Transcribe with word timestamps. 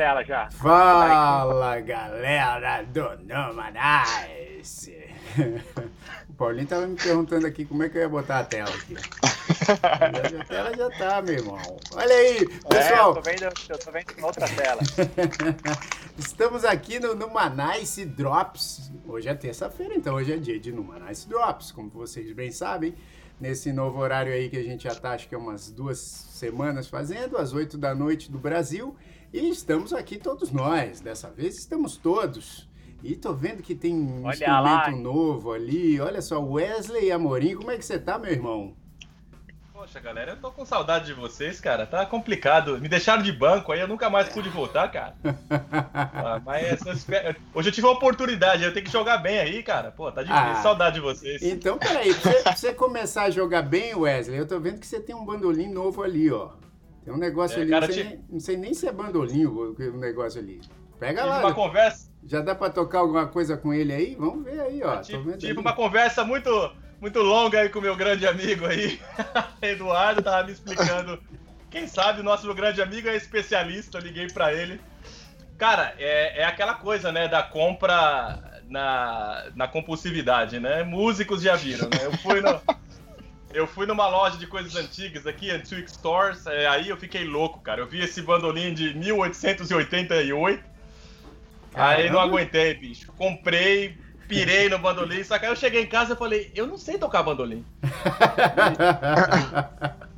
tela 0.00 0.24
já. 0.24 0.50
Fala, 0.52 1.78
galera 1.80 2.82
do 2.84 3.18
Nomanice. 3.22 4.96
O 6.26 6.32
Paulinho 6.32 6.66
tava 6.66 6.86
me 6.86 6.96
perguntando 6.96 7.46
aqui 7.46 7.66
como 7.66 7.82
é 7.82 7.90
que 7.90 7.98
eu 7.98 8.02
ia 8.02 8.08
botar 8.08 8.38
a 8.38 8.44
tela 8.44 8.70
aqui. 8.70 8.96
a 10.40 10.44
tela 10.46 10.74
já 10.74 10.90
tá, 10.96 11.20
meu 11.20 11.34
irmão. 11.34 11.58
Olha 11.92 12.14
aí, 12.14 12.48
pessoal. 12.66 13.08
É, 13.08 13.10
eu 13.10 13.14
tô 13.14 13.20
vendo, 13.20 13.42
eu 13.42 13.78
tô 13.78 13.90
vendo 13.92 14.24
outra 14.24 14.48
tela. 14.48 14.80
Estamos 16.16 16.64
aqui 16.64 16.98
no 16.98 17.14
Numanice 17.14 18.06
Drops. 18.06 18.90
Hoje 19.06 19.28
é 19.28 19.34
terça-feira, 19.34 19.94
então 19.94 20.14
hoje 20.14 20.32
é 20.32 20.38
dia 20.38 20.58
de 20.58 20.72
Numanice 20.72 21.28
Drops, 21.28 21.72
como 21.72 21.90
vocês 21.90 22.32
bem 22.32 22.50
sabem. 22.50 22.94
Nesse 23.38 23.70
novo 23.70 23.98
horário 23.98 24.32
aí 24.32 24.48
que 24.48 24.56
a 24.56 24.62
gente 24.62 24.84
já 24.84 24.94
tá, 24.94 25.10
acho 25.10 25.28
que 25.28 25.34
é 25.34 25.38
umas 25.38 25.70
duas 25.70 25.98
semanas 25.98 26.88
fazendo, 26.88 27.36
às 27.36 27.52
oito 27.52 27.76
da 27.76 27.94
noite 27.94 28.30
do 28.30 28.38
Brasil. 28.38 28.96
E 29.32 29.48
estamos 29.48 29.92
aqui 29.92 30.18
todos 30.18 30.50
nós. 30.50 31.00
Dessa 31.00 31.30
vez 31.30 31.56
estamos 31.56 31.96
todos. 31.96 32.68
E 33.02 33.14
tô 33.14 33.32
vendo 33.32 33.62
que 33.62 33.74
tem 33.74 33.94
um 33.94 34.24
Olha 34.24 34.34
instrumento 34.34 34.64
lá. 34.64 34.90
novo 34.90 35.52
ali. 35.52 36.00
Olha 36.00 36.20
só, 36.20 36.40
Wesley 36.42 37.10
Amorim, 37.12 37.54
como 37.54 37.70
é 37.70 37.76
que 37.76 37.84
você 37.84 37.98
tá, 37.98 38.18
meu 38.18 38.30
irmão? 38.30 38.74
Poxa, 39.72 39.98
galera, 39.98 40.32
eu 40.32 40.36
tô 40.36 40.50
com 40.50 40.66
saudade 40.66 41.06
de 41.06 41.14
vocês, 41.14 41.58
cara. 41.58 41.86
Tá 41.86 42.04
complicado. 42.04 42.78
Me 42.78 42.86
deixaram 42.88 43.22
de 43.22 43.32
banco, 43.32 43.72
aí 43.72 43.80
eu 43.80 43.88
nunca 43.88 44.10
mais 44.10 44.28
pude 44.28 44.50
voltar, 44.50 44.88
cara. 44.90 45.14
Ah, 46.22 46.40
mas 46.44 46.80
hoje 47.54 47.68
eu 47.68 47.72
tive 47.72 47.86
uma 47.86 47.94
oportunidade, 47.94 48.62
eu 48.62 48.72
tenho 48.74 48.84
que 48.84 48.92
jogar 48.92 49.18
bem 49.18 49.38
aí, 49.38 49.62
cara. 49.62 49.90
Pô, 49.90 50.12
tá 50.12 50.22
difícil. 50.22 50.44
Ah. 50.44 50.62
Saudade 50.62 50.96
de 50.96 51.00
vocês. 51.00 51.42
Então, 51.42 51.78
peraí, 51.78 52.12
pra 52.14 52.32
você, 52.32 52.42
pra 52.42 52.56
você 52.56 52.74
começar 52.74 53.22
a 53.24 53.30
jogar 53.30 53.62
bem, 53.62 53.94
Wesley, 53.94 54.38
eu 54.38 54.46
tô 54.46 54.60
vendo 54.60 54.78
que 54.78 54.86
você 54.86 55.00
tem 55.00 55.14
um 55.14 55.24
bandolim 55.24 55.68
novo 55.72 56.02
ali, 56.02 56.30
ó. 56.30 56.50
Tem 57.04 57.14
um 57.14 57.18
negócio 57.18 57.58
É, 57.58 57.62
ali, 57.62 57.70
cara, 57.70 57.86
não, 57.86 57.94
sei 57.94 58.02
ti- 58.04 58.08
nem, 58.10 58.24
não 58.28 58.40
sei 58.40 58.56
nem 58.56 58.74
se 58.74 58.86
é 58.88 58.92
bandolim 58.92 59.46
o 59.46 59.74
o 59.78 59.96
negócio 59.98 60.40
ali. 60.40 60.60
Pega 60.98 61.22
Tive 61.22 61.28
lá, 61.34 61.38
uma 61.40 61.54
conversa, 61.54 62.10
já 62.24 62.40
dá 62.40 62.54
pra 62.54 62.68
tocar 62.68 62.98
alguma 62.98 63.26
coisa 63.26 63.56
com 63.56 63.72
ele 63.72 63.92
aí? 63.92 64.14
Vamos 64.18 64.44
ver 64.44 64.60
aí, 64.60 64.82
ó. 64.82 64.98
Tive, 64.98 65.36
tive 65.38 65.52
ali. 65.52 65.60
uma 65.60 65.72
conversa 65.72 66.24
muito, 66.24 66.50
muito 67.00 67.20
longa 67.20 67.60
aí 67.60 67.70
com 67.70 67.78
o 67.78 67.82
meu 67.82 67.96
grande 67.96 68.26
amigo 68.26 68.66
aí. 68.66 69.00
Eduardo 69.62 70.20
tava 70.22 70.44
me 70.46 70.52
explicando. 70.52 71.18
Quem 71.70 71.86
sabe 71.86 72.20
o 72.20 72.24
nosso 72.24 72.52
grande 72.52 72.82
amigo 72.82 73.08
é 73.08 73.16
especialista, 73.16 73.96
eu 73.98 74.02
liguei 74.02 74.26
pra 74.26 74.52
ele. 74.52 74.78
Cara, 75.56 75.94
é, 75.98 76.40
é 76.42 76.44
aquela 76.44 76.74
coisa, 76.74 77.10
né, 77.12 77.28
da 77.28 77.42
compra 77.42 78.60
na, 78.68 79.44
na 79.54 79.68
compulsividade, 79.68 80.58
né? 80.60 80.82
Músicos 80.82 81.40
já 81.42 81.54
viram, 81.56 81.88
né? 81.88 81.98
Eu 82.04 82.12
fui 82.18 82.40
no, 82.40 82.60
eu 83.52 83.66
fui 83.66 83.86
numa 83.86 84.08
loja 84.08 84.38
de 84.38 84.46
coisas 84.46 84.76
antigas 84.76 85.26
aqui, 85.26 85.50
Antique 85.50 85.90
Stores, 85.90 86.46
é, 86.46 86.66
aí 86.66 86.88
eu 86.88 86.96
fiquei 86.96 87.24
louco, 87.24 87.60
cara. 87.60 87.80
Eu 87.80 87.86
vi 87.86 88.00
esse 88.00 88.22
bandolim 88.22 88.72
de 88.72 88.94
1888, 88.94 90.64
aí 91.74 92.04
não 92.04 92.16
Caramba. 92.16 92.22
aguentei, 92.22 92.74
bicho. 92.74 93.12
Comprei, 93.12 93.98
pirei 94.28 94.68
no 94.68 94.78
bandolim, 94.78 95.24
só 95.24 95.38
que 95.38 95.46
aí 95.46 95.52
eu 95.52 95.56
cheguei 95.56 95.82
em 95.82 95.88
casa 95.88 96.14
e 96.14 96.16
falei, 96.16 96.50
eu 96.54 96.66
não 96.66 96.78
sei 96.78 96.98
tocar 96.98 97.22
bandolim. 97.22 97.64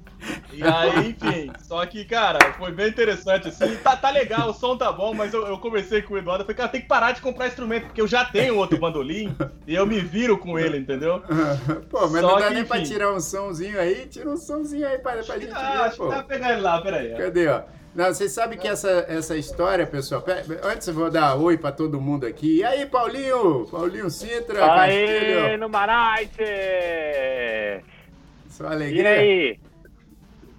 E 0.52 0.62
aí, 0.62 1.10
enfim, 1.10 1.50
só 1.60 1.84
que, 1.86 2.04
cara, 2.04 2.38
foi 2.54 2.70
bem 2.70 2.88
interessante, 2.88 3.48
assim, 3.48 3.74
tá, 3.76 3.96
tá 3.96 4.10
legal, 4.10 4.50
o 4.50 4.54
som 4.54 4.76
tá 4.76 4.92
bom, 4.92 5.12
mas 5.14 5.32
eu, 5.34 5.46
eu 5.46 5.58
conversei 5.58 6.02
com 6.02 6.14
o 6.14 6.18
Eduardo, 6.18 6.42
eu 6.42 6.46
falei, 6.46 6.56
cara, 6.56 6.68
tem 6.68 6.80
que 6.80 6.86
parar 6.86 7.12
de 7.12 7.20
comprar 7.20 7.48
instrumento, 7.48 7.86
porque 7.86 8.00
eu 8.00 8.06
já 8.06 8.24
tenho 8.24 8.56
outro 8.56 8.78
bandolim 8.78 9.34
e 9.66 9.74
eu 9.74 9.86
me 9.86 10.00
viro 10.00 10.38
com 10.38 10.58
ele, 10.58 10.78
entendeu? 10.78 11.22
pô, 11.90 12.02
mas 12.08 12.20
Só 12.20 12.28
não 12.32 12.38
dá 12.38 12.48
que, 12.48 12.54
nem 12.54 12.64
pra 12.64 12.78
enfim. 12.78 12.92
tirar 12.92 13.12
um 13.12 13.20
somzinho 13.20 13.80
aí? 13.80 14.06
Tira 14.06 14.28
um 14.30 14.36
somzinho 14.36 14.86
aí 14.86 14.98
pra, 14.98 15.12
pra 15.22 15.38
gente 15.38 15.50
Ah, 15.52 15.72
ver, 15.72 15.78
acho 15.82 15.96
pô. 15.96 16.04
que 16.04 16.10
dá 16.10 16.16
pra 16.16 16.24
pegar 16.24 16.52
ele 16.52 16.60
lá, 16.60 16.80
peraí. 16.80 17.14
Cadê, 17.16 17.48
ó? 17.48 17.62
Não, 17.94 18.06
vocês 18.06 18.32
sabem 18.32 18.58
que 18.58 18.66
essa, 18.66 19.04
essa 19.08 19.36
história, 19.36 19.86
pessoal. 19.86 20.22
pera- 20.22 20.42
antes 20.64 20.88
eu 20.88 20.94
vou 20.94 21.10
dar 21.10 21.34
oi 21.36 21.58
pra 21.58 21.70
todo 21.72 22.00
mundo 22.00 22.24
aqui. 22.26 22.58
E 22.60 22.64
aí, 22.64 22.86
Paulinho? 22.86 23.66
Paulinho 23.70 24.08
Sintra, 24.08 24.64
Aê, 24.64 25.06
Castilho. 25.06 25.58
no 25.58 25.68
Manice! 25.68 26.42
Só 28.48 28.64
E 28.64 28.72
alegria. 28.72 29.08
aí? 29.10 29.58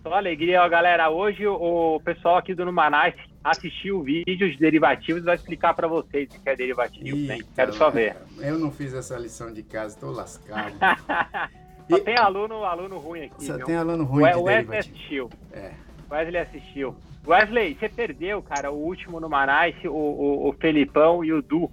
Só 0.03 0.14
alegria, 0.14 0.62
ó, 0.62 0.68
galera. 0.69 1.09
Hoje 1.09 1.47
o 1.47 2.00
pessoal 2.03 2.38
aqui 2.38 2.53
do 2.53 2.66
Numanice 2.66 3.18
assistiu 3.44 4.02
vídeos 4.03 4.58
derivativos 4.58 5.22
e 5.22 5.25
vai 5.25 5.36
explicar 5.36 5.74
pra 5.74 5.88
vocês 5.88 6.30
o 6.36 6.41
que 6.41 6.50
é 6.50 6.56
derivativo, 6.56 7.18
né? 7.25 7.36
Eita, 7.36 7.47
Quero 7.56 7.74
só 7.74 7.90
ver. 7.90 8.16
Eu 8.40 8.59
não 8.59 8.69
fiz 8.72 8.94
essa 8.94 9.18
lição 9.18 9.52
de 9.53 9.63
casa, 9.63 9.97
tô 10.00 10.12
lascado. 10.12 10.74
Só 11.90 11.97
E- 11.97 12.02
tem 12.02 12.18
aluno, 12.18 12.63
aluno 12.63 12.97
ruim 12.97 13.24
aqui, 13.25 13.44
Só 13.46 13.58
viu? 13.58 13.66
tem 13.66 13.75
aluno 13.75 14.03
O 14.03 14.08
ruim 14.08 14.24
de 14.24 14.38
We- 14.38 14.42
Wesley 14.44 14.80
assistiu. 14.80 15.30
É. 15.52 15.72
Wesley 16.09 16.42
assistiu. 16.42 16.96
Wesley, 17.28 17.75
você 17.78 17.90
perdeu, 17.90 18.42
cara, 18.42 18.72
o 18.72 18.75
último 18.75 19.19
no 19.19 19.28
Manice, 19.30 19.88
o, 19.88 19.94
o, 19.94 20.50
o 20.50 20.53
Felipão 20.53 21.24
e 21.25 21.34
o 21.34 21.42
Du. 21.42 21.69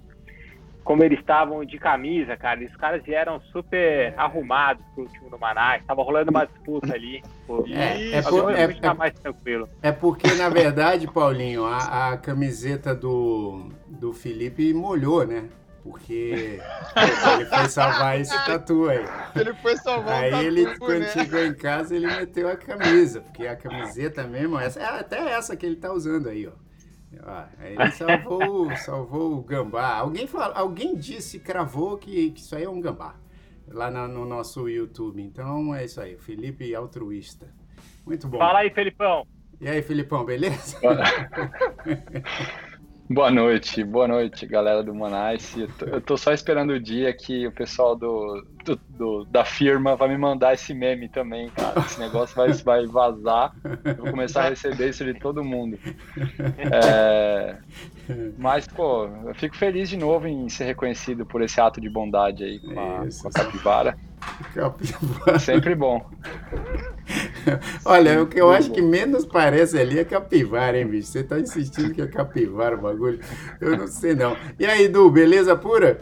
Como 0.91 1.05
eles 1.05 1.19
estavam 1.19 1.63
de 1.63 1.77
camisa, 1.79 2.35
cara. 2.35 2.59
Os 2.65 2.75
caras 2.75 3.01
vieram 3.01 3.39
super 3.53 4.13
arrumados 4.17 4.83
pro 4.93 5.03
último 5.05 5.29
no 5.29 5.39
Manice. 5.39 5.85
Tava 5.87 6.03
rolando 6.03 6.31
uma 6.31 6.43
disputa 6.43 6.93
ali. 6.93 7.23
Pô. 7.47 7.63
É, 7.65 8.11
é 8.11 8.19
Isso, 8.19 8.29
por- 8.29 8.53
é- 8.53 8.63
é- 8.63 8.93
mais 8.93 9.13
tranquilo. 9.13 9.69
É 9.81 9.93
porque, 9.93 10.33
na 10.33 10.49
verdade, 10.49 11.07
Paulinho, 11.07 11.63
a, 11.63 12.09
a 12.11 12.17
camiseta 12.17 12.93
do, 12.93 13.69
do 13.87 14.11
Felipe 14.11 14.73
molhou, 14.73 15.25
né? 15.25 15.45
Porque 15.81 16.59
ele 16.97 17.45
foi 17.45 17.69
salvar 17.69 18.19
esse 18.19 18.35
tatu 18.45 18.89
aí. 18.89 19.05
Ele 19.33 19.53
foi 19.53 19.77
salvar 19.77 20.23
o 20.23 20.25
Aí 20.25 20.31
tatu, 20.31 20.43
ele, 20.43 20.65
né? 20.65 20.75
quando 20.77 21.05
chegou 21.05 21.39
em 21.45 21.53
casa, 21.53 21.95
ele 21.95 22.05
meteu 22.07 22.49
a 22.49 22.57
camisa, 22.57 23.21
porque 23.21 23.47
a 23.47 23.55
camiseta 23.55 24.23
mesmo, 24.25 24.59
essa, 24.59 24.81
é 24.81 24.99
até 24.99 25.19
essa 25.31 25.55
que 25.55 25.65
ele 25.65 25.77
tá 25.77 25.89
usando 25.93 26.27
aí, 26.27 26.45
ó. 26.47 26.51
Aí 27.59 27.73
ele 27.75 27.91
salvou, 27.91 28.75
salvou 28.77 29.33
o 29.37 29.41
gambá. 29.43 29.95
Alguém, 29.97 30.25
fala, 30.27 30.55
alguém 30.57 30.95
disse, 30.95 31.39
cravou 31.39 31.97
que, 31.97 32.31
que 32.31 32.39
isso 32.41 32.55
aí 32.55 32.63
é 32.63 32.69
um 32.69 32.79
gambá, 32.79 33.15
lá 33.67 33.91
na- 33.91 34.07
no 34.07 34.25
nosso 34.25 34.67
YouTube. 34.69 35.21
Então 35.21 35.75
é 35.75 35.85
isso 35.85 35.99
aí, 35.99 36.17
Felipe 36.17 36.73
altruísta. 36.73 37.53
Muito 38.05 38.27
bom. 38.27 38.37
Fala 38.37 38.59
aí, 38.59 38.69
Felipão. 38.69 39.27
E 39.59 39.67
aí, 39.67 39.81
Filipão, 39.81 40.25
beleza? 40.25 40.77
Boa 43.13 43.29
noite, 43.29 43.83
boa 43.83 44.07
noite, 44.07 44.45
galera 44.45 44.81
do 44.81 44.93
Monaice. 44.93 45.61
Eu 45.61 45.67
tô, 45.67 45.85
eu 45.85 46.01
tô 46.01 46.17
só 46.17 46.31
esperando 46.31 46.69
o 46.71 46.79
dia 46.79 47.11
que 47.13 47.45
o 47.45 47.51
pessoal 47.51 47.93
do, 47.95 48.45
do- 48.63 48.79
do- 48.89 49.25
da 49.25 49.43
firma 49.43 49.97
vai 49.97 50.07
me 50.07 50.17
mandar 50.17 50.53
esse 50.53 50.73
meme 50.73 51.09
também, 51.09 51.49
cara. 51.49 51.81
Esse 51.81 51.99
negócio 51.99 52.33
vai, 52.35 52.53
vai 52.53 52.85
vazar. 52.85 53.53
Eu 53.83 53.95
vou 53.97 54.11
começar 54.11 54.43
a 54.45 54.49
receber 54.49 54.89
isso 54.91 55.03
de 55.03 55.13
todo 55.15 55.43
mundo. 55.43 55.77
É, 56.57 57.57
mas, 58.37 58.67
pô, 58.67 59.07
eu 59.25 59.33
fico 59.35 59.55
feliz 59.55 59.89
de 59.89 59.97
novo 59.97 60.27
em 60.27 60.47
ser 60.49 60.65
reconhecido 60.65 61.25
por 61.25 61.41
esse 61.41 61.59
ato 61.59 61.79
de 61.79 61.89
bondade 61.89 62.43
aí 62.43 62.59
com 62.59 62.79
a, 62.79 63.05
Isso. 63.05 63.21
com 63.21 63.29
a 63.29 63.31
capivara. 63.31 63.97
Capivara. 64.53 65.39
Sempre 65.39 65.73
bom. 65.73 66.07
Olha, 67.83 68.21
o 68.21 68.27
que 68.27 68.39
eu 68.39 68.51
acho 68.51 68.71
que 68.71 68.81
menos 68.81 69.25
parece 69.25 69.79
ali 69.79 69.97
é 69.97 70.05
capivara, 70.05 70.77
hein, 70.77 70.85
bicho? 70.85 71.07
Você 71.07 71.23
tá 71.23 71.39
insistindo 71.39 71.93
que 71.93 72.01
é 72.01 72.07
capivara 72.07 72.75
o 72.75 72.81
bagulho? 72.81 73.19
Eu 73.59 73.75
não 73.75 73.87
sei, 73.87 74.13
não. 74.13 74.37
E 74.59 74.65
aí, 74.65 74.87
Du, 74.87 75.09
beleza 75.09 75.55
pura? 75.55 76.01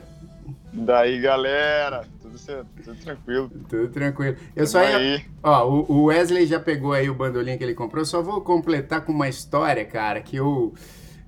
Daí, 0.73 1.19
galera, 1.19 2.05
tudo, 2.21 2.37
certo, 2.37 2.67
tudo 2.83 2.99
tranquilo. 2.99 3.51
Tudo 3.67 3.87
tranquilo. 3.87 4.35
Eu 4.55 4.67
só 4.67 4.83
ia... 4.83 4.97
aí. 4.97 5.25
Ó, 5.41 5.67
o, 5.67 5.91
o 5.91 6.03
Wesley 6.05 6.45
já 6.45 6.59
pegou 6.59 6.93
aí 6.93 7.09
o 7.09 7.15
bandolim 7.15 7.57
que 7.57 7.63
ele 7.63 7.73
comprou. 7.73 8.01
Eu 8.01 8.05
só 8.05 8.21
vou 8.21 8.41
completar 8.41 9.01
com 9.01 9.11
uma 9.11 9.27
história, 9.27 9.83
cara, 9.85 10.21
que 10.21 10.35
eu 10.35 10.73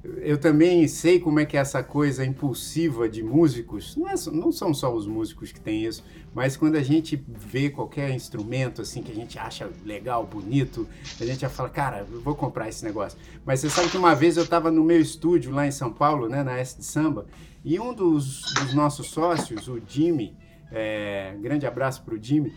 eu 0.04 0.38
também 0.40 0.88
sei 0.88 1.20
como 1.20 1.40
é 1.40 1.46
que 1.46 1.56
é 1.56 1.60
essa 1.60 1.84
coisa 1.84 2.26
impulsiva 2.26 3.08
de 3.08 3.22
músicos. 3.22 3.96
Não, 3.96 4.10
é 4.10 4.16
não 4.32 4.52
são 4.52 4.74
só 4.74 4.92
os 4.92 5.06
músicos 5.06 5.52
que 5.52 5.60
têm 5.60 5.86
isso, 5.86 6.04
mas 6.34 6.58
quando 6.58 6.76
a 6.76 6.82
gente 6.82 7.24
vê 7.28 7.70
qualquer 7.70 8.10
instrumento 8.12 8.82
assim 8.82 9.04
que 9.04 9.12
a 9.12 9.16
gente 9.16 9.38
acha 9.38 9.70
legal, 9.86 10.26
bonito, 10.26 10.88
a 11.20 11.26
gente 11.26 11.42
já 11.42 11.50
fala, 11.50 11.70
cara, 11.70 12.08
eu 12.12 12.20
vou 12.20 12.34
comprar 12.34 12.68
esse 12.68 12.84
negócio. 12.84 13.18
Mas 13.46 13.60
você 13.60 13.70
sabe 13.70 13.90
que 13.90 13.98
uma 13.98 14.16
vez 14.16 14.38
eu 14.38 14.44
estava 14.44 14.72
no 14.72 14.84
meu 14.84 15.00
estúdio 15.00 15.52
lá 15.52 15.68
em 15.68 15.72
São 15.72 15.94
Paulo, 15.94 16.28
né, 16.28 16.42
na 16.42 16.58
S 16.58 16.78
de 16.78 16.86
Samba, 16.86 17.28
e 17.64 17.80
um 17.80 17.94
dos, 17.94 18.42
dos 18.56 18.74
nossos 18.74 19.08
sócios, 19.08 19.68
o 19.68 19.80
Jimmy, 19.88 20.36
é, 20.72 21.36
grande 21.40 21.68
abraço 21.68 22.02
pro 22.04 22.22
Jimmy, 22.22 22.52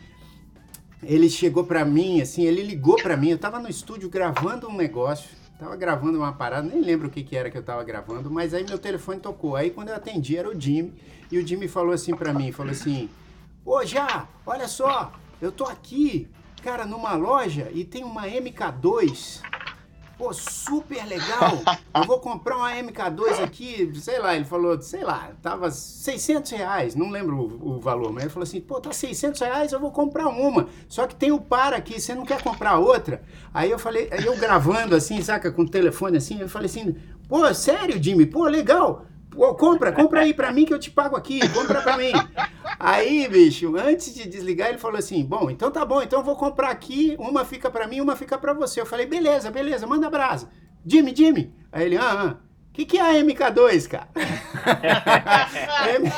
ele 1.02 1.28
chegou 1.28 1.64
pra 1.64 1.84
mim, 1.84 2.22
assim, 2.22 2.44
ele 2.44 2.62
ligou 2.62 2.96
pra 2.96 3.18
mim, 3.18 3.28
eu 3.28 3.38
tava 3.38 3.58
no 3.58 3.68
estúdio 3.68 4.08
gravando 4.08 4.66
um 4.66 4.74
negócio, 4.74 5.28
tava 5.58 5.76
gravando 5.76 6.18
uma 6.18 6.32
parada, 6.32 6.66
nem 6.66 6.80
lembro 6.80 7.08
o 7.08 7.10
que 7.10 7.22
que 7.22 7.36
era 7.36 7.50
que 7.50 7.56
eu 7.56 7.62
tava 7.62 7.82
gravando, 7.84 8.30
mas 8.30 8.52
aí 8.54 8.64
meu 8.64 8.78
telefone 8.78 9.20
tocou, 9.20 9.56
aí 9.56 9.70
quando 9.70 9.88
eu 9.88 9.94
atendi 9.94 10.36
era 10.36 10.48
o 10.48 10.60
Jimmy, 10.60 10.92
e 11.30 11.38
o 11.38 11.46
Jimmy 11.46 11.68
falou 11.68 11.92
assim 11.92 12.14
pra 12.14 12.32
mim, 12.32 12.52
falou 12.52 12.72
assim, 12.72 13.08
ô 13.64 13.84
Já, 13.84 14.28
olha 14.44 14.68
só, 14.68 15.12
eu 15.40 15.52
tô 15.52 15.64
aqui, 15.64 16.28
cara, 16.62 16.84
numa 16.84 17.14
loja 17.14 17.70
e 17.72 17.84
tem 17.84 18.04
uma 18.04 18.26
MK2, 18.26 19.42
Pô, 20.16 20.32
super 20.32 21.04
legal. 21.06 21.60
Eu 21.94 22.04
vou 22.04 22.20
comprar 22.20 22.56
uma 22.56 22.70
MK2 22.70 23.42
aqui, 23.42 23.90
sei 24.00 24.18
lá, 24.18 24.36
ele 24.36 24.44
falou, 24.44 24.80
sei 24.80 25.02
lá, 25.02 25.30
tava 25.42 25.70
600 25.70 26.50
reais, 26.52 26.94
não 26.94 27.10
lembro 27.10 27.36
o, 27.36 27.76
o 27.76 27.80
valor, 27.80 28.12
mas 28.12 28.24
ele 28.24 28.32
falou 28.32 28.44
assim, 28.44 28.60
pô, 28.60 28.80
tá 28.80 28.92
600 28.92 29.40
reais, 29.40 29.72
eu 29.72 29.80
vou 29.80 29.90
comprar 29.90 30.28
uma. 30.28 30.68
Só 30.88 31.06
que 31.06 31.14
tem 31.14 31.32
o 31.32 31.40
par 31.40 31.74
aqui, 31.74 32.00
você 32.00 32.14
não 32.14 32.24
quer 32.24 32.42
comprar 32.42 32.78
outra? 32.78 33.22
Aí 33.52 33.70
eu 33.70 33.78
falei, 33.78 34.08
aí 34.12 34.24
eu 34.24 34.36
gravando 34.36 34.94
assim, 34.94 35.20
saca, 35.20 35.50
com 35.50 35.62
o 35.62 35.68
telefone 35.68 36.16
assim, 36.16 36.40
eu 36.40 36.48
falei 36.48 36.66
assim, 36.66 36.94
pô, 37.28 37.52
sério, 37.52 38.02
Jimmy? 38.02 38.26
Pô, 38.26 38.44
legal. 38.44 39.06
Compra, 39.34 39.92
compra 39.92 40.20
aí 40.20 40.32
pra 40.34 40.52
mim 40.52 40.64
que 40.64 40.72
eu 40.74 40.78
te 40.78 40.90
pago 40.90 41.16
aqui, 41.16 41.40
compra 41.50 41.82
pra 41.82 41.96
mim. 41.96 42.12
Aí, 42.78 43.28
bicho, 43.28 43.76
antes 43.76 44.14
de 44.14 44.28
desligar, 44.28 44.68
ele 44.68 44.78
falou 44.78 44.98
assim: 44.98 45.24
Bom, 45.24 45.50
então 45.50 45.70
tá 45.70 45.84
bom, 45.84 46.02
então 46.02 46.20
eu 46.20 46.24
vou 46.24 46.36
comprar 46.36 46.70
aqui, 46.70 47.16
uma 47.18 47.44
fica 47.44 47.70
pra 47.70 47.86
mim, 47.86 48.00
uma 48.00 48.16
fica 48.16 48.36
pra 48.38 48.52
você. 48.52 48.80
Eu 48.80 48.86
falei: 48.86 49.06
Beleza, 49.06 49.50
beleza, 49.50 49.86
manda 49.86 50.08
brasa. 50.10 50.48
Jimmy, 50.86 51.14
Jimmy. 51.16 51.54
Aí 51.72 51.86
ele: 51.86 51.96
Ah, 51.96 52.36
ah. 52.40 52.44
O 52.70 52.72
que, 52.74 52.84
que 52.84 52.98
é 52.98 53.02
a 53.02 53.22
MK2, 53.24 53.86
cara? 53.88 54.08
M- 55.94 56.10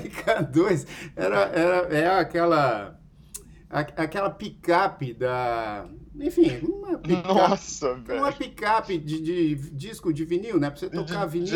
MK2 0.00 0.86
era, 1.16 1.40
era, 1.46 1.76
é 1.96 2.06
aquela, 2.20 2.98
a- 3.68 3.80
aquela 3.80 4.30
picape 4.30 5.12
da. 5.12 5.86
Enfim, 6.18 6.60
uma 6.62 6.96
picape. 6.98 7.26
Nossa, 7.28 7.92
Uma 7.92 8.30
velho. 8.30 8.32
picape 8.36 8.96
de, 8.98 9.20
de 9.20 9.54
disco 9.72 10.12
de 10.12 10.24
vinil, 10.24 10.58
né? 10.60 10.70
Pra 10.70 10.78
você 10.78 10.88
tocar 10.88 11.26
vinil. 11.26 11.48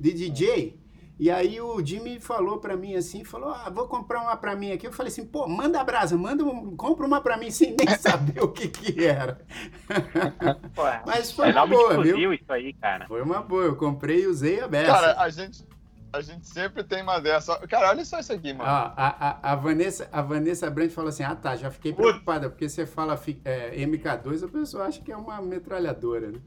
DJ. 0.00 0.30
De 0.30 0.30
DJ. 0.30 0.88
E 1.18 1.32
aí 1.32 1.60
o 1.60 1.84
Jimmy 1.84 2.20
falou 2.20 2.58
pra 2.58 2.76
mim 2.76 2.94
assim, 2.94 3.24
falou, 3.24 3.50
ah, 3.50 3.68
vou 3.68 3.88
comprar 3.88 4.22
uma 4.22 4.36
pra 4.36 4.54
mim 4.54 4.70
aqui. 4.70 4.86
Eu 4.86 4.92
falei 4.92 5.10
assim, 5.10 5.26
pô, 5.26 5.48
manda 5.48 5.80
a 5.80 5.84
brasa, 5.84 6.16
manda 6.16 6.44
um, 6.44 6.76
compra 6.76 7.04
uma 7.04 7.20
pra 7.20 7.36
mim 7.36 7.50
sem 7.52 7.74
nem 7.76 7.88
saber 7.98 8.40
o 8.40 8.48
que 8.52 8.68
que 8.68 9.04
era. 9.04 9.40
Pô, 10.76 10.82
Mas 11.04 11.32
foi 11.32 11.48
é 11.48 11.52
uma 11.52 11.66
boa, 11.66 12.00
viu? 12.00 12.32
isso 12.32 12.52
aí, 12.52 12.72
cara. 12.74 13.08
Foi 13.08 13.20
uma 13.20 13.42
boa, 13.42 13.64
eu 13.64 13.74
comprei 13.74 14.22
e 14.22 14.26
usei 14.28 14.60
a 14.60 14.68
beça. 14.68 14.92
Cara, 14.92 15.20
a 15.20 15.28
gente, 15.28 15.66
a 16.12 16.20
gente 16.20 16.46
sempre 16.46 16.84
tem 16.84 17.02
uma 17.02 17.18
dessa. 17.18 17.58
Cara, 17.66 17.88
olha 17.88 18.04
só 18.04 18.20
isso 18.20 18.32
aqui, 18.32 18.52
mano. 18.52 18.70
Ó, 18.70 18.72
a, 18.72 18.94
a, 18.96 19.52
a 19.52 19.56
Vanessa, 19.56 20.08
a 20.12 20.22
Vanessa 20.22 20.70
Brandt 20.70 20.94
falou 20.94 21.08
assim: 21.08 21.24
ah 21.24 21.34
tá, 21.34 21.56
já 21.56 21.68
fiquei 21.68 21.92
preocupada, 21.92 22.48
porque 22.48 22.68
você 22.68 22.86
fala 22.86 23.20
é, 23.44 23.76
MK2, 23.84 24.44
a 24.44 24.48
pessoa 24.48 24.84
acha 24.84 25.02
que 25.02 25.10
é 25.10 25.16
uma 25.16 25.42
metralhadora, 25.42 26.30
né? 26.30 26.38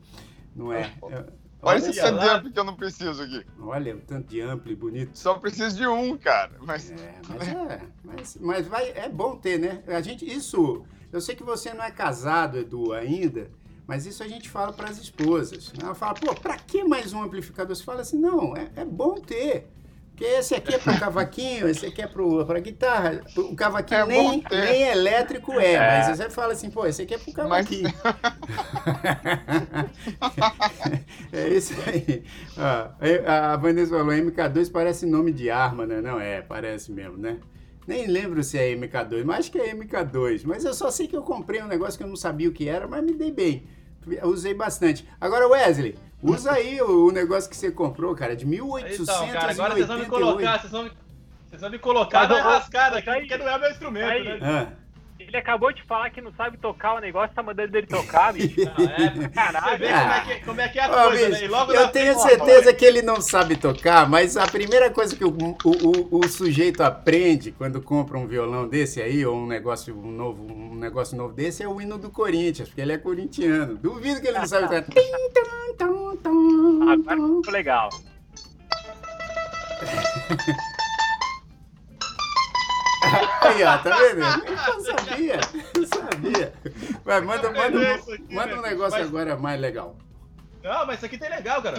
Não 0.55 0.71
é. 0.71 0.93
É, 1.09 1.25
olha 1.61 1.77
esse 1.77 1.93
CD 1.93 2.11
lá. 2.11 2.35
ampli 2.35 2.51
que 2.51 2.59
eu 2.59 2.63
não 2.63 2.75
preciso 2.75 3.23
aqui. 3.23 3.45
olha 3.59 3.95
o 3.95 3.99
tanto 3.99 4.27
de 4.27 4.41
amplo 4.41 4.71
e 4.71 4.75
bonito. 4.75 5.17
Só 5.17 5.35
preciso 5.35 5.75
de 5.77 5.87
um, 5.87 6.17
cara. 6.17 6.51
Mas. 6.61 6.91
É, 6.91 7.15
mas 7.27 7.47
é, 7.47 7.81
mas, 8.03 8.37
mas 8.39 8.67
vai, 8.67 8.89
é 8.91 9.09
bom 9.09 9.35
ter, 9.35 9.59
né? 9.59 9.83
A 9.87 10.01
gente, 10.01 10.25
isso, 10.25 10.83
eu 11.11 11.21
sei 11.21 11.35
que 11.35 11.43
você 11.43 11.73
não 11.73 11.83
é 11.83 11.91
casado, 11.91 12.57
Edu, 12.57 12.93
ainda, 12.93 13.49
mas 13.87 14.05
isso 14.05 14.23
a 14.23 14.27
gente 14.27 14.49
fala 14.49 14.71
para 14.71 14.89
as 14.89 14.97
esposas. 14.97 15.73
né? 15.73 15.79
Ela 15.83 15.95
fala, 15.95 16.13
pô, 16.13 16.33
pra 16.33 16.57
que 16.57 16.83
mais 16.83 17.13
um 17.13 17.21
amplificador? 17.23 17.75
Você 17.75 17.83
fala 17.83 18.01
assim, 18.01 18.17
não, 18.17 18.55
é, 18.55 18.71
é 18.75 18.85
bom 18.85 19.15
ter. 19.15 19.67
Porque 20.11 20.25
esse 20.25 20.53
aqui 20.53 20.75
é 20.75 20.77
pro 20.77 20.99
cavaquinho, 20.99 21.67
esse 21.67 21.85
aqui 21.85 22.01
é 22.01 22.07
pro, 22.07 22.45
pra 22.45 22.59
guitarra. 22.59 23.21
O 23.35 23.55
cavaquinho 23.55 24.01
É 24.01 24.05
nem, 24.05 24.43
nem 24.51 24.81
elétrico 24.83 25.53
é, 25.59 25.73
É. 25.73 25.79
mas 26.07 26.17
você 26.17 26.29
fala 26.29 26.53
assim, 26.53 26.69
pô, 26.69 26.85
esse 26.85 27.01
aqui 27.01 27.15
é 27.15 27.17
pro 27.17 27.33
Mas- 27.47 27.67
cavaquinho. 27.67 27.91
é 31.31 31.47
isso 31.49 31.73
aí. 31.87 32.23
Ó, 32.57 32.89
a 33.27 33.55
Vanessa 33.57 33.91
falou, 33.91 34.13
MK2 34.13 34.71
parece 34.71 35.05
nome 35.05 35.31
de 35.31 35.49
arma, 35.49 35.85
né? 35.85 36.01
Não, 36.01 36.19
é, 36.19 36.41
parece 36.41 36.91
mesmo, 36.91 37.17
né? 37.17 37.37
Nem 37.87 38.07
lembro 38.07 38.43
se 38.43 38.57
é 38.57 38.73
MK2, 38.75 39.23
mas 39.25 39.39
acho 39.39 39.51
que 39.51 39.59
é 39.59 39.73
MK2. 39.73 40.43
Mas 40.45 40.63
eu 40.63 40.73
só 40.73 40.91
sei 40.91 41.07
que 41.07 41.15
eu 41.15 41.23
comprei 41.23 41.61
um 41.61 41.67
negócio 41.67 41.97
que 41.97 42.03
eu 42.03 42.07
não 42.07 42.15
sabia 42.15 42.47
o 42.47 42.51
que 42.53 42.67
era, 42.69 42.87
mas 42.87 43.03
me 43.03 43.13
dei 43.13 43.31
bem. 43.31 43.63
Usei 44.23 44.53
bastante. 44.53 45.07
Agora, 45.19 45.47
Wesley, 45.47 45.95
usa 46.23 46.51
aí 46.53 46.81
o, 46.81 47.07
o 47.07 47.11
negócio 47.11 47.49
que 47.49 47.55
você 47.55 47.71
comprou, 47.71 48.15
cara, 48.15 48.35
de 48.35 48.45
1888. 48.45 49.03
Então, 49.03 49.39
cara, 49.39 49.51
agora 49.51 49.73
vocês 49.73 49.87
vão 49.87 49.97
me 49.99 50.05
colocar, 50.05 50.59
vocês 50.59 50.71
vão 50.71 50.83
me, 50.83 50.91
vocês 51.49 51.61
vão 51.61 51.69
me 51.69 51.79
colocar 51.79 52.27
na 52.27 52.35
ô, 52.35 52.39
ô, 52.39 52.41
rascada 52.43 52.97
aqui, 52.99 53.09
aí- 53.09 53.21
porque 53.21 53.37
não 53.37 53.47
é 53.49 53.57
meu 53.59 53.71
instrumento, 53.71 54.09
aí- 54.11 54.23
né? 54.23 54.39
Ah, 54.41 54.67
Ele 55.19 55.37
acabou 55.37 55.71
de 55.71 55.83
falar 55.83 56.09
que 56.09 56.19
não 56.19 56.33
sabe 56.33 56.57
tocar 56.57 56.95
o 56.95 56.99
negócio, 56.99 57.33
tá 57.35 57.43
mandando 57.43 57.77
ele 57.77 57.85
tocar, 57.85 58.33
bicho. 58.33 58.55
Não, 58.65 58.85
é, 58.89 59.09
você 59.13 59.29
Caralho. 59.29 59.77
vê 59.77 59.87
como 59.91 60.11
é, 60.11 60.19
que, 60.39 60.45
como 60.45 60.61
é 60.61 60.67
que 60.67 60.79
é 60.79 60.83
a 60.83 60.89
Ó, 60.89 61.07
coisa, 61.09 61.25
bicho, 61.29 61.39
né? 61.41 61.45
E 61.45 61.47
logo 61.47 61.71
eu 61.71 61.87
tenho 61.89 62.19
certeza 62.19 62.73
que 62.73 62.83
ele 62.83 63.01
não 63.03 63.21
sabe 63.21 63.55
tocar, 63.55 64.09
mas 64.09 64.35
a 64.35 64.47
primeira 64.47 64.89
coisa 64.89 65.15
que 65.15 65.23
o, 65.23 65.29
o, 65.29 66.15
o- 66.15 66.19
o 66.19 66.27
sujeito 66.27 66.81
aprende 66.81 67.51
quando 67.51 67.79
compra 67.81 68.17
um 68.17 68.25
violão 68.25 68.67
desse 68.67 68.99
aí, 68.99 69.23
ou 69.23 69.37
um 69.37 69.45
negócio 69.45 69.95
um 69.95 70.11
novo, 70.11 70.43
um 70.51 70.75
negócio 70.75 71.15
novo 71.15 71.33
desse, 71.33 71.61
é 71.61 71.67
o 71.67 71.79
hino 71.79 71.99
do 71.99 72.09
Corinthians, 72.09 72.67
porque 72.67 72.81
ele 72.81 72.93
é 72.93 72.97
corintiano. 72.97 73.75
Duvido 73.77 74.19
que 74.21 74.27
ele 74.27 74.39
não 74.39 74.47
sabe 74.47 74.63
tocar. 74.67 74.91
Agora 76.81 77.15
ficou 77.15 77.51
legal. 77.51 77.89
Aí, 83.41 83.63
ó, 83.63 83.77
tá 83.79 83.97
vendo? 83.97 84.21
Eu 84.47 84.57
sabia, 84.85 85.39
eu 85.75 85.87
sabia. 85.87 86.53
Vai, 87.03 87.21
manda, 87.21 87.51
manda, 87.51 87.95
isso 87.95 88.11
aqui, 88.13 88.33
manda 88.33 88.53
um 88.55 88.61
né? 88.61 88.69
negócio 88.69 88.99
Mas- 88.99 89.07
agora 89.07 89.35
mais 89.35 89.59
legal. 89.59 89.95
Não, 90.63 90.85
mas 90.85 90.97
isso 90.97 91.05
aqui 91.07 91.17
tem 91.17 91.29
legal, 91.29 91.61
cara. 91.61 91.77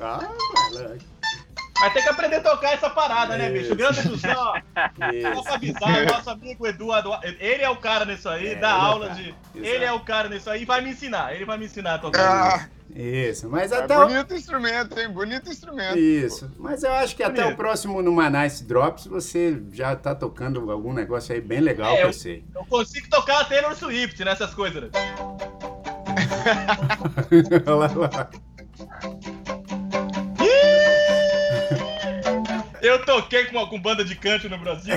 Ah, 0.00 0.20
malandro. 0.54 1.13
Mas 1.84 1.92
tem 1.92 2.02
que 2.02 2.08
aprender 2.08 2.36
a 2.36 2.40
tocar 2.40 2.72
essa 2.72 2.90
parada, 2.90 3.36
né, 3.36 3.50
bicho? 3.50 3.74
Grande 3.74 4.02
do 4.08 4.18
céu, 4.18 4.36
ó. 4.38 4.60
Pra 4.72 5.54
avisar, 5.54 6.06
nosso 6.06 6.30
amigo 6.30 6.66
Eduardo, 6.66 7.12
ele 7.38 7.62
é 7.62 7.70
o 7.70 7.76
cara 7.76 8.04
nisso 8.04 8.28
aí, 8.28 8.48
É, 8.48 8.54
dá 8.56 8.70
é 8.70 8.74
o 8.74 8.80
aula 8.80 9.10
de. 9.10 9.22
Exato. 9.28 9.36
Ele 9.54 9.84
é 9.84 9.92
o 9.92 10.00
cara 10.00 10.28
nisso 10.28 10.50
aí 10.50 10.62
e 10.62 10.64
vai 10.64 10.80
me 10.80 10.90
ensinar. 10.90 11.34
Ele 11.34 11.44
vai 11.44 11.58
me 11.58 11.66
ensinar 11.66 11.94
a 11.94 11.98
tocar. 11.98 12.60
Ah, 12.60 12.68
Isso, 12.94 13.48
mas 13.48 13.72
é 13.72 13.78
até 13.78 13.96
o... 13.98 14.06
bonito 14.06 14.34
instrumento, 14.34 14.98
hein? 14.98 15.08
Bonito 15.08 15.50
instrumento. 15.50 15.98
Isso, 15.98 16.50
mas 16.58 16.82
eu 16.82 16.92
acho 16.92 17.16
que 17.16 17.22
até 17.22 17.42
Bonito. 17.42 17.54
o 17.54 17.56
próximo 17.56 18.02
no 18.02 18.30
Nice 18.30 18.64
Drops 18.64 19.06
você 19.06 19.60
já 19.72 19.96
tá 19.96 20.14
tocando 20.14 20.70
algum 20.70 20.92
negócio 20.92 21.34
aí 21.34 21.40
bem 21.40 21.60
legal 21.60 21.92
É, 21.92 21.96
que 21.96 22.02
eu 22.02 22.06
eu- 22.08 22.12
sei. 22.12 22.44
Eu 22.54 22.64
consigo 22.66 23.08
tocar 23.08 23.40
a 23.40 23.44
Taylor 23.44 23.74
Swift 23.74 24.22
nessas 24.24 24.52
coisas. 24.54 24.82
né? 24.84 24.90
Olha 27.66 27.74
lá, 27.74 27.90
olha 27.96 28.10
lá. 28.16 28.30
Eu 32.84 33.02
toquei 33.02 33.46
com, 33.46 33.66
com 33.66 33.80
banda 33.80 34.04
de 34.04 34.14
canto 34.14 34.46
no 34.46 34.58
Brasil 34.58 34.94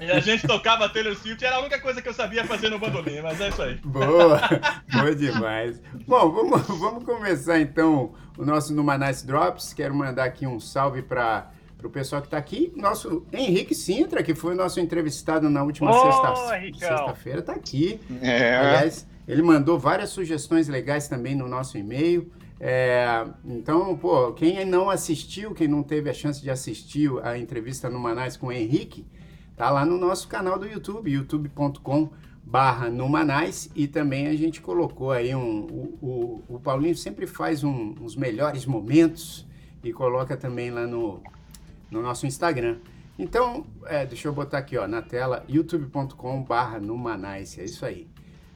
e 0.00 0.10
a 0.12 0.20
gente 0.20 0.46
tocava 0.46 0.88
Taylor 0.88 1.16
Swift, 1.16 1.44
era 1.44 1.56
a 1.56 1.58
única 1.58 1.80
coisa 1.80 2.00
que 2.00 2.08
eu 2.08 2.14
sabia 2.14 2.44
fazer 2.44 2.68
no 2.68 2.78
bandolim, 2.78 3.20
mas 3.20 3.40
é 3.40 3.48
isso 3.48 3.62
aí. 3.62 3.74
Boa, 3.84 4.40
boa 4.92 5.12
demais. 5.12 5.82
Bom, 6.06 6.30
vamos, 6.30 6.62
vamos 6.78 7.04
começar 7.04 7.58
então 7.60 8.14
o 8.38 8.44
nosso 8.44 8.72
Numa 8.72 8.96
Nice 8.96 9.26
Drops. 9.26 9.72
Quero 9.72 9.92
mandar 9.92 10.22
aqui 10.22 10.46
um 10.46 10.60
salve 10.60 11.02
para 11.02 11.50
o 11.82 11.90
pessoal 11.90 12.22
que 12.22 12.28
está 12.28 12.38
aqui. 12.38 12.72
Nosso 12.76 13.26
Henrique 13.32 13.74
Sintra, 13.74 14.22
que 14.22 14.32
foi 14.32 14.54
o 14.54 14.56
nosso 14.56 14.78
entrevistado 14.78 15.50
na 15.50 15.64
última 15.64 15.92
sexta-feira, 15.92 17.40
está 17.40 17.54
aqui. 17.54 18.00
É. 18.22 18.56
Aliás, 18.56 19.04
ele 19.26 19.42
mandou 19.42 19.80
várias 19.80 20.10
sugestões 20.10 20.68
legais 20.68 21.08
também 21.08 21.34
no 21.34 21.48
nosso 21.48 21.76
e-mail. 21.76 22.30
É, 22.66 23.26
então, 23.44 23.94
pô, 23.94 24.32
quem 24.32 24.64
não 24.64 24.88
assistiu, 24.88 25.52
quem 25.52 25.68
não 25.68 25.82
teve 25.82 26.08
a 26.08 26.14
chance 26.14 26.40
de 26.40 26.50
assistir 26.50 27.10
a 27.22 27.36
entrevista 27.36 27.90
no 27.90 28.00
Manais 28.00 28.38
com 28.38 28.46
o 28.46 28.52
Henrique, 28.52 29.04
tá 29.54 29.68
lá 29.68 29.84
no 29.84 29.98
nosso 29.98 30.26
canal 30.28 30.58
do 30.58 30.66
YouTube, 30.66 31.10
youtube.com 31.10 32.08
barra 32.42 32.88
Numanais 32.88 33.70
e 33.74 33.86
também 33.86 34.28
a 34.28 34.34
gente 34.34 34.62
colocou 34.62 35.10
aí 35.10 35.34
um, 35.34 35.60
o, 35.60 35.98
o, 36.48 36.54
o 36.56 36.58
Paulinho 36.58 36.96
sempre 36.96 37.26
faz 37.26 37.62
um, 37.62 37.94
uns 38.00 38.16
melhores 38.16 38.64
momentos 38.64 39.46
e 39.82 39.92
coloca 39.92 40.34
também 40.34 40.70
lá 40.70 40.86
no, 40.86 41.22
no 41.90 42.00
nosso 42.00 42.26
Instagram. 42.26 42.78
Então, 43.18 43.66
é, 43.84 44.06
deixa 44.06 44.26
eu 44.26 44.32
botar 44.32 44.56
aqui 44.56 44.78
ó, 44.78 44.88
na 44.88 45.02
tela, 45.02 45.44
youtube.com 45.50 46.42
barra 46.42 46.80
Numanais, 46.80 47.58
é 47.58 47.64
isso 47.64 47.84
aí. 47.84 48.13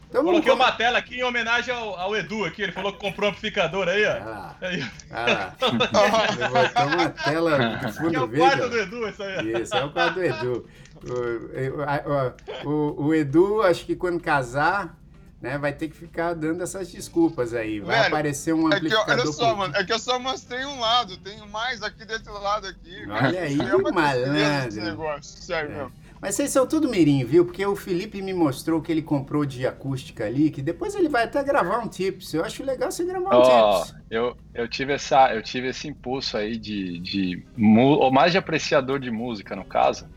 Então, 0.09 0.23
vamos 0.25 0.41
Coloquei 0.41 0.51
come- 0.53 0.63
uma 0.65 0.73
tela 0.73 0.99
aqui 0.99 1.17
em 1.17 1.23
homenagem 1.25 1.75
ao, 1.75 1.99
ao 1.99 2.17
Edu 2.17 2.45
aqui, 2.47 2.63
ele 2.63 2.73
falou 2.73 2.93
que 2.95 2.99
comprou 2.99 3.29
um 3.29 3.31
amplificador 3.31 3.89
aí, 3.89 4.05
ó. 4.07 4.09
lá, 4.25 4.57
Aí, 4.63 4.83
botou 5.77 6.87
uma 6.95 7.09
tela 7.11 7.59
de 7.59 7.79
que 7.79 7.87
é 7.87 7.93
fundo 7.93 8.25
o 8.25 8.29
quarto 8.29 8.57
verde. 8.59 8.69
do 8.71 8.79
Edu, 8.79 9.09
isso 9.09 9.23
aí. 9.23 9.53
Isso, 9.63 9.75
é 9.77 9.85
o 9.85 9.91
quarto 9.93 10.15
do 10.15 10.25
Edu. 10.25 10.67
O, 12.65 12.69
o- 12.69 13.07
o 13.07 13.15
Edu, 13.15 13.63
acho 13.63 13.85
que 13.85 13.95
quando 13.95 14.21
casar, 14.21 14.97
né, 15.41 15.57
vai 15.59 15.73
ter 15.73 15.89
que 15.89 15.97
ficar 15.97 16.35
dando 16.35 16.63
essas 16.63 16.91
desculpas 16.91 17.55
aí. 17.55 17.81
Vai 17.81 17.97
Velho, 17.97 18.09
aparecer 18.09 18.53
um 18.55 18.67
É 18.69 18.71
que, 18.71 18.77
amplificador 18.87 19.25
olha 19.25 19.33
só, 19.33 19.55
mano, 19.55 19.77
é 19.77 19.85
que 19.85 19.93
eu 19.93 19.99
só 19.99 20.19
mostrei 20.19 20.65
um 20.65 20.81
lado, 20.81 21.17
tenho 21.19 21.47
mais 21.49 21.83
aqui 21.83 22.05
desse 22.05 22.29
lado 22.29 22.67
aqui. 22.67 23.05
Olha 23.09 23.41
aí, 23.43 23.59
é 23.61 23.77
uma 23.77 23.93
malandro. 23.93 24.69
esse 24.69 24.81
negócio, 24.81 25.43
sério 25.43 25.71
É. 25.71 25.75
mesmo. 25.75 25.93
Mas 26.21 26.35
vocês 26.35 26.51
são 26.51 26.67
tudo 26.67 26.89
mirim, 26.89 27.25
viu? 27.25 27.45
Porque 27.45 27.65
o 27.65 27.77
Felipe 27.77 28.21
me 28.21 28.35
mostrou 28.35 28.83
que 28.83 28.91
ele 28.91 29.03
comprou 29.03 29.45
de 29.45 29.67
acústica 29.67 30.25
ali, 30.25 30.51
que 30.51 30.61
depois 30.61 30.95
ele 30.95 31.09
vai 31.09 31.25
até 31.25 31.43
gravar 31.43 31.79
um 31.79 31.89
tips. 31.89 32.35
Eu 32.35 32.45
acho 32.45 32.65
legal 32.65 32.91
você 32.91 33.05
gravar 33.05 33.37
um 33.37 33.41
Ó, 33.41 33.83
tips. 33.83 33.95
eu, 34.11 34.37
eu 34.53 34.69
tive 34.69 34.93
essa, 34.93 35.33
eu 35.33 35.43
tive 35.43 35.69
esse 35.69 35.87
impulso 35.87 36.37
aí 36.37 36.57
de, 36.57 36.99
de 36.99 37.45
ou 37.59 38.11
mais 38.11 38.33
de 38.33 38.39
apreciador 38.39 38.99
de 38.99 39.11
música 39.11 39.55
no 39.55 39.65
caso, 39.65 40.09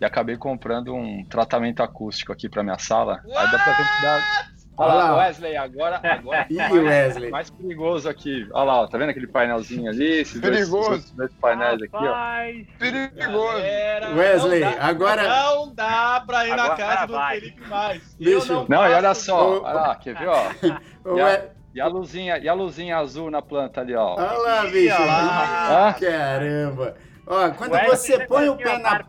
e 0.00 0.04
acabei 0.04 0.36
comprando 0.36 0.94
um 0.94 1.24
tratamento 1.24 1.82
acústico 1.82 2.32
aqui 2.32 2.48
para 2.48 2.62
minha 2.62 2.78
sala. 2.78 3.20
Aí 3.24 3.50
dá 3.50 3.58
pra, 3.58 3.72
dar, 4.02 4.50
Olha 4.50 4.59
Olha 4.80 4.94
lá. 4.94 5.16
Wesley, 5.18 5.56
agora, 5.56 6.00
agora 6.02 6.46
Ih, 6.50 6.56
mais- 6.56 6.72
Wesley. 6.72 7.30
mais 7.30 7.50
perigoso 7.50 8.08
aqui. 8.08 8.48
Olha 8.52 8.64
lá, 8.64 8.80
ó, 8.82 8.86
tá 8.86 8.96
vendo 8.98 9.10
aquele 9.10 9.26
painelzinho 9.26 9.90
ali? 9.90 10.20
Esses 10.20 10.40
dois, 10.40 10.54
Perigoso. 10.54 10.94
esses 10.94 11.10
dois 11.12 11.32
painéis 11.34 11.82
aqui, 11.82 11.96
ó. 11.96 12.00
Rapaz, 12.00 12.66
Perigoso. 12.78 13.52
Galera, 13.52 14.10
Wesley, 14.14 14.60
não 14.60 14.70
dá- 14.72 14.84
agora- 14.86 15.28
Não 15.28 15.74
dá 15.74 16.24
pra 16.26 16.46
ir 16.46 16.56
na 16.56 16.62
Agora 16.64 16.76
casa 16.76 17.06
do 17.06 17.12
vai. 17.12 17.40
Felipe 17.40 17.68
mais. 17.68 18.14
Bicho. 18.18 18.52
Eu 18.52 18.66
Não, 18.68 18.86
e 18.88 18.92
olha 18.94 19.14
só, 19.14 19.48
Ô, 19.58 19.62
olha 19.62 19.74
lá, 19.74 19.94
quer 19.96 20.14
ver, 20.14 20.28
ó? 20.28 20.42
E 21.16 21.20
a, 21.20 21.44
e 21.74 21.80
a 21.80 21.86
luzinha, 21.86 22.38
e 22.38 22.48
a 22.48 22.52
luzinha 22.52 22.96
azul 22.98 23.30
na 23.30 23.40
planta 23.40 23.80
ali, 23.80 23.94
ó. 23.94 24.14
Olha 24.14 24.32
lá, 24.38 24.62
bicho. 24.66 24.94
Olha 24.94 25.04
lá. 25.06 25.88
Ah, 25.88 25.94
Caramba. 25.94 26.94
Ó, 27.26 27.50
quando 27.50 27.72
Wesley 27.72 27.96
você 27.96 28.26
põe 28.26 28.48
o 28.48 28.56
pé 28.56 28.78
na. 28.78 29.04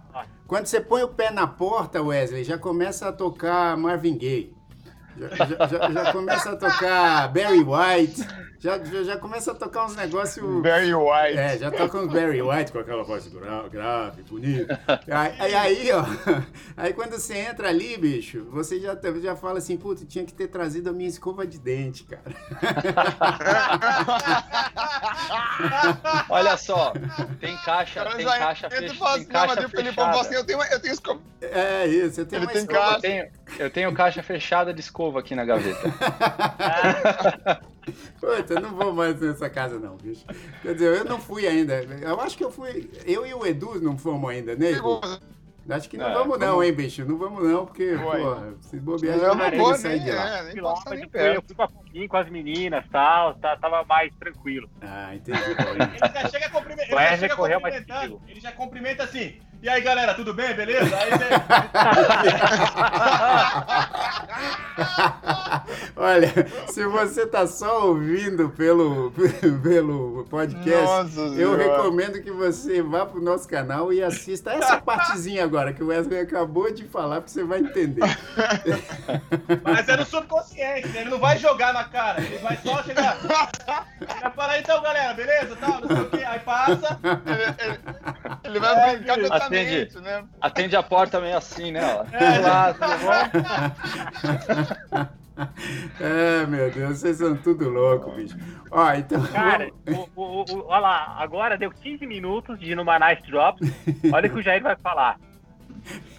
Quando 0.47 0.65
você 0.65 0.81
põe 0.81 1.01
o 1.01 1.07
pé 1.07 1.31
na 1.31 1.47
porta, 1.47 2.01
Wesley, 2.01 2.43
já 2.43 2.57
começa 2.57 3.07
a 3.07 3.11
tocar 3.13 3.75
Marvin 3.77 4.17
Gaye. 4.17 4.53
Já, 5.21 5.67
já- 5.67 5.91
já- 5.91 6.11
começa 6.11 6.51
a 6.51 6.55
tocar 6.55 7.27
Barry 7.33 7.63
White. 7.63 8.27
Já, 8.61 8.77
já, 8.77 9.01
já 9.03 9.17
começa 9.17 9.51
a 9.53 9.55
tocar 9.55 9.85
uns 9.85 9.95
negócios. 9.95 10.61
Barry 10.61 10.93
White. 10.93 11.35
É, 11.37 11.57
já 11.57 11.71
toca 11.71 11.97
uns 11.97 12.13
Barry 12.13 12.43
White 12.43 12.71
com 12.71 12.77
aquela 12.77 13.03
voz 13.03 13.27
gra- 13.27 13.67
grave, 13.67 14.21
bonita. 14.21 14.79
Aí, 15.09 15.55
aí, 15.55 15.89
ó. 15.91 16.05
Aí 16.77 16.93
quando 16.93 17.13
você 17.13 17.35
entra 17.39 17.69
ali, 17.69 17.97
bicho, 17.97 18.45
você 18.51 18.79
já, 18.79 18.95
já 19.19 19.35
fala 19.35 19.57
assim, 19.57 19.75
puta, 19.77 20.05
tinha 20.05 20.23
que 20.23 20.31
ter 20.31 20.47
trazido 20.47 20.91
a 20.91 20.93
minha 20.93 21.09
escova 21.09 21.47
de 21.47 21.57
dente, 21.57 22.03
cara. 22.03 22.21
Olha 26.29 26.55
só, 26.55 26.93
tem 27.39 27.57
caixa, 27.65 28.03
Cara, 28.03 28.15
tem 28.15 28.25
caixa, 28.27 28.67
entra 28.67 28.85
e 28.85 28.89
fech... 28.89 28.99
fala 28.99 29.13
tem 29.17 29.23
assim, 29.23 29.33
não, 29.33 29.39
mas 29.41 29.53
caixa 29.55 29.67
o 29.67 29.69
Felipão 29.71 30.05
fala 30.05 30.23
fechada. 30.23 30.27
assim, 30.27 30.35
eu 30.35 30.45
tenho, 30.45 30.63
eu 30.71 30.79
tenho 30.79 30.93
escova. 30.93 31.19
É 31.41 31.87
isso, 31.87 32.13
você 32.15 32.25
tem 32.25 32.37
Ele 32.37 32.45
uma 32.45 32.51
tem 32.53 32.61
escova. 32.61 32.79
caixa. 32.79 32.95
Eu 32.95 33.01
tenho, 33.01 33.27
eu 33.59 33.69
tenho 33.71 33.93
caixa 33.93 34.21
fechada 34.23 34.73
de 34.73 34.79
escova 34.81 35.19
aqui 35.19 35.33
na 35.35 35.43
gaveta. 35.45 35.81
Puta, 38.19 38.53
eu 38.53 38.61
não 38.61 38.71
vou 38.75 38.93
mais 38.93 39.19
nessa 39.19 39.49
casa 39.49 39.79
não, 39.79 39.95
bicho. 39.97 40.25
Quer 40.61 40.73
dizer, 40.73 40.97
eu 40.99 41.05
não 41.05 41.19
fui 41.19 41.47
ainda. 41.47 41.81
Eu 41.83 42.19
acho 42.21 42.37
que 42.37 42.43
eu 42.43 42.51
fui. 42.51 42.89
Eu 43.05 43.25
e 43.25 43.33
o 43.33 43.45
Edu 43.45 43.81
não 43.81 43.97
fomos 43.97 44.29
ainda, 44.29 44.55
né, 44.55 44.71
Edu? 44.71 45.01
Acho 45.69 45.87
que 45.89 45.95
não 45.95 46.07
É, 46.09 46.13
vamos 46.13 46.39
não, 46.39 46.47
vamos. 46.47 46.65
hein, 46.65 46.73
bicho? 46.73 47.05
Não 47.05 47.17
vamos 47.17 47.43
não, 47.47 47.65
porque, 47.65 47.95
porra, 47.95 48.53
se 48.61 48.77
bobear, 48.79 49.15
Eu 49.15 49.21
já 49.21 49.27
não 49.35 49.57
vou 49.57 49.75
sair 49.75 49.97
nem, 49.99 50.03
de 50.05 50.11
lá. 50.11 50.27
é, 50.39 50.43
nem 50.43 50.43
mas 50.43 50.53
nem 50.53 50.63
eu 50.63 50.75
fui, 50.81 51.01
eu 51.05 51.09
perto. 51.09 51.45
fui 51.47 51.55
com 51.55 51.61
a 51.63 51.67
pouquinho 51.67 52.09
com 52.09 52.17
as 52.17 52.29
meninas 52.29 52.83
e 52.85 52.89
tal, 52.89 53.35
tá, 53.35 53.55
tava 53.57 53.83
mais 53.85 54.11
tranquilo. 54.15 54.67
Ah, 54.81 55.15
entendi. 55.15 55.39
Ele 55.39 56.13
já 56.13 56.29
chega, 56.29 56.49
cumprime- 56.49 56.81
ele 56.81 56.91
já 56.91 57.17
chega 57.17 57.35
cumprimentando. 57.35 58.21
Ele 58.27 58.39
já 58.39 58.51
cumprimenta 58.51 59.03
assim. 59.03 59.39
E 59.61 59.69
aí, 59.69 59.81
galera, 59.81 60.15
tudo 60.15 60.33
bem? 60.33 60.53
Beleza? 60.55 60.95
Aí. 60.97 61.11
Olha, 65.95 66.29
se 66.67 66.83
você 66.85 67.27
tá 67.27 67.45
só 67.45 67.87
ouvindo 67.89 68.49
pelo, 68.49 69.11
pelo 69.61 70.25
podcast, 70.29 70.83
Nossa 70.83 71.19
eu 71.19 71.33
Senhora. 71.55 71.63
recomendo 71.63 72.21
que 72.23 72.31
você 72.31 72.81
vá 72.81 73.05
pro 73.05 73.21
nosso 73.21 73.47
canal 73.47 73.93
e 73.93 74.01
assista 74.01 74.51
essa 74.51 74.81
partezinha 74.81 75.43
agora 75.43 75.73
que 75.73 75.83
o 75.83 75.87
Wesley 75.87 76.21
acabou 76.21 76.73
de 76.73 76.85
falar, 76.85 77.17
porque 77.17 77.29
você 77.31 77.43
vai 77.43 77.59
entender. 77.59 78.01
Mas 79.63 79.87
é 79.87 79.97
no 79.97 80.05
subconsciente, 80.05 80.87
né? 80.87 81.01
Ele 81.01 81.09
não 81.11 81.19
vai 81.19 81.37
jogar 81.37 81.71
na 81.71 81.83
cara. 81.83 82.19
Ele 82.21 82.39
vai 82.39 82.57
só 82.63 82.81
chegar. 82.81 83.17
Vai 84.21 84.31
parar 84.31 84.59
então, 84.59 84.81
galera, 84.81 85.13
beleza? 85.13 85.55
Tal, 85.57 85.81
não 85.81 85.87
sei 85.87 85.97
o 85.97 86.09
quê. 86.09 86.23
Aí 86.23 86.39
passa. 86.39 86.99
Ele, 87.27 87.43
ele- 87.69 87.79
ele 88.51 88.59
vai 88.59 88.97
brincar 88.97 89.17
né? 90.01 90.23
Atende 90.39 90.75
a 90.75 90.83
porta 90.83 91.19
meio 91.19 91.35
assim, 91.37 91.71
né? 91.71 91.81
Ó. 91.83 92.05
É. 92.15 92.39
Olá, 92.39 92.73
tudo 92.73 92.97
bom? 92.99 93.11
É, 95.99 96.45
meu 96.45 96.69
Deus, 96.69 96.99
vocês 96.99 97.17
são 97.17 97.35
tudo 97.35 97.67
louco, 97.69 98.11
bicho. 98.11 98.37
Ó, 98.69 98.93
então. 98.93 99.23
Cara, 99.27 99.71
o, 99.87 100.07
o, 100.21 100.41
o- 100.43 100.65
olha 100.67 100.79
lá, 100.79 101.15
agora 101.17 101.57
deu 101.57 101.71
15 101.71 102.05
minutos 102.05 102.59
de 102.59 102.71
ir 102.71 102.75
numa 102.75 102.99
Nice 102.99 103.23
Drops. 103.23 103.67
Olha 104.13 104.27
o 104.27 104.31
que 104.33 104.39
o 104.39 104.43
Jair 104.43 104.61
vai 104.61 104.75
falar. 104.75 105.17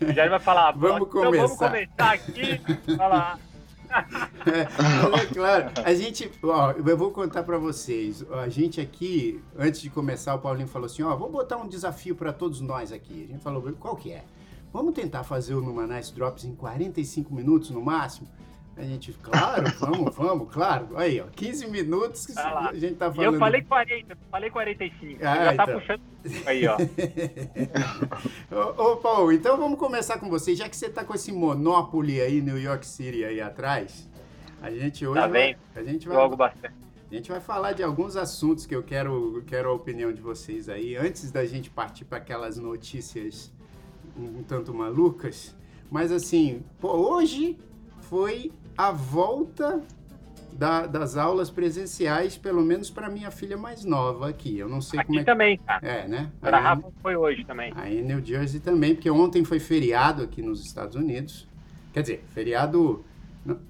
O 0.01 0.12
Jair 0.12 0.29
vai 0.31 0.41
falar, 0.41 0.73
Vamos 0.79 1.07
então 1.09 1.23
vamos 1.31 1.57
começar. 1.57 1.71
começar 1.71 2.12
aqui. 2.15 2.61
Olha 2.99 3.07
lá. 3.07 3.39
É, 4.44 4.62
é 5.22 5.26
claro, 5.26 5.70
a 5.84 5.94
gente, 5.94 6.30
ó, 6.42 6.72
eu 6.72 6.96
vou 6.96 7.11
contar 7.11 7.42
pra 7.44 7.58
vocês. 7.58 8.25
A 8.32 8.49
gente 8.49 8.80
aqui, 8.80 9.40
antes 9.56 9.80
de 9.80 9.88
começar, 9.88 10.34
o 10.34 10.38
Paulinho 10.38 10.66
falou 10.66 10.87
assim: 10.87 11.02
ó, 11.02 11.14
vou 11.16 11.30
botar 11.30 11.58
um 11.58 11.68
desafio 11.68 12.16
pra 12.16 12.32
todos 12.32 12.61
nós 12.61 12.90
aqui. 12.90 13.25
A 13.28 13.32
gente 13.32 13.42
falou, 13.42 13.62
qual 13.78 13.94
que 13.94 14.11
é? 14.11 14.25
Vamos 14.72 14.94
tentar 14.94 15.22
fazer 15.22 15.54
o 15.54 15.61
Numa 15.61 15.87
Nice 15.87 16.12
Drops 16.12 16.44
em 16.44 16.54
45 16.54 17.34
minutos 17.34 17.70
no 17.70 17.82
máximo? 17.82 18.26
A 18.76 18.83
gente, 18.83 19.12
claro, 19.23 19.64
vamos, 19.79 20.14
vamos, 20.14 20.50
claro. 20.52 20.97
Aí, 20.97 21.21
ó, 21.21 21.26
15 21.26 21.69
minutos 21.69 22.25
que 22.26 22.33
Tá 22.35 22.52
lá. 22.52 22.69
a 22.71 22.75
gente 22.75 22.95
tá 22.95 23.12
falando. 23.12 23.35
eu 23.35 23.38
falei 23.38 23.62
40, 23.62 24.17
falei 24.31 24.50
45. 24.50 25.21
Ah, 25.25 25.35
já 25.37 25.45
tá 25.55 25.62
então. 25.64 25.79
puxando 25.81 26.00
aí, 26.47 26.67
ó. 26.67 26.76
ô, 28.50 28.93
ô, 28.93 28.97
Paulo, 28.97 29.33
então 29.33 29.57
vamos 29.57 29.79
começar 29.79 30.19
com 30.19 30.29
você. 30.31 30.55
Já 30.55 30.69
que 30.69 30.76
você 30.76 30.88
tá 30.88 31.05
com 31.05 31.14
esse 31.14 31.33
Monopoly 31.33 32.21
aí, 32.21 32.41
New 32.41 32.59
York 32.59 32.87
City 32.87 33.25
aí 33.25 33.41
atrás, 33.41 34.09
a 34.61 34.71
gente 34.71 35.07
hoje 35.07 35.21
Tá 35.21 35.26
vai, 35.26 35.31
bem. 35.49 35.57
a 35.75 35.83
gente 35.83 36.09
vai, 36.09 36.17
Jogo 36.17 36.37
bastante. 36.37 36.75
a 37.11 37.14
gente 37.14 37.31
vai 37.31 37.41
falar 37.41 37.73
de 37.73 37.83
alguns 37.83 38.17
assuntos 38.17 38.64
que 38.64 38.75
eu 38.75 38.83
quero, 38.83 39.43
quero 39.47 39.69
a 39.69 39.73
opinião 39.73 40.12
de 40.12 40.21
vocês 40.23 40.69
aí, 40.69 40.97
antes 40.97 41.31
da 41.31 41.45
gente 41.45 41.69
partir 41.71 42.05
para 42.05 42.19
aquelas 42.19 42.57
notícias 42.57 43.52
um, 44.17 44.38
um 44.38 44.43
tanto 44.43 44.73
malucas. 44.73 45.55
Mas 45.91 46.11
assim, 46.11 46.62
pô, 46.81 46.88
hoje 46.93 47.59
foi 48.02 48.50
a 48.76 48.91
volta 48.91 49.81
da- 50.52 50.87
das 50.87 51.17
aulas 51.17 51.50
presenciais, 51.50 52.37
pelo 52.37 52.62
menos 52.62 52.91
para 52.91 53.09
minha 53.09 53.31
filha 53.31 53.57
mais 53.57 53.85
nova 53.85 54.29
aqui. 54.29 54.59
Eu 54.59 54.69
não 54.69 54.81
sei 54.81 54.99
como 55.02 55.11
Aqui 55.11 55.19
é 55.19 55.21
que. 55.21 55.25
também, 55.31 55.59
cara. 55.59 55.87
É, 55.87 56.07
né? 56.07 56.31
Para 56.41 56.59
Aí- 56.59 56.62
Rafa 56.62 56.88
foi 57.02 57.17
hoje 57.17 57.45
também. 57.45 57.73
Aí 57.75 58.00
em 58.00 58.02
New 58.02 58.25
Jersey 58.25 58.61
também, 58.61 58.95
porque 58.95 59.11
ontem 59.11 59.45
foi 59.45 59.59
feriado 59.59 60.23
aqui 60.23 60.43
nos 60.43 60.64
Estados 60.64 60.95
Unidos. 60.95 61.49
Quer 61.93 62.02
dizer, 62.02 62.25
feriado. 62.35 63.05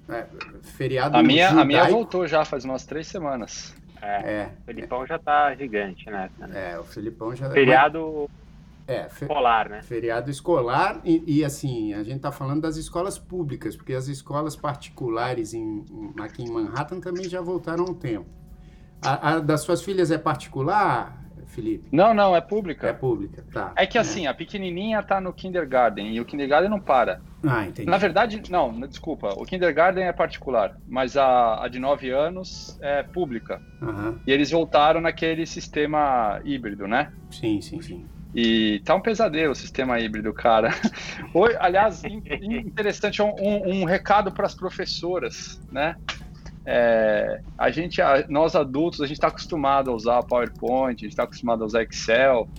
é, 0.07 0.25
feriado 0.61 1.17
A 1.17 1.23
minha, 1.23 1.49
a 1.49 1.65
minha 1.65 1.85
voltou 1.85 2.27
já 2.27 2.45
faz 2.45 2.63
umas 2.63 2.85
três 2.85 3.07
semanas. 3.07 3.73
É, 4.01 4.33
É, 4.41 4.49
o 4.61 4.65
Felipão 4.65 5.07
já 5.07 5.17
tá 5.17 5.55
gigante 5.55 6.05
nessa, 6.11 6.45
né? 6.47 6.73
é, 6.73 6.79
o 6.79 6.83
Felipão 6.83 7.33
já. 7.35 7.49
Feriado 7.49 8.29
É, 8.87 9.07
fe- 9.09 9.27
polar, 9.27 9.69
né? 9.69 9.81
feriado 9.81 10.29
escolar 10.29 11.01
e, 11.05 11.39
e, 11.39 11.45
assim, 11.45 11.93
a 11.93 12.03
gente 12.03 12.19
tá 12.21 12.31
falando 12.31 12.61
das 12.61 12.75
escolas 12.77 13.17
públicas, 13.17 13.75
porque 13.75 13.93
as 13.93 14.07
escolas 14.07 14.55
particulares 14.55 15.53
em, 15.53 15.85
em- 15.89 16.13
aqui 16.21 16.43
em 16.43 16.49
Manhattan 16.49 16.99
também 16.99 17.27
já 17.27 17.41
voltaram 17.41 17.85
há 17.85 17.89
um 17.89 17.93
tempo. 17.93 18.29
A, 19.01 19.33
a 19.35 19.39
das 19.39 19.61
suas 19.61 19.81
filhas 19.81 20.11
é 20.11 20.17
particular, 20.17 21.23
Felipe? 21.47 21.89
Não, 21.91 22.13
não, 22.13 22.35
é 22.35 22.39
É 22.39 22.41
pública. 22.41 22.93
pública, 22.93 23.45
tá. 23.51 23.73
É 23.77 23.85
que 23.85 23.97
assim, 23.97 24.27
a 24.27 24.33
pequenininha 24.33 25.01
tá 25.03 25.19
no 25.19 25.33
kindergarten 25.33 26.13
e 26.13 26.19
o 26.19 26.25
kindergarten 26.25 26.69
não 26.69 26.79
para. 26.79 27.19
Ah, 27.45 27.65
entendi. 27.65 27.89
Na 27.89 27.97
verdade, 27.97 28.41
não, 28.49 28.79
desculpa, 28.81 29.33
o 29.33 29.45
kindergarten 29.45 30.03
é 30.03 30.13
particular, 30.13 30.71
mas 30.87 31.17
a, 31.17 31.63
a 31.63 31.67
de 31.67 31.79
9 31.79 32.09
anos 32.09 32.77
é 32.81 33.03
pública. 33.03 33.59
Aham, 33.81 34.19
E 34.25 34.31
eles 34.31 34.51
voltaram 34.51 35.01
naquele 35.01 35.45
sistema 35.45 36.39
híbrido, 36.45 36.87
né? 36.87 37.11
Sim, 37.29 37.61
sim, 37.61 37.81
sim. 37.81 38.07
E 38.33 38.81
tá 38.83 38.95
um 38.95 39.01
pesadelo 39.01 39.51
o 39.51 39.55
sistema 39.55 39.99
híbrido, 39.99 40.33
cara. 40.33 40.69
Oi, 41.35 41.55
aliás, 41.59 42.03
in- 42.03 42.23
in- 42.41 42.67
interessante, 42.67 43.21
um, 43.21 43.33
um- 43.37 43.83
recado 43.85 44.31
para 44.31 44.47
as 44.47 44.55
professoras, 44.55 45.61
né? 45.71 45.95
É, 46.65 47.41
a 47.57 47.69
gente, 47.69 48.01
a- 48.01 48.25
nós 48.29 48.55
adultos, 48.55 49.01
a 49.01 49.05
gente 49.05 49.17
está 49.17 49.27
acostumado 49.27 49.91
a 49.91 49.93
usar 49.93 50.23
PowerPoint, 50.23 50.95
a 50.95 51.05
gente 51.05 51.09
está 51.11 51.23
acostumado 51.23 51.61
a 51.63 51.67
usar 51.67 51.83
Excel, 51.83 52.49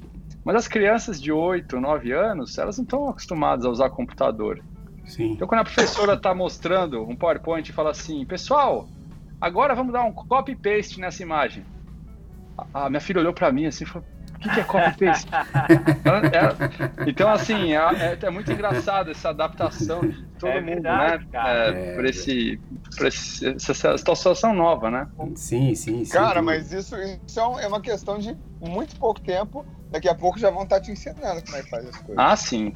mas 0.44 0.56
as 0.56 0.68
crianças 0.68 1.20
de 1.20 1.32
8, 1.32 1.80
9 1.80 2.12
anos, 2.12 2.56
elas 2.58 2.76
não 2.76 2.84
estão 2.84 3.08
acostumadas 3.08 3.64
a 3.64 3.70
usar 3.70 3.90
computador. 3.90 4.62
Sim. 5.04 5.32
Então, 5.32 5.48
quando 5.48 5.62
a 5.62 5.64
professora 5.64 6.14
está 6.14 6.34
mostrando 6.34 7.02
um 7.02 7.16
PowerPoint 7.16 7.68
e 7.68 7.72
fala 7.72 7.90
assim, 7.90 8.24
pessoal, 8.26 8.86
agora 9.40 9.74
vamos 9.74 9.92
dar 9.92 10.04
um 10.04 10.12
copy-paste 10.12 11.00
nessa 11.00 11.22
imagem. 11.22 11.64
A, 12.74 12.84
a 12.84 12.90
minha 12.90 13.00
filha 13.00 13.20
olhou 13.20 13.32
para 13.32 13.50
mim 13.50 13.66
assim 13.66 13.84
e 13.84 13.86
falou, 13.86 14.06
que, 14.44 14.50
que 14.54 14.60
é 14.60 14.64
copy-paste? 14.64 15.26
Ela- 16.04 16.22
ela- 16.32 16.58
então, 17.06 17.30
assim, 17.30 17.74
é, 17.74 17.76
é- 17.76 18.18
é 18.20 18.30
muito 18.30 18.52
engraçado 18.52 19.10
essa 19.10 19.30
adaptação 19.30 20.02
de 20.06 20.26
todo 20.38 20.50
É 20.50 20.60
mundo, 20.60 20.74
verdade, 20.74 21.22
né? 21.24 21.28
cara. 21.32 21.50
É, 21.50 21.70
É, 21.92 21.94
por 21.96 22.04
esse, 22.04 22.60
por 22.96 23.06
esse- 23.06 23.48
essa, 23.48 23.96
situação 23.98 24.54
nova, 24.54 24.90
né? 24.90 25.06
Sim, 25.36 25.74
sim, 25.74 26.04
sim. 26.04 26.12
Cara, 26.12 26.42
mas 26.42 26.72
isso, 26.72 26.94
isso 27.26 27.40
é 27.40 27.46
um- 27.46 27.58
é 27.58 27.66
uma 27.66 27.80
questão 27.80 28.18
de 28.18 28.36
muito 28.60 28.96
pouco 28.96 29.20
tempo. 29.20 29.64
Daqui 29.90 30.08
a 30.08 30.14
pouco 30.14 30.38
já 30.38 30.50
vão 30.50 30.64
estar 30.64 30.80
te 30.80 30.90
ensinando 30.90 31.42
como 31.44 31.56
é 31.56 31.62
que 31.62 31.70
faz 31.70 31.86
as 31.86 31.96
coisas. 31.98 32.24
Ah, 32.24 32.36
sim. 32.36 32.72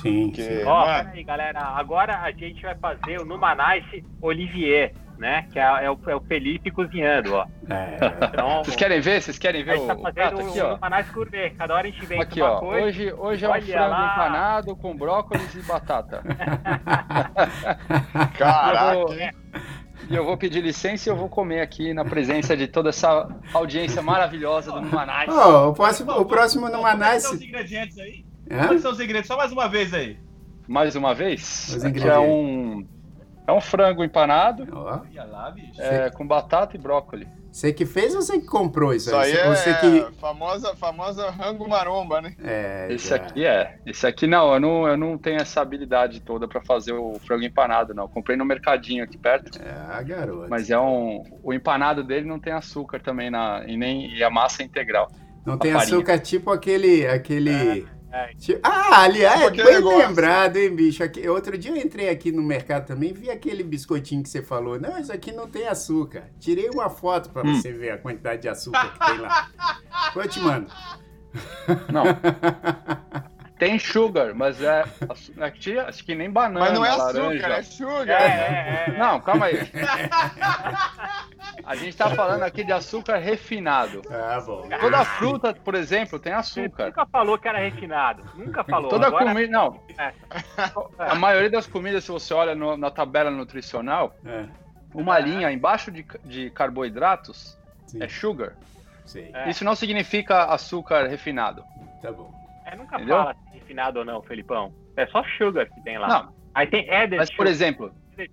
Sim, 0.00 0.32
sim. 0.34 0.62
Ó, 0.64 0.86
peraí, 0.86 1.24
galera. 1.24 1.60
Agora 1.60 2.20
a 2.20 2.30
gente 2.30 2.62
vai 2.62 2.74
fazer 2.76 3.20
o 3.20 3.24
Numanice 3.24 4.04
Olivier, 4.20 4.94
né? 5.20 5.46
Que 5.52 5.58
é, 5.58 5.84
é 5.84 5.90
o, 5.90 5.98
é 6.08 6.16
o 6.16 6.20
Felipe 6.20 6.70
cozinhando, 6.70 7.34
ó. 7.34 7.46
É, 7.68 7.98
Então, 8.26 8.64
Vocês 8.64 8.74
querem 8.74 9.00
ver? 9.00 9.22
Vocês 9.22 9.38
querem 9.38 9.62
a 9.62 9.64
ver 9.64 9.72
gente 9.76 9.84
o, 9.84 9.86
tá 9.86 9.94
fazendo 9.96 10.14
prato 10.14 10.40
aqui, 10.40 10.60
ó? 10.60 10.70
Numanice 10.74 11.12
Gourmet. 11.12 11.50
Cada 11.50 11.74
hora 11.74 11.86
a 11.86 11.90
gente 11.90 12.06
vem 12.06 12.20
Aqui, 12.20 12.40
ó. 12.42 12.58
coisa. 12.58 12.86
Hoje, 12.86 13.12
hoje 13.12 13.44
é 13.44 13.48
um 13.48 13.52
Olha 13.52 13.62
frango 13.62 13.90
lá. 13.90 14.12
empanado 14.14 14.76
com 14.76 14.96
brócolis 14.96 15.54
e 15.54 15.62
batata. 15.62 16.22
caraca, 18.38 18.94
Eu 18.94 19.06
vou- 19.06 19.14
hein? 19.18 19.30
E 20.08 20.16
eu 20.16 20.24
vou 20.24 20.36
pedir 20.36 20.60
licença 20.62 21.08
e 21.08 21.12
eu 21.12 21.16
vou 21.16 21.28
comer 21.28 21.60
aqui 21.60 21.92
na 21.94 22.04
presença 22.04 22.56
de 22.56 22.66
toda 22.66 22.88
essa 22.88 23.28
audiência 23.52 24.02
maravilhosa 24.02 24.72
do 24.72 24.80
Numanais. 24.80 25.28
Oh, 25.30 25.68
o 25.68 25.72
próximo, 25.74 26.10
o 26.12 26.24
próximo 26.24 26.62
Quais 26.62 26.74
Numanais. 26.76 27.22
são 27.22 27.34
os 27.34 27.42
ingredientes 27.42 27.96
aí? 27.98 28.24
Hã? 28.50 28.66
Quais 28.66 28.80
são 28.80 28.90
os 28.90 28.98
ingredientes? 28.98 29.28
Só 29.28 29.36
mais 29.36 29.52
uma 29.52 29.68
vez 29.68 29.94
aí. 29.94 30.18
Mais 30.66 30.96
uma 30.96 31.14
vez, 31.14 31.68
Os 31.76 31.84
aqui 31.84 31.86
é 31.86 31.90
ingredientes. 31.90 32.28
um, 32.28 32.86
é 33.50 33.56
um 33.56 33.60
frango 33.60 34.02
empanado 34.04 34.66
Olha 34.72 35.24
lá, 35.24 35.50
bicho. 35.50 35.80
é, 35.80 36.10
com 36.10 36.26
batata 36.26 36.76
e 36.76 36.78
brócolis. 36.78 37.26
você 37.50 37.72
que 37.72 37.84
fez 37.84 38.14
ou 38.14 38.22
você 38.22 38.38
que 38.40 38.46
comprou 38.46 38.94
isso 38.94 39.08
Isso 39.08 39.16
aí 39.16 39.32
aí? 39.32 39.38
é 39.38 39.54
Você 39.54 39.74
que. 39.74 40.20
famosa, 40.20 40.74
famosa 40.76 41.30
rango 41.30 41.68
maromba, 41.68 42.20
né? 42.20 42.34
É, 42.42 42.88
Esse 42.90 43.08
já. 43.08 43.16
aqui 43.16 43.44
é. 43.44 43.76
Esse 43.86 44.06
aqui 44.06 44.26
não, 44.26 44.54
eu 44.54 44.60
não, 44.60 44.88
eu 44.88 44.96
não 44.96 45.18
tenho 45.18 45.40
essa 45.40 45.60
habilidade 45.60 46.20
toda 46.20 46.46
pra 46.48 46.60
fazer 46.60 46.92
o 46.92 47.14
frango 47.26 47.44
empanado, 47.44 47.92
não. 47.94 48.06
Comprei 48.08 48.36
no 48.36 48.44
mercadinho 48.44 49.02
aqui 49.04 49.18
perto, 49.18 49.58
É, 49.60 50.02
garoto. 50.04 50.48
mas 50.48 50.70
é 50.70 50.78
um. 50.78 51.22
O 51.42 51.52
empanado 51.52 52.02
dele 52.04 52.26
não 52.26 52.38
tem 52.38 52.52
açúcar 52.52 53.00
também 53.00 53.30
na, 53.30 53.64
e 53.66 53.76
nem 53.76 54.14
e 54.14 54.22
a 54.22 54.30
massa 54.30 54.62
é 54.62 54.66
integral. 54.66 55.10
Não 55.44 55.56
tem 55.58 55.72
farinha. 55.72 55.96
açúcar 55.96 56.18
tipo 56.18 56.50
aquele. 56.50 57.06
aquele... 57.06 57.80
é. 57.80 57.99
Ti- 58.38 58.58
Ah, 58.62 59.02
aliás, 59.02 59.34
Tipo 59.36 59.48
aquele 59.48 59.64
bem 59.64 59.74
negócio. 59.76 59.98
lembrado, 60.08 60.56
hein, 60.56 60.74
bicho? 60.74 61.02
Aqui- 61.04 61.28
outro 61.28 61.56
dia 61.56 61.70
eu 61.70 61.76
entrei 61.76 62.08
aqui 62.08 62.32
no 62.32 62.42
mercado 62.42 62.86
também 62.86 63.12
vi 63.12 63.30
aquele 63.30 63.62
biscoitinho 63.62 64.22
que 64.22 64.28
você 64.28 64.42
falou. 64.42 64.80
Não, 64.80 64.98
isso 64.98 65.12
aqui 65.12 65.30
não 65.32 65.46
tem 65.48 65.68
açúcar. 65.68 66.24
Tirei 66.40 66.68
uma 66.70 66.90
foto 66.90 67.30
pra 67.30 67.42
Hum. 67.46 67.54
você 67.54 67.72
ver 67.72 67.90
a 67.90 67.98
quantidade 67.98 68.42
de 68.42 68.48
açúcar 68.48 68.92
que 68.92 69.06
tem 69.06 69.18
lá. 69.18 69.48
Vou 70.14 70.26
te 70.26 70.40
mando. 70.40 70.66
Não. 71.92 72.04
tem 73.60 73.78
sugar, 73.78 74.34
mas 74.34 74.60
é. 74.62 74.84
Aqui, 75.40 75.78
acho 75.78 76.02
que 76.04 76.14
nem 76.14 76.28
banana, 76.30 76.58
Mas 76.60 76.72
não 76.72 76.84
é 76.84 76.90
laranja. 76.96 77.28
açúcar, 77.30 77.48
é 77.52 77.62
sugar. 77.62 78.20
É, 78.22 78.24
é, 78.24 78.84
é. 78.94 78.98
Não, 78.98 79.20
calma 79.20 79.46
aí. 79.46 79.58
A 81.64 81.76
gente 81.76 81.96
tá 81.96 82.10
falando 82.10 82.42
aqui 82.42 82.64
de 82.64 82.72
açúcar 82.72 83.18
refinado. 83.18 84.02
Ah, 84.10 84.40
bom. 84.44 84.68
Toda 84.80 85.04
fruta, 85.04 85.54
por 85.54 85.74
exemplo, 85.74 86.18
tem 86.18 86.32
Você 86.32 86.60
açúcar. 86.62 86.86
nunca 86.86 87.06
falou 87.06 87.38
que 87.38 87.46
era 87.48 87.58
refinado. 87.58 88.24
Nunca 88.34 88.64
falou. 88.64 88.88
Toda 88.90 89.06
Agora, 89.08 89.26
comida. 89.26 89.52
Não. 89.52 89.80
É. 89.98 90.12
A 90.98 91.14
maioria 91.14 91.50
das 91.50 91.66
comidas, 91.66 92.04
se 92.04 92.10
você 92.10 92.32
olha 92.34 92.54
no- 92.54 92.76
na 92.76 92.90
tabela 92.90 93.30
nutricional, 93.30 94.14
É, 94.24 94.44
uma 94.94 95.18
linha 95.18 95.52
embaixo 95.52 95.90
de, 95.90 96.04
de 96.24 96.50
carboidratos 96.50 97.56
sim, 97.86 98.02
é 98.02 98.08
sugar. 98.08 98.52
sei. 99.04 99.30
É. 99.34 99.50
Isso 99.50 99.64
não 99.64 99.74
significa 99.74 100.44
açúcar 100.46 101.06
refinado. 101.06 101.62
Tá 102.02 102.10
bom. 102.10 102.32
É, 102.64 102.76
nunca 102.76 102.96
Entendeu? 102.96 103.16
fala 103.16 103.34
é 103.49 103.49
refinado 103.70 104.00
ou 104.00 104.04
não, 104.04 104.22
Felipão. 104.22 104.72
É 104.96 105.06
só 105.06 105.22
sugar 105.38 105.66
que 105.68 105.80
tem 105.82 105.98
lá. 105.98 106.08
Não, 106.08 106.34
Aí 106.54 106.66
tem 106.66 106.90
added 106.90 107.16
mas 107.16 107.28
por 107.30 107.36
sugar, 107.46 107.50
exemplo, 107.50 107.92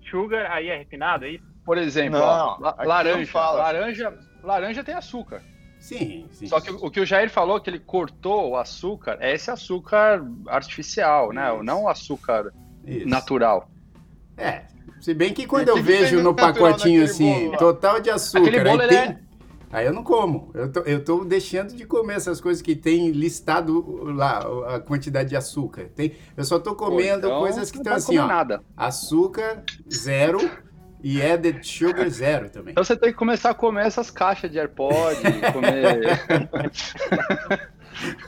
sugar, 0.10 0.52
aí 0.52 0.70
é 0.70 0.78
refinado, 0.78 1.26
aí 1.26 1.40
por 1.64 1.78
exemplo, 1.78 2.18
Não, 2.20 2.58
ó, 2.60 2.76
laranja, 2.86 3.32
fala. 3.32 3.60
laranja, 3.62 4.18
laranja 4.42 4.84
tem 4.84 4.96
açúcar. 4.96 5.42
Sim, 5.80 6.26
sim. 6.32 6.48
Só 6.48 6.60
que 6.60 6.72
o 6.72 6.90
que 6.90 7.00
o 7.00 7.06
Jair 7.06 7.30
falou 7.30 7.60
que 7.60 7.70
ele 7.70 7.78
cortou 7.80 8.52
o 8.52 8.58
açúcar 8.58 9.18
é 9.20 9.34
esse 9.34 9.52
açúcar 9.52 10.26
artificial, 10.48 11.32
né? 11.32 11.54
Isso. 11.54 11.64
Não 11.64 11.84
o 11.84 11.90
açúcar 11.90 12.52
Isso. 12.86 13.08
natural. 13.08 13.70
É. 14.38 14.64
Se 15.00 15.14
bem 15.14 15.34
que 15.34 15.46
quando 15.46 15.68
o 15.68 15.72
eu 15.72 15.76
que 15.76 15.82
que 15.84 15.88
tem 15.88 16.00
vejo 16.00 16.18
no 16.18 16.32
natural 16.32 16.54
pacotinho 16.54 17.04
assim, 17.04 17.46
bolo 17.46 17.58
total 17.58 18.00
de 18.00 18.10
açúcar, 18.10 18.48
Aquele 18.48 18.64
bolo, 18.64 18.82
aí, 18.82 18.88
ele 18.88 18.98
tem... 18.98 19.10
é- 19.10 19.20
aí 19.78 19.86
eu 19.86 19.94
não 19.94 20.04
como. 20.04 20.52
Eu 20.54 20.72
tô, 20.72 20.80
eu 20.82 21.04
tô 21.04 21.24
deixando 21.24 21.76
de 21.76 21.86
comer 21.86 22.16
essas 22.16 22.42
coisas 22.42 22.62
que 22.62 22.76
tem 22.76 23.12
listado 23.12 24.04
lá, 24.14 24.40
a 24.76 24.80
quantidade 24.80 25.30
de 25.30 25.36
açúcar. 25.36 25.90
Tem, 25.96 26.16
eu 26.36 26.44
só 26.44 26.58
tô 26.60 26.76
comendo 26.76 27.28
então, 27.28 27.40
coisas 27.40 27.70
que 27.70 27.78
estão 27.78 27.94
pode 27.94 28.04
assim, 28.04 28.18
ó, 28.18 28.26
nada. 28.26 28.64
açúcar 28.76 29.64
zero 29.92 30.40
e 31.04 31.22
added 31.22 31.66
sugar 31.66 32.10
zero 32.10 32.50
também. 32.50 32.72
Então 32.72 32.84
você 32.84 32.96
tem 32.96 33.12
que 33.12 33.18
começar 33.18 33.52
a 33.52 33.54
comer 33.54 33.86
essas 33.86 34.10
caixas 34.10 34.52
de 34.52 34.58
AirPod, 34.58 35.18
comer. 35.54 36.20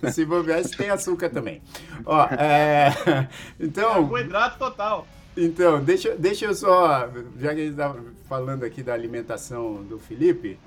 Se 0.11 0.25
bobear, 0.25 0.67
tem 0.69 0.89
açúcar 0.89 1.29
também. 1.29 1.61
Ó, 2.05 2.25
é... 2.25 2.91
Então, 3.59 3.93
Carboidrato 3.93 4.57
total. 4.57 5.07
Então, 5.37 5.83
deixa, 5.83 6.15
deixa 6.15 6.45
eu 6.45 6.53
só, 6.53 7.09
já 7.39 7.53
que 7.53 7.61
a 7.61 7.63
gente 7.63 7.71
está 7.71 7.95
falando 8.27 8.63
aqui 8.63 8.81
da 8.81 8.93
alimentação 8.93 9.83
do 9.83 9.99
Felipe, 9.99 10.59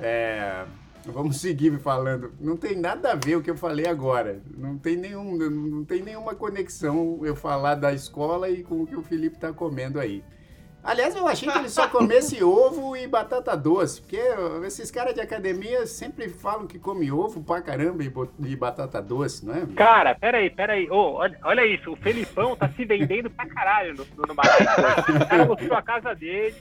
é, 0.00 0.64
vamos 1.06 1.40
seguir 1.40 1.78
falando. 1.78 2.32
Não 2.40 2.56
tem 2.56 2.76
nada 2.76 3.12
a 3.12 3.14
ver 3.14 3.36
o 3.36 3.42
que 3.42 3.50
eu 3.50 3.56
falei 3.56 3.86
agora. 3.86 4.40
Não 4.56 4.78
tem, 4.78 4.96
nenhum, 4.96 5.36
não 5.36 5.84
tem 5.84 6.02
nenhuma 6.02 6.34
conexão 6.34 7.20
eu 7.22 7.36
falar 7.36 7.74
da 7.74 7.92
escola 7.92 8.48
e 8.48 8.62
com 8.62 8.82
o 8.82 8.86
que 8.86 8.96
o 8.96 9.02
Felipe 9.02 9.36
está 9.36 9.52
comendo 9.52 10.00
aí. 10.00 10.24
Aliás, 10.82 11.14
eu 11.14 11.28
achei 11.28 11.48
que 11.50 11.58
ele 11.58 11.68
só 11.68 11.86
comesse 11.88 12.42
ovo 12.44 12.96
e 12.96 13.06
batata 13.06 13.56
doce, 13.56 14.00
porque 14.00 14.20
esses 14.66 14.90
caras 14.90 15.14
de 15.14 15.20
academia 15.20 15.86
sempre 15.86 16.28
falam 16.28 16.66
que 16.66 16.78
come 16.78 17.12
ovo 17.12 17.42
pra 17.42 17.60
caramba 17.60 18.02
e, 18.02 18.56
batata 18.56 19.00
doce, 19.02 19.44
não 19.44 19.54
é? 19.54 19.66
Cara, 19.76 20.14
peraí, 20.14 20.48
peraí. 20.48 20.90
Ô, 20.90 21.14
olha, 21.14 21.38
olha 21.44 21.66
isso, 21.66 21.92
o 21.92 21.96
Felipão 21.96 22.56
tá 22.56 22.68
se 22.70 22.84
vendendo 22.84 23.28
pra 23.30 23.46
caralho 23.46 23.94
no, 23.94 24.06
no, 24.16 24.22
no. 24.26 24.32
O 24.32 25.26
cara 25.28 25.44
mostrou 25.46 25.76
a 25.76 25.82
casa 25.82 26.14
dele, 26.14 26.54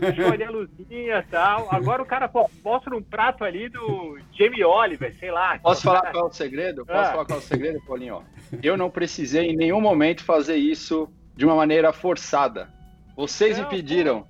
deixou 0.00 0.32
ali 0.32 0.44
a 0.44 0.50
luzinha 0.50 1.18
e 1.18 1.30
tal. 1.30 1.68
Agora 1.70 2.02
o 2.02 2.06
cara 2.06 2.28
pô, 2.28 2.50
mostra 2.64 2.96
um 2.96 3.02
prato 3.02 3.44
ali 3.44 3.68
do 3.68 4.18
Jamie 4.32 4.64
Oliver, 4.64 5.14
sei 5.18 5.30
lá. 5.30 5.58
Posso 5.60 5.82
Cara, 5.84 5.98
falar 6.00 6.12
qual 6.12 6.24
é 6.26 6.28
o 6.28 6.32
segredo? 6.32 6.84
Posso 6.84 6.98
Ah. 6.98 7.12
falar 7.12 7.24
qual 7.26 7.38
é 7.38 7.42
o 7.42 7.44
segredo, 7.44 7.80
Paulinho? 7.86 8.22
Eu 8.62 8.76
não 8.76 8.90
precisei 8.90 9.50
em 9.50 9.56
nenhum 9.56 9.80
momento 9.80 10.24
fazer 10.24 10.56
isso 10.56 11.08
de 11.36 11.44
uma 11.46 11.54
maneira 11.54 11.92
forçada. 11.92 12.68
Vocês 13.16 13.56
Não, 13.58 13.64
me 13.64 13.70
pediram. 13.70 14.26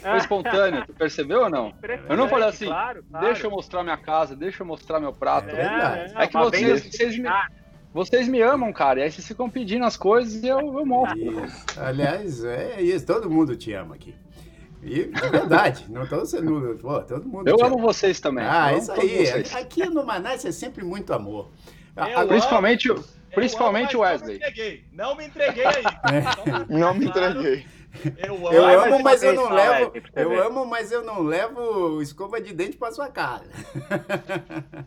Foi 0.00 0.16
espontâneo, 0.16 0.82
tu 0.86 0.94
percebeu 0.94 1.42
ou 1.42 1.50
não? 1.50 1.74
Eu 2.08 2.16
não 2.16 2.26
falei 2.26 2.48
assim, 2.48 2.66
Claro, 2.66 3.04
claro. 3.10 3.26
Deixa 3.26 3.46
eu 3.46 3.50
mostrar 3.50 3.82
minha 3.82 3.98
casa, 3.98 4.34
deixa 4.34 4.62
eu 4.62 4.66
mostrar 4.66 4.98
meu 4.98 5.12
prato. 5.12 5.50
É 5.50 5.54
verdade. 5.54 6.12
É 6.16 6.26
que 6.26 6.32
vocês- 6.38 6.82
vocês 6.90 7.18
me- 7.18 7.28
Ah, 7.28 7.48
Vocês 7.92 8.26
me 8.26 8.40
amam, 8.40 8.72
cara, 8.72 8.98
e 9.00 9.02
aí 9.04 9.10
vocês 9.12 9.24
ficam 9.28 9.48
pedindo 9.48 9.84
as 9.84 9.96
coisas 9.96 10.42
e 10.42 10.48
eu, 10.48 10.58
eu 10.58 10.84
mostro. 10.86 11.16
Isso. 11.44 11.64
Aliás, 11.78 12.42
é 12.44 12.80
isso. 12.82 13.06
Todo 13.06 13.30
mundo 13.30 13.54
te 13.56 13.72
ama 13.72 13.94
aqui. 13.94 14.12
E 14.82 15.04
de 15.04 15.28
verdade, 15.30 15.84
não 15.88 16.04
tô 16.06 16.26
sendo. 16.26 16.76
Pô, 16.80 17.00
todo 17.02 17.24
mundo 17.28 17.46
Eu 17.48 17.56
te 17.56 17.62
amo 17.64 17.76
ama. 17.76 17.82
vocês 17.86 18.18
também. 18.18 18.44
Ah, 18.44 18.72
eu 18.72 18.78
isso 18.78 18.90
aí. 18.92 19.26
vocês. 19.26 19.54
Aqui 19.54 19.88
no 19.88 20.04
Manaus 20.04 20.44
é 20.44 20.50
sempre 20.50 20.84
muito 20.84 21.12
amor. 21.12 21.50
A- 21.96 22.08
Eu 22.10 22.18
a- 22.18 22.20
amo. 22.22 22.28
Principalmente, 22.30 22.90
o- 22.90 23.04
principalmente 23.34 23.96
Wesley. 23.96 24.40
Não 24.40 24.40
me 24.40 24.46
entreguei. 24.48 24.84
Não 24.92 25.16
me 25.16 25.26
entreguei 25.26 25.64
aí. 25.66 25.84
É. 26.68 26.78
Não 26.78 26.94
me 26.94 27.06
entreguei. 27.06 27.66
Eu 28.16 28.34
amo. 28.36 28.52
Eu 28.52 28.80
amo, 28.80 29.02
mas 29.02 29.22
eu 29.22 29.34
não 29.34 29.50
levo. 29.50 29.92
Eu 30.14 30.42
amo, 30.46 30.66
mas 30.66 30.92
eu 30.92 31.04
não 31.04 31.22
levo 31.22 32.00
escova 32.02 32.40
de 32.40 32.52
dente 32.52 32.76
para 32.76 32.92
sua 32.92 33.08
casa. 33.08 33.48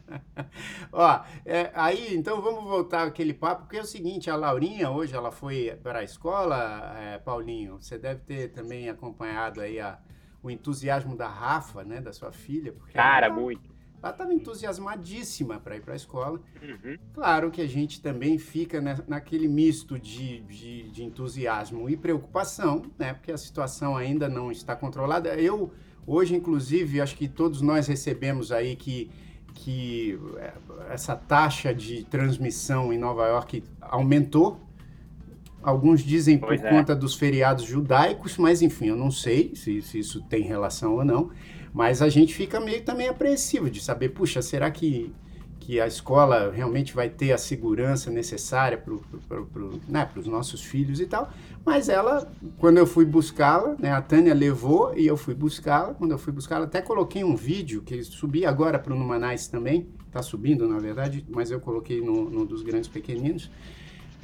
Ó, 0.91 1.19
é, 1.45 1.71
aí 1.73 2.15
então 2.15 2.41
vamos 2.41 2.63
voltar 2.63 3.03
aquele 3.07 3.33
papo, 3.33 3.63
porque 3.63 3.77
é 3.77 3.81
o 3.81 3.85
seguinte, 3.85 4.29
a 4.29 4.35
Laurinha 4.35 4.89
hoje 4.89 5.15
ela 5.15 5.31
foi 5.31 5.77
para 5.83 5.99
a 5.99 6.03
escola, 6.03 6.93
é, 6.97 7.17
Paulinho. 7.17 7.77
Você 7.81 7.97
deve 7.97 8.21
ter 8.21 8.49
também 8.49 8.89
acompanhado 8.89 9.61
aí 9.61 9.79
a- 9.79 9.99
o 10.41 10.49
entusiasmo 10.51 11.15
da 11.15 11.27
Rafa, 11.27 11.83
né, 11.83 11.99
da 11.99 12.13
sua 12.13 12.31
filha, 12.31 12.73
Cara, 12.93 13.25
ela, 13.27 13.35
muito. 13.35 13.69
Ela 14.01 14.11
estava 14.11 14.33
entusiasmadíssima 14.33 15.59
para 15.59 15.75
ir 15.75 15.81
para 15.81 15.93
a 15.93 15.95
escola. 15.95 16.39
Uhum. 16.61 16.97
Claro 17.13 17.49
que 17.51 17.61
a 17.61 17.67
gente 17.67 18.01
também 18.01 18.37
fica 18.37 18.79
na- 18.79 18.99
naquele 19.07 19.47
misto 19.47 19.97
de, 19.99 20.41
de, 20.41 20.89
de 20.89 21.03
entusiasmo 21.03 21.89
e 21.89 21.97
preocupação, 21.97 22.83
né? 22.97 23.13
Porque 23.13 23.31
a 23.31 23.37
situação 23.37 23.97
ainda 23.97 24.29
não 24.29 24.51
está 24.51 24.75
controlada. 24.75 25.29
Eu, 25.35 25.71
hoje, 26.05 26.35
inclusive, 26.35 27.01
acho 27.01 27.15
que 27.17 27.27
todos 27.27 27.59
nós 27.61 27.87
recebemos 27.87 28.51
aí 28.51 28.75
que, 28.75 29.09
que 29.55 30.19
é, 30.37 30.53
essa 30.93 31.15
taxa 31.15 31.73
de 31.73 32.03
transmissão 32.05 32.93
em 32.93 32.97
Nova 32.99 33.25
York 33.27 33.63
aumentou. 33.81 34.59
Alguns 35.63 36.01
dizem 36.01 36.37
por 36.37 36.49
Pois 36.49 36.63
é. 36.63 36.69
conta 36.69 36.95
dos 36.95 37.15
feriados 37.15 37.65
judaicos, 37.65 38.37
mas 38.37 38.61
enfim, 38.61 38.85
eu 38.87 38.95
não 38.95 39.09
sei 39.11 39.53
se, 39.55 39.81
se 39.81 39.99
isso 39.99 40.21
tem 40.21 40.43
relação 40.43 40.95
ou 40.95 41.03
não. 41.03 41.31
Mas 41.73 42.01
a 42.01 42.09
gente 42.09 42.33
fica 42.33 42.59
meio 42.59 42.83
também 42.83 43.07
apreensivo 43.07 43.69
de 43.69 43.81
saber, 43.81 44.09
puxa, 44.09 44.41
será 44.41 44.69
que 44.71 45.13
que 45.67 45.81
a 45.81 45.85
escola 45.85 46.49
realmente 46.49 46.93
vai 46.93 47.09
ter 47.09 47.33
a 47.33 47.37
segurança 47.37 48.09
necessária 48.09 48.77
para 48.77 49.41
né, 49.85 50.09
os 50.15 50.25
nossos 50.25 50.63
filhos 50.63 51.01
e 51.01 51.05
tal. 51.05 51.29
Mas 51.65 51.89
ela, 51.89 52.31
quando 52.57 52.77
eu 52.77 52.87
fui 52.87 53.03
buscá-la, 53.03 53.75
né, 53.77 53.91
a 53.91 54.01
Tânia 54.01 54.33
levou 54.33 54.97
e 54.97 55.05
eu 55.05 55.17
fui 55.17 55.35
buscá-la. 55.35 55.93
Quando 55.93 56.11
eu 56.11 56.17
fui 56.17 56.31
buscá-la, 56.31 56.63
até 56.63 56.81
coloquei 56.81 57.21
um 57.21 57.35
vídeo 57.35 57.81
que 57.81 58.01
subi 58.01 58.45
agora 58.45 58.79
para 58.79 58.93
o 58.93 58.97
Numanais 58.97 59.49
também. 59.49 59.89
Está 60.07 60.21
subindo, 60.21 60.69
na 60.69 60.79
verdade, 60.79 61.25
mas 61.27 61.51
eu 61.51 61.59
coloquei 61.59 61.99
no, 61.99 62.29
no 62.29 62.45
dos 62.45 62.61
grandes 62.61 62.87
pequeninos. 62.87 63.51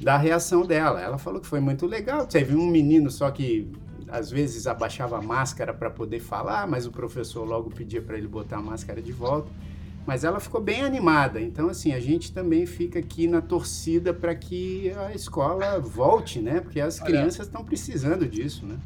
Da 0.00 0.16
reação 0.16 0.64
dela. 0.64 0.98
Ela 1.02 1.18
falou 1.18 1.42
que 1.42 1.46
foi 1.46 1.60
muito 1.60 1.84
legal. 1.84 2.26
Teve 2.26 2.56
um 2.56 2.66
menino 2.66 3.10
só 3.10 3.30
que 3.30 3.70
às 4.14 4.30
vezes 4.30 4.68
abaixava 4.68 5.18
a 5.18 5.22
máscara 5.22 5.74
para 5.74 5.90
poder 5.90 6.20
falar, 6.20 6.68
mas 6.68 6.86
o 6.86 6.92
professor 6.92 7.44
logo 7.44 7.68
pedia 7.68 8.00
para 8.00 8.16
ele 8.16 8.28
botar 8.28 8.58
a 8.58 8.62
máscara 8.62 9.02
de 9.02 9.10
volta. 9.10 9.50
Mas 10.06 10.22
ela 10.22 10.38
ficou 10.38 10.60
bem 10.60 10.82
animada. 10.82 11.40
Então, 11.40 11.68
assim, 11.68 11.92
a 11.92 11.98
gente 11.98 12.30
também 12.30 12.64
fica 12.64 13.00
aqui 13.00 13.26
na 13.26 13.40
torcida 13.40 14.14
para 14.14 14.32
que 14.34 14.92
a 15.08 15.14
escola 15.14 15.80
volte, 15.80 16.38
né? 16.38 16.60
Porque 16.60 16.80
as 16.80 17.00
Olha. 17.00 17.06
crianças 17.06 17.46
estão 17.46 17.64
precisando 17.64 18.26
disso, 18.28 18.64
né? 18.64 18.78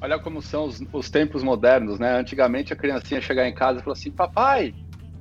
olha 0.00 0.16
como 0.18 0.40
são 0.40 0.66
os, 0.66 0.80
os 0.92 1.10
tempos 1.10 1.42
modernos, 1.42 1.98
né? 1.98 2.18
Antigamente 2.20 2.72
a 2.72 2.76
criancinha 2.76 3.20
chegava 3.20 3.48
em 3.48 3.54
casa 3.54 3.80
e 3.80 3.82
falou 3.82 3.94
assim: 3.96 4.10
Papai, 4.10 4.74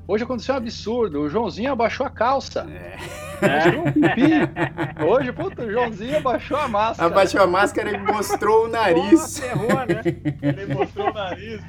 Hoje 0.07 0.23
aconteceu 0.23 0.55
um 0.55 0.57
absurdo. 0.57 1.21
O 1.21 1.29
Joãozinho 1.29 1.69
abaixou 1.69 2.05
a 2.05 2.09
calça. 2.09 2.65
É. 2.71 3.59
Tirou 3.61 3.87
um 3.87 3.91
pipi. 3.91 5.03
Hoje, 5.05 5.31
puta, 5.33 5.63
o 5.63 5.71
Joãozinho 5.71 6.17
abaixou 6.17 6.57
a 6.57 6.67
máscara. 6.69 7.11
Abaixou 7.11 7.41
a 7.41 7.47
máscara 7.47 7.91
e 7.91 7.97
mostrou 7.97 8.65
o 8.65 8.67
nariz. 8.69 9.39
Porra, 9.39 9.49
ferrou, 9.49 9.85
né? 9.85 10.01
Ele 10.41 10.73
mostrou 10.73 11.09
o 11.09 11.13
nariz. 11.13 11.61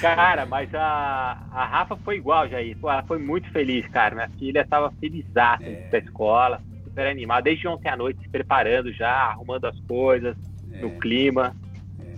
Cara, 0.00 0.46
mas 0.46 0.72
a, 0.72 1.38
a 1.50 1.64
Rafa 1.66 1.96
foi 1.96 2.16
igual, 2.16 2.48
Jair. 2.48 2.76
Pô, 2.78 2.88
ela 2.88 3.02
foi 3.02 3.18
muito 3.18 3.50
feliz, 3.50 3.86
cara. 3.88 4.14
Minha 4.14 4.30
filha 4.38 4.60
estava 4.60 4.92
feliz 5.00 5.26
é. 5.34 5.88
da 5.90 5.98
escola, 5.98 6.62
super 6.84 7.08
animada, 7.08 7.42
desde 7.42 7.66
ontem 7.66 7.88
à 7.88 7.96
noite 7.96 8.22
se 8.22 8.28
preparando 8.28 8.92
já, 8.92 9.10
arrumando 9.10 9.64
as 9.64 9.78
coisas, 9.80 10.36
é. 10.72 10.80
no 10.80 10.90
clima. 11.00 11.56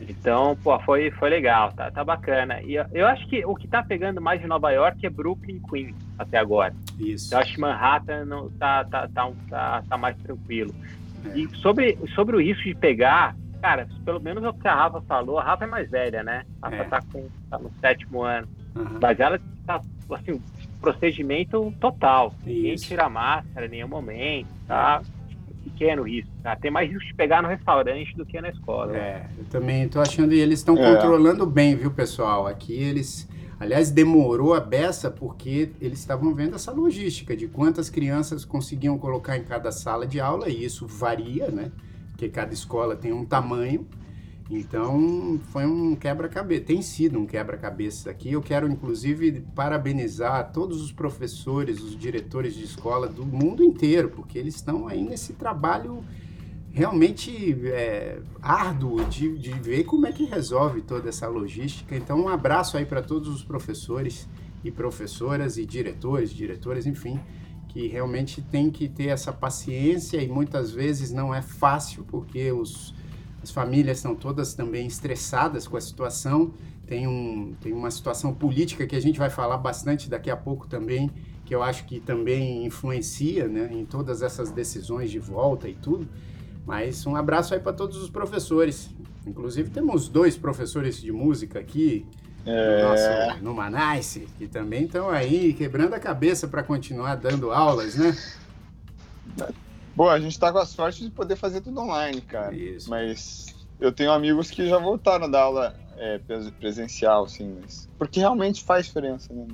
Então, 0.08 0.56
pô, 0.62 0.78
foi, 0.80 1.10
foi 1.12 1.30
legal, 1.30 1.72
tá, 1.72 1.90
tá 1.90 2.04
bacana. 2.04 2.60
E 2.62 2.74
eu 2.74 3.06
acho 3.06 3.26
que 3.28 3.44
o 3.44 3.54
que 3.54 3.68
tá 3.68 3.82
pegando 3.82 4.20
mais 4.20 4.40
de 4.40 4.46
Nova 4.46 4.70
York 4.70 5.04
é 5.04 5.10
Brooklyn 5.10 5.60
Queens 5.60 5.96
até 6.18 6.38
agora. 6.38 6.74
Isso. 6.98 7.34
Eu 7.34 7.38
acho 7.38 7.54
que 7.54 7.60
Manhattan 7.60 8.24
não, 8.24 8.50
tá, 8.50 8.84
tá, 8.84 9.08
tá, 9.08 9.30
tá, 9.48 9.82
tá 9.88 9.96
mais 9.96 10.16
tranquilo. 10.18 10.74
É. 11.26 11.38
E 11.38 11.48
sobre, 11.56 11.98
sobre 12.14 12.36
o 12.36 12.40
risco 12.40 12.64
de 12.64 12.74
pegar, 12.74 13.36
cara, 13.60 13.88
pelo 14.04 14.20
menos 14.20 14.42
é 14.42 14.48
o 14.48 14.54
que 14.54 14.68
a 14.68 14.74
Rafa 14.74 15.00
falou, 15.02 15.38
a 15.38 15.44
Rafa 15.44 15.64
é 15.64 15.68
mais 15.68 15.90
velha, 15.90 16.22
né? 16.22 16.44
A 16.60 16.68
Rafa 16.68 16.82
é. 16.82 16.88
tá, 16.88 17.02
com, 17.12 17.28
tá 17.48 17.58
no 17.58 17.70
sétimo 17.80 18.22
ano. 18.22 18.48
Uhum. 18.74 18.98
Mas 19.00 19.20
ela 19.20 19.40
tá, 19.66 19.80
assim, 20.12 20.40
procedimento 20.80 21.72
total. 21.80 22.34
Ninguém 22.44 22.74
tira 22.74 23.08
máscara 23.08 23.66
em 23.66 23.70
nenhum 23.70 23.88
momento, 23.88 24.48
tá? 24.66 25.02
Pequeno 25.62 26.03
risco, 26.03 26.31
tá? 26.42 26.57
Tem 26.57 26.70
mais 26.70 26.90
risco 26.90 27.07
de 27.07 27.14
pegar 27.14 27.42
no 27.42 27.48
restaurante 27.48 28.14
do 28.16 28.27
que 28.27 28.40
na 28.40 28.51
escola. 28.51 28.96
É, 28.96 29.27
eu 29.38 29.44
também 29.44 29.88
tô 29.88 30.01
achando, 30.01 30.35
e 30.35 30.40
eles 30.40 30.59
estão 30.59 30.77
é. 30.77 30.94
controlando 30.94 31.46
bem, 31.46 31.77
viu, 31.77 31.90
pessoal? 31.90 32.46
Aqui 32.46 32.75
eles. 32.75 33.29
Aliás, 33.59 33.90
demorou 33.92 34.55
a 34.55 34.61
beça 34.61 35.09
porque 35.09 35.70
eles 35.81 36.01
estavam 36.01 36.35
vendo 36.35 36.57
essa 36.57 36.72
logística 36.72 37.37
de 37.37 37.46
quantas 37.46 37.88
crianças 37.88 38.44
conseguiam 38.44 38.98
colocar 38.98 39.37
em 39.37 39.44
cada 39.44 39.70
sala 39.70 40.05
de 40.05 40.18
aula, 40.20 40.48
e 40.48 40.64
isso 40.64 40.87
varia, 40.87 41.48
né? 41.48 41.70
Porque 42.11 42.29
cada 42.29 42.53
escola 42.53 42.96
tem 42.96 43.12
um 43.12 43.25
tamanho. 43.25 43.87
Então, 44.50 45.40
foi 45.50 45.64
um 45.64 45.94
quebra-cabeça, 45.94 46.64
tem 46.64 46.83
sido 46.83 47.18
um 47.18 47.26
quebra-cabeça 47.26 48.11
aqui. 48.11 48.33
Eu 48.33 48.42
quero, 48.42 48.68
inclusive, 48.68 49.40
parabenizar 49.55 50.52
todos 50.52 50.83
os 50.83 50.92
professores, 50.92 51.81
os 51.81 51.96
diretores 51.96 52.55
de 52.55 52.64
escola 52.64 53.09
do 53.09 53.24
mundo 53.24 53.64
inteiro, 53.64 54.11
porque 54.11 54.38
eles 54.38 54.57
estão 54.57 54.87
aí 54.87 55.02
nesse 55.02 55.33
trabalho 55.33 56.05
realmente 56.72 57.55
é, 57.66 58.18
árduo 58.40 59.05
de, 59.05 59.38
de 59.38 59.52
ver 59.52 59.85
como 59.85 60.07
é 60.07 60.12
que 60.12 60.24
resolve 60.24 60.81
toda 60.81 61.09
essa 61.09 61.28
logística. 61.28 61.94
Então, 61.94 62.22
um 62.22 62.28
abraço 62.28 62.76
aí 62.76 62.87
para 62.87 63.02
todos 63.02 63.28
os 63.28 63.44
professores 63.44 64.28
e 64.64 64.70
professoras 64.70 65.59
e 65.59 65.66
diretores, 65.66 66.31
diretoras, 66.31 66.87
enfim, 66.87 67.20
que 67.68 67.87
realmente 67.88 68.40
tem 68.40 68.70
que 68.70 68.88
ter 68.88 69.09
essa 69.09 69.33
paciência 69.33 70.22
e 70.22 70.28
muitas 70.28 70.70
vezes 70.70 71.11
não 71.11 71.35
é 71.35 71.42
fácil, 71.42 72.05
porque 72.05 72.50
os 72.52 72.94
as 73.42 73.50
famílias 73.50 73.98
estão 73.98 74.14
todas 74.14 74.55
também 74.55 74.87
estressadas 74.87 75.66
com 75.66 75.76
a 75.76 75.81
situação. 75.81 76.52
Tem, 76.87 77.07
um, 77.07 77.55
tem 77.61 77.72
uma 77.72 77.90
situação 77.90 78.33
política 78.33 78.87
que 78.87 78.94
a 78.94 79.00
gente 79.00 79.18
vai 79.18 79.31
falar 79.31 79.57
bastante 79.57 80.09
daqui 80.09 80.31
a 80.31 80.37
pouco 80.37 80.68
também, 80.68 81.11
que 81.44 81.55
eu 81.55 81.62
acho 81.62 81.85
que 81.85 81.98
também 81.98 82.64
influencia 82.64 83.48
né, 83.48 83.68
em 83.72 83.85
todas 83.85 84.22
essas 84.22 84.50
decisões 84.50 85.11
de 85.11 85.18
volta 85.18 85.68
e 85.68 85.74
tudo. 85.74 86.09
Mas 86.64 87.05
um 87.07 87.16
abraço 87.16 87.55
aí 87.55 87.61
para 87.61 87.72
todos 87.72 87.96
os 87.96 88.09
professores. 88.09 88.90
Inclusive 89.26 89.70
temos 89.70 90.09
dois 90.09 90.37
professores 90.37 91.00
de 91.00 91.11
música 91.11 91.59
aqui 91.59 92.07
é... 92.46 92.83
no, 92.83 92.88
nosso, 92.88 93.42
no 93.44 93.55
Manice, 93.55 94.28
que 94.38 94.46
também 94.46 94.85
estão 94.85 95.11
aí 95.11 95.52
quebrando 95.55 95.94
a 95.94 95.98
cabeça 95.98 96.46
para 96.46 96.62
continuar 96.62 97.16
dando 97.16 97.50
aulas, 97.50 97.96
né? 97.96 98.16
Bom, 99.94 100.09
a 100.09 100.18
gente 100.18 100.38
tá 100.38 100.52
com 100.52 100.59
a 100.59 100.66
sorte 100.66 101.05
de 101.05 101.11
poder 101.11 101.37
fazer 101.37 101.61
tudo 101.61 101.81
online, 101.81 102.20
cara. 102.22 102.55
Isso. 102.55 102.88
Mas 102.88 103.46
eu 103.78 103.92
tenho 103.92 104.12
amigos 104.12 104.50
que 104.50 104.68
já 104.68 104.78
voltaram 104.78 105.31
da 105.31 105.42
aula 105.42 105.74
é, 105.96 106.20
presencial, 106.59 107.24
assim, 107.24 107.59
mas... 107.61 107.88
porque 107.98 108.20
realmente 108.20 108.62
faz 108.62 108.87
diferença, 108.87 109.33
né? 109.33 109.46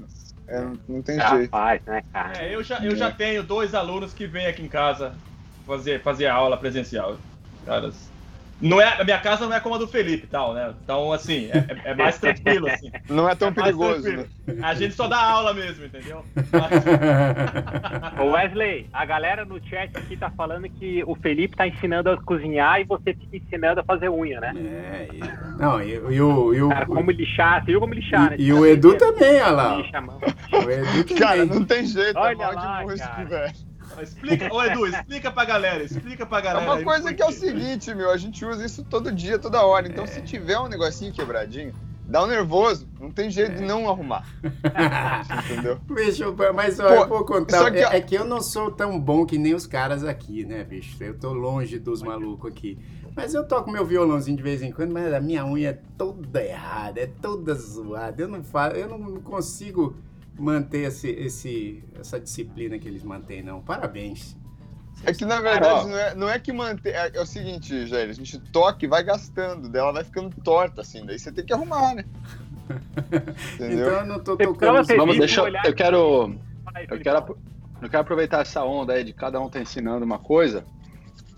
É, 0.46 0.60
não 0.88 1.02
tem 1.02 1.16
já 1.16 1.36
jeito. 1.36 1.50
Faz, 1.50 1.82
né, 1.86 2.02
cara? 2.12 2.42
É, 2.42 2.54
eu 2.54 2.62
já, 2.62 2.78
eu 2.78 2.96
já 2.96 3.10
tenho 3.10 3.42
dois 3.42 3.74
alunos 3.74 4.14
que 4.14 4.26
vêm 4.26 4.46
aqui 4.46 4.62
em 4.62 4.68
casa 4.68 5.14
fazer, 5.66 6.02
fazer 6.02 6.26
a 6.26 6.34
aula 6.34 6.56
presencial. 6.56 7.18
Caras, 7.64 8.10
não 8.60 8.80
é, 8.80 9.00
a 9.00 9.04
minha 9.04 9.18
casa 9.18 9.46
não 9.46 9.54
é 9.54 9.60
como 9.60 9.76
a 9.76 9.78
do 9.78 9.86
Felipe 9.86 10.26
tal, 10.26 10.52
né? 10.52 10.74
Então, 10.82 11.12
assim, 11.12 11.48
é, 11.52 11.58
é, 11.84 11.90
é 11.90 11.94
mais 11.94 12.18
tranquilo, 12.18 12.68
assim. 12.68 12.90
Não 13.08 13.28
é 13.28 13.34
tão 13.34 13.48
é 13.48 13.52
perigoso, 13.52 14.10
né? 14.10 14.26
A 14.62 14.74
gente 14.74 14.94
só 14.94 15.06
dá 15.06 15.18
aula 15.18 15.54
mesmo, 15.54 15.84
entendeu? 15.84 16.24
Mas... 16.34 18.20
Ô 18.20 18.30
Wesley, 18.32 18.88
a 18.92 19.04
galera 19.04 19.44
no 19.44 19.62
chat 19.66 19.96
aqui 19.96 20.16
tá 20.16 20.30
falando 20.30 20.68
que 20.68 21.02
o 21.04 21.14
Felipe 21.14 21.56
tá 21.56 21.66
ensinando 21.66 22.10
a 22.10 22.20
cozinhar 22.22 22.80
e 22.80 22.84
você 22.84 23.14
fica 23.14 23.36
ensinando 23.36 23.80
a 23.80 23.84
fazer 23.84 24.08
unha, 24.08 24.40
né? 24.40 24.52
É, 24.56 25.08
e... 25.12 25.60
não, 25.60 25.80
e, 25.80 25.92
e, 25.92 26.20
o... 26.20 26.54
E 26.54 26.62
o 26.62 26.68
Cara, 26.68 26.86
como 26.86 27.10
lixar, 27.10 27.64
você 27.64 27.70
viu 27.70 27.80
como 27.80 27.94
lixar, 27.94 28.26
e, 28.26 28.30
né? 28.30 28.36
E 28.38 28.52
o 28.52 28.66
Edu 28.66 28.96
também, 28.96 29.40
olha 29.40 29.50
lá. 29.50 29.76
Lixa, 29.76 30.00
o 30.00 30.70
Edu 30.70 31.04
também. 31.04 31.18
Cara, 31.18 31.44
não 31.44 31.64
tem 31.64 31.86
jeito, 31.86 32.18
Olha 32.18 32.32
é 32.32 32.36
mal 32.36 32.54
lá, 32.54 32.78
de 32.78 32.84
música, 32.84 33.24
velho. 33.24 33.68
Explica, 34.02 34.52
ô 34.52 34.62
Edu, 34.64 34.86
explica 34.86 35.30
pra 35.30 35.44
galera, 35.44 35.82
explica 35.82 36.26
pra 36.26 36.40
galera. 36.40 36.64
É 36.64 36.70
uma 36.70 36.82
coisa 36.82 37.12
que 37.12 37.22
é 37.22 37.26
o 37.26 37.32
seguinte, 37.32 37.94
meu, 37.94 38.10
a 38.10 38.16
gente 38.16 38.44
usa 38.44 38.64
isso 38.64 38.84
todo 38.84 39.12
dia, 39.12 39.38
toda 39.38 39.62
hora. 39.62 39.88
Então, 39.88 40.04
é. 40.04 40.06
se 40.06 40.22
tiver 40.22 40.58
um 40.58 40.68
negocinho 40.68 41.12
quebradinho, 41.12 41.74
dá 42.08 42.24
um 42.24 42.26
nervoso, 42.26 42.88
não 42.98 43.10
tem 43.10 43.30
jeito 43.30 43.52
é. 43.52 43.54
de 43.56 43.62
não 43.62 43.88
arrumar. 43.88 44.26
Entendeu? 45.44 45.78
Bicho, 45.86 46.34
mas 46.54 46.80
ó, 46.80 46.88
Pô, 46.88 46.94
eu 46.94 47.08
vou 47.08 47.24
contar. 47.24 47.70
Que... 47.70 47.78
É, 47.78 47.96
é, 47.96 48.00
que 48.00 48.14
eu 48.14 48.24
não 48.24 48.40
sou 48.40 48.70
tão 48.70 48.98
bom 48.98 49.26
que 49.26 49.36
nem 49.36 49.54
os 49.54 49.66
caras 49.66 50.02
aqui, 50.02 50.44
né, 50.44 50.64
bicho? 50.64 50.96
Eu 51.02 51.18
tô 51.18 51.32
longe 51.32 51.78
dos 51.78 52.02
malucos 52.02 52.50
aqui. 52.50 52.78
Mas 53.14 53.34
eu 53.34 53.46
toco 53.46 53.70
meu 53.70 53.84
violãozinho 53.84 54.36
de 54.36 54.42
vez 54.42 54.62
em 54.62 54.70
quando, 54.70 54.92
mas 54.92 55.12
a 55.12 55.20
minha 55.20 55.44
unha 55.44 55.70
é 55.70 55.78
toda 55.96 56.42
errada, 56.42 57.00
é 57.00 57.06
toda 57.06 57.52
zoada. 57.52 58.22
Eu 58.22 58.28
não 58.28 58.42
faço, 58.42 58.76
eu 58.76 58.88
não 58.88 59.20
consigo 59.20 59.96
manter 60.38 60.86
esse, 60.86 61.08
esse, 61.10 61.84
essa 61.98 62.18
disciplina 62.20 62.78
que 62.78 62.88
eles 62.88 63.02
mantêm, 63.02 63.42
não. 63.42 63.60
Parabéns. 63.60 64.36
É 65.04 65.12
que 65.12 65.24
na 65.24 65.40
verdade 65.40 65.86
não 65.86 65.98
é, 65.98 66.14
não 66.14 66.28
é 66.28 66.38
que 66.38 66.52
manter. 66.52 66.94
É, 66.94 67.10
é, 67.14 67.20
o 67.20 67.26
seguinte, 67.26 67.86
Jair, 67.86 68.08
a 68.08 68.12
gente 68.12 68.38
toca 68.38 68.84
e 68.84 68.88
vai 68.88 69.02
gastando, 69.02 69.68
dela 69.68 69.92
vai 69.92 70.04
ficando 70.04 70.34
torta, 70.42 70.80
assim, 70.80 71.04
daí 71.04 71.18
você 71.18 71.30
tem 71.30 71.44
que 71.44 71.52
arrumar, 71.52 71.94
né? 71.94 72.04
Entendeu? 73.54 73.86
Então 73.86 74.00
eu 74.00 74.06
não 74.06 74.18
tô 74.18 74.36
tocando. 74.36 74.84
Vamos, 74.96 75.18
deixa 75.18 75.40
eu. 75.40 75.48
Eu 75.64 75.74
quero. 75.74 76.34
Eu 76.88 77.00
quero, 77.00 77.38
eu 77.80 77.88
quero 77.88 78.02
aproveitar 78.02 78.42
essa 78.42 78.62
onda 78.64 78.92
aí 78.92 79.04
de 79.04 79.12
cada 79.12 79.40
um 79.40 79.48
tá 79.48 79.60
ensinando 79.60 80.04
uma 80.04 80.18
coisa. 80.18 80.64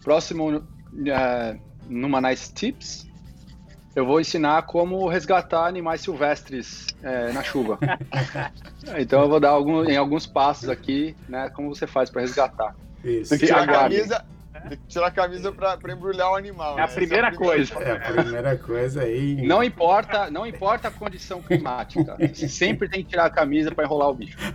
Próximo 0.03 0.57
uh, 0.57 1.61
numa 1.89 2.21
Nice 2.21 2.53
Tips, 2.53 3.10
eu 3.95 4.07
vou 4.07 4.21
ensinar 4.21 4.63
como 4.63 5.09
resgatar 5.09 5.67
animais 5.67 6.01
silvestres 6.01 6.87
é, 7.03 7.33
na 7.33 7.43
chuva. 7.43 7.79
então 8.99 9.23
eu 9.23 9.29
vou 9.29 9.41
dar 9.41 9.51
algum, 9.51 9.85
em 9.85 9.97
alguns 9.97 10.27
passos 10.27 10.69
aqui, 10.69 11.17
né, 11.29 11.51
como 11.51 11.75
você 11.75 11.87
faz 11.87 12.09
para 12.09 12.21
resgatar. 12.21 12.75
Isso. 13.05 13.31
Tem 13.31 13.39
que 13.39 13.47
tirar 13.47 13.63
a 13.63 13.67
camisa, 13.67 14.25
tem 14.69 14.79
que 14.79 14.87
tirar 14.87 15.07
a 15.07 15.11
camisa 15.11 15.51
para 15.51 15.93
embrulhar 15.93 16.31
o 16.31 16.37
animal. 16.37 16.79
É 16.79 16.83
a, 16.83 16.87
né? 16.87 16.93
primeira, 16.93 17.27
é 17.29 17.31
a 17.31 17.33
primeira 17.33 17.67
coisa. 17.67 17.75
É 17.81 17.93
a 17.93 18.01
primeira 18.23 18.57
coisa 18.57 19.03
aí. 19.03 19.43
Não 19.47 19.65
importa, 19.65 20.31
não 20.31 20.47
importa 20.47 20.89
a 20.89 20.91
condição 20.91 21.43
climática. 21.43 22.17
Você 22.33 22.49
sempre 22.49 22.89
tem 22.89 23.03
que 23.03 23.11
tirar 23.11 23.25
a 23.25 23.31
camisa 23.31 23.73
para 23.75 23.85
enrolar 23.85 24.11
o 24.11 24.15
bicho. 24.15 24.39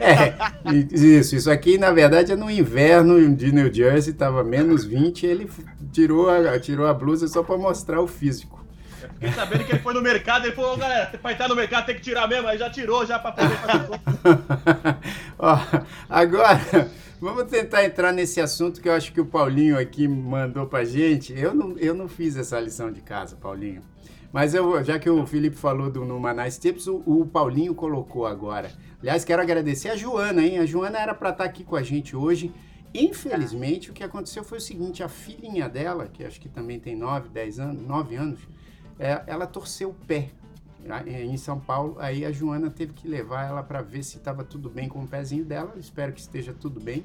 É, 0.00 0.72
isso, 0.94 1.34
isso 1.34 1.50
aqui 1.50 1.76
na 1.76 1.90
verdade 1.90 2.32
é 2.32 2.36
no 2.36 2.50
inverno 2.50 3.34
de 3.34 3.52
New 3.52 3.72
Jersey, 3.72 4.12
tava 4.12 4.44
menos 4.44 4.84
20, 4.84 5.26
ele 5.26 5.50
tirou 5.92 6.30
a, 6.30 6.58
tirou 6.58 6.86
a 6.86 6.94
blusa 6.94 7.26
só 7.28 7.42
para 7.42 7.56
mostrar 7.56 8.00
o 8.00 8.06
físico. 8.06 8.59
Fiquei 9.20 9.34
sabendo 9.34 9.64
que 9.66 9.72
ele 9.72 9.82
foi 9.82 9.92
no 9.92 10.00
mercado, 10.00 10.46
ele 10.46 10.54
falou, 10.54 10.78
galera, 10.78 11.18
pra 11.20 11.32
entrar 11.32 11.46
no 11.46 11.54
mercado 11.54 11.84
tem 11.84 11.94
que 11.94 12.00
tirar 12.00 12.26
mesmo, 12.26 12.48
aí 12.48 12.56
já 12.56 12.70
tirou 12.70 13.04
já 13.04 13.18
pra 13.18 13.32
poder 13.32 13.54
fazer 13.56 13.88
Ó, 15.38 15.58
agora, 16.08 16.90
vamos 17.20 17.44
tentar 17.44 17.84
entrar 17.84 18.12
nesse 18.12 18.40
assunto 18.40 18.80
que 18.80 18.88
eu 18.88 18.94
acho 18.94 19.12
que 19.12 19.20
o 19.20 19.26
Paulinho 19.26 19.78
aqui 19.78 20.08
mandou 20.08 20.66
pra 20.66 20.84
gente. 20.84 21.38
Eu 21.38 21.54
não, 21.54 21.76
eu 21.76 21.92
não 21.92 22.08
fiz 22.08 22.34
essa 22.34 22.58
lição 22.58 22.90
de 22.90 23.02
casa, 23.02 23.36
Paulinho. 23.36 23.82
Mas 24.32 24.54
eu, 24.54 24.82
já 24.82 24.98
que 24.98 25.10
o 25.10 25.26
Felipe 25.26 25.56
falou 25.56 25.90
do 25.90 26.02
Numa 26.02 26.32
Nice 26.32 26.58
Tips, 26.58 26.86
o, 26.86 27.02
o, 27.04 27.26
Paulinho 27.26 27.74
colocou 27.74 28.24
agora. 28.24 28.70
Aliás, 29.02 29.22
quero 29.22 29.42
agradecer 29.42 29.90
a 29.90 29.96
Joana, 29.96 30.42
hein? 30.42 30.60
A 30.60 30.64
Joana 30.64 30.98
era 30.98 31.12
para 31.12 31.28
estar 31.28 31.44
tá 31.44 31.50
aqui 31.50 31.62
com 31.62 31.76
a 31.76 31.82
gente 31.82 32.16
hoje. 32.16 32.50
Infelizmente, 32.94 33.90
o 33.90 33.92
que 33.92 34.02
aconteceu 34.02 34.42
foi 34.42 34.56
o 34.56 34.62
seguinte: 34.62 35.02
a 35.02 35.08
filhinha 35.10 35.68
dela, 35.68 36.08
que 36.08 36.24
acho 36.24 36.40
que 36.40 36.48
também 36.48 36.80
tem 36.80 36.96
9, 36.96 37.28
10 37.28 37.58
anos, 37.58 37.86
9 37.86 38.16
anos, 38.16 38.40
é, 39.00 39.22
ela 39.26 39.46
torceu 39.46 39.90
o 39.90 39.94
pé 39.94 40.28
em 41.06 41.36
São 41.36 41.58
Paulo. 41.58 41.96
Aí 41.98 42.24
a 42.24 42.30
Joana 42.30 42.70
teve 42.70 42.92
que 42.92 43.08
levar 43.08 43.48
ela 43.48 43.62
para 43.62 43.80
ver 43.80 44.02
se 44.02 44.18
estava 44.18 44.44
tudo 44.44 44.68
bem 44.68 44.88
com 44.88 45.02
o 45.02 45.08
pezinho 45.08 45.44
dela. 45.44 45.74
Espero 45.78 46.12
que 46.12 46.20
esteja 46.20 46.52
tudo 46.52 46.78
bem. 46.78 47.04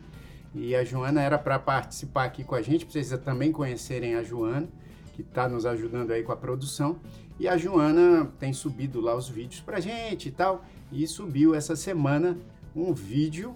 E 0.54 0.76
a 0.76 0.84
Joana 0.84 1.22
era 1.22 1.38
para 1.38 1.58
participar 1.58 2.26
aqui 2.26 2.44
com 2.44 2.56
a 2.56 2.62
gente, 2.62 2.86
para 2.86 2.94
vocês 2.94 3.10
também 3.22 3.52
conhecerem 3.52 4.16
a 4.16 4.24
Joana, 4.24 4.68
que 5.14 5.22
está 5.22 5.50
nos 5.50 5.66
ajudando 5.66 6.12
aí 6.12 6.24
com 6.24 6.32
a 6.32 6.38
produção. 6.38 7.00
E 7.40 7.48
a 7.48 7.58
Joana 7.58 8.32
tem 8.40 8.54
subido 8.54 9.02
lá 9.02 9.16
os 9.16 9.28
vídeos 9.28 9.62
pra 9.62 9.80
gente 9.80 10.30
e 10.30 10.32
tal. 10.32 10.64
E 10.92 11.06
subiu 11.08 11.56
essa 11.56 11.76
semana 11.76 12.38
um 12.76 12.94
vídeo 12.94 13.56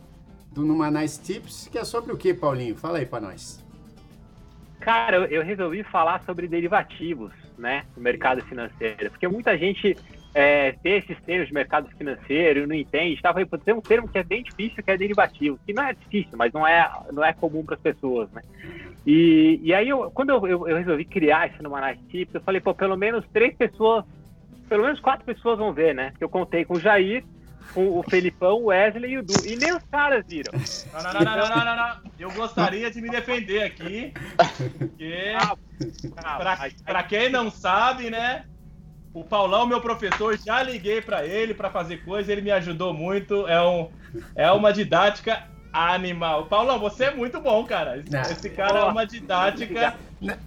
do 0.51 0.65
Numanais 0.65 1.17
Tips, 1.17 1.69
que 1.71 1.77
é 1.77 1.83
sobre 1.83 2.11
o 2.11 2.17
que, 2.17 2.33
Paulinho? 2.33 2.75
Fala 2.75 2.97
aí 2.97 3.05
para 3.05 3.21
nós. 3.21 3.63
Cara, 4.79 5.27
eu 5.27 5.43
resolvi 5.43 5.83
falar 5.83 6.23
sobre 6.25 6.47
derivativos, 6.47 7.33
né, 7.59 7.83
no 7.95 8.01
mercado 8.01 8.41
financeiro, 8.45 9.11
porque 9.11 9.27
muita 9.27 9.57
gente 9.57 9.95
é, 10.33 10.75
esses 10.83 11.19
termos 11.21 11.47
de 11.47 11.53
mercado 11.53 11.89
financeiro 11.97 12.67
não 12.67 12.75
entende, 12.75 13.21
tá? 13.21 13.33
Tem 13.33 13.73
um 13.73 13.81
termo 13.81 14.07
que 14.07 14.17
é 14.17 14.23
bem 14.23 14.43
difícil, 14.43 14.83
que 14.83 14.91
é 14.91 14.97
derivativo, 14.97 15.59
que 15.65 15.73
não 15.73 15.83
é 15.83 15.93
difícil, 15.93 16.37
mas 16.37 16.53
não 16.53 16.65
é, 16.65 16.89
não 17.11 17.23
é 17.23 17.33
comum 17.33 17.65
para 17.65 17.75
as 17.75 17.81
pessoas, 17.81 18.31
né? 18.31 18.41
E, 19.05 19.59
e 19.63 19.73
aí, 19.73 19.89
eu, 19.89 20.11
quando 20.11 20.29
eu, 20.29 20.67
eu, 20.67 20.77
resolvi 20.77 21.05
criar 21.05 21.47
esse 21.47 21.63
Numanais 21.63 21.99
Tips, 22.09 22.35
eu 22.35 22.41
falei, 22.41 22.61
pô, 22.61 22.73
pelo 22.73 22.95
menos 22.95 23.25
três 23.33 23.55
pessoas, 23.55 24.05
pelo 24.67 24.83
menos 24.83 24.99
quatro 24.99 25.25
pessoas 25.25 25.57
vão 25.57 25.73
ver, 25.73 25.95
né? 25.95 26.13
Eu 26.19 26.29
contei 26.29 26.63
com 26.63 26.75
o 26.75 26.79
Jair, 26.79 27.23
com 27.73 27.99
o 27.99 28.03
Felipão, 28.03 28.63
o 28.63 28.65
Wesley 28.65 29.11
e 29.11 29.17
o 29.17 29.23
Du. 29.23 29.33
E 29.45 29.55
nem 29.55 29.73
os 29.73 29.83
caras 29.91 30.25
viram. 30.27 30.51
Não, 30.93 31.03
não, 31.03 31.13
não, 31.13 31.37
não, 31.37 31.49
não, 31.49 31.65
não, 31.65 31.75
não. 31.75 32.11
Eu 32.19 32.31
gostaria 32.31 32.89
de 32.91 33.01
me 33.01 33.09
defender 33.09 33.63
aqui. 33.63 34.13
Porque, 34.77 35.33
ah, 35.37 35.55
pra, 36.37 36.69
pra 36.85 37.03
quem 37.03 37.29
não 37.29 37.49
sabe, 37.49 38.09
né? 38.09 38.45
O 39.13 39.23
Paulão, 39.23 39.65
meu 39.65 39.81
professor, 39.81 40.37
já 40.37 40.61
liguei 40.61 41.01
para 41.01 41.25
ele 41.25 41.53
para 41.53 41.69
fazer 41.69 42.03
coisa, 42.03 42.31
ele 42.31 42.41
me 42.41 42.51
ajudou 42.51 42.93
muito. 42.93 43.47
É, 43.47 43.61
um, 43.61 43.89
é 44.35 44.51
uma 44.51 44.71
didática 44.71 45.47
animal. 45.71 46.47
Paulão, 46.47 46.79
você 46.79 47.05
é 47.05 47.15
muito 47.15 47.39
bom, 47.39 47.63
cara. 47.65 47.97
Esse, 47.97 48.33
esse 48.33 48.49
cara 48.49 48.79
é 48.79 48.83
uma 48.85 49.05
didática. 49.05 49.95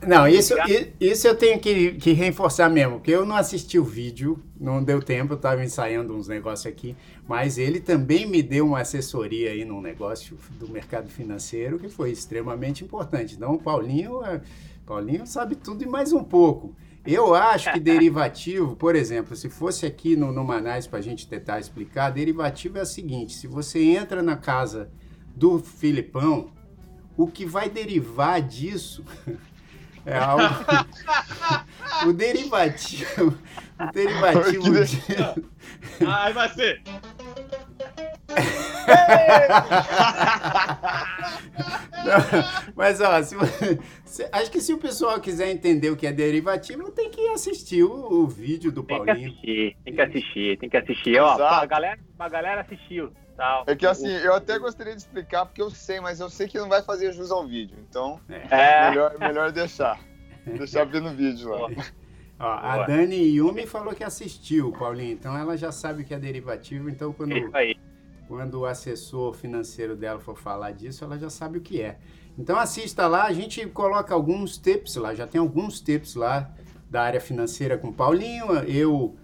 Não, 0.07 0.29
isso, 0.29 0.55
isso 1.01 1.27
eu 1.27 1.35
tenho 1.35 1.59
que, 1.59 1.93
que 1.93 2.13
reforçar 2.13 2.69
mesmo, 2.69 2.97
porque 2.97 3.11
eu 3.11 3.25
não 3.25 3.37
assisti 3.37 3.79
o 3.79 3.85
vídeo, 3.85 4.43
não 4.61 4.85
deu 4.85 5.01
tempo, 5.01 5.33
eu 5.33 5.37
estava 5.37 5.65
ensaiando 5.65 6.15
uns 6.15 6.29
negócios 6.29 6.67
aqui, 6.67 6.95
mas 7.27 7.57
ele 7.57 7.81
também 7.81 8.27
me 8.27 8.43
deu 8.43 8.67
uma 8.67 8.81
assessoria 8.81 9.51
aí 9.51 9.65
num 9.65 9.81
negócio 9.81 10.37
do 10.59 10.69
mercado 10.69 11.09
financeiro 11.09 11.79
que 11.79 11.89
foi 11.89 12.11
extremamente 12.11 12.85
importante. 12.85 13.35
Então, 13.35 13.55
o 13.55 13.59
Paulinho, 13.59 14.23
é, 14.23 14.43
Paulinho 14.85 15.27
sabe 15.27 15.57
tudo 15.57 15.83
e 15.83 15.87
mais 15.87 16.13
um 16.13 16.23
pouco. 16.23 16.77
Eu 17.05 17.35
acho 17.35 17.73
que 17.73 17.81
derivativo, 17.81 18.77
por 18.77 18.95
exemplo, 18.95 19.35
se 19.35 19.49
fosse 19.49 19.87
aqui 19.87 20.17
no, 20.17 20.31
no 20.31 20.45
Manais 20.45 20.87
para 20.87 20.99
a 20.99 21.03
gente 21.03 21.27
tentar 21.27 21.59
explicar, 21.59 22.11
derivativo 22.11 22.79
é 22.79 22.83
o 22.83 22.87
seguinte: 22.87 23.33
se 23.33 23.47
você 23.47 23.83
entra 23.83 24.23
na 24.23 24.37
casa 24.37 24.91
do 25.35 25.59
Filipão, 25.59 26.51
o 27.17 27.27
que 27.27 27.45
vai 27.45 27.69
derivar 27.69 28.41
disso 28.41 29.05
é 30.07 30.17
algo. 30.17 30.45
o 32.07 32.13
derivativo. 32.13 33.39
O 33.79 33.93
derivativo. 33.93 34.85
De... 34.85 35.47
Aí 36.07 36.33
vai 36.33 36.49
ser. 36.51 36.83
Não, 42.05 42.73
mas 42.75 43.01
ó, 43.01 43.23
se, 43.23 43.37
se, 44.05 44.29
acho 44.33 44.51
que 44.51 44.61
se 44.61 44.73
o 44.73 44.79
pessoal 44.79 45.21
quiser 45.21 45.51
entender 45.51 45.91
o 45.91 45.97
que 45.97 46.07
é 46.07 46.13
derivativo, 46.13 46.91
tem 46.91 47.11
que 47.11 47.29
assistir 47.29 47.85
o, 47.85 48.23
o 48.23 48.27
vídeo 48.27 48.73
do 48.73 48.83
Paulinho. 48.83 49.15
Tem 49.15 49.25
que 49.25 49.31
assistir, 49.31 49.77
tem 49.85 49.95
que 49.95 50.01
assistir, 50.01 50.59
tem 50.59 50.71
que 50.71 50.77
assistir. 50.77 51.21
Ó, 51.21 51.31
a 51.31 51.67
galera, 51.67 51.99
a 52.19 52.29
galera 52.29 52.61
assistiu. 52.63 53.13
Tal. 53.37 53.65
É 53.67 53.75
que 53.75 53.87
assim, 53.87 54.09
eu 54.09 54.35
até 54.35 54.59
gostaria 54.59 54.95
de 54.95 55.01
explicar 55.01 55.47
porque 55.47 55.63
eu 55.63 55.71
sei, 55.71 56.01
mas 56.01 56.21
eu 56.21 56.29
sei 56.29 56.47
que 56.47 56.59
não 56.59 56.69
vai 56.69 56.83
fazer 56.83 57.13
jus 57.13 57.31
ao 57.31 57.47
vídeo. 57.47 57.77
Então, 57.89 58.21
é. 58.29 58.91
melhor, 58.91 59.19
melhor 59.19 59.53
deixar. 59.53 59.99
Deixar 60.45 60.85
ver 60.85 61.01
no 61.01 61.11
vídeo 61.11 61.51
lá. 61.51 61.69
Ó, 62.41 62.45
a 62.45 62.85
Dani 62.85 63.15
Yumi 63.15 63.65
falou 63.65 63.95
que 63.95 64.03
assistiu, 64.03 64.73
Paulinho. 64.73 65.13
Então 65.13 65.39
ela 65.39 65.57
já 65.57 65.71
sabe 65.71 66.03
o 66.03 66.05
que 66.05 66.13
é 66.13 66.19
derivativo. 66.19 66.91
Então 66.91 67.13
quando, 67.13 67.37
quando 68.27 68.61
o 68.61 68.67
assessor 68.67 69.35
financeiro 69.35 69.95
dela 69.95 70.19
for 70.19 70.37
falar 70.37 70.73
disso, 70.73 71.05
ela 71.05 71.17
já 71.17 71.31
sabe 71.31 71.59
o 71.59 71.61
que 71.61 71.81
é. 71.81 71.99
Então 72.37 72.59
assista 72.59 73.07
lá, 73.07 73.25
a 73.25 73.33
gente 73.33 73.65
coloca 73.69 74.13
alguns 74.13 74.59
tips 74.59 74.97
lá, 74.97 75.15
já 75.15 75.27
tem 75.27 75.41
alguns 75.41 75.81
tips 75.81 76.17
lá 76.17 76.51
da 76.91 77.03
área 77.03 77.21
financeira 77.21 77.79
com 77.79 77.89
o 77.89 77.93
Paulinho. 77.93 78.53
Eu 78.67 79.17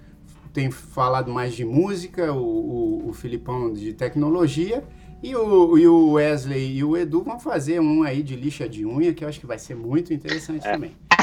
tenho 0.53 0.73
falado 0.73 1.31
mais 1.31 1.55
de 1.55 1.65
música, 1.65 2.33
o, 2.33 2.39
o, 2.39 3.09
o 3.09 3.13
Filipão 3.13 3.73
de 3.73 3.93
tecnologia. 3.93 4.85
E 5.23 5.35
o, 5.35 5.77
e 5.77 5.89
o, 5.89 6.13
Wesley 6.13 6.77
e 6.77 6.85
o 6.85 6.97
Edu 6.97 7.25
vão 7.25 7.41
fazer 7.41 7.81
um 7.81 8.05
aí 8.05 8.23
de 8.23 8.37
lixa 8.37 8.69
de 8.69 8.87
unha, 8.87 9.13
que 9.13 9.25
eu 9.25 9.29
acho 9.29 9.41
que 9.41 9.47
vai 9.47 9.59
ser 9.59 9.75
muito 9.75 10.15
interessante 10.15 10.65
é. 10.67 10.73
também. 10.73 10.97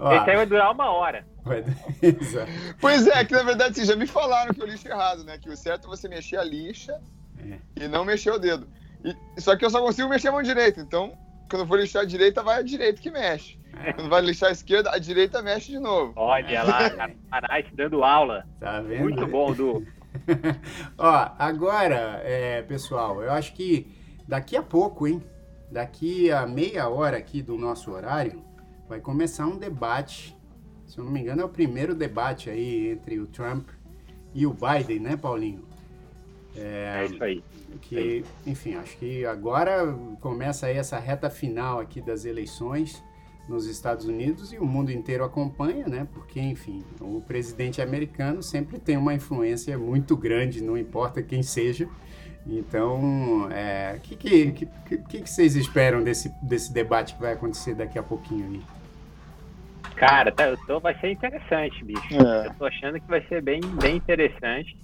é. 0.00 0.16
Esse 0.16 0.30
aí 0.30 0.36
vai 0.36 0.46
durar 0.46 0.72
uma 0.72 0.90
hora. 0.90 1.26
pois 2.80 3.06
é, 3.06 3.24
que 3.24 3.34
na 3.34 3.42
verdade 3.42 3.74
vocês 3.74 3.88
já 3.88 3.96
me 3.96 4.06
falaram 4.06 4.54
que 4.54 4.62
eu 4.62 4.66
lixo 4.66 4.88
errado, 4.88 5.22
né? 5.24 5.36
Que 5.36 5.50
o 5.50 5.56
certo 5.56 5.86
é 5.86 5.90
você 5.90 6.08
mexer 6.08 6.38
a 6.38 6.44
lixa 6.44 6.98
é. 7.38 7.58
e 7.84 7.88
não 7.88 8.06
mexer 8.06 8.30
o 8.30 8.38
dedo. 8.38 8.66
E, 9.04 9.14
só 9.40 9.54
que 9.54 9.64
eu 9.64 9.70
só 9.70 9.82
consigo 9.82 10.08
mexer 10.08 10.28
a 10.28 10.32
mão 10.32 10.42
direita, 10.42 10.80
então 10.80 11.12
quando 11.50 11.62
eu 11.62 11.66
for 11.66 11.78
lixar 11.78 12.02
a 12.02 12.06
direita, 12.06 12.42
vai 12.42 12.60
a 12.60 12.62
direita 12.62 13.02
que 13.02 13.10
mexe. 13.10 13.58
Quando 13.94 14.08
vai 14.10 14.20
lixar 14.20 14.50
a 14.50 14.52
esquerda, 14.52 14.90
a 14.90 14.98
direita 14.98 15.42
mexe 15.42 15.72
de 15.72 15.78
novo. 15.78 16.12
Olha 16.16 16.62
lá, 16.62 16.90
Caranás 17.30 17.66
dando 17.72 18.04
aula. 18.04 18.46
Tá 18.60 18.80
vendo? 18.80 19.02
Muito 19.02 19.26
bom, 19.26 19.52
Du. 19.52 19.86
Ó, 20.98 21.30
agora, 21.38 22.20
é, 22.24 22.62
pessoal, 22.62 23.22
eu 23.22 23.32
acho 23.32 23.54
que 23.54 23.86
daqui 24.28 24.56
a 24.56 24.62
pouco, 24.62 25.06
hein? 25.06 25.22
Daqui 25.70 26.30
a 26.30 26.46
meia 26.46 26.88
hora 26.88 27.16
aqui 27.16 27.40
do 27.40 27.56
nosso 27.56 27.90
horário, 27.90 28.44
vai 28.86 29.00
começar 29.00 29.46
um 29.46 29.56
debate. 29.56 30.36
Se 30.86 30.98
eu 30.98 31.04
não 31.04 31.10
me 31.10 31.20
engano, 31.20 31.40
é 31.40 31.44
o 31.44 31.48
primeiro 31.48 31.94
debate 31.94 32.50
aí 32.50 32.90
entre 32.90 33.18
o 33.18 33.26
Trump 33.26 33.70
e 34.34 34.46
o 34.46 34.52
Biden, 34.54 35.00
né, 35.00 35.16
Paulinho? 35.16 35.64
É, 36.54 36.98
é 37.00 37.04
isso 37.06 37.24
aí. 37.24 37.42
Que, 37.80 38.22
enfim, 38.46 38.74
acho 38.74 38.98
que 38.98 39.24
agora 39.24 39.86
começa 40.20 40.66
aí 40.66 40.76
essa 40.76 40.98
reta 40.98 41.30
final 41.30 41.80
aqui 41.80 42.02
das 42.02 42.26
eleições 42.26 43.02
nos 43.48 43.66
Estados 43.66 44.06
Unidos 44.06 44.52
e 44.52 44.58
o 44.58 44.64
mundo 44.64 44.90
inteiro 44.90 45.24
acompanha, 45.24 45.86
né? 45.86 46.06
Porque, 46.12 46.40
enfim, 46.40 46.84
o 47.00 47.20
presidente 47.20 47.82
americano 47.82 48.42
sempre 48.42 48.78
tem 48.78 48.96
uma 48.96 49.14
influência 49.14 49.76
muito 49.76 50.16
grande, 50.16 50.62
não 50.62 50.76
importa 50.78 51.22
quem 51.22 51.42
seja. 51.42 51.88
Então, 52.46 53.46
o 53.46 53.52
é, 53.52 53.98
que, 54.02 54.16
que, 54.16 54.52
que, 54.52 54.98
que, 54.98 55.30
vocês 55.30 55.54
esperam 55.54 56.02
desse, 56.02 56.32
desse 56.42 56.72
debate 56.72 57.14
que 57.14 57.20
vai 57.20 57.32
acontecer 57.32 57.74
daqui 57.74 57.98
a 57.98 58.02
pouquinho 58.02 58.46
aí? 58.46 58.60
Cara, 59.94 60.32
tá, 60.32 60.48
eu 60.48 60.56
tô, 60.66 60.80
vai 60.80 60.98
ser 60.98 61.12
interessante, 61.12 61.84
bicho. 61.84 62.14
É. 62.14 62.46
Eu 62.48 62.54
tô 62.54 62.64
achando 62.64 63.00
que 63.00 63.06
vai 63.06 63.22
ser 63.26 63.40
bem, 63.42 63.60
bem 63.80 63.96
interessante. 63.96 64.76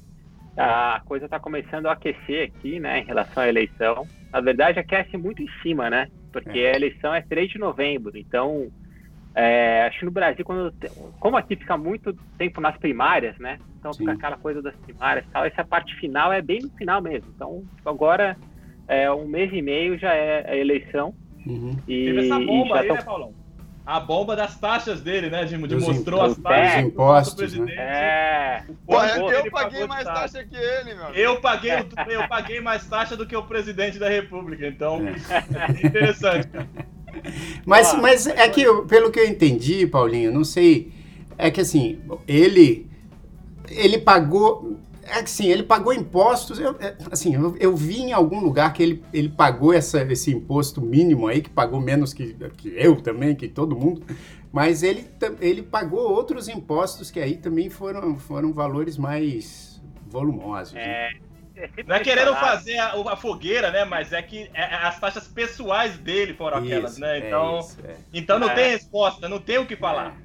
A 0.57 1.03
coisa 1.05 1.25
está 1.25 1.39
começando 1.41 1.87
a 1.87 1.93
aquecer 1.93 2.49
aqui, 2.49 2.79
né, 2.79 3.01
em 3.01 3.05
relação 3.05 3.43
à 3.43 3.49
eleição. 3.49 4.07
Na 4.33 4.41
verdade, 4.41 4.79
aquece 4.79 5.17
muito 5.17 5.43
em 5.43 5.49
cima, 5.63 5.89
né? 5.89 6.09
Porque 6.33 6.59
é. 6.59 6.73
a 6.73 6.77
eleição 6.77 7.15
é 7.15 7.23
3 7.23 7.51
de 7.51 7.59
novembro. 7.59 8.17
Então, 8.17 8.71
é, 9.35 9.85
acho 9.87 10.01
que 10.01 10.05
no 10.05 10.11
Brasil, 10.11 10.45
quando, 10.45 10.73
como 11.21 11.37
aqui 11.37 11.57
fica 11.57 11.77
muito 11.77 12.13
tempo 12.37 12.61
nas 12.61 12.77
primárias, 12.77 13.39
né? 13.39 13.59
Então 13.79 13.93
Sim. 13.93 14.01
fica 14.01 14.13
aquela 14.13 14.37
coisa 14.37 14.61
das 14.61 14.75
primárias 14.77 15.25
e 15.27 15.29
tal. 15.29 15.45
Essa 15.45 15.65
parte 15.65 15.95
final 15.97 16.33
é 16.33 16.43
bem 16.43 16.61
no 16.61 16.71
final 16.71 17.01
mesmo. 17.01 17.31
Então, 17.35 17.63
agora, 17.85 18.37
é, 18.89 19.11
um 19.13 19.29
mês 19.29 19.53
e 19.53 19.63
meio 19.63 19.99
já 19.99 20.13
é 20.13 20.51
a 20.51 20.57
eleição. 20.57 21.15
Uhum. 21.47 21.77
E, 21.87 22.07
Teve 22.07 22.27
essa 22.27 22.41
bomba 22.41 22.81
aí, 22.81 22.87
tão... 22.89 22.97
né, 22.97 23.03
Paulão? 23.03 23.35
A 23.89 23.99
bomba 23.99 24.37
das 24.37 24.55
taxas 24.59 25.01
dele, 25.01 25.31
né? 25.31 25.47
De, 25.47 25.57
de 25.57 25.77
mostrou 25.77 26.21
as 26.21 26.37
taxas 26.37 26.83
dos 26.83 26.93
impostos, 26.93 27.55
né? 27.55 27.73
É. 27.75 28.63
Pô, 28.87 29.03
eu 29.03 29.51
paguei 29.51 29.87
mais 29.87 30.05
taxa 30.05 30.45
que 30.45 30.55
ele, 30.55 30.95
meu. 30.95 31.07
Eu 31.15 31.41
paguei, 31.41 31.73
eu 32.07 32.29
paguei 32.29 32.61
mais 32.61 32.87
taxa 32.87 33.17
do 33.17 33.27
que 33.27 33.35
o 33.35 33.45
presidente 33.45 33.99
da 33.99 34.07
República, 34.07 34.67
então 34.67 35.01
é. 35.09 35.71
interessante. 35.87 36.51
Mas, 37.65 37.95
mas 37.95 38.27
é 38.27 38.47
que, 38.51 38.63
pelo 38.85 39.11
que 39.11 39.21
eu 39.21 39.27
entendi, 39.27 39.87
Paulinho, 39.87 40.31
não 40.31 40.45
sei, 40.45 40.93
é 41.39 41.51
que 41.51 41.63
assim, 41.63 41.99
ele 42.29 42.87
ele 43.71 43.97
pagou 43.97 44.77
é 45.11 45.23
que 45.23 45.31
sim, 45.31 45.49
ele 45.49 45.63
pagou 45.63 45.93
impostos. 45.93 46.59
Eu, 46.59 46.77
é, 46.81 46.97
assim, 47.11 47.35
eu, 47.35 47.57
eu, 47.59 47.77
vi 47.77 48.01
em 48.01 48.13
algum 48.13 48.41
lugar 48.41 48.73
que 48.73 48.83
ele, 48.83 49.05
ele 49.13 49.29
pagou 49.29 49.73
essa, 49.73 50.03
esse 50.03 50.33
imposto 50.33 50.81
mínimo 50.81 51.27
aí, 51.27 51.41
que 51.41 51.51
pagou 51.51 51.81
menos 51.81 52.13
que, 52.13 52.35
que 52.57 52.73
eu 52.77 53.01
também, 53.01 53.35
que 53.35 53.49
todo 53.49 53.77
mundo. 53.77 54.03
Mas 54.53 54.83
ele, 54.83 55.07
ele 55.41 55.63
pagou 55.63 56.01
outros 56.01 56.49
impostos 56.49 57.11
que 57.11 57.21
aí 57.21 57.37
também 57.37 57.69
foram, 57.69 58.19
foram 58.19 58.53
valores 58.53 58.97
mais 58.97 59.81
volumosos. 60.07 60.75
É, 60.75 61.11
né? 61.13 61.29
Não 61.87 61.97
é 61.97 62.01
querendo 62.01 62.35
fazer 62.37 62.79
a, 62.79 62.93
a, 63.13 63.17
fogueira, 63.17 63.71
né? 63.71 63.85
Mas 63.85 64.13
é 64.13 64.23
que 64.23 64.49
é, 64.55 64.63
é 64.63 64.75
as 64.75 64.99
taxas 64.99 65.27
pessoais 65.27 65.99
dele 65.99 66.35
foram 66.35 66.59
isso, 66.59 66.67
aquelas, 66.67 66.99
né? 66.99 67.27
Então, 67.27 67.57
é 67.57 67.59
isso, 67.59 67.79
é. 67.85 67.97
então 68.13 68.39
não 68.39 68.55
tem 68.55 68.71
resposta, 68.71 69.29
não 69.29 69.41
tem 69.41 69.59
o 69.59 69.67
que 69.67 69.77
falar. 69.77 70.17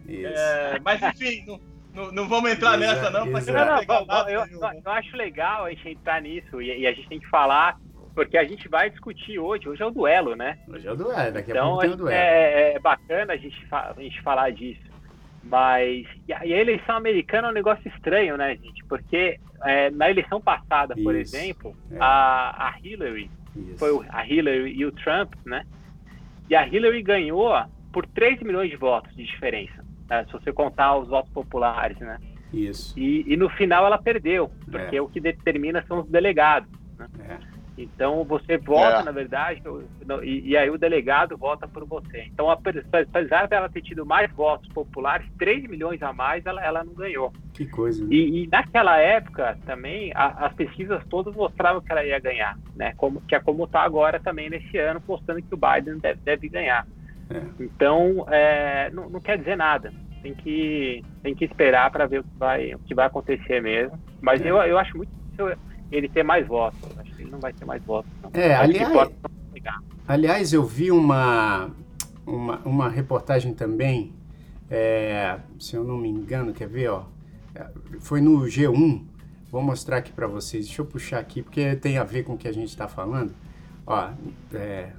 mas 0.84 1.02
enfim, 1.02 1.44
não, 1.48 1.60
não, 1.94 2.12
não 2.12 2.28
vamos 2.28 2.52
entrar 2.52 2.78
nessa, 2.78 3.10
não. 3.10 3.26
Não, 3.26 3.32
não, 3.32 4.06
não 4.06 4.30
eu, 4.30 4.46
eu, 4.46 4.60
eu, 4.84 4.92
acho 4.92 5.16
legal 5.16 5.66
a 5.66 5.70
gente 5.70 5.90
entrar 5.90 6.22
nisso 6.22 6.62
e, 6.62 6.80
e, 6.80 6.88
a 6.88 6.94
gente 6.94 7.08
tem 7.08 7.20
que 7.20 7.30
falar 7.30 7.78
porque 8.16 8.38
a 8.38 8.44
gente 8.44 8.68
vai 8.68 8.90
discutir 8.90 9.40
hoje. 9.40 9.68
Hoje 9.68 9.82
é 9.82 9.86
o 9.86 9.92
duelo, 9.92 10.36
né? 10.36 10.60
Hoje 10.68 10.88
é 10.88 10.92
o 10.92 10.96
duelo, 10.96 11.32
daqui 11.32 11.52
então, 11.52 11.66
a 11.66 11.70
pouco 11.70 11.82
tem 11.82 11.92
o 11.92 11.96
duelo. 11.96 12.16
É, 12.16 12.74
é 12.74 12.80
bacana 12.80 13.34
a 13.34 13.38
gente, 13.38 13.58
a 13.72 13.94
gente 13.98 14.22
falar 14.22 14.52
disso. 14.52 14.82
Mas 15.44 16.08
e 16.28 16.34
a, 16.34 16.46
eleição 16.46 16.96
americana 16.96 17.48
é 17.48 17.52
um 17.52 17.54
negócio 17.54 17.88
estranho, 17.88 18.38
né, 18.38 18.56
gente? 18.56 18.84
Porque 18.86 19.40
é, 19.64 19.90
na 19.92 20.10
eleição 20.10 20.40
passada, 20.40 20.96
por 20.96 21.16
Isso, 21.16 21.36
exemplo, 21.36 21.76
é. 21.92 21.98
a, 22.00 22.70
a 22.70 22.76
Hillary, 22.82 23.30
Isso. 23.56 23.78
foi 23.78 24.06
a 24.10 24.26
Hillary 24.26 24.74
e 24.74 24.86
o 24.86 24.92
Trump, 24.92 25.34
né? 25.46 25.66
E 26.50 26.56
a 26.56 26.66
Hillary 26.66 27.02
ganhou 27.02 27.54
por 27.92 28.06
3 28.08 28.42
milhões 28.42 28.70
de 28.70 28.78
votos 28.78 29.14
de 29.16 29.24
diferença? 29.26 29.83
Se 30.26 30.32
você 30.32 30.52
contar 30.52 30.98
os 30.98 31.10
votos 31.10 31.32
populares, 31.32 31.98
né? 32.00 32.18
Isso. 32.54 32.98
E, 32.98 33.26
e 33.34 33.36
no 33.36 33.50
final 33.50 33.86
ela 33.86 33.98
perdeu, 33.98 34.52
porque 34.70 34.96
é. 34.96 35.02
o 35.02 35.08
que 35.08 35.20
determina 35.20 35.84
são 35.88 36.02
os 36.02 36.08
delegados. 36.08 36.70
Né? 36.98 37.08
É. 37.28 37.54
Então 37.78 38.24
você 38.24 38.58
vota, 38.58 39.00
é. 39.00 39.04
na 39.04 39.12
verdade, 39.12 39.62
e, 40.24 40.52
e, 40.52 40.58
aí 40.58 40.70
o 40.70 40.78
delegado 40.78 41.36
vota 41.36 41.68
por 41.68 41.86
você. 41.86 42.26
Então, 42.32 42.50
apesar 42.50 43.48
dela 43.48 43.68
ter 43.68 43.82
tido 43.82 44.06
mais 44.06 44.32
votos 44.32 44.70
populares, 44.70 45.28
3 45.40 45.68
milhões 45.68 46.02
a 46.04 46.14
mais, 46.14 46.46
ela, 46.46 46.64
ela 46.64 46.84
não 46.84 46.94
ganhou. 46.94 47.34
Que 47.54 47.66
coisa. 47.66 48.04
Né? 48.04 48.14
E, 48.14 48.44
e, 48.44 48.48
naquela 48.48 49.00
época 49.00 49.58
também, 49.66 50.12
a, 50.14 50.46
as 50.46 50.54
pesquisas 50.54 51.04
todas 51.10 51.36
mostravam 51.36 51.82
que 51.82 51.92
ela 51.92 52.06
ia 52.06 52.20
ganhar, 52.20 52.58
né? 52.76 52.94
Como, 52.96 53.22
que 53.22 53.34
é 53.34 53.40
como 53.40 53.64
está 53.64 53.82
agora 53.82 54.20
também 54.20 54.50
nesse 54.50 54.78
ano, 54.78 55.02
mostrando 55.08 55.42
que 55.42 55.54
o 55.54 55.58
Biden 55.58 55.98
deve, 55.98 56.20
deve 56.22 56.50
ganhar. 56.50 56.86
É. 57.34 57.64
Então, 57.64 58.26
é, 58.30 58.90
não, 58.92 59.10
não 59.10 59.20
quer 59.20 59.38
dizer 59.38 59.56
nada 59.56 59.92
tem 60.24 60.34
que, 60.34 61.04
tem 61.22 61.36
que 61.36 61.44
esperar 61.44 61.92
para 61.92 62.08
ver 62.08 62.22
o 62.22 62.24
que, 62.24 62.38
vai, 62.38 62.74
o 62.74 62.80
que 62.80 62.96
vai 62.96 63.06
acontecer 63.06 63.62
mesmo. 63.62 64.00
Mas 64.22 64.42
é. 64.42 64.50
eu, 64.50 64.56
eu 64.58 64.80
acho 64.80 64.96
muito 64.96 65.10
difícil 65.10 65.58
ele 65.92 66.08
ter 66.08 66.24
mais 66.24 66.48
votos. 66.48 66.80
Acho 66.98 67.14
que 67.14 67.24
ele 67.24 67.30
não 67.30 67.40
vai 67.40 67.52
ter 67.52 67.66
mais 67.66 67.84
votos. 67.84 68.10
Não. 68.24 68.32
É, 68.34 68.56
aliás, 68.56 69.12
aliás, 70.08 70.54
eu 70.54 70.64
vi 70.64 70.90
uma, 70.90 71.70
uma, 72.26 72.60
uma 72.60 72.90
reportagem 72.90 73.54
também, 73.54 74.14
é, 74.72 75.38
se 75.60 75.76
eu 75.76 75.84
não 75.84 75.98
me 75.98 76.08
engano, 76.08 76.54
quer 76.54 76.70
ver, 76.70 76.88
ó, 76.88 77.04
foi 78.00 78.22
no 78.22 78.40
G1. 78.44 79.04
Vou 79.52 79.62
mostrar 79.62 79.98
aqui 79.98 80.12
para 80.12 80.26
vocês. 80.26 80.66
Deixa 80.66 80.82
eu 80.82 80.86
puxar 80.86 81.20
aqui, 81.20 81.44
porque 81.44 81.76
tem 81.76 81.98
a 81.98 82.04
ver 82.04 82.24
com 82.24 82.34
o 82.34 82.38
que 82.38 82.48
a 82.48 82.52
gente 82.52 82.70
está 82.70 82.88
falando. 82.88 83.36
Ó, 83.86 84.10
é, 84.54 84.90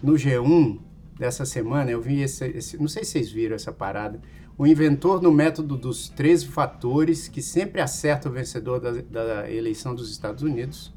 no 0.00 0.12
G1 0.12 0.78
dessa 1.18 1.44
semana, 1.44 1.90
eu 1.90 2.00
vi 2.00 2.20
esse, 2.20 2.44
esse, 2.48 2.78
Não 2.78 2.88
sei 2.88 3.04
se 3.04 3.12
vocês 3.12 3.30
viram 3.30 3.56
essa 3.56 3.72
parada 3.72 4.20
o 4.58 4.66
inventor 4.66 5.20
do 5.20 5.30
método 5.30 5.76
dos 5.76 6.08
13 6.08 6.46
fatores 6.46 7.28
que 7.28 7.42
sempre 7.42 7.80
acerta 7.80 8.28
o 8.28 8.32
vencedor 8.32 8.80
da, 8.80 8.90
da, 8.92 9.50
eleição 9.50 9.94
dos 9.94 10.10
Estados 10.10 10.42
Unidos. 10.42 10.92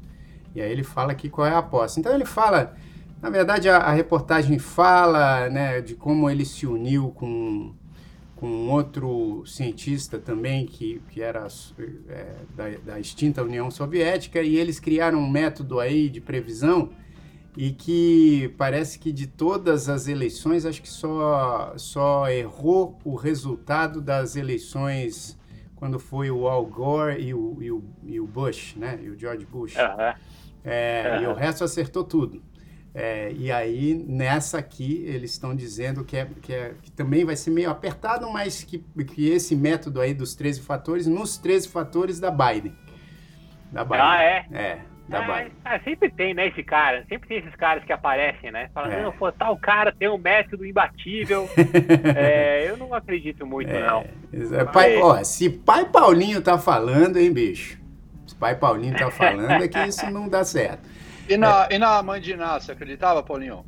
E 0.54 0.60
aí 0.60 0.72
ele 0.72 0.82
fala 0.82 1.12
aqui 1.12 1.28
qual 1.28 1.46
é 1.46 1.50
a 1.50 1.58
aposta. 1.58 2.00
Então 2.00 2.14
ele 2.14 2.24
fala, 2.24 2.74
na 3.20 3.28
verdade 3.28 3.68
a, 3.68 3.76
a 3.76 3.92
reportagem 3.92 4.58
fala 4.58 5.50
né, 5.50 5.80
de 5.80 5.94
como 5.94 6.30
ele 6.30 6.44
se 6.46 6.66
uniu 6.66 7.10
com, 7.10 7.74
com 8.34 8.68
outro 8.68 9.44
cientista 9.46 10.18
também 10.18 10.64
que, 10.64 11.02
que 11.10 11.20
era 11.20 11.46
é, 12.08 12.36
da, 12.56 12.92
da 12.92 13.00
extinta 13.00 13.42
União 13.42 13.70
Soviética 13.70 14.40
e 14.40 14.56
eles 14.56 14.80
criaram 14.80 15.18
um 15.18 15.28
método 15.28 15.78
aí 15.78 16.08
de 16.08 16.20
previsão 16.20 16.90
e 17.56 17.72
que 17.72 18.54
parece 18.56 18.98
que 18.98 19.12
de 19.12 19.26
todas 19.26 19.88
as 19.88 20.06
eleições, 20.06 20.64
acho 20.64 20.80
que 20.80 20.88
só, 20.88 21.72
só 21.76 22.28
errou 22.28 22.98
o 23.04 23.14
resultado 23.16 24.00
das 24.00 24.36
eleições 24.36 25.38
quando 25.74 25.98
foi 25.98 26.30
o 26.30 26.46
Al 26.46 26.64
Gore 26.66 27.20
e 27.20 27.34
o, 27.34 27.56
e 27.60 27.70
o, 27.70 27.84
e 28.04 28.20
o 28.20 28.26
Bush, 28.26 28.74
né? 28.76 28.98
E 29.02 29.08
o 29.08 29.18
George 29.18 29.46
Bush. 29.46 29.74
Uhum. 29.76 30.12
É, 30.62 31.16
uhum. 31.16 31.22
E 31.22 31.26
o 31.26 31.34
resto 31.34 31.64
acertou 31.64 32.04
tudo. 32.04 32.42
É, 32.94 33.32
e 33.32 33.50
aí, 33.50 33.94
nessa 34.06 34.58
aqui, 34.58 35.04
eles 35.06 35.30
estão 35.30 35.54
dizendo 35.54 36.04
que, 36.04 36.16
é, 36.16 36.28
que, 36.42 36.52
é, 36.52 36.74
que 36.82 36.90
também 36.90 37.24
vai 37.24 37.36
ser 37.36 37.50
meio 37.50 37.70
apertado, 37.70 38.30
mas 38.30 38.62
que, 38.62 38.78
que 38.78 39.30
esse 39.30 39.56
método 39.56 40.00
aí 40.00 40.12
dos 40.12 40.34
13 40.34 40.60
fatores, 40.60 41.06
nos 41.06 41.38
13 41.38 41.68
fatores 41.68 42.20
da 42.20 42.30
Biden. 42.30 42.76
Da 43.72 43.84
Biden. 43.84 44.00
Ah, 44.00 44.22
é? 44.22 44.46
É 44.52 44.89
da 45.10 45.40
é, 45.40 45.50
é, 45.64 45.78
sempre 45.80 46.08
tem, 46.08 46.32
né, 46.32 46.46
esse 46.46 46.62
cara. 46.62 47.04
Sempre 47.08 47.28
tem 47.28 47.38
esses 47.38 47.54
caras 47.56 47.84
que 47.84 47.92
aparecem, 47.92 48.52
né? 48.52 48.70
Falando, 48.72 48.92
é. 48.92 49.02
não, 49.02 49.12
pô, 49.12 49.30
tal 49.32 49.56
cara 49.56 49.92
tem 49.92 50.08
um 50.08 50.16
método 50.16 50.64
imbatível. 50.64 51.50
é, 52.16 52.70
eu 52.70 52.76
não 52.76 52.94
acredito 52.94 53.44
muito, 53.44 53.70
é, 53.70 53.80
não. 53.80 54.04
Pai, 54.72 54.96
ó, 54.98 55.22
se 55.24 55.50
pai 55.50 55.84
Paulinho 55.86 56.40
tá 56.40 56.56
falando, 56.58 57.18
hein, 57.18 57.32
bicho? 57.32 57.76
Se 58.24 58.36
pai 58.36 58.54
Paulinho 58.54 58.96
tá 58.96 59.10
falando, 59.10 59.50
é 59.50 59.66
que 59.66 59.80
isso 59.80 60.08
não 60.10 60.28
dá 60.28 60.44
certo. 60.44 60.88
E 61.28 61.36
na, 61.36 61.68
e 61.70 61.78
na 61.78 62.02
mãe 62.02 62.20
de 62.20 62.32
Iná, 62.32 62.60
você 62.60 62.72
acreditava, 62.72 63.22
Paulinho? 63.22 63.64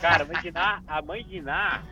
Cara, 0.00 0.24
a 0.24 0.26
mãe 0.26 0.42
de 0.42 0.48
Iná, 0.48 0.82
a 0.86 1.02
mãe 1.02 1.24
de 1.24 1.36
Iná 1.38 1.82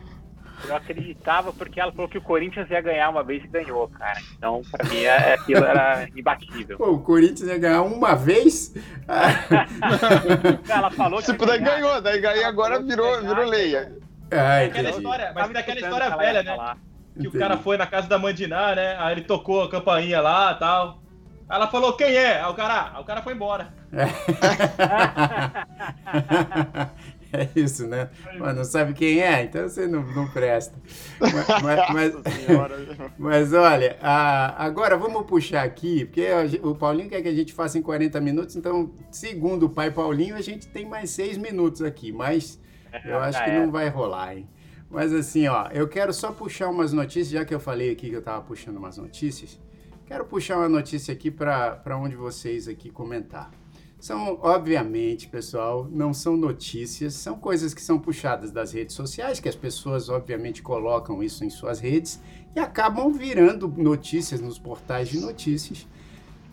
eu 0.65 0.75
acreditava 0.75 1.53
porque 1.53 1.79
ela 1.79 1.91
falou 1.91 2.09
que 2.09 2.17
o 2.17 2.21
Corinthians 2.21 2.69
ia 2.69 2.81
ganhar 2.81 3.09
uma 3.09 3.23
vez 3.23 3.43
e 3.43 3.47
ganhou, 3.47 3.87
cara. 3.89 4.19
Então, 4.35 4.61
pra 4.71 4.89
mim, 4.89 5.03
é, 5.03 5.33
aquilo 5.33 5.63
era 5.63 6.07
imbatível. 6.15 6.77
Pô, 6.77 6.91
o 6.91 7.01
Corinthians 7.01 7.49
ia 7.49 7.57
ganhar 7.57 7.81
uma 7.83 8.15
vez? 8.15 8.73
ela 10.67 10.91
falou 10.91 11.19
que. 11.19 11.25
Tipo, 11.25 11.45
daí 11.45 11.59
ganhou, 11.59 12.01
daí 12.01 12.19
ganhou 12.19 12.45
agora 12.45 12.81
virou, 12.81 13.21
virou 13.21 13.45
lei. 13.45 13.75
É, 13.75 14.65
aquela 14.65 14.89
história, 14.89 15.31
mas 15.33 15.49
daquela 15.51 15.79
história 15.79 16.17
velha, 16.17 16.43
né? 16.43 16.75
Que 17.13 17.21
Entendi. 17.21 17.37
o 17.37 17.39
cara 17.39 17.57
foi 17.57 17.77
na 17.77 17.87
casa 17.87 18.07
da 18.07 18.19
Mandiná, 18.19 18.75
né? 18.75 18.95
Aí 18.99 19.13
ele 19.13 19.21
tocou 19.21 19.63
a 19.63 19.69
campainha 19.69 20.21
lá 20.21 20.53
e 20.53 20.59
tal. 20.59 21.01
Aí 21.49 21.55
ela 21.55 21.67
falou, 21.67 21.93
quem 21.93 22.13
é? 22.13 22.41
Aí 22.41 22.51
o 22.51 22.53
cara, 22.53 22.91
aí 22.93 23.01
o 23.01 23.05
cara 23.05 23.21
foi 23.21 23.33
embora. 23.33 23.73
É. 27.37 27.59
Isso, 27.59 27.85
né? 27.85 28.09
Mas 28.39 28.55
não 28.55 28.63
sabe 28.63 28.93
quem 28.93 29.21
é, 29.21 29.43
então 29.43 29.67
você 29.67 29.85
não, 29.87 30.01
não 30.01 30.27
presta. 30.27 30.75
Mas, 31.19 31.47
mas, 31.61 31.89
mas, 31.93 33.11
mas 33.17 33.53
olha, 33.53 33.97
a, 34.01 34.65
agora 34.65 34.97
vamos 34.97 35.25
puxar 35.27 35.63
aqui, 35.63 36.05
porque 36.05 36.27
o 36.63 36.73
Paulinho 36.73 37.09
quer 37.09 37.21
que 37.21 37.27
a 37.27 37.33
gente 37.33 37.53
faça 37.53 37.77
em 37.77 37.81
40 37.81 38.19
minutos, 38.19 38.55
então, 38.55 38.91
segundo 39.11 39.67
o 39.67 39.69
pai 39.69 39.91
Paulinho, 39.91 40.35
a 40.35 40.41
gente 40.41 40.67
tem 40.67 40.85
mais 40.85 41.11
seis 41.11 41.37
minutos 41.37 41.83
aqui, 41.83 42.11
mas 42.11 42.59
é, 42.91 43.11
eu 43.11 43.19
acho 43.19 43.43
que 43.43 43.51
não 43.51 43.71
vai 43.71 43.87
rolar, 43.89 44.35
hein? 44.35 44.49
Mas 44.89 45.13
assim, 45.13 45.47
ó, 45.47 45.67
eu 45.71 45.87
quero 45.87 46.13
só 46.13 46.31
puxar 46.31 46.69
umas 46.69 46.93
notícias, 46.93 47.29
já 47.29 47.45
que 47.45 47.53
eu 47.53 47.59
falei 47.59 47.91
aqui 47.91 48.09
que 48.09 48.15
eu 48.15 48.21
tava 48.21 48.41
puxando 48.41 48.77
umas 48.77 48.97
notícias, 48.97 49.59
quero 50.05 50.25
puxar 50.25 50.57
uma 50.57 50.69
notícia 50.69 51.13
aqui 51.13 51.29
para 51.29 51.97
onde 51.97 52.15
vocês 52.15 52.67
aqui 52.67 52.89
comentar. 52.89 53.51
São, 53.99 54.39
obviamente, 54.43 55.27
pessoal, 55.27 55.87
não 55.89 56.13
são 56.13 56.37
notícias, 56.37 57.15
são 57.15 57.39
coisas 57.39 57.73
que 57.73 57.81
são 57.81 57.97
puxadas 57.97 58.51
das 58.51 58.71
redes 58.71 58.95
sociais, 58.95 59.39
que 59.39 59.49
as 59.49 59.55
pessoas, 59.55 60.07
obviamente, 60.07 60.61
colocam 60.61 61.23
isso 61.23 61.43
em 61.43 61.49
suas 61.49 61.79
redes 61.79 62.21
e 62.55 62.59
acabam 62.59 63.11
virando 63.11 63.67
notícias 63.67 64.39
nos 64.39 64.59
portais 64.59 65.09
de 65.09 65.19
notícias 65.19 65.87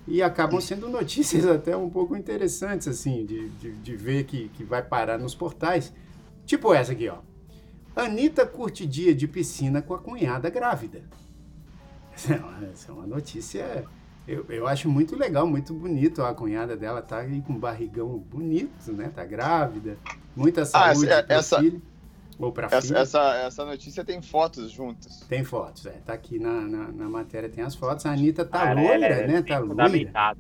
e 0.07 0.23
acabam 0.23 0.61
sendo 0.61 0.89
notícias 0.89 1.45
até 1.47 1.77
um 1.77 1.91
pouco 1.91 2.17
interessantes, 2.17 2.89
assim, 2.89 3.25
de, 3.27 3.49
de, 3.51 3.73
de 3.73 3.97
ver 3.97 4.25
que, 4.25 4.49
que 4.51 4.65
vai 4.65 4.83
parar 4.83 5.19
nos 5.19 5.35
portais. 5.35 5.93
Tipo 6.47 6.73
essa 6.73 6.93
aqui, 6.93 7.09
ó. 7.09 7.19
Anitta 7.95 8.45
curte 8.47 8.87
dia 8.87 9.15
de 9.15 9.29
piscina 9.29 9.81
com 9.81 9.95
a 9.95 9.99
cunhada 9.99 10.51
grávida. 10.51 11.03
Essa 12.15 12.35
é 12.35 12.39
uma, 12.39 12.67
essa 12.67 12.93
é 12.93 12.95
uma 12.95 13.07
notícia 13.09 13.85
eu, 14.27 14.45
eu 14.49 14.67
acho 14.67 14.89
muito 14.89 15.17
legal, 15.17 15.47
muito 15.47 15.75
bonito. 15.75 16.23
A 16.23 16.35
cunhada 16.35 16.77
dela 16.77 17.03
tá 17.03 17.19
aí 17.19 17.43
com 17.43 17.53
um 17.53 17.59
barrigão 17.59 18.19
bonito, 18.19 18.93
né? 18.93 19.11
Tá 19.15 19.25
grávida. 19.25 19.99
Muita 20.35 20.63
ah, 20.63 20.67
saúde 20.67 21.13
ah, 21.13 21.25
essa, 21.29 21.61
filho, 21.61 21.83
ou 22.39 22.51
para 22.51 22.67
essa, 22.67 22.99
essa, 22.99 23.35
essa, 23.37 23.65
notícia 23.65 24.05
tem 24.05 24.21
fotos 24.23 24.71
juntas. 24.71 25.21
Tem 25.29 25.45
fotos, 25.45 25.87
é. 25.87 25.93
Tá 26.05 26.15
aqui 26.15 26.39
na, 26.39 26.63
na, 26.63 26.89
na 26.93 27.09
matéria, 27.09 27.49
tem 27.49 27.63
as 27.63 27.75
fotos. 27.75 28.07
A 28.07 28.13
Anitta 28.13 28.45
tá 28.45 28.71
ah, 28.71 28.73
loira, 28.73 29.07
é, 29.07 29.27
né? 29.27 29.43
Tá 29.43 29.59
loira. 29.59 30.37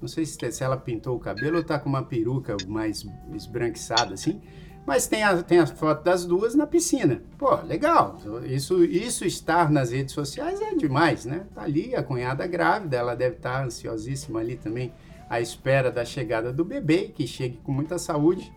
Não 0.00 0.08
sei 0.08 0.26
se, 0.26 0.52
se 0.52 0.62
ela 0.62 0.76
pintou 0.76 1.16
o 1.16 1.18
cabelo 1.18 1.56
ou 1.56 1.64
tá 1.64 1.78
com 1.78 1.88
uma 1.88 2.02
peruca 2.02 2.56
mais 2.68 3.06
esbranquiçada, 3.32 4.14
assim. 4.14 4.40
Mas 4.86 5.06
tem 5.06 5.22
a, 5.22 5.42
tem 5.42 5.60
a 5.60 5.66
foto 5.66 6.04
das 6.04 6.26
duas 6.26 6.54
na 6.54 6.66
piscina. 6.66 7.22
Pô, 7.38 7.54
legal. 7.62 8.18
Isso, 8.44 8.84
isso 8.84 9.24
estar 9.24 9.70
nas 9.70 9.90
redes 9.90 10.12
sociais 10.12 10.60
é 10.60 10.74
demais, 10.74 11.24
né? 11.24 11.46
Tá 11.54 11.62
ali 11.62 11.94
a 11.96 12.02
cunhada 12.02 12.46
grávida, 12.46 12.96
ela 12.96 13.14
deve 13.14 13.36
estar 13.36 13.60
tá 13.60 13.64
ansiosíssima 13.64 14.40
ali 14.40 14.56
também 14.56 14.92
à 15.28 15.40
espera 15.40 15.90
da 15.90 16.04
chegada 16.04 16.52
do 16.52 16.64
bebê, 16.64 17.10
que 17.14 17.26
chegue 17.26 17.58
com 17.64 17.72
muita 17.72 17.98
saúde. 17.98 18.52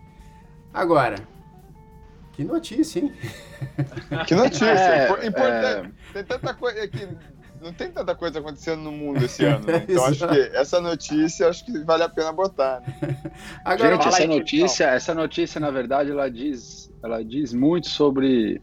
Agora, 0.72 1.16
que 2.34 2.44
notícia, 2.44 3.00
hein? 3.00 3.12
Que 4.26 4.34
notícia. 4.34 4.66
É, 4.66 5.26
Importante. 5.26 5.94
É... 6.10 6.12
Tem 6.12 6.24
tanta 6.24 6.54
coisa 6.54 6.86
que 6.86 7.08
não 7.60 7.72
tem 7.72 7.90
tanta 7.90 8.14
coisa 8.14 8.38
acontecendo 8.38 8.82
no 8.82 8.92
mundo 8.92 9.24
esse 9.24 9.44
ano. 9.44 9.66
Né? 9.66 9.84
Então 9.88 10.04
acho 10.04 10.28
que 10.28 10.40
essa 10.54 10.80
notícia 10.80 11.48
acho 11.48 11.64
que 11.64 11.78
vale 11.80 12.02
a 12.02 12.08
pena 12.08 12.32
botar. 12.32 12.80
Né? 12.80 13.16
Agora, 13.64 13.96
Gente, 13.96 14.08
essa 14.08 14.26
notícia, 14.26 14.84
essa 14.84 15.14
notícia 15.14 15.60
na 15.60 15.70
verdade 15.70 16.10
ela 16.10 16.30
diz, 16.30 16.92
ela 17.02 17.22
diz 17.22 17.52
muito 17.52 17.88
sobre 17.88 18.60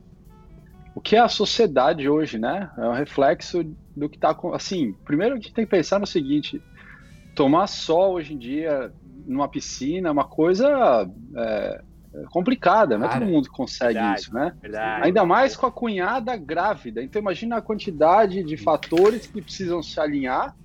o 0.93 1.01
que 1.01 1.15
é 1.15 1.19
a 1.19 1.27
sociedade 1.27 2.07
hoje, 2.07 2.39
né? 2.39 2.69
É 2.77 2.87
um 2.87 2.93
reflexo 2.93 3.63
do 3.95 4.09
que 4.09 4.15
está 4.15 4.35
assim. 4.53 4.93
Primeiro 5.03 5.33
a 5.33 5.37
gente 5.37 5.53
tem 5.53 5.65
que 5.65 5.71
pensar 5.71 5.99
no 5.99 6.07
seguinte: 6.07 6.61
tomar 7.35 7.67
sol 7.67 8.13
hoje 8.13 8.33
em 8.33 8.37
dia 8.37 8.93
numa 9.25 9.49
piscina, 9.49 10.11
uma 10.11 10.25
coisa 10.25 11.09
é, 11.35 11.81
complicada, 12.29 12.97
não 12.97 13.07
é 13.07 13.13
todo 13.13 13.25
mundo 13.25 13.49
que 13.49 13.55
consegue 13.55 13.93
verdade, 13.93 14.21
isso, 14.21 14.33
né? 14.33 14.53
Verdade. 14.61 15.05
Ainda 15.05 15.25
mais 15.25 15.55
com 15.55 15.65
a 15.65 15.71
cunhada 15.71 16.35
grávida. 16.37 17.03
Então 17.03 17.21
imagina 17.21 17.57
a 17.57 17.61
quantidade 17.61 18.43
de 18.43 18.57
fatores 18.57 19.27
que 19.27 19.41
precisam 19.41 19.81
se 19.83 19.99
alinhar 19.99 20.55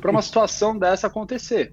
para 0.00 0.10
uma 0.10 0.22
situação 0.22 0.78
dessa 0.78 1.06
acontecer. 1.06 1.72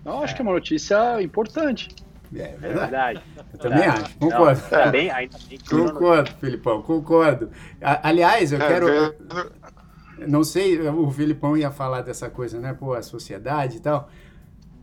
Então, 0.00 0.14
eu 0.14 0.22
acho 0.22 0.32
é. 0.32 0.36
que 0.36 0.42
é 0.42 0.44
uma 0.44 0.52
notícia 0.52 1.22
importante. 1.22 1.88
É, 2.34 2.42
é 2.42 2.56
verdade. 2.56 3.22
Eu 3.52 3.58
também 3.58 3.84
acho, 3.84 4.16
concordo. 4.18 4.60
Não, 4.62 4.68
também, 4.68 5.10
ainda 5.10 5.36
concordo, 5.68 6.30
Filipão, 6.38 6.82
concordo. 6.82 7.50
Aliás, 7.80 8.52
eu 8.52 8.60
é, 8.60 8.68
quero. 8.68 9.14
Não 10.28 10.44
sei, 10.44 10.78
o 10.80 11.10
Filipão 11.10 11.56
ia 11.56 11.70
falar 11.70 12.02
dessa 12.02 12.28
coisa, 12.28 12.60
né? 12.60 12.72
Pô, 12.72 12.94
a 12.94 13.02
sociedade 13.02 13.78
e 13.78 13.80
tal. 13.80 14.08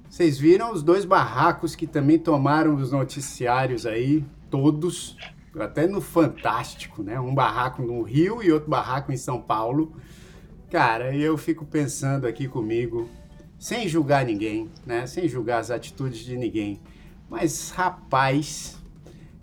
Vocês 0.10 0.38
viram 0.40 0.72
os 0.72 0.82
dois 0.82 1.06
barracos 1.06 1.76
que 1.76 1.86
também 1.86 2.18
tomaram 2.18 2.76
os 2.76 2.92
noticiários 2.92 3.86
aí, 3.86 4.24
todos, 4.50 5.18
até 5.60 5.86
no 5.86 6.00
Fantástico, 6.00 7.04
né? 7.04 7.20
Um 7.20 7.36
barraco 7.36 7.82
no 7.82 8.02
Rio 8.02 8.42
e 8.42 8.52
outro 8.52 8.70
barraco 8.70 9.12
em 9.12 9.18
São 9.18 9.42
Paulo. 9.42 9.94
Cara, 10.72 11.16
eu 11.16 11.38
fico 11.38 11.66
pensando 11.66 12.26
aqui 12.26 12.48
comigo, 12.48 13.10
sem 13.60 13.88
julgar 13.88 14.26
ninguém, 14.26 14.70
né? 14.86 15.06
Sem 15.08 15.28
julgar 15.28 15.60
as 15.60 15.72
atitudes 15.72 16.20
de 16.20 16.38
ninguém. 16.38 16.80
Mas, 17.30 17.72
rapaz, 17.72 18.78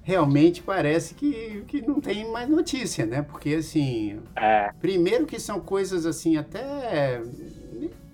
realmente 0.02 0.62
parece 0.62 1.14
que, 1.14 1.64
que 1.66 1.82
não 1.82 2.00
tem 2.00 2.30
mais 2.30 2.48
notícia, 2.48 3.04
né? 3.04 3.22
Porque, 3.22 3.54
assim, 3.54 4.18
é. 4.36 4.70
primeiro 4.80 5.26
que 5.26 5.38
são 5.38 5.60
coisas, 5.60 6.06
assim, 6.06 6.36
até 6.36 7.22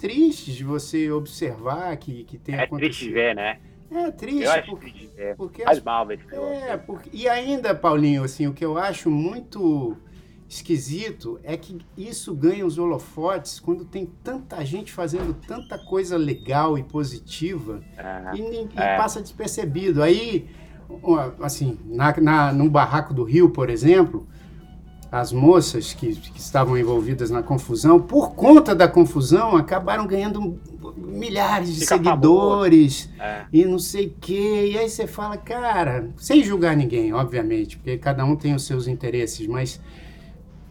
tristes 0.00 0.54
de 0.54 0.64
você 0.64 1.10
observar 1.10 1.96
que, 1.96 2.24
que 2.24 2.38
tem 2.38 2.54
é 2.54 2.64
acontecido. 2.64 2.84
É 2.84 2.88
triste 2.88 3.12
ver, 3.12 3.34
né? 3.34 3.58
É 3.92 4.10
triste. 4.10 4.42
Eu 4.42 4.52
acho 4.52 4.70
porque, 4.70 4.90
triste 4.90 5.16
ver. 5.16 5.36
Porque 5.36 5.62
Faz 5.64 5.82
mal 5.82 6.06
ver 6.06 6.20
É, 6.32 6.76
porque, 6.76 7.10
e 7.12 7.28
ainda, 7.28 7.74
Paulinho, 7.74 8.24
assim, 8.24 8.46
o 8.46 8.54
que 8.54 8.64
eu 8.64 8.78
acho 8.78 9.10
muito 9.10 9.96
esquisito 10.48 11.38
é 11.44 11.56
que 11.56 11.78
isso 11.96 12.34
ganha 12.34 12.66
os 12.66 12.76
holofotes 12.76 13.60
quando 13.60 13.84
tem 13.84 14.06
tanta 14.24 14.64
gente 14.64 14.92
fazendo 14.92 15.32
tanta 15.46 15.78
coisa 15.78 16.16
legal 16.16 16.76
e 16.76 16.82
positiva 16.82 17.80
é, 17.96 18.36
e, 18.36 18.40
e 18.40 18.68
é. 18.74 18.96
passa 18.96 19.20
despercebido. 19.20 20.02
Aí, 20.02 20.48
assim, 21.40 21.78
na, 21.84 22.16
na, 22.20 22.52
no 22.52 22.68
barraco 22.68 23.14
do 23.14 23.22
Rio, 23.22 23.50
por 23.50 23.70
exemplo, 23.70 24.26
as 25.10 25.32
moças 25.32 25.92
que, 25.92 26.14
que 26.14 26.38
estavam 26.38 26.78
envolvidas 26.78 27.30
na 27.30 27.42
confusão, 27.42 28.00
por 28.00 28.34
conta 28.34 28.74
da 28.74 28.86
confusão, 28.86 29.56
acabaram 29.56 30.06
ganhando 30.06 30.58
milhares 30.96 31.74
de 31.74 31.80
Fica 31.80 31.96
seguidores 31.96 33.10
é. 33.18 33.44
e 33.52 33.64
não 33.64 33.78
sei 33.78 34.06
o 34.06 34.14
quê. 34.20 34.70
E 34.72 34.78
aí 34.78 34.88
você 34.88 35.08
fala, 35.08 35.36
cara, 35.36 36.10
sem 36.16 36.44
julgar 36.44 36.76
ninguém, 36.76 37.12
obviamente, 37.12 37.76
porque 37.76 37.98
cada 37.98 38.24
um 38.24 38.36
tem 38.36 38.54
os 38.54 38.64
seus 38.64 38.86
interesses, 38.86 39.46
mas 39.46 39.80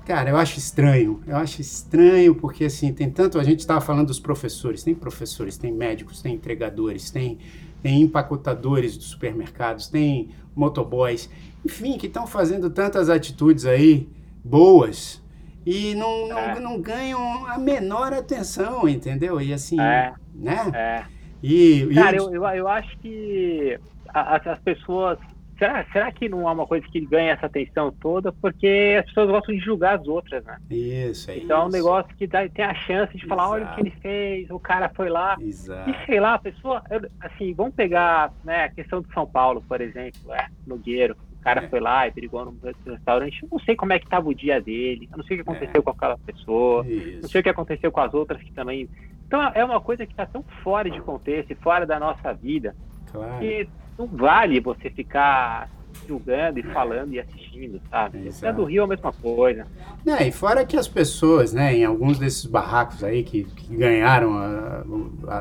Cara, 0.06 0.32
eu 0.32 0.38
acho 0.38 0.58
estranho. 0.58 1.22
Eu 1.28 1.36
acho 1.36 1.62
estranho 1.62 2.34
porque, 2.34 2.66
assim, 2.66 2.92
tem 2.92 3.12
tanto. 3.12 3.38
A 3.38 3.44
gente 3.44 3.60
estava 3.60 3.80
falando 3.80 4.08
dos 4.08 4.20
professores. 4.20 4.82
Tem 4.82 4.96
professores, 4.96 5.56
tem 5.56 5.72
médicos, 5.72 6.20
tem 6.20 6.34
entregadores, 6.34 7.12
tem, 7.12 7.38
tem 7.84 8.02
empacotadores 8.02 8.98
dos 8.98 9.06
supermercados, 9.06 9.88
tem 9.88 10.30
motoboys, 10.56 11.30
enfim, 11.64 11.96
que 11.96 12.08
estão 12.08 12.26
fazendo 12.26 12.72
tantas 12.72 13.08
atitudes 13.08 13.68
aí 13.68 14.10
boas 14.44 15.24
e 15.66 15.94
não, 15.96 16.28
não, 16.28 16.40
é. 16.40 16.60
não, 16.60 16.82
ganham 16.82 17.46
a 17.46 17.58
menor 17.58 18.14
atenção, 18.14 18.88
entendeu? 18.88 19.40
E 19.42 19.54
assim, 19.54 19.80
é. 19.80 20.14
né? 20.34 20.72
É. 20.74 21.04
E, 21.44 21.88
Cara, 21.94 22.16
e... 22.16 22.20
Eu, 22.20 22.34
eu, 22.34 22.46
eu 22.46 22.68
acho 22.68 22.98
que 23.00 23.80
as, 24.14 24.48
as 24.48 24.60
pessoas 24.60 25.20
Será, 25.60 25.86
será 25.92 26.10
que 26.10 26.30
não 26.30 26.48
é 26.48 26.52
uma 26.54 26.66
coisa 26.66 26.88
que 26.88 27.02
ganha 27.02 27.34
essa 27.34 27.48
atenção 27.48 27.92
toda? 27.92 28.32
Porque 28.32 28.96
as 28.98 29.06
pessoas 29.08 29.30
gostam 29.30 29.54
de 29.54 29.60
julgar 29.60 30.00
as 30.00 30.08
outras, 30.08 30.42
né? 30.46 30.58
Isso, 30.70 31.30
é 31.30 31.38
Então 31.38 31.58
isso. 31.58 31.66
é 31.66 31.66
um 31.66 31.70
negócio 31.70 32.16
que 32.16 32.26
dá, 32.26 32.48
tem 32.48 32.64
a 32.64 32.74
chance 32.74 33.16
de 33.18 33.28
falar, 33.28 33.44
Exato. 33.44 33.56
olha 33.56 33.66
o 33.66 33.76
que 33.76 33.82
ele 33.82 33.94
fez, 34.02 34.50
o 34.50 34.58
cara 34.60 34.90
foi 34.96 35.10
lá. 35.10 35.36
Exato. 35.42 35.90
E 35.90 36.06
sei 36.06 36.22
lá, 36.22 36.36
a 36.36 36.40
pessoa, 36.40 36.82
assim, 37.20 37.54
vamos 37.54 37.76
pegar 37.76 38.32
né, 38.42 38.64
a 38.64 38.70
questão 38.70 39.02
de 39.02 39.14
São 39.14 39.28
Paulo, 39.28 39.62
por 39.68 39.82
exemplo, 39.82 40.34
é, 40.34 40.48
Nogueiro. 40.66 41.18
O 41.40 41.42
cara 41.42 41.64
é. 41.64 41.70
foi 41.70 41.80
lá 41.80 42.08
e 42.08 42.12
brigou 42.12 42.46
no 42.46 42.58
restaurante. 42.86 43.44
Eu 43.44 43.50
não 43.52 43.60
sei 43.60 43.76
como 43.76 43.94
é 43.94 44.00
que 44.00 44.06
estava 44.06 44.28
o 44.28 44.34
dia 44.34 44.60
dele. 44.62 45.08
Eu 45.12 45.18
não 45.18 45.24
sei 45.24 45.40
o 45.40 45.44
que 45.44 45.50
aconteceu 45.50 45.80
é. 45.80 45.82
com 45.82 45.90
aquela 45.90 46.18
pessoa. 46.18 46.86
Isso. 46.86 47.22
Não 47.22 47.30
sei 47.30 47.42
o 47.42 47.44
que 47.44 47.50
aconteceu 47.50 47.92
com 47.92 48.02
as 48.02 48.14
outras 48.14 48.42
que 48.42 48.52
também. 48.52 48.90
Então 49.26 49.42
é 49.54 49.64
uma 49.64 49.80
coisa 49.80 50.06
que 50.06 50.12
está 50.12 50.26
tão 50.26 50.44
fora 50.64 50.90
de 50.90 51.00
contexto 51.02 51.52
e 51.52 51.56
fora 51.56 51.86
da 51.86 52.00
nossa 52.00 52.34
vida. 52.34 52.76
Claro. 53.12 53.40
Que 53.40 53.68
não 53.98 54.06
vale 54.08 54.60
você 54.60 54.90
ficar 54.90 55.70
julgando 56.08 56.60
e 56.60 56.64
falando 56.64 57.14
e 57.14 57.20
assistindo, 57.20 57.80
sabe? 57.90 58.28
Isso 58.28 58.46
é 58.46 58.54
do 58.54 58.64
Rio 58.64 58.82
é 58.82 58.86
a 58.86 58.88
mesma 58.88 59.14
coisa. 59.14 59.66
É, 60.06 60.28
e 60.28 60.32
fora 60.32 60.66
que 60.66 60.78
as 60.78 60.88
pessoas, 60.88 61.54
né, 61.54 61.76
em 61.76 61.86
alguns 61.86 62.18
desses 62.18 62.46
barracos 62.46 63.04
aí 63.04 63.24
que, 63.24 63.44
que 63.44 63.76
ganharam 63.76 64.38
a, 64.38 64.84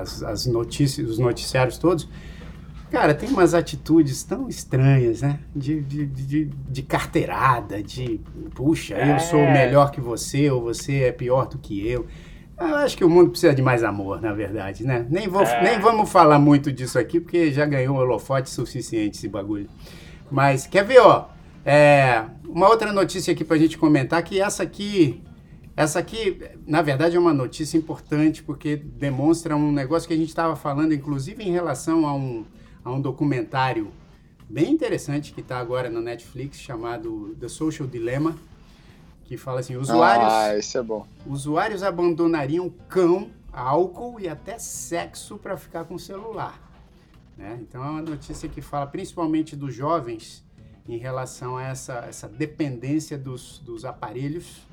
as, 0.01 0.23
as 0.23 0.47
notícias, 0.47 1.09
os 1.09 1.19
noticiários 1.19 1.79
todos, 1.79 2.09
cara, 2.91 3.15
tem 3.15 3.29
umas 3.29 3.55
atitudes 3.55 4.23
tão 4.23 4.49
estranhas, 4.49 5.23
né? 5.23 5.39
De, 5.55 5.81
de, 5.81 6.07
de, 6.07 6.45
de 6.47 6.83
carteirada, 6.83 7.83
de 7.83 8.21
puxa, 8.55 8.95
é. 8.95 9.15
eu 9.15 9.21
sou 9.21 9.41
melhor 9.41 9.91
que 9.91 10.01
você 10.01 10.51
ou 10.51 10.63
você 10.63 11.05
é 11.05 11.13
pior 11.13 11.47
do 11.47 11.59
que 11.59 11.87
eu. 11.87 12.07
Eu 12.59 12.75
acho 12.77 12.97
que 12.97 13.05
o 13.05 13.09
mundo 13.09 13.31
precisa 13.31 13.55
de 13.55 13.63
mais 13.63 13.85
amor, 13.85 14.21
na 14.21 14.33
verdade, 14.33 14.85
né? 14.85 15.07
Nem, 15.09 15.29
vou, 15.29 15.43
é. 15.43 15.63
nem 15.63 15.79
vamos 15.79 16.11
falar 16.11 16.41
muito 16.41 16.73
disso 16.73 16.99
aqui, 16.99 17.21
porque 17.21 17.53
já 17.53 17.65
ganhou 17.65 17.95
um 17.95 17.99
holofote 17.99 18.51
suficiente 18.51 19.17
esse 19.17 19.29
bagulho. 19.29 19.69
Mas, 20.31 20.67
quer 20.67 20.85
ver, 20.85 20.99
ó? 21.01 21.29
É, 21.65 22.25
uma 22.49 22.69
outra 22.69 22.93
notícia 22.93 23.33
aqui 23.33 23.45
pra 23.45 23.57
gente 23.57 23.79
comentar, 23.79 24.23
que 24.23 24.41
essa 24.41 24.63
aqui, 24.65 25.23
essa 25.77 26.01
aqui, 26.01 26.43
na 26.67 26.83
verdade, 26.83 27.17
é 27.17 27.21
uma 27.21 27.33
notícia 27.33 27.77
importante, 27.79 28.43
porque 28.43 28.75
demonstra 28.75 29.55
um 29.55 29.71
negócio 29.71 30.09
que 30.09 30.15
a 30.15 30.17
gente 30.17 30.31
estava 30.31 30.57
falando, 30.57 30.93
inclusive 30.93 31.45
em 31.45 31.53
relação 31.53 32.07
a 32.07 32.15
um, 32.15 32.45
a 32.85 32.93
um 32.93 33.01
documentário 33.01 33.93
bem 34.49 34.73
interessante 34.73 35.33
que 35.33 35.41
está 35.41 35.59
agora 35.59 35.91
no 35.91 36.01
Netflix, 36.01 36.59
chamado 36.59 37.37
The 37.39 37.49
Social 37.49 37.87
Dilemma, 37.87 38.37
que 39.25 39.37
fala 39.37 39.61
assim, 39.61 39.77
usuários... 39.77 40.33
Ah, 40.33 40.57
esse 40.57 40.79
é 40.79 40.83
bom. 40.83 41.07
Usuários 41.27 41.83
abandonariam 41.83 42.71
cão, 42.89 43.31
álcool 43.53 44.19
e 44.19 44.29
até 44.29 44.59
sexo 44.59 45.37
para 45.37 45.57
ficar 45.57 45.85
com 45.85 45.97
o 45.97 45.99
celular. 45.99 46.59
Né? 47.37 47.59
Então 47.61 47.85
é 47.85 47.91
uma 47.91 48.03
notícia 48.03 48.49
que 48.49 48.63
fala 48.63 48.87
principalmente 48.87 49.55
dos 49.55 49.75
jovens 49.75 50.45
em 50.89 50.97
relação 50.97 51.59
a 51.59 51.65
essa, 51.65 52.05
essa 52.09 52.27
dependência 52.27 53.19
dos, 53.19 53.59
dos 53.59 53.85
aparelhos 53.85 54.67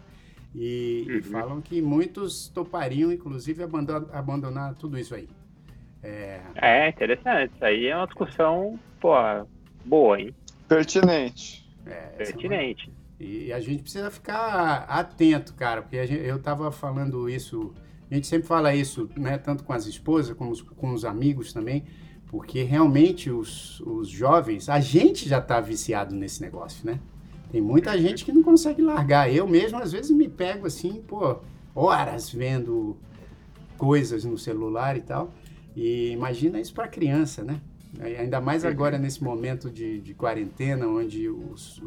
e, 0.56 1.06
uhum. 1.10 1.18
e 1.18 1.22
falam 1.22 1.62
que 1.62 1.82
muitos 1.82 2.48
topariam, 2.48 3.12
inclusive, 3.12 3.62
abandonar, 3.62 4.16
abandonar 4.16 4.74
tudo 4.76 4.98
isso 4.98 5.14
aí. 5.14 5.28
É... 6.06 6.40
é 6.56 6.90
interessante. 6.90 7.52
Isso 7.56 7.66
aí 7.66 7.88
é 7.88 7.96
uma 7.96 8.06
discussão 8.06 8.80
pô, 9.00 9.14
boa, 9.84 10.20
hein? 10.20 10.34
Pertinente. 10.68 11.66
É, 11.86 11.94
Pertinente. 12.18 12.92
E 13.20 13.52
a 13.52 13.60
gente 13.60 13.82
precisa 13.82 14.12
ficar 14.12 14.86
atento, 14.90 15.54
cara, 15.54 15.82
porque 15.82 16.06
gente, 16.06 16.26
eu 16.26 16.36
estava 16.36 16.72
falando 16.72 17.30
isso, 17.30 17.74
a 18.10 18.16
gente 18.16 18.28
sempre 18.28 18.48
fala 18.48 18.76
isso, 18.76 19.10
né, 19.16 19.38
tanto 19.38 19.64
com 19.64 19.72
as 19.72 19.86
esposas 19.86 20.36
como 20.36 20.54
com 20.76 20.94
os 20.94 21.06
amigos 21.06 21.54
também, 21.54 21.86
porque 22.28 22.64
realmente 22.64 23.30
os, 23.30 23.80
os 23.82 24.10
jovens, 24.10 24.68
a 24.68 24.80
gente 24.80 25.30
já 25.30 25.38
está 25.40 25.62
viciado 25.62 26.14
nesse 26.14 26.42
negócio, 26.42 26.86
né? 26.86 27.00
Tem 27.52 27.62
muita 27.62 27.98
gente 27.98 28.26
que 28.26 28.34
não 28.34 28.44
consegue 28.44 28.82
largar. 28.82 29.34
Eu 29.34 29.48
mesmo, 29.48 29.78
às 29.78 29.94
vezes, 29.94 30.12
me 30.12 30.28
pego 30.28 30.68
assim, 30.68 31.02
pô, 31.08 31.38
horas 31.74 32.30
vendo 32.30 32.98
coisas 33.78 34.26
no 34.26 34.38
celular 34.38 34.98
e 34.98 35.02
tal. 35.02 35.32
E 35.76 36.12
imagina 36.12 36.60
isso 36.60 36.74
para 36.74 36.88
criança, 36.88 37.44
né? 37.44 37.60
Ainda 38.00 38.42
mais 38.42 38.66
agora 38.66 38.98
nesse 38.98 39.24
momento 39.24 39.70
de, 39.70 40.00
de 40.00 40.14
quarentena, 40.14 40.88
onde 40.88 41.30
os, 41.30 41.82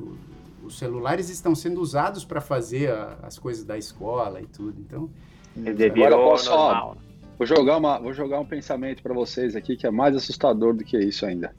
os 0.63 0.79
celulares 0.79 1.29
estão 1.29 1.55
sendo 1.55 1.81
usados 1.81 2.25
para 2.25 2.41
fazer 2.41 2.91
a, 2.91 3.19
as 3.23 3.39
coisas 3.39 3.65
da 3.65 3.77
escola 3.77 4.41
e 4.41 4.47
tudo. 4.47 4.81
Então, 4.81 5.11
agora 5.57 6.17
posso 6.17 6.51
normal. 6.51 6.97
Vou 7.37 7.47
jogar 7.47 7.77
uma, 7.77 7.99
vou 7.99 8.13
jogar 8.13 8.41
um 8.41 8.45
pensamento 8.45 9.03
para 9.03 9.15
vocês 9.15 9.55
aqui 9.55 9.77
que 9.77 9.87
é 9.87 9.91
mais 9.91 10.17
assustador 10.17 10.75
do 10.75 10.83
que 10.83 10.99
isso 10.99 11.25
ainda, 11.25 11.55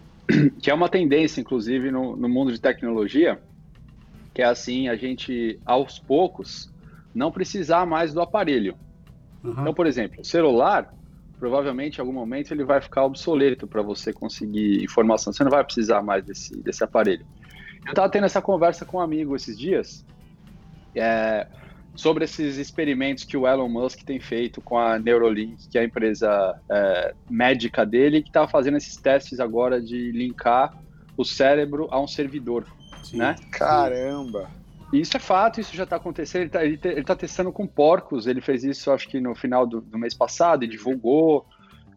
que 0.62 0.70
é 0.70 0.74
uma 0.74 0.88
tendência, 0.88 1.40
inclusive, 1.40 1.90
no, 1.90 2.16
no 2.16 2.28
mundo 2.28 2.50
de 2.50 2.60
tecnologia, 2.60 3.38
que 4.32 4.40
é 4.40 4.46
assim 4.46 4.88
a 4.88 4.96
gente 4.96 5.60
aos 5.66 5.98
poucos 5.98 6.72
não 7.14 7.30
precisar 7.30 7.84
mais 7.84 8.14
do 8.14 8.22
aparelho. 8.22 8.74
Uhum. 9.44 9.52
Então, 9.52 9.74
por 9.74 9.86
exemplo, 9.86 10.20
o 10.20 10.24
celular 10.24 10.94
provavelmente 11.38 11.98
em 11.98 12.00
algum 12.00 12.12
momento 12.12 12.52
ele 12.52 12.64
vai 12.64 12.80
ficar 12.80 13.04
obsoleto 13.04 13.66
para 13.66 13.82
você 13.82 14.12
conseguir 14.12 14.82
informação. 14.82 15.32
Você 15.32 15.44
não 15.44 15.50
vai 15.50 15.64
precisar 15.64 16.02
mais 16.02 16.24
desse, 16.24 16.60
desse 16.62 16.82
aparelho. 16.82 17.24
Eu 17.86 17.90
estava 17.90 18.08
tendo 18.10 18.24
essa 18.24 18.42
conversa 18.42 18.84
com 18.84 18.98
um 18.98 19.00
amigo 19.00 19.34
esses 19.34 19.58
dias, 19.58 20.04
é, 20.94 21.46
sobre 21.94 22.24
esses 22.24 22.56
experimentos 22.56 23.24
que 23.24 23.36
o 23.36 23.46
Elon 23.46 23.68
Musk 23.68 24.02
tem 24.02 24.20
feito 24.20 24.60
com 24.60 24.78
a 24.78 24.98
Neuralink, 24.98 25.68
que 25.68 25.78
é 25.78 25.82
a 25.82 25.84
empresa 25.84 26.60
é, 26.70 27.14
médica 27.30 27.86
dele, 27.86 28.22
que 28.22 28.28
está 28.28 28.46
fazendo 28.46 28.76
esses 28.76 28.96
testes 28.96 29.40
agora 29.40 29.80
de 29.80 30.12
linkar 30.12 30.76
o 31.16 31.24
cérebro 31.24 31.88
a 31.90 32.00
um 32.00 32.06
servidor, 32.06 32.66
Sim. 33.02 33.18
né? 33.18 33.34
Caramba! 33.50 34.57
Isso 34.92 35.16
é 35.16 35.20
fato, 35.20 35.60
isso 35.60 35.76
já 35.76 35.84
está 35.84 35.96
acontecendo. 35.96 36.54
Ele 36.56 36.74
está 36.74 36.88
ele 36.88 37.04
tá 37.04 37.14
testando 37.14 37.52
com 37.52 37.66
porcos. 37.66 38.26
Ele 38.26 38.40
fez 38.40 38.64
isso, 38.64 38.90
acho 38.90 39.08
que 39.08 39.20
no 39.20 39.34
final 39.34 39.66
do, 39.66 39.80
do 39.80 39.98
mês 39.98 40.14
passado, 40.14 40.64
e 40.64 40.68
divulgou. 40.68 41.46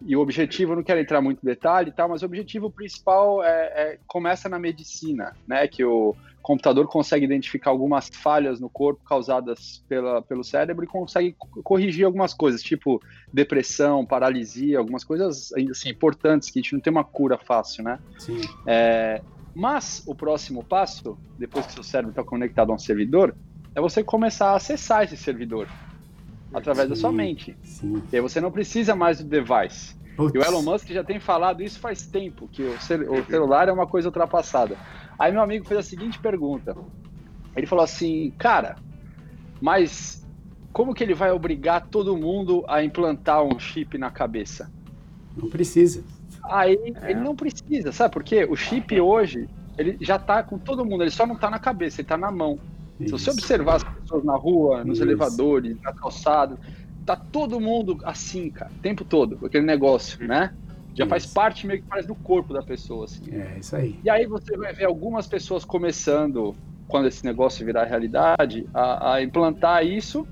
E 0.06 0.16
o 0.16 0.20
objetivo, 0.20 0.72
eu 0.72 0.78
não 0.78 0.84
quero 0.84 1.00
entrar 1.00 1.22
muito 1.22 1.40
em 1.44 1.46
detalhe 1.46 1.90
e 1.90 1.94
tal, 1.94 2.10
mas 2.10 2.24
o 2.24 2.26
objetivo 2.26 2.72
principal 2.72 3.44
é, 3.44 3.50
é, 3.50 4.00
começa 4.08 4.50
na 4.50 4.58
medicina, 4.58 5.36
né? 5.48 5.68
Que 5.68 5.86
o 5.86 6.16
computador 6.42 6.88
consegue 6.88 7.24
identificar 7.24 7.70
algumas 7.70 8.10
falhas 8.10 8.60
no 8.60 8.68
corpo 8.68 9.02
causadas 9.06 9.84
pela, 9.88 10.22
pelo 10.24 10.44
cérebro 10.44 10.84
e 10.84 10.88
consegue 10.88 11.36
corrigir 11.64 12.04
algumas 12.04 12.34
coisas, 12.34 12.64
tipo 12.64 13.00
depressão, 13.32 14.04
paralisia, 14.04 14.80
algumas 14.80 15.04
coisas 15.04 15.54
assim, 15.54 15.90
importantes 15.90 16.50
que 16.50 16.58
a 16.58 16.62
gente 16.64 16.74
não 16.74 16.80
tem 16.82 16.92
uma 16.92 17.04
cura 17.04 17.38
fácil, 17.38 17.84
né? 17.84 18.00
Sim. 18.18 18.42
É, 18.66 19.22
mas 19.54 20.04
o 20.06 20.16
próximo 20.16 20.64
passo, 20.64 21.18
depois 21.38 21.66
que 21.66 21.74
seu 21.74 21.84
cérebro 21.84 22.12
está 22.12 22.24
conectado 22.24 22.72
a 22.72 22.76
um 22.76 22.80
servidor, 22.80 23.36
é 23.76 23.82
você 23.82 24.04
começar 24.04 24.52
a 24.52 24.56
acessar 24.56 25.04
esse 25.04 25.18
servidor 25.18 25.68
através 26.54 26.88
sim, 26.88 26.90
da 26.90 26.96
sua 26.96 27.12
mente. 27.12 27.58
Sim. 27.64 28.02
E 28.12 28.16
aí 28.16 28.22
você 28.22 28.40
não 28.42 28.52
precisa 28.52 28.96
mais 28.96 29.20
do 29.20 29.26
device. 29.26 29.96
Putz. 30.16 30.36
E 30.36 30.38
o 30.38 30.44
Elon 30.44 30.62
Musk 30.62 30.90
já 30.90 31.04
tem 31.04 31.20
falado 31.20 31.64
isso 31.64 31.80
faz 31.80 32.06
tempo, 32.06 32.48
que 32.52 32.64
o, 32.64 32.80
cel 32.82 33.12
o 33.12 33.26
celular 33.26 33.70
é 33.70 33.72
uma 33.72 33.88
coisa 33.88 34.08
ultrapassada. 34.08 34.78
Aí 35.18 35.32
meu 35.32 35.42
amigo 35.42 35.66
fez 35.66 35.80
a 35.80 35.84
seguinte 35.84 36.20
pergunta. 36.20 36.76
Ele 37.56 37.66
falou 37.66 37.84
assim, 37.84 38.34
cara, 38.38 38.78
mas 39.62 40.26
como 40.72 40.94
que 40.94 41.04
ele 41.04 41.14
vai 41.14 41.32
obrigar 41.32 41.88
todo 41.88 42.16
mundo 42.16 42.64
a 42.68 42.84
implantar 42.84 43.44
um 43.44 43.60
chip 43.60 43.98
na 43.98 44.10
cabeça? 44.10 44.72
Não 45.36 45.50
precisa. 45.50 46.04
Aí 46.46 46.78
é. 47.02 47.12
ele 47.12 47.20
não 47.20 47.36
precisa, 47.36 47.92
sabe 47.92 48.14
por 48.14 48.24
quê? 48.24 48.46
O 48.50 48.56
chip 48.56 49.00
hoje, 49.00 49.48
ele 49.78 49.98
já 50.02 50.18
tá 50.18 50.44
com 50.44 50.58
todo 50.58 50.86
mundo, 50.86 51.04
ele 51.04 51.12
só 51.12 51.26
não 51.26 51.36
tá 51.36 51.50
na 51.50 51.60
cabeça, 51.60 52.02
ele 52.02 52.08
tá 52.08 52.18
na 52.18 52.32
mão. 52.32 52.60
Isso. 53.00 53.18
Se 53.18 53.26
você 53.26 53.32
observar 53.32 53.76
as 53.76 53.84
pessoas 53.84 54.24
na 54.24 54.36
rua, 54.36 54.84
nos 54.84 54.98
Isso. 54.98 55.08
elevadores, 55.08 55.78
na 55.82 55.92
calçada, 55.94 56.58
tá 57.06 57.16
todo 57.16 57.60
mundo 57.60 57.98
assim, 58.04 58.50
cara, 58.50 58.72
o 58.72 58.82
tempo 58.82 59.04
todo, 59.04 59.44
aquele 59.46 59.66
negócio, 59.66 60.26
né? 60.28 60.52
Já 60.94 61.06
isso. 61.06 61.10
faz 61.10 61.26
parte 61.26 61.66
meio 61.66 61.82
que 61.82 61.88
parece 61.88 62.08
do 62.08 62.16
corpo 62.16 62.54
da 62.54 62.62
pessoa, 62.62 63.06
assim. 63.06 63.24
É, 63.32 63.60
isso 63.60 63.76
aí. 63.76 64.00
E 64.04 64.10
aí 64.10 64.28
você 64.28 64.58
vai 64.58 64.74
ver 64.74 64.86
algumas 64.86 65.26
pessoas 65.26 65.64
começando, 65.64 66.54
quando 66.88 67.08
esse 67.08 67.24
negócio 67.26 67.66
virar 67.66 67.86
realidade, 67.86 68.68
a, 68.74 69.14
a 69.14 69.24
implantar 69.24 69.86
isso, 69.86 70.28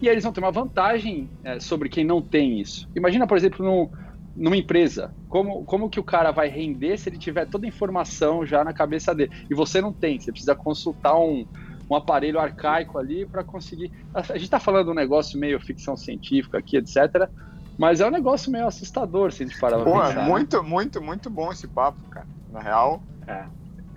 e 0.00 0.08
eles 0.08 0.22
vão 0.22 0.32
ter 0.32 0.40
uma 0.40 0.52
vantagem 0.52 1.28
é, 1.42 1.58
sobre 1.58 1.88
quem 1.88 2.04
não 2.04 2.22
tem 2.22 2.60
isso. 2.60 2.88
Imagina, 2.94 3.26
por 3.26 3.36
exemplo, 3.36 3.64
num, 3.64 3.90
numa 4.36 4.56
empresa, 4.56 5.14
como, 5.28 5.64
como 5.64 5.90
que 5.90 6.00
o 6.00 6.04
cara 6.04 6.30
vai 6.30 6.48
render 6.48 6.96
se 6.96 7.08
ele 7.08 7.18
tiver 7.18 7.46
toda 7.46 7.66
a 7.66 7.68
informação 7.68 8.44
já 8.44 8.64
na 8.64 8.72
cabeça 8.72 9.14
dele? 9.14 9.30
E 9.50 9.54
você 9.54 9.80
não 9.80 9.92
tem, 9.92 10.18
você 10.18 10.30
precisa 10.30 10.54
consultar 10.54 11.16
um, 11.18 11.46
um 11.90 11.94
aparelho 11.94 12.38
arcaico 12.38 12.98
ali 12.98 13.26
para 13.26 13.44
conseguir. 13.44 13.90
A 14.12 14.22
gente 14.22 14.44
está 14.44 14.58
falando 14.58 14.90
um 14.90 14.94
negócio 14.94 15.38
meio 15.38 15.60
ficção 15.60 15.96
científica 15.96 16.58
aqui, 16.58 16.76
etc. 16.76 17.28
Mas 17.78 18.00
é 18.00 18.06
um 18.06 18.10
negócio 18.10 18.50
meio 18.50 18.66
assustador 18.66 19.32
se 19.32 19.42
a 19.42 19.46
gente 19.46 19.58
parar 19.58 19.76
pra 19.82 19.84
Pô, 19.84 20.00
pensar. 20.00 20.28
Muito, 20.28 20.62
né? 20.62 20.68
muito, 20.68 21.02
muito 21.02 21.30
bom 21.30 21.50
esse 21.50 21.66
papo, 21.68 21.98
cara. 22.10 22.26
Na 22.50 22.60
real, 22.60 23.02
é. 23.26 23.46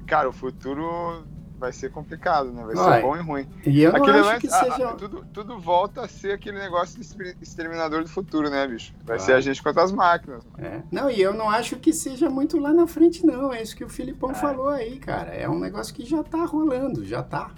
cara, 0.07 0.27
o 0.27 0.33
futuro 0.33 1.25
vai 1.57 1.71
ser 1.73 1.91
complicado, 1.91 2.51
né? 2.51 2.63
Vai 2.63 2.75
ser 2.75 3.01
bom 3.01 3.15
e 3.15 3.21
ruim. 3.21 3.47
E 3.65 3.81
eu 3.81 3.89
aquele 3.89 4.13
não 4.13 4.19
acho 4.19 4.29
lance, 4.29 4.47
que 4.47 4.49
seja... 4.49 4.93
tudo, 4.93 5.25
tudo 5.33 5.59
volta 5.59 6.01
a 6.01 6.07
ser 6.07 6.33
aquele 6.33 6.59
negócio 6.59 6.99
de 6.99 7.35
exterminador 7.41 8.03
do 8.03 8.09
futuro, 8.09 8.49
né, 8.49 8.67
bicho? 8.67 8.93
Vai 9.03 9.19
ser 9.19 9.33
a 9.33 9.41
gente 9.41 9.61
contra 9.61 9.83
as 9.83 9.91
máquinas. 9.91 10.47
É. 10.57 10.81
Não, 10.91 11.09
e 11.09 11.21
eu 11.21 11.33
não 11.33 11.49
acho 11.49 11.77
que 11.77 11.91
seja 11.91 12.29
muito 12.29 12.59
lá 12.59 12.71
na 12.71 12.87
frente, 12.87 13.25
não. 13.25 13.53
É 13.53 13.61
isso 13.61 13.75
que 13.75 13.83
o 13.83 13.89
Filipão 13.89 14.31
é. 14.31 14.35
falou 14.35 14.69
aí, 14.69 14.97
cara. 14.97 15.31
É 15.31 15.49
um 15.49 15.59
negócio 15.59 15.93
que 15.93 16.05
já 16.05 16.23
tá 16.23 16.45
rolando, 16.45 17.03
já 17.03 17.23
tá. 17.23 17.51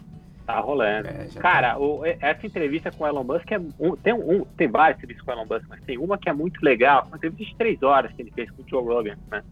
Tá 0.45 0.59
rolando. 0.59 1.09
É, 1.09 1.27
cara, 1.39 1.73
tá. 1.73 1.79
O, 1.79 2.03
essa 2.03 2.47
entrevista 2.47 2.91
com 2.91 3.03
o 3.03 3.07
Elon 3.07 3.23
Musk 3.23 3.51
é 3.51 3.59
um, 3.79 3.95
tem 3.95 4.13
um, 4.13 4.43
tem 4.57 4.67
várias 4.67 4.97
entrevistas 4.97 5.23
com 5.23 5.31
o 5.31 5.35
Elon 5.35 5.45
Musk, 5.47 5.65
mas 5.69 5.81
tem 5.83 5.97
uma 5.97 6.17
que 6.17 6.27
é 6.27 6.33
muito 6.33 6.63
legal, 6.63 7.05
uma 7.07 7.17
entrevista 7.17 7.51
de 7.51 7.55
três 7.55 7.83
horas 7.83 8.11
que 8.13 8.21
ele 8.21 8.31
fez 8.31 8.49
com 8.49 8.63
o 8.63 8.65
Joe 8.67 8.83
Rogan, 8.83 9.15
né? 9.29 9.43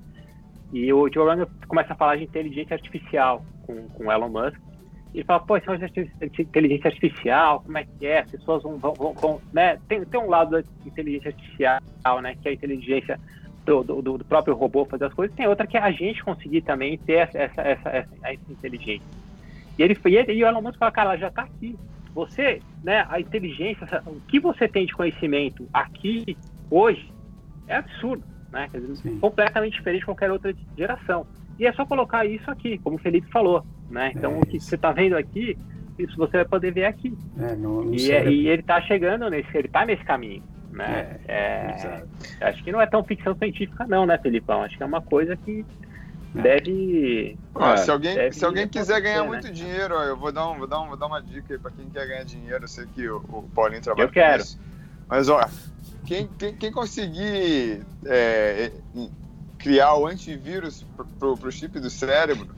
E 0.73 0.91
o 0.91 1.11
Joe 1.11 1.29
Rogan 1.29 1.47
começa 1.67 1.93
a 1.93 1.95
falar 1.95 2.17
de 2.17 2.23
inteligência 2.23 2.73
artificial 2.73 3.43
com, 3.65 3.87
com 3.89 4.11
Elon 4.11 4.29
Musk. 4.29 4.59
E 5.13 5.23
fala, 5.23 5.39
pô, 5.39 5.57
esse 5.57 5.65
de 5.67 6.41
inteligência 6.41 6.89
artificial, 6.89 7.61
como 7.61 7.77
é 7.77 7.85
que 7.85 8.05
é? 8.05 8.19
As 8.19 8.31
pessoas 8.31 8.61
vão, 8.61 8.77
vão, 8.77 8.93
vão 8.93 9.41
né? 9.53 9.79
Tem, 9.87 10.03
tem 10.03 10.19
um 10.19 10.29
lado 10.29 10.51
da 10.51 10.63
inteligência 10.85 11.29
artificial, 11.29 12.21
né? 12.21 12.35
Que 12.41 12.49
é 12.49 12.51
a 12.51 12.53
inteligência 12.53 13.19
do, 13.65 13.83
do, 13.83 14.01
do, 14.17 14.25
próprio 14.25 14.53
robô 14.53 14.85
fazer 14.85 15.05
as 15.05 15.13
coisas. 15.13 15.35
Tem 15.35 15.47
outra 15.47 15.65
que 15.65 15.77
é 15.77 15.81
a 15.81 15.91
gente 15.91 16.23
conseguir 16.23 16.61
também 16.61 16.97
ter 16.97 17.13
essa, 17.13 17.37
essa, 17.37 17.61
essa, 17.61 17.89
essa, 17.89 18.15
essa 18.21 18.51
inteligência. 18.51 19.07
E 19.77 19.83
ele, 19.83 19.97
e, 20.05 20.15
ele, 20.15 20.33
e 20.33 20.43
o 20.43 20.47
Elon 20.47 20.61
Musk 20.61 20.77
fala, 20.77 20.91
cara, 20.91 21.09
ela 21.09 21.17
já 21.17 21.27
está 21.27 21.43
aqui. 21.43 21.77
Você, 22.13 22.61
né, 22.83 23.05
a 23.09 23.19
inteligência, 23.19 23.85
o 24.05 24.19
que 24.21 24.39
você 24.39 24.67
tem 24.67 24.85
de 24.85 24.93
conhecimento 24.93 25.67
aqui, 25.71 26.37
hoje, 26.69 27.11
é 27.67 27.75
absurdo, 27.75 28.23
né? 28.51 28.69
Dizer, 28.73 29.19
completamente 29.19 29.73
diferente 29.73 29.99
de 30.01 30.05
qualquer 30.05 30.31
outra 30.31 30.53
geração. 30.77 31.25
E 31.59 31.65
é 31.65 31.73
só 31.73 31.85
colocar 31.85 32.25
isso 32.25 32.49
aqui, 32.49 32.77
como 32.77 32.97
o 32.97 32.99
Felipe 32.99 33.29
falou, 33.31 33.65
né? 33.89 34.11
Então, 34.15 34.35
é 34.35 34.37
o 34.37 34.41
que 34.41 34.59
você 34.59 34.75
está 34.75 34.91
vendo 34.91 35.17
aqui, 35.17 35.57
isso 35.97 36.15
você 36.15 36.37
vai 36.37 36.45
poder 36.45 36.71
ver 36.71 36.85
aqui. 36.85 37.17
É, 37.39 37.55
no, 37.55 37.83
no 37.83 37.95
e, 37.95 38.11
é, 38.11 38.29
e, 38.29 38.47
ele 38.47 38.61
está 38.61 38.79
chegando 38.81 39.29
nesse, 39.29 39.49
ele 39.57 39.67
está 39.67 39.85
nesse 39.85 40.03
caminho, 40.03 40.43
né? 40.71 41.19
É, 41.27 42.05
é 42.39 42.47
acho 42.47 42.63
que 42.63 42.71
não 42.71 42.79
é 42.79 42.85
tão 42.85 43.03
ficção 43.03 43.35
científica 43.35 43.85
não, 43.87 44.05
né, 44.05 44.17
Felipão? 44.19 44.61
Acho 44.61 44.77
que 44.77 44.83
é 44.83 44.85
uma 44.85 45.01
coisa 45.01 45.35
que 45.35 45.65
é. 46.35 46.41
deve. 46.41 47.37
Ah, 47.55 47.77
se 47.77 47.89
alguém, 47.89 48.15
deve 48.15 48.35
se 48.35 48.45
alguém 48.45 48.67
quiser 48.67 49.01
ganhar 49.01 49.23
né? 49.23 49.27
muito 49.27 49.51
dinheiro, 49.51 49.95
ó, 49.95 50.03
eu 50.03 50.15
vou 50.15 50.31
dar, 50.31 50.47
um, 50.47 50.57
vou, 50.57 50.67
dar 50.67 50.81
um, 50.81 50.87
vou 50.87 50.97
dar 50.97 51.07
uma 51.07 51.21
dica 51.21 51.53
aí 51.53 51.59
pra 51.59 51.71
quem 51.71 51.89
quer 51.89 52.07
ganhar 52.07 52.23
dinheiro. 52.23 52.63
Eu 52.63 52.67
sei 52.67 52.85
que 52.85 53.09
o, 53.09 53.17
o 53.17 53.49
Paulinho 53.55 53.81
trabalha 53.81 54.05
eu 54.05 54.11
quero. 54.11 54.43
Isso. 54.43 54.59
Mas, 55.09 55.29
ó, 55.29 55.41
quem, 56.07 56.29
quem, 56.39 56.55
quem 56.55 56.71
conseguir 56.71 57.85
é, 58.05 58.71
criar 59.59 59.95
o 59.95 60.07
antivírus 60.07 60.85
pro, 60.95 61.05
pro, 61.05 61.37
pro 61.37 61.51
chip 61.51 61.77
do 61.79 61.89
cérebro. 61.89 62.55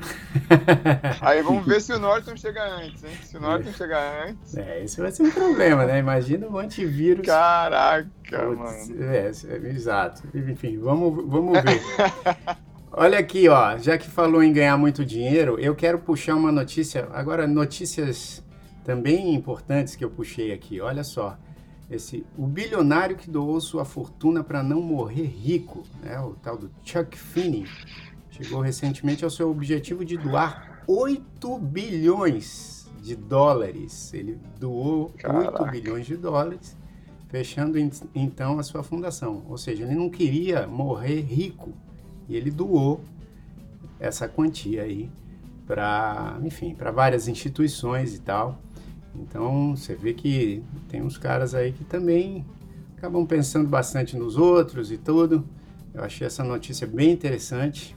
Aí 1.20 1.40
vamos 1.42 1.64
ver 1.64 1.80
se 1.80 1.92
o 1.92 1.98
Norton 1.98 2.36
chega 2.36 2.64
antes, 2.64 3.04
hein? 3.04 3.10
Se 3.22 3.36
o 3.36 3.40
Norton 3.40 3.72
chegar 3.72 4.28
antes. 4.28 4.56
É, 4.56 4.82
isso 4.82 5.00
vai 5.00 5.12
ser 5.12 5.22
um 5.22 5.30
problema, 5.30 5.84
né? 5.84 5.98
Imagina 5.98 6.48
o 6.48 6.58
antivírus. 6.58 7.24
Caraca, 7.24 8.08
mano. 8.32 9.04
É, 9.04 9.30
é, 9.30 9.56
exato. 9.68 10.22
Enfim, 10.34 10.78
vamos, 10.78 11.24
vamos 11.28 11.58
ver. 11.62 11.80
Olha 12.92 13.20
aqui, 13.20 13.48
ó, 13.48 13.78
já 13.78 13.96
que 13.96 14.10
falou 14.10 14.42
em 14.42 14.52
ganhar 14.52 14.76
muito 14.76 15.04
dinheiro, 15.04 15.60
eu 15.60 15.76
quero 15.76 16.00
puxar 16.00 16.34
uma 16.34 16.50
notícia, 16.50 17.08
agora 17.12 17.46
notícias 17.46 18.42
também 18.84 19.32
importantes 19.32 19.94
que 19.94 20.04
eu 20.04 20.10
puxei 20.10 20.52
aqui. 20.52 20.80
Olha 20.80 21.04
só, 21.04 21.38
esse 21.90 22.24
o 22.38 22.46
bilionário 22.46 23.16
que 23.16 23.28
doou 23.28 23.60
sua 23.60 23.84
fortuna 23.84 24.44
para 24.44 24.62
não 24.62 24.80
morrer 24.80 25.26
rico, 25.26 25.82
né, 26.02 26.18
o 26.20 26.34
tal 26.34 26.56
do 26.56 26.70
Chuck 26.84 27.18
Finney, 27.18 27.66
chegou 28.30 28.60
recentemente 28.60 29.24
ao 29.24 29.30
seu 29.30 29.50
objetivo 29.50 30.04
de 30.04 30.16
doar 30.16 30.82
8 30.86 31.58
bilhões 31.58 32.88
de 33.02 33.16
dólares. 33.16 34.12
Ele 34.14 34.38
doou 34.58 35.10
Caraca. 35.16 35.64
8 35.64 35.70
bilhões 35.72 36.06
de 36.06 36.16
dólares, 36.16 36.76
fechando 37.28 37.76
então 38.14 38.58
a 38.58 38.62
sua 38.62 38.82
fundação. 38.82 39.42
Ou 39.48 39.58
seja, 39.58 39.84
ele 39.84 39.94
não 39.94 40.08
queria 40.08 40.66
morrer 40.66 41.20
rico 41.20 41.72
e 42.28 42.36
ele 42.36 42.50
doou 42.50 43.00
essa 43.98 44.28
quantia 44.28 44.82
aí 44.82 45.10
para, 45.66 46.38
enfim, 46.42 46.74
para 46.74 46.90
várias 46.90 47.28
instituições 47.28 48.14
e 48.14 48.20
tal. 48.20 48.58
Então 49.14 49.76
você 49.76 49.94
vê 49.94 50.14
que 50.14 50.62
tem 50.88 51.02
uns 51.02 51.18
caras 51.18 51.54
aí 51.54 51.72
que 51.72 51.84
também 51.84 52.44
acabam 52.96 53.26
pensando 53.26 53.68
bastante 53.68 54.16
nos 54.16 54.36
outros 54.36 54.92
e 54.92 54.96
tudo. 54.96 55.44
Eu 55.92 56.04
achei 56.04 56.26
essa 56.26 56.44
notícia 56.44 56.86
bem 56.86 57.10
interessante. 57.10 57.96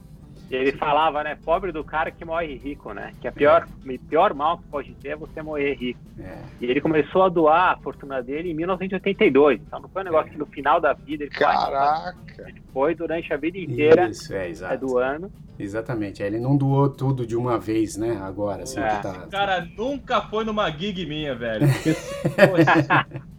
E 0.54 0.56
ele 0.56 0.72
falava, 0.72 1.24
né? 1.24 1.36
Pobre 1.44 1.72
do 1.72 1.82
cara 1.82 2.12
que 2.12 2.24
morre 2.24 2.54
rico, 2.54 2.92
né? 2.92 3.12
Que 3.20 3.26
a 3.26 3.32
pior, 3.32 3.66
é. 3.88 3.98
pior 4.08 4.32
mal 4.32 4.58
que 4.58 4.64
pode 4.68 4.94
ter 4.94 5.08
é 5.08 5.16
você 5.16 5.42
morrer 5.42 5.74
rico. 5.74 5.98
É. 6.16 6.38
E 6.60 6.66
ele 6.66 6.80
começou 6.80 7.24
a 7.24 7.28
doar 7.28 7.72
a 7.72 7.76
fortuna 7.78 8.22
dele 8.22 8.52
em 8.52 8.54
1982. 8.54 9.60
Então 9.60 9.80
não 9.80 9.88
foi 9.88 10.02
um 10.02 10.04
negócio 10.04 10.28
é. 10.28 10.30
que 10.30 10.38
no 10.38 10.46
final 10.46 10.80
da 10.80 10.92
vida 10.92 11.24
ele 11.24 11.30
Caraca! 11.32 12.16
Foi, 12.36 12.48
ele 12.48 12.62
foi 12.72 12.94
durante 12.94 13.32
a 13.32 13.36
vida 13.36 13.58
inteira 13.58 14.08
Isso, 14.08 14.32
é, 14.32 14.48
exato. 14.48 14.86
doando. 14.86 15.32
Exatamente. 15.58 16.22
Ele 16.22 16.38
não 16.38 16.56
doou 16.56 16.88
tudo 16.88 17.26
de 17.26 17.34
uma 17.34 17.58
vez, 17.58 17.96
né? 17.96 18.20
Agora, 18.22 18.62
assim, 18.62 18.78
é. 18.78 18.88
que 18.96 19.02
tá. 19.02 19.26
cara 19.28 19.66
nunca 19.76 20.20
foi 20.22 20.44
numa 20.44 20.70
gig 20.70 21.04
minha, 21.04 21.34
velho. 21.34 21.66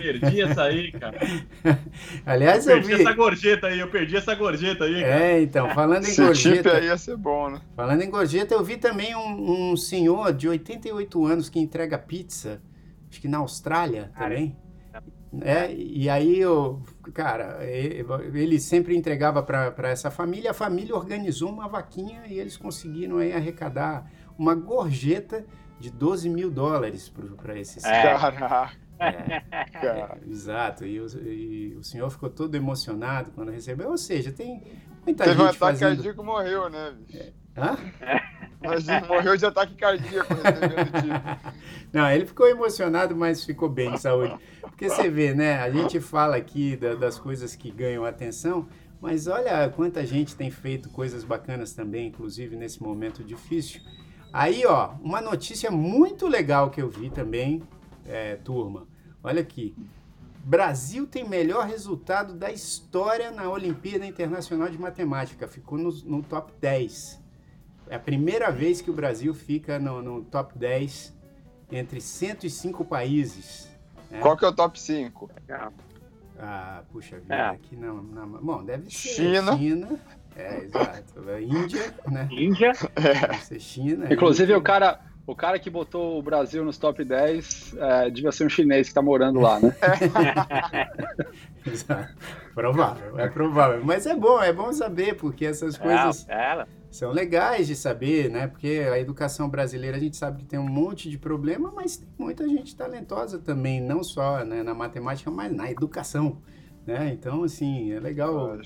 Perdi 0.00 0.42
essa 0.42 0.62
aí, 0.64 0.92
cara. 0.92 1.18
Aliás, 2.26 2.66
eu, 2.66 2.74
perdi 2.74 2.92
eu 2.92 2.98
vi... 2.98 3.02
essa 3.04 3.12
gorjeta 3.14 3.66
aí, 3.66 3.80
eu 3.80 3.88
perdi 3.88 4.16
essa 4.16 4.34
gorjeta 4.34 4.84
aí. 4.84 5.00
Cara. 5.00 5.20
É, 5.20 5.42
então, 5.42 5.70
falando 5.70 6.04
em 6.04 6.08
Esse 6.08 6.22
gorjeta. 6.22 6.70
Chip 6.70 6.70
aí 6.70 6.86
ia 6.86 6.98
ser 6.98 7.16
bom, 7.16 7.50
né? 7.50 7.60
Falando 7.74 8.02
em 8.02 8.10
gorjeta, 8.10 8.54
eu 8.54 8.62
vi 8.62 8.76
também 8.76 9.14
um, 9.14 9.72
um 9.72 9.76
senhor 9.76 10.32
de 10.32 10.48
88 10.48 11.26
anos 11.26 11.48
que 11.48 11.58
entrega 11.58 11.98
pizza, 11.98 12.60
acho 13.10 13.20
que 13.20 13.28
na 13.28 13.38
Austrália 13.38 14.10
também. 14.16 14.56
É, 15.40 15.72
e 15.72 16.10
aí, 16.10 16.38
eu, 16.38 16.82
cara, 17.14 17.60
ele 17.64 18.60
sempre 18.60 18.94
entregava 18.94 19.42
para 19.42 19.88
essa 19.88 20.10
família, 20.10 20.50
a 20.50 20.54
família 20.54 20.94
organizou 20.94 21.48
uma 21.48 21.66
vaquinha 21.66 22.22
e 22.26 22.38
eles 22.38 22.58
conseguiram 22.58 23.16
aí 23.16 23.32
arrecadar 23.32 24.10
uma 24.38 24.54
gorjeta 24.54 25.46
de 25.80 25.90
12 25.90 26.28
mil 26.28 26.50
dólares 26.50 27.12
para 27.42 27.58
esse 27.58 27.84
é. 27.86 28.02
Caraca! 28.02 28.72
É, 29.02 30.30
exato, 30.30 30.86
e 30.86 31.00
o, 31.00 31.06
e 31.26 31.76
o, 31.76 31.82
senhor 31.82 32.08
ficou 32.10 32.30
todo 32.30 32.54
emocionado 32.54 33.32
quando 33.32 33.50
recebeu. 33.50 33.90
Ou 33.90 33.98
seja, 33.98 34.30
tem 34.30 34.62
muita 35.04 35.24
Teve 35.24 35.36
gente. 35.36 35.38
Teve 35.38 35.42
um 35.42 35.44
ataque 35.44 35.58
fazendo... 35.58 35.96
cardíaco 35.96 36.24
morreu, 36.24 36.70
né, 36.70 36.92
bicho? 36.92 37.18
É. 37.18 37.32
Hã? 37.56 37.76
Mas 38.64 38.86
morreu 39.08 39.36
de 39.36 39.44
ataque 39.44 39.74
cardíaco 39.74 40.32
Não, 41.92 42.08
ele 42.10 42.24
ficou 42.24 42.48
emocionado, 42.48 43.14
mas 43.14 43.44
ficou 43.44 43.68
bem 43.68 43.92
de 43.92 44.00
saúde. 44.00 44.36
Porque 44.60 44.88
você 44.88 45.10
vê, 45.10 45.34
né? 45.34 45.58
A 45.60 45.70
gente 45.70 46.00
fala 46.00 46.36
aqui 46.36 46.76
da, 46.76 46.94
das 46.94 47.18
coisas 47.18 47.56
que 47.56 47.70
ganham 47.70 48.04
atenção, 48.04 48.68
mas 49.00 49.26
olha 49.26 49.68
quanta 49.68 50.06
gente 50.06 50.36
tem 50.36 50.50
feito 50.50 50.88
coisas 50.90 51.24
bacanas 51.24 51.72
também, 51.72 52.06
inclusive 52.06 52.56
nesse 52.56 52.80
momento 52.82 53.22
difícil. 53.24 53.80
Aí, 54.32 54.64
ó, 54.64 54.92
uma 55.02 55.20
notícia 55.20 55.70
muito 55.70 56.26
legal 56.26 56.70
que 56.70 56.80
eu 56.80 56.88
vi 56.88 57.10
também, 57.10 57.62
é, 58.06 58.36
turma. 58.36 58.86
Olha 59.22 59.40
aqui. 59.40 59.74
Brasil 60.44 61.06
tem 61.06 61.28
melhor 61.28 61.66
resultado 61.66 62.34
da 62.34 62.50
história 62.50 63.30
na 63.30 63.48
Olimpíada 63.48 64.04
Internacional 64.04 64.68
de 64.68 64.78
Matemática. 64.78 65.46
Ficou 65.46 65.78
no, 65.78 65.92
no 66.04 66.22
top 66.22 66.52
10. 66.60 67.20
É 67.88 67.94
a 67.94 68.00
primeira 68.00 68.50
vez 68.50 68.80
que 68.80 68.90
o 68.90 68.94
Brasil 68.94 69.32
fica 69.34 69.78
no, 69.78 70.02
no 70.02 70.24
top 70.24 70.58
10 70.58 71.16
entre 71.70 72.00
105 72.00 72.84
países. 72.84 73.70
Né? 74.10 74.20
Qual 74.20 74.36
que 74.36 74.44
é 74.44 74.48
o 74.48 74.52
top 74.52 74.80
5? 74.80 75.30
Ah, 76.38 76.82
puxa 76.90 77.20
vida, 77.20 77.34
é. 77.34 77.48
aqui 77.50 77.76
não, 77.76 78.02
não. 78.02 78.26
Bom, 78.26 78.64
deve 78.64 78.90
ser 78.90 79.14
China. 79.14 79.56
China 79.56 80.00
é, 80.36 80.64
exato. 80.64 81.20
Índia, 81.40 81.94
né? 82.10 82.28
Índia. 82.30 82.72
É. 82.96 83.58
China. 83.58 84.12
Inclusive, 84.12 84.44
Índia. 84.44 84.58
o 84.58 84.62
cara. 84.62 85.00
O 85.24 85.36
cara 85.36 85.58
que 85.58 85.70
botou 85.70 86.18
o 86.18 86.22
Brasil 86.22 86.64
nos 86.64 86.76
top 86.78 87.04
10 87.04 87.76
é, 87.78 88.10
devia 88.10 88.32
ser 88.32 88.44
um 88.44 88.48
chinês 88.48 88.88
que 88.88 88.90
está 88.90 89.00
morando 89.00 89.38
lá, 89.38 89.60
né? 89.60 89.74
Exato. 91.64 92.12
Provável, 92.54 93.18
é 93.18 93.28
provável. 93.28 93.84
Mas 93.84 94.04
é 94.04 94.16
bom, 94.16 94.42
é 94.42 94.52
bom 94.52 94.72
saber, 94.72 95.14
porque 95.16 95.46
essas 95.46 95.78
coisas 95.78 96.28
é, 96.28 96.66
são 96.90 97.12
legais 97.12 97.68
de 97.68 97.76
saber, 97.76 98.30
né? 98.30 98.48
Porque 98.48 98.84
a 98.92 98.98
educação 98.98 99.48
brasileira 99.48 99.96
a 99.96 100.00
gente 100.00 100.16
sabe 100.16 100.40
que 100.40 100.44
tem 100.44 100.58
um 100.58 100.68
monte 100.68 101.08
de 101.08 101.16
problema, 101.16 101.72
mas 101.74 101.98
tem 101.98 102.08
muita 102.18 102.48
gente 102.48 102.74
talentosa 102.74 103.38
também, 103.38 103.80
não 103.80 104.02
só 104.02 104.44
né, 104.44 104.64
na 104.64 104.74
matemática, 104.74 105.30
mas 105.30 105.52
na 105.52 105.70
educação. 105.70 106.42
Né? 106.84 107.12
Então, 107.12 107.44
assim, 107.44 107.92
é 107.92 108.00
legal 108.00 108.58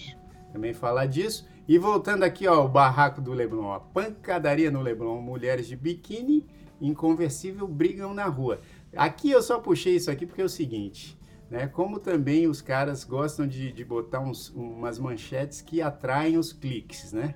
também 0.53 0.73
falar 0.73 1.05
disso. 1.05 1.47
E 1.69 1.79
voltando 1.79 2.23
aqui, 2.23 2.47
ó, 2.47 2.65
o 2.65 2.69
barraco 2.69 3.21
do 3.21 3.33
Leblon, 3.33 3.65
ó, 3.65 3.81
pancadaria 3.81 4.71
no 4.71 4.81
Leblon, 4.81 5.21
mulheres 5.21 5.67
de 5.67 5.75
biquíni 5.75 6.47
inconversível 6.81 7.67
brigam 7.67 8.15
na 8.15 8.27
rua. 8.27 8.61
Aqui 8.95 9.31
eu 9.31 9.43
só 9.43 9.59
puxei 9.59 9.97
isso 9.97 10.11
aqui 10.11 10.27
porque 10.27 10.43
é 10.43 10.45
o 10.45 10.49
seguinte, 10.49 11.19
né? 11.51 11.67
Como 11.67 11.99
também 11.99 12.47
os 12.47 12.63
caras 12.63 13.03
gostam 13.03 13.47
de, 13.47 13.73
de 13.73 13.85
botar 13.85 14.21
uns, 14.21 14.51
umas 14.51 14.99
manchetes 14.99 15.61
que 15.61 15.83
atraem 15.83 16.37
os 16.37 16.53
cliques, 16.53 17.13
né? 17.13 17.35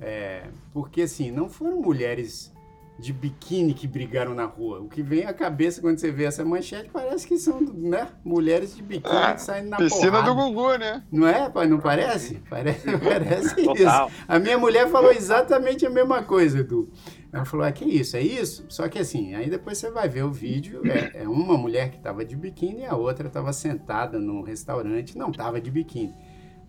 É, 0.00 0.48
porque 0.72 1.02
assim, 1.02 1.30
não 1.30 1.48
foram 1.48 1.80
mulheres 1.80 2.52
de 2.98 3.12
biquíni 3.12 3.74
que 3.74 3.86
brigaram 3.86 4.34
na 4.34 4.44
rua. 4.44 4.80
O 4.80 4.88
que 4.88 5.02
vem 5.02 5.24
à 5.24 5.32
cabeça 5.32 5.80
quando 5.80 5.98
você 5.98 6.10
vê 6.10 6.24
essa 6.24 6.44
manchete 6.44 6.90
parece 6.92 7.26
que 7.26 7.38
são 7.38 7.60
né, 7.60 8.08
mulheres 8.24 8.74
de 8.74 8.82
biquíni 8.82 9.14
ah, 9.14 9.38
saindo 9.38 9.68
na 9.68 9.76
piscina 9.76 10.10
porrada. 10.10 10.28
do 10.28 10.34
Gugu, 10.34 10.78
né? 10.78 11.02
Não 11.10 11.26
é? 11.26 11.50
Não 11.68 11.78
parece? 11.78 12.42
Parece, 12.50 12.86
parece 12.98 13.60
isso. 13.60 14.10
A 14.26 14.38
minha 14.40 14.58
mulher 14.58 14.88
falou 14.88 15.12
exatamente 15.12 15.86
a 15.86 15.90
mesma 15.90 16.24
coisa, 16.24 16.58
Edu. 16.58 16.90
Ela 17.32 17.44
falou, 17.44 17.64
ah, 17.64 17.70
que 17.70 17.84
isso, 17.84 18.16
é 18.16 18.22
isso? 18.22 18.64
Só 18.68 18.88
que 18.88 18.98
assim, 18.98 19.34
aí 19.34 19.48
depois 19.48 19.78
você 19.78 19.90
vai 19.90 20.08
ver 20.08 20.24
o 20.24 20.32
vídeo, 20.32 20.80
é, 20.86 21.22
é 21.22 21.28
uma 21.28 21.56
mulher 21.56 21.90
que 21.90 21.98
estava 21.98 22.24
de 22.24 22.34
biquíni 22.34 22.80
e 22.80 22.86
a 22.86 22.96
outra 22.96 23.28
estava 23.28 23.52
sentada 23.52 24.18
num 24.18 24.42
restaurante, 24.42 25.16
não 25.16 25.30
estava 25.30 25.60
de 25.60 25.70
biquíni. 25.70 26.14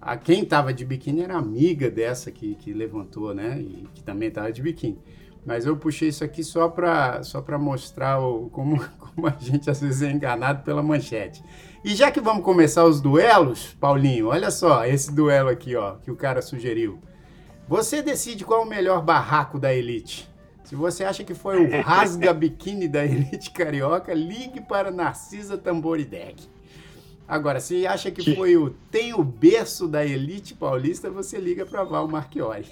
A 0.02 0.16
quem 0.16 0.44
estava 0.44 0.74
de 0.74 0.86
biquíni 0.86 1.22
era 1.22 1.36
amiga 1.36 1.90
dessa 1.90 2.30
que, 2.30 2.56
que 2.56 2.72
levantou, 2.72 3.34
né? 3.34 3.60
E 3.60 3.88
que 3.94 4.04
também 4.04 4.30
estava 4.30 4.52
de 4.52 4.62
biquíni. 4.62 5.00
Mas 5.46 5.66
eu 5.66 5.78
puxei 5.78 6.10
isso 6.10 6.24
aqui 6.24 6.44
só 6.44 6.68
para 6.68 7.24
só 7.24 7.44
mostrar 7.58 8.20
o, 8.20 8.50
como, 8.50 8.84
como 9.00 9.28
a 9.28 9.36
gente 9.40 9.70
às 9.70 9.82
vezes 9.82 10.02
é 10.02 10.12
enganado 10.12 10.64
pela 10.64 10.84
manchete. 10.84 11.44
E 11.84 11.96
já 11.96 12.12
que 12.12 12.20
vamos 12.20 12.44
começar 12.44 12.86
os 12.86 13.00
duelos, 13.00 13.76
Paulinho, 13.80 14.28
olha 14.28 14.52
só 14.52 14.86
esse 14.86 15.14
duelo 15.14 15.50
aqui 15.50 15.76
ó, 15.76 15.96
que 15.96 16.12
o 16.12 16.16
cara 16.16 16.42
sugeriu. 16.42 17.00
Você 17.68 18.02
decide 18.02 18.44
qual 18.44 18.62
é 18.62 18.66
o 18.66 18.70
melhor 18.70 19.02
barraco 19.02 19.60
da 19.60 19.74
Elite. 19.74 20.30
Se 20.64 20.76
você 20.76 21.04
acha 21.04 21.24
que 21.24 21.34
foi 21.34 21.66
o 21.66 21.70
rasga 21.82 22.34
biquíni 22.34 22.88
da 22.88 23.06
Elite 23.06 23.52
Carioca, 23.52 24.14
ligue 24.14 24.62
para 24.62 24.92
Narcisa 24.92 25.58
Tamborideg. 25.58 26.50
Agora, 27.30 27.60
se 27.60 27.86
acha 27.86 28.10
que, 28.10 28.34
foi 28.34 28.58
o 28.58 28.72
tem 28.90 29.14
o 29.14 29.24
berço 29.24 29.88
da 29.88 30.04
elite 30.04 30.56
paulista, 30.56 31.12
você 31.12 31.38
liga 31.38 31.64
para 31.64 31.84
Val 31.84 32.08
Marchiori. 32.08 32.66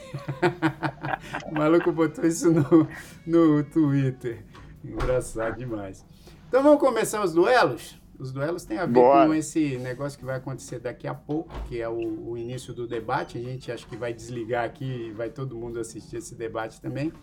o 1.45 1.53
maluco 1.53 1.91
botou 1.91 2.25
isso 2.25 2.49
no, 2.51 2.87
no 3.23 3.63
Twitter. 3.65 4.43
Engraçado 4.83 5.59
demais. 5.59 6.03
Então 6.49 6.63
vamos 6.63 6.79
começar 6.79 7.23
os 7.23 7.33
duelos? 7.33 8.01
Os 8.17 8.31
duelos 8.31 8.65
têm 8.65 8.79
a 8.79 8.87
ver 8.87 8.93
Boa. 8.93 9.27
com 9.27 9.33
esse 9.35 9.77
negócio 9.77 10.17
que 10.17 10.25
vai 10.25 10.37
acontecer 10.37 10.79
daqui 10.79 11.07
a 11.07 11.13
pouco, 11.13 11.53
que 11.67 11.79
é 11.79 11.87
o, 11.87 12.31
o, 12.31 12.35
início 12.35 12.73
do 12.73 12.87
debate. 12.87 13.37
A 13.37 13.41
gente 13.41 13.71
acha 13.71 13.85
que 13.85 13.95
vai 13.95 14.11
desligar 14.11 14.65
aqui 14.65 15.09
e 15.09 15.11
vai 15.11 15.29
todo 15.29 15.55
mundo 15.55 15.79
assistir 15.79 16.17
esse 16.17 16.33
debate 16.33 16.81
também. 16.81 17.13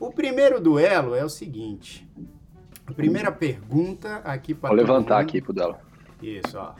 O 0.00 0.10
primeiro 0.10 0.60
duelo 0.60 1.14
é 1.14 1.24
o 1.24 1.28
seguinte. 1.28 2.04
A 2.84 2.92
primeira 2.92 3.30
pergunta 3.30 4.16
aqui 4.24 4.56
para. 4.56 4.70
Vou 4.70 4.76
levantar 4.76 5.18
mundo. 5.18 5.28
aqui 5.28 5.40
pro 5.40 5.52
dela. 5.52 5.86
Isso, 6.22 6.58
ó. 6.58 6.74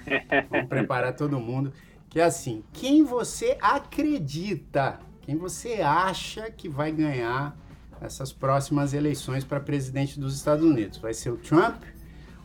Vamos 0.51 0.69
preparar 0.69 1.15
todo 1.15 1.39
mundo. 1.39 1.73
Que 2.09 2.21
é 2.21 2.25
assim, 2.25 2.65
quem 2.73 3.05
você 3.05 3.59
acredita, 3.61 4.99
quem 5.21 5.37
você 5.37 5.83
acha 5.83 6.51
que 6.51 6.69
vai 6.69 6.91
ganhar 6.91 7.57
essas 8.01 8.33
próximas 8.33 8.95
eleições 8.95 9.45
para 9.45 9.61
presidente 9.61 10.19
dos 10.19 10.35
Estados 10.35 10.65
Unidos? 10.65 10.99
Vai 10.99 11.13
ser 11.13 11.31
o 11.31 11.37
Trump 11.37 11.83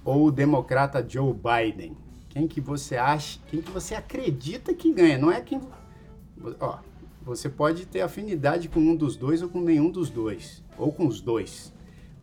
ou 0.04 0.26
o 0.26 0.32
democrata 0.32 1.06
Joe 1.08 1.34
Biden? 1.34 1.96
Quem 2.30 2.48
que 2.48 2.60
você 2.60 2.98
acha, 2.98 3.40
quem 3.48 3.62
que 3.62 3.72
você 3.72 3.96
acredita 3.96 4.74
que 4.74 4.92
ganha? 4.92 5.18
Não 5.18 5.32
é 5.32 5.40
quem... 5.40 5.62
Ó, 6.60 6.80
você 7.22 7.48
pode 7.48 7.86
ter 7.86 8.02
afinidade 8.02 8.68
com 8.68 8.80
um 8.80 8.96
dos 8.96 9.16
dois 9.16 9.42
ou 9.42 9.48
com 9.48 9.62
nenhum 9.62 9.90
dos 9.90 10.10
dois, 10.10 10.64
ou 10.78 10.92
com 10.92 11.08
os 11.08 11.22
dois. 11.22 11.72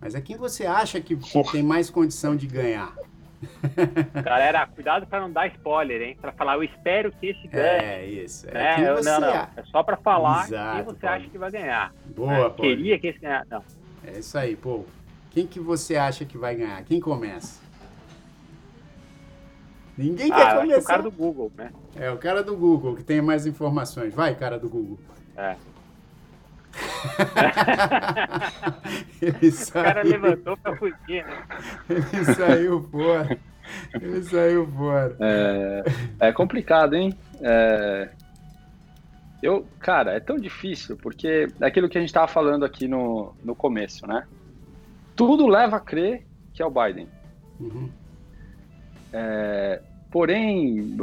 Mas 0.00 0.14
é 0.14 0.20
quem 0.20 0.36
você 0.36 0.66
acha 0.66 1.00
que 1.00 1.16
tem 1.52 1.62
mais 1.62 1.88
condição 1.88 2.36
de 2.36 2.46
ganhar? 2.46 2.94
Galera, 4.22 4.66
cuidado 4.66 5.06
para 5.06 5.20
não 5.20 5.30
dar 5.30 5.46
spoiler, 5.48 6.02
hein? 6.02 6.18
Para 6.20 6.32
falar, 6.32 6.54
eu 6.56 6.64
espero 6.64 7.10
que 7.12 7.28
esse 7.28 7.48
ganhe. 7.48 7.64
É, 7.64 8.06
isso. 8.06 8.46
É, 8.48 8.82
é 8.82 9.02
não, 9.02 9.20
não. 9.20 9.34
É 9.34 9.64
só 9.70 9.82
para 9.82 9.96
falar 9.96 10.46
Exato, 10.46 10.76
quem 10.76 10.84
você 10.84 11.00
Paulo. 11.00 11.16
acha 11.16 11.28
que 11.28 11.38
vai 11.38 11.50
ganhar. 11.50 11.94
Boa, 12.14 12.46
é, 12.46 12.50
Queria 12.50 12.98
que 12.98 13.08
esse 13.08 13.18
ganhasse. 13.18 13.50
Não. 13.50 13.64
É 14.06 14.18
isso 14.18 14.36
aí, 14.36 14.56
pô. 14.56 14.84
Quem 15.30 15.46
que 15.46 15.60
você 15.60 15.96
acha 15.96 16.24
que 16.24 16.36
vai 16.36 16.54
ganhar? 16.54 16.82
Quem 16.84 17.00
começa? 17.00 17.60
Ninguém 19.96 20.32
ah, 20.32 20.34
quer 20.34 20.60
começar. 20.60 20.74
É 20.74 20.78
o 20.78 20.84
cara 20.84 21.02
do 21.02 21.10
Google, 21.10 21.52
né? 21.56 21.72
É, 21.94 22.10
o 22.10 22.18
cara 22.18 22.42
do 22.42 22.56
Google, 22.56 22.96
que 22.96 23.04
tem 23.04 23.20
mais 23.20 23.46
informações. 23.46 24.14
Vai, 24.14 24.34
cara 24.34 24.58
do 24.58 24.68
Google. 24.68 24.98
É. 25.36 25.56
Ele 29.22 29.50
saiu... 29.50 29.82
O 29.82 29.84
cara 29.84 30.02
levantou 30.02 30.56
pra 30.56 30.76
fugir, 30.76 31.24
né? 31.24 31.44
Ele 31.88 32.24
saiu 32.34 32.88
fora. 32.90 33.38
Ele 33.94 34.22
saiu 34.22 34.66
fora. 34.66 35.16
É, 35.20 35.84
é 36.20 36.32
complicado, 36.32 36.94
hein? 36.94 37.14
É... 37.40 38.08
Eu, 39.42 39.66
cara, 39.78 40.12
é 40.12 40.20
tão 40.20 40.36
difícil, 40.36 40.98
porque 40.98 41.48
é 41.60 41.66
aquilo 41.66 41.88
que 41.88 41.96
a 41.96 42.00
gente 42.00 42.10
estava 42.10 42.28
falando 42.28 42.64
aqui 42.64 42.86
no, 42.86 43.34
no 43.42 43.54
começo, 43.54 44.06
né? 44.06 44.26
Tudo 45.16 45.46
leva 45.46 45.76
a 45.76 45.80
crer 45.80 46.26
que 46.52 46.62
é 46.62 46.66
o 46.66 46.70
Biden. 46.70 47.08
Uhum. 47.58 47.88
É, 49.12 49.80
porém, 50.10 50.96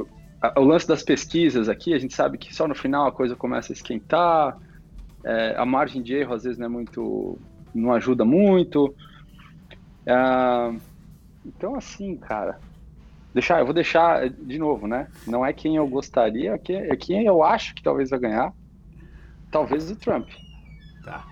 o 0.55 0.61
lance 0.61 0.87
das 0.87 1.01
pesquisas 1.01 1.67
aqui, 1.67 1.93
a 1.93 1.99
gente 1.99 2.13
sabe 2.13 2.37
que 2.37 2.53
só 2.53 2.67
no 2.67 2.75
final 2.75 3.07
a 3.07 3.11
coisa 3.11 3.35
começa 3.35 3.71
a 3.71 3.75
esquentar, 3.75 4.57
é, 5.27 5.55
a 5.57 5.65
margem 5.65 6.01
de 6.01 6.15
erro 6.15 6.33
às 6.33 6.43
vezes 6.43 6.57
não 6.57 6.67
é 6.67 6.69
muito, 6.69 7.37
não 7.75 7.91
ajuda 7.91 8.23
muito. 8.23 8.95
É, 10.05 10.73
então 11.45 11.75
assim, 11.75 12.15
cara, 12.15 12.59
deixar, 13.33 13.59
eu 13.59 13.65
vou 13.65 13.73
deixar 13.73 14.29
de 14.29 14.57
novo, 14.57 14.87
né? 14.87 15.07
Não 15.27 15.45
é 15.45 15.51
quem 15.51 15.75
eu 15.75 15.85
gostaria, 15.85 16.53
é 16.53 16.57
quem, 16.57 16.77
é 16.77 16.95
quem 16.95 17.25
eu 17.25 17.43
acho 17.43 17.75
que 17.75 17.83
talvez 17.83 18.09
vai 18.09 18.19
ganhar. 18.19 18.53
Talvez 19.51 19.91
o 19.91 19.95
Trump. 19.97 20.29
Tá. 21.03 21.25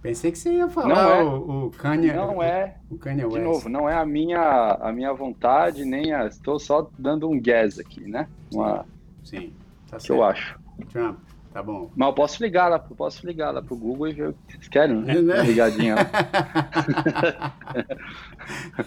Pensei 0.00 0.30
que 0.30 0.38
você 0.38 0.52
ia 0.52 0.68
falar 0.68 0.88
não 0.88 1.10
é, 1.10 1.22
o, 1.24 1.66
o 1.66 1.70
Kanye. 1.70 2.12
Não 2.12 2.40
é. 2.40 2.76
O 2.88 2.96
Kanye 2.96 3.24
West. 3.24 3.36
De 3.36 3.42
novo, 3.42 3.68
não 3.68 3.88
é 3.88 3.96
a 3.96 4.06
minha, 4.06 4.78
a 4.80 4.92
minha 4.92 5.12
vontade, 5.12 5.84
nem 5.84 6.12
a. 6.12 6.26
Estou 6.26 6.58
só 6.58 6.88
dando 6.96 7.28
um 7.28 7.40
guess 7.40 7.80
aqui, 7.80 8.00
né? 8.08 8.28
Uma, 8.52 8.86
Sim. 9.24 9.52
Tá 9.90 9.96
que 9.96 10.02
certo. 10.04 10.14
eu 10.14 10.24
acho. 10.24 10.58
Trump. 10.90 11.18
Tá 11.52 11.62
bom. 11.62 11.90
Mas 11.96 12.08
eu 12.08 12.14
posso 12.14 12.42
ligar 12.42 12.68
lá, 12.68 12.78
posso 12.78 13.26
ligar 13.26 13.50
lá 13.52 13.62
pro 13.62 13.76
Google 13.76 14.08
e 14.08 14.12
ver 14.12 14.28
o 14.28 14.32
que 14.32 14.52
vocês 14.52 14.68
querem, 14.68 14.96
né? 14.96 15.14
né? 15.14 15.42
Ligadinha 15.42 15.96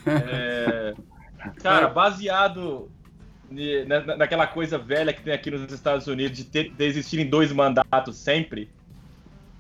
é, 0.06 0.94
cara, 1.62 1.88
baseado 1.90 2.90
na, 3.88 4.16
naquela 4.18 4.48
coisa 4.48 4.78
velha 4.78 5.12
que 5.12 5.22
tem 5.22 5.34
aqui 5.34 5.50
nos 5.52 5.72
Estados 5.72 6.08
Unidos 6.08 6.38
de, 6.38 6.46
ter, 6.46 6.70
de 6.70 6.86
existirem 6.86 7.28
dois 7.28 7.52
mandatos 7.52 8.16
sempre, 8.18 8.70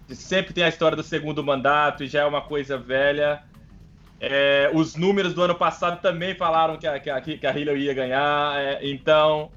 sempre 0.07 0.53
tem 0.53 0.63
a 0.63 0.69
história 0.69 0.95
do 0.95 1.03
segundo 1.03 1.43
mandato 1.43 2.03
e 2.03 2.07
já 2.07 2.21
é 2.21 2.25
uma 2.25 2.41
coisa 2.41 2.77
velha. 2.77 3.43
É, 4.19 4.69
os 4.73 4.95
números 4.95 5.33
do 5.33 5.41
ano 5.41 5.55
passado 5.55 5.99
também 5.99 6.35
falaram 6.35 6.77
que 6.77 6.85
a, 6.85 6.99
que 6.99 7.09
a, 7.09 7.19
que 7.19 7.47
a 7.47 7.57
Hillary 7.57 7.85
ia 7.85 7.93
ganhar, 7.93 8.61
é, 8.61 8.79
então 8.87 9.49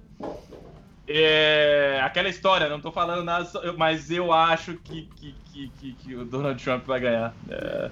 é, 1.07 2.01
aquela 2.03 2.29
história, 2.29 2.69
não 2.69 2.81
tô 2.81 2.91
falando 2.91 3.23
nada, 3.23 3.49
mas 3.77 4.11
eu 4.11 4.33
acho 4.33 4.75
que, 4.77 5.09
que, 5.17 5.35
que, 5.79 5.93
que 5.93 6.15
o 6.15 6.25
Donald 6.25 6.63
Trump 6.63 6.85
vai 6.87 7.01
ganhar. 7.01 7.35
É, 7.49 7.91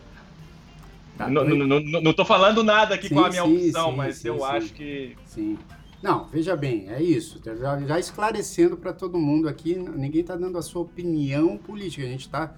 tá, 1.19 1.29
não, 1.29 1.45
não, 1.45 1.81
não, 1.81 2.01
não 2.01 2.13
tô 2.13 2.25
falando 2.25 2.63
nada 2.63 2.95
aqui 2.95 3.09
sim, 3.09 3.15
com 3.15 3.25
a 3.25 3.29
minha 3.29 3.45
sim, 3.45 3.67
opção, 3.67 3.91
sim, 3.91 3.97
mas 3.97 4.25
eu 4.25 4.45
acho 4.45 4.73
que. 4.73 5.17
Sim. 5.27 5.59
Não, 6.03 6.25
veja 6.25 6.57
bem, 6.57 6.89
é 6.89 7.01
isso. 7.01 7.41
Já, 7.45 7.79
já 7.81 7.99
esclarecendo 7.99 8.77
para 8.77 8.93
todo 8.93 9.17
mundo 9.19 9.49
aqui, 9.49 9.77
ninguém 9.77 10.23
está 10.23 10.35
dando 10.35 10.59
a 10.59 10.63
sua 10.63 10.83
opinião 10.83 11.57
política. 11.57 12.05
A 12.05 12.09
gente 12.09 12.23
está 12.23 12.55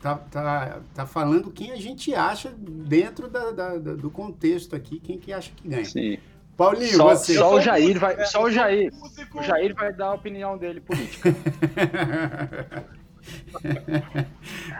tá, 0.00 0.16
tá, 0.16 0.80
tá 0.94 1.06
falando 1.06 1.50
quem 1.50 1.70
a 1.70 1.76
gente 1.76 2.12
acha 2.14 2.52
dentro 2.58 3.28
da, 3.28 3.52
da, 3.52 3.76
da, 3.76 3.94
do 3.94 4.10
contexto 4.10 4.74
aqui, 4.74 4.98
quem 4.98 5.18
que 5.18 5.32
acha 5.32 5.52
que 5.54 5.68
ganha. 5.68 5.84
Sim. 5.84 6.18
Paulinho, 6.60 6.94
só, 6.94 7.08
você. 7.08 7.34
Só 7.36 7.54
o 7.54 7.60
Jair 7.62 7.98
vai. 7.98 8.22
Só 8.26 8.42
o 8.42 8.50
Jair. 8.50 8.92
O 9.34 9.42
Jair 9.42 9.74
vai 9.74 9.94
dar 9.94 10.08
a 10.08 10.12
opinião 10.12 10.58
dele 10.58 10.82
política. 10.82 11.30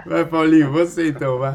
vai, 0.04 0.26
Paulinho, 0.26 0.70
você 0.70 1.08
então, 1.08 1.38
vai. 1.38 1.54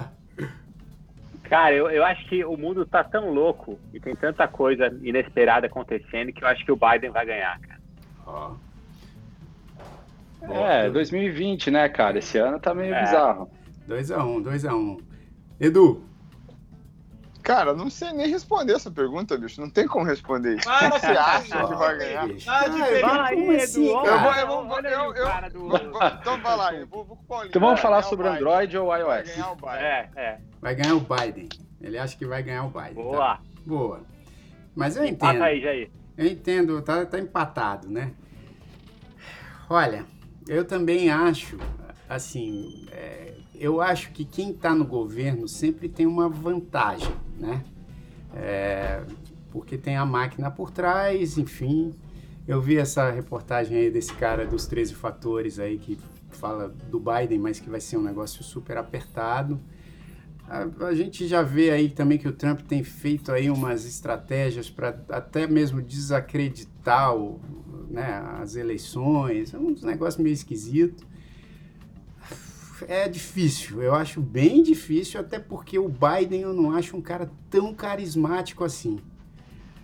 Cara, 1.43 1.75
eu, 1.75 1.91
eu 1.91 2.03
acho 2.03 2.27
que 2.27 2.43
o 2.43 2.57
mundo 2.57 2.87
tá 2.87 3.03
tão 3.03 3.29
louco 3.29 3.77
e 3.93 3.99
tem 3.99 4.15
tanta 4.15 4.47
coisa 4.47 4.87
inesperada 5.03 5.67
acontecendo 5.67 6.33
que 6.33 6.43
eu 6.43 6.47
acho 6.47 6.65
que 6.65 6.71
o 6.71 6.75
Biden 6.75 7.11
vai 7.11 7.23
ganhar, 7.23 7.59
cara. 7.59 7.79
Ó. 8.25 8.55
É, 10.41 10.89
2020, 10.89 11.69
né, 11.69 11.87
cara? 11.87 12.17
Esse 12.17 12.39
ano 12.39 12.59
tá 12.59 12.73
meio 12.73 12.95
é. 12.95 13.03
bizarro. 13.03 13.47
2x1, 13.87 14.43
2x1. 14.43 14.73
Um, 14.73 14.97
Edu, 15.59 16.03
Cara, 17.45 17.75
não 17.75 17.91
sei 17.91 18.11
nem 18.11 18.27
responder 18.27 18.73
essa 18.73 18.89
pergunta, 18.89 19.37
bicho. 19.37 19.61
Não 19.61 19.69
tem 19.69 19.87
como 19.87 20.03
responder 20.03 20.55
isso. 20.55 20.63
Para, 20.63 20.89
você 20.89 21.05
acha 21.05 21.67
que 21.67 21.75
vai 21.75 21.97
ganhar? 21.99 22.23
Ah, 22.47 22.67
de 22.67 23.55
assim, 23.57 23.87
eu 23.87 24.01
vou, 24.19 24.33
eu 24.33 24.47
vou, 24.47 24.79
eu, 24.79 25.13
eu, 25.13 25.49
do... 25.51 25.77
Então 26.19 26.41
vai 26.41 26.57
lá, 26.57 26.73
eu 26.73 26.87
vou, 26.87 27.05
com 27.05 27.13
o 27.13 27.17
Paulinho. 27.17 27.49
Então 27.49 27.61
vamos 27.61 27.79
falar 27.79 28.01
sobre 28.01 28.27
Android 28.27 28.75
ou 28.75 28.91
iOS? 28.97 29.05
Vai 29.05 29.23
ganhar 29.23 29.51
o 29.51 29.55
Biden. 29.55 29.75
É, 29.75 30.09
é. 30.15 30.39
Vai 30.59 30.73
ganhar 30.73 30.95
o 30.95 30.99
Biden. 30.99 31.49
Ele 31.79 31.99
acha 31.99 32.17
que 32.17 32.25
vai 32.25 32.41
ganhar 32.41 32.65
o 32.65 32.69
Biden. 32.69 32.95
Boa. 32.95 33.17
Tá? 33.17 33.41
Boa. 33.63 34.01
Mas 34.75 34.97
eu 34.97 35.05
entendo. 35.05 35.43
aí, 35.43 35.61
Jair. 35.61 35.91
Eu 36.17 36.25
entendo, 36.25 36.81
tá, 36.81 37.05
tá 37.05 37.19
empatado, 37.19 37.87
né? 37.87 38.11
Olha, 39.69 40.03
eu 40.47 40.65
também 40.65 41.11
acho, 41.11 41.59
assim, 42.09 42.87
é, 42.91 43.34
eu 43.59 43.81
acho 43.81 44.11
que 44.11 44.25
quem 44.25 44.51
está 44.51 44.73
no 44.73 44.85
governo 44.85 45.47
sempre 45.47 45.87
tem 45.89 46.05
uma 46.05 46.29
vantagem, 46.29 47.13
né? 47.39 47.63
É, 48.33 49.01
porque 49.51 49.77
tem 49.77 49.95
a 49.95 50.05
máquina 50.05 50.51
por 50.51 50.71
trás, 50.71 51.37
enfim. 51.37 51.93
Eu 52.47 52.61
vi 52.61 52.77
essa 52.77 53.09
reportagem 53.09 53.77
aí 53.77 53.89
desse 53.89 54.13
cara 54.13 54.45
dos 54.45 54.67
13 54.67 54.93
fatores 54.93 55.59
aí 55.59 55.77
que 55.77 55.97
fala 56.29 56.67
do 56.67 56.99
Biden, 56.99 57.39
mas 57.39 57.59
que 57.59 57.69
vai 57.69 57.79
ser 57.79 57.97
um 57.97 58.03
negócio 58.03 58.43
super 58.43 58.77
apertado. 58.77 59.59
A, 60.47 60.87
a 60.87 60.93
gente 60.93 61.27
já 61.27 61.41
vê 61.41 61.71
aí 61.71 61.89
também 61.89 62.17
que 62.17 62.27
o 62.27 62.33
Trump 62.33 62.61
tem 62.61 62.83
feito 62.83 63.31
aí 63.31 63.49
umas 63.49 63.85
estratégias 63.85 64.69
para 64.69 64.99
até 65.09 65.47
mesmo 65.47 65.81
desacreditar 65.81 67.15
o, 67.15 67.39
né, 67.89 68.21
as 68.39 68.55
eleições, 68.55 69.53
é 69.53 69.57
um 69.57 69.73
negócio 69.83 70.21
meio 70.21 70.33
esquisito 70.33 71.05
é 72.87 73.07
difícil. 73.07 73.81
Eu 73.81 73.95
acho 73.95 74.21
bem 74.21 74.61
difícil, 74.61 75.19
até 75.19 75.39
porque 75.39 75.79
o 75.79 75.89
Biden 75.89 76.41
eu 76.41 76.53
não 76.53 76.71
acho 76.71 76.97
um 76.97 77.01
cara 77.01 77.29
tão 77.49 77.73
carismático 77.73 78.63
assim. 78.63 78.99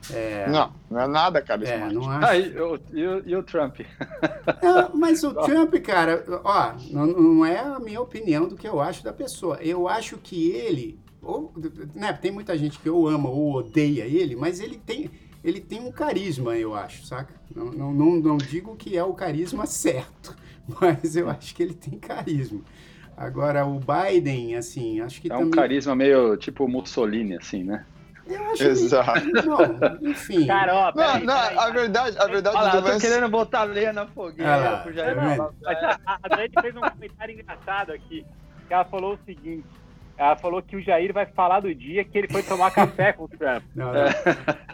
É... 0.09 0.49
Não, 0.49 0.73
não 0.89 0.99
é 0.99 1.07
nada 1.07 1.41
carismático. 1.41 1.89
É, 1.89 1.93
não 1.93 2.09
acho... 2.09 2.25
Ah, 2.25 2.37
e, 2.37 2.53
e, 2.99 3.29
e, 3.31 3.35
o 3.35 3.43
Trump? 3.43 3.81
Não, 4.61 4.95
mas 4.95 5.23
o 5.23 5.33
Trump, 5.45 5.75
cara, 5.75 6.25
ó, 6.43 6.73
não, 6.89 7.05
não, 7.05 7.45
é 7.45 7.59
a 7.59 7.79
minha 7.79 8.01
opinião 8.01 8.47
do 8.47 8.55
que 8.55 8.67
eu 8.67 8.81
acho 8.81 9.03
da 9.03 9.13
pessoa. 9.13 9.59
Eu 9.61 9.87
acho 9.87 10.17
que 10.17 10.49
ele, 10.49 10.99
ou, 11.21 11.53
né, 11.93 12.11
tem 12.13 12.31
muita 12.31 12.57
gente 12.57 12.79
que 12.79 12.89
ou 12.89 13.07
ama 13.07 13.29
ou 13.29 13.53
odeia 13.53 14.05
ele, 14.05 14.35
mas 14.35 14.59
ele 14.59 14.77
tem, 14.77 15.09
ele 15.43 15.61
tem 15.61 15.79
um 15.79 15.91
carisma, 15.91 16.57
eu 16.57 16.73
acho, 16.73 17.05
saca? 17.05 17.39
Não, 17.55 17.65
não, 17.65 17.93
não, 17.93 18.15
não 18.15 18.37
digo 18.37 18.75
que 18.75 18.97
é 18.97 19.03
o 19.03 19.13
carisma 19.13 19.65
certo, 19.67 20.35
mas 20.79 21.15
eu 21.15 21.29
acho 21.29 21.55
que 21.55 21.63
ele 21.63 21.73
tem 21.73 21.97
carisma. 21.99 22.61
Agora, 23.15 23.65
o 23.65 23.79
Biden, 23.79 24.55
assim, 24.55 25.01
acho 25.01 25.21
que 25.21 25.27
é 25.27 25.29
também... 25.29 25.45
um 25.45 25.51
carisma 25.51 25.95
meio 25.95 26.37
tipo 26.37 26.67
Mussolini, 26.67 27.35
assim, 27.35 27.63
né? 27.63 27.85
Eu 28.25 28.51
acho 28.51 28.63
Exato. 28.63 29.21
Que... 29.21 29.31
Não, 29.43 30.09
enfim. 30.09 30.47
Cara, 30.47 30.73
ó, 30.73 30.93
não, 30.95 31.19
não, 31.21 31.35
a 31.35 31.69
verdade, 31.69 32.17
a 32.17 32.27
verdade 32.27 32.55
Olha 32.55 32.67
lá, 32.67 32.75
eu 32.75 32.93
tô 32.93 32.99
querendo 32.99 33.29
botar 33.29 33.63
lenha 33.63 33.91
na 33.91 34.05
fogueira. 34.07 34.83
Ah, 34.85 34.91
já... 34.91 35.15
Tá 35.15 35.99
a, 36.05 36.19
a 36.23 36.27
Dani 36.29 36.51
fez 36.61 36.75
um 36.75 36.81
comentário 36.81 37.39
engraçado 37.39 37.91
aqui. 37.91 38.25
Que 38.67 38.73
ela 38.73 38.85
falou 38.85 39.15
o 39.15 39.19
seguinte: 39.25 39.67
ela 40.17 40.35
falou 40.35 40.61
que 40.61 40.75
o 40.75 40.81
Jair 40.81 41.13
vai 41.13 41.25
falar 41.25 41.61
do 41.61 41.73
dia 41.73 42.03
que 42.03 42.17
ele 42.17 42.27
foi 42.27 42.43
tomar 42.43 42.71
café 42.71 43.13
com 43.13 43.23
o 43.23 43.27
Trump. 43.27 43.63
Não, 43.75 43.91
não. 43.93 44.03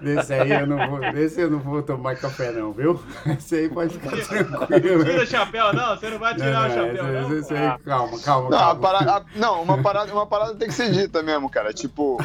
Desse 0.02 0.34
aí 0.34 0.52
eu 0.52 0.68
não 0.68 0.90
vou, 0.90 1.00
desse 1.00 1.42
eu 1.42 1.50
não 1.50 1.60
vou 1.60 1.82
tomar 1.82 2.16
café 2.16 2.52
não, 2.52 2.72
viu? 2.72 3.02
Esse 3.38 3.56
aí 3.56 3.70
pode 3.70 3.94
ficar 3.94 4.12
tranquilo. 4.12 5.04
Tira 5.06 5.24
o 5.24 5.26
chapéu, 5.26 5.74
não, 5.74 5.96
você 5.96 6.10
não 6.10 6.20
vai 6.20 6.36
tirar 6.36 6.52
não, 6.52 6.62
não, 6.62 6.68
o 6.68 6.88
chapéu, 6.88 6.94
esse, 6.94 7.30
não. 7.30 7.40
Esse 7.40 7.54
aí, 7.54 7.66
ah. 7.66 7.80
calma, 7.84 8.20
calma, 8.20 8.50
não, 8.50 8.58
calma. 8.58 8.82
Parada, 8.82 9.26
não, 9.36 9.64
uma 9.64 9.82
parada, 9.82 10.14
uma 10.14 10.28
parada 10.28 10.56
tem 10.56 10.68
que 10.68 10.74
ser 10.74 10.92
dita 10.92 11.24
mesmo, 11.24 11.50
cara. 11.50 11.74
Tipo, 11.74 12.18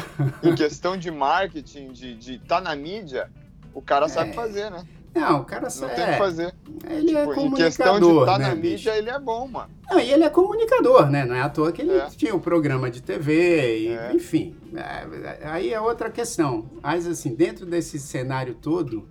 em 0.43 0.53
questão 0.55 0.97
de 0.97 1.09
marketing, 1.11 1.91
de 1.91 2.35
estar 2.35 2.57
tá 2.57 2.61
na 2.61 2.75
mídia, 2.75 3.29
o 3.73 3.81
cara 3.81 4.07
sabe 4.07 4.31
é. 4.31 4.33
fazer, 4.33 4.69
né? 4.69 4.83
Não, 5.13 5.41
o 5.41 5.45
cara 5.45 5.69
só 5.69 5.87
Não 5.87 5.93
tem 5.93 6.03
o 6.03 6.07
que 6.07 6.17
fazer. 6.17 6.55
Ele 6.89 7.15
é 7.15 7.19
tipo, 7.19 7.31
é 7.31 7.35
comunicador. 7.35 7.59
Em 7.59 7.65
questão 7.65 7.99
de 7.99 8.07
estar 8.07 8.25
tá 8.25 8.39
né, 8.39 8.47
na 8.47 8.55
mídia, 8.55 8.97
ele 8.97 9.09
é 9.09 9.19
bom, 9.19 9.47
mano. 9.47 9.69
Não, 9.89 9.99
e 9.99 10.11
ele 10.11 10.23
é 10.23 10.29
comunicador, 10.29 11.09
né? 11.09 11.23
Não 11.25 11.35
é 11.35 11.41
à 11.41 11.49
toa 11.49 11.71
que 11.71 11.81
ele 11.81 11.95
é. 11.95 12.07
tinha 12.07 12.33
o 12.33 12.37
um 12.37 12.39
programa 12.39 12.89
de 12.89 13.01
TV, 13.01 13.79
e, 13.79 13.87
é. 13.89 14.11
enfim. 14.13 14.55
É, 14.75 15.47
aí 15.47 15.71
é 15.71 15.79
outra 15.79 16.09
questão. 16.09 16.65
Mas, 16.81 17.05
assim, 17.05 17.35
dentro 17.35 17.65
desse 17.65 17.99
cenário 17.99 18.55
todo, 18.55 19.07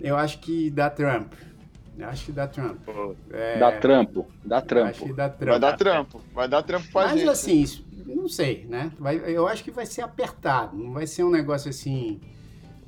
eu 0.00 0.16
acho 0.16 0.38
que 0.38 0.70
dá 0.70 0.88
Trump. 0.88 1.32
Eu 1.98 2.08
acho 2.08 2.26
que 2.26 2.32
dá 2.32 2.46
Trump. 2.46 2.78
É, 3.32 3.58
dá 3.58 3.72
trampo, 3.72 4.26
dá 4.44 4.60
trampo. 4.60 4.90
Acho 4.90 5.04
que 5.04 5.12
dá 5.12 5.28
trampo. 5.28 5.50
Vai 5.50 5.60
dar 5.60 5.76
trampo, 5.76 6.20
vai 6.32 6.48
dar 6.48 6.62
trampo 6.62 6.88
pra 6.92 7.02
Mas, 7.02 7.12
gente. 7.12 7.26
Mas 7.26 7.38
assim, 7.38 7.60
isso, 7.60 7.84
não 8.06 8.28
sei, 8.28 8.66
né? 8.68 8.92
Vai, 8.98 9.22
eu 9.26 9.46
acho 9.46 9.62
que 9.62 9.70
vai 9.70 9.86
ser 9.86 10.02
apertado, 10.02 10.76
não 10.76 10.92
vai 10.92 11.06
ser 11.06 11.24
um 11.24 11.30
negócio 11.30 11.70
assim 11.70 12.20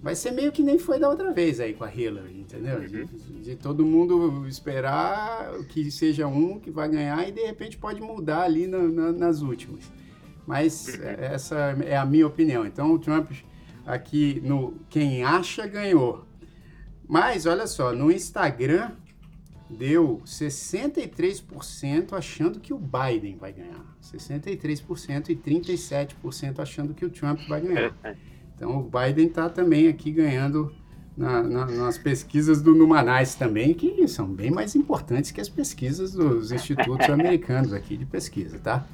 vai 0.06 0.14
ser 0.14 0.30
meio 0.30 0.52
que 0.52 0.62
nem 0.62 0.78
foi 0.78 1.00
da 1.00 1.08
outra 1.08 1.32
vez 1.32 1.58
aí 1.58 1.74
com 1.74 1.82
a 1.82 1.92
Hillary, 1.92 2.38
entendeu? 2.38 2.78
De, 2.86 2.98
uhum. 2.98 3.40
de, 3.42 3.56
todo 3.56 3.84
mundo 3.84 4.46
esperar 4.46 5.52
que 5.64 5.90
seja 5.90 6.28
um 6.28 6.60
que 6.60 6.70
vai 6.70 6.88
ganhar 6.88 7.28
e 7.28 7.32
de 7.32 7.40
repente 7.40 7.76
pode 7.76 8.00
mudar 8.00 8.42
ali 8.42 8.68
na, 8.68 8.78
na, 8.78 9.10
nas 9.10 9.42
últimas. 9.42 9.90
Mas 10.46 10.86
uhum. 10.86 11.02
Essa 11.18 11.56
é 11.84 11.96
a 11.96 12.06
minha 12.06 12.24
opinião. 12.24 12.64
Então 12.64 12.92
o 12.92 13.00
Trump 13.00 13.32
aqui 13.84 14.40
no 14.44 14.76
quem 14.88 15.24
acha 15.24 15.66
ganhou. 15.66 16.24
Mas 17.08 17.44
olha 17.44 17.66
só, 17.66 17.92
no 17.92 18.08
Instagram 18.08 18.92
deu 19.68 20.22
63% 20.24 22.12
achando 22.12 22.60
que 22.60 22.72
o 22.72 22.78
Biden 22.78 23.36
vai 23.38 23.52
ganhar. 23.52 23.84
63% 24.00 25.30
e 25.30 25.34
37% 25.34 26.60
achando 26.60 26.94
que 26.94 27.04
o 27.04 27.10
Trump 27.10 27.40
vai 27.48 27.60
ganhar. 27.60 27.92
Então 28.56 28.78
o 28.78 28.82
Biden 28.82 29.26
está 29.26 29.48
também 29.48 29.86
aqui 29.86 30.10
ganhando 30.10 30.74
na, 31.16 31.42
na, 31.42 31.66
nas 31.66 31.96
pesquisas 31.96 32.60
do 32.60 32.74
Numanais 32.74 33.34
também, 33.34 33.72
que 33.74 34.08
são 34.08 34.26
bem 34.26 34.50
mais 34.50 34.74
importantes 34.74 35.30
que 35.30 35.40
as 35.40 35.48
pesquisas 35.48 36.12
dos 36.12 36.50
institutos 36.50 37.08
americanos 37.08 37.72
aqui 37.72 37.96
de 37.96 38.04
pesquisa, 38.04 38.58
tá? 38.58 38.86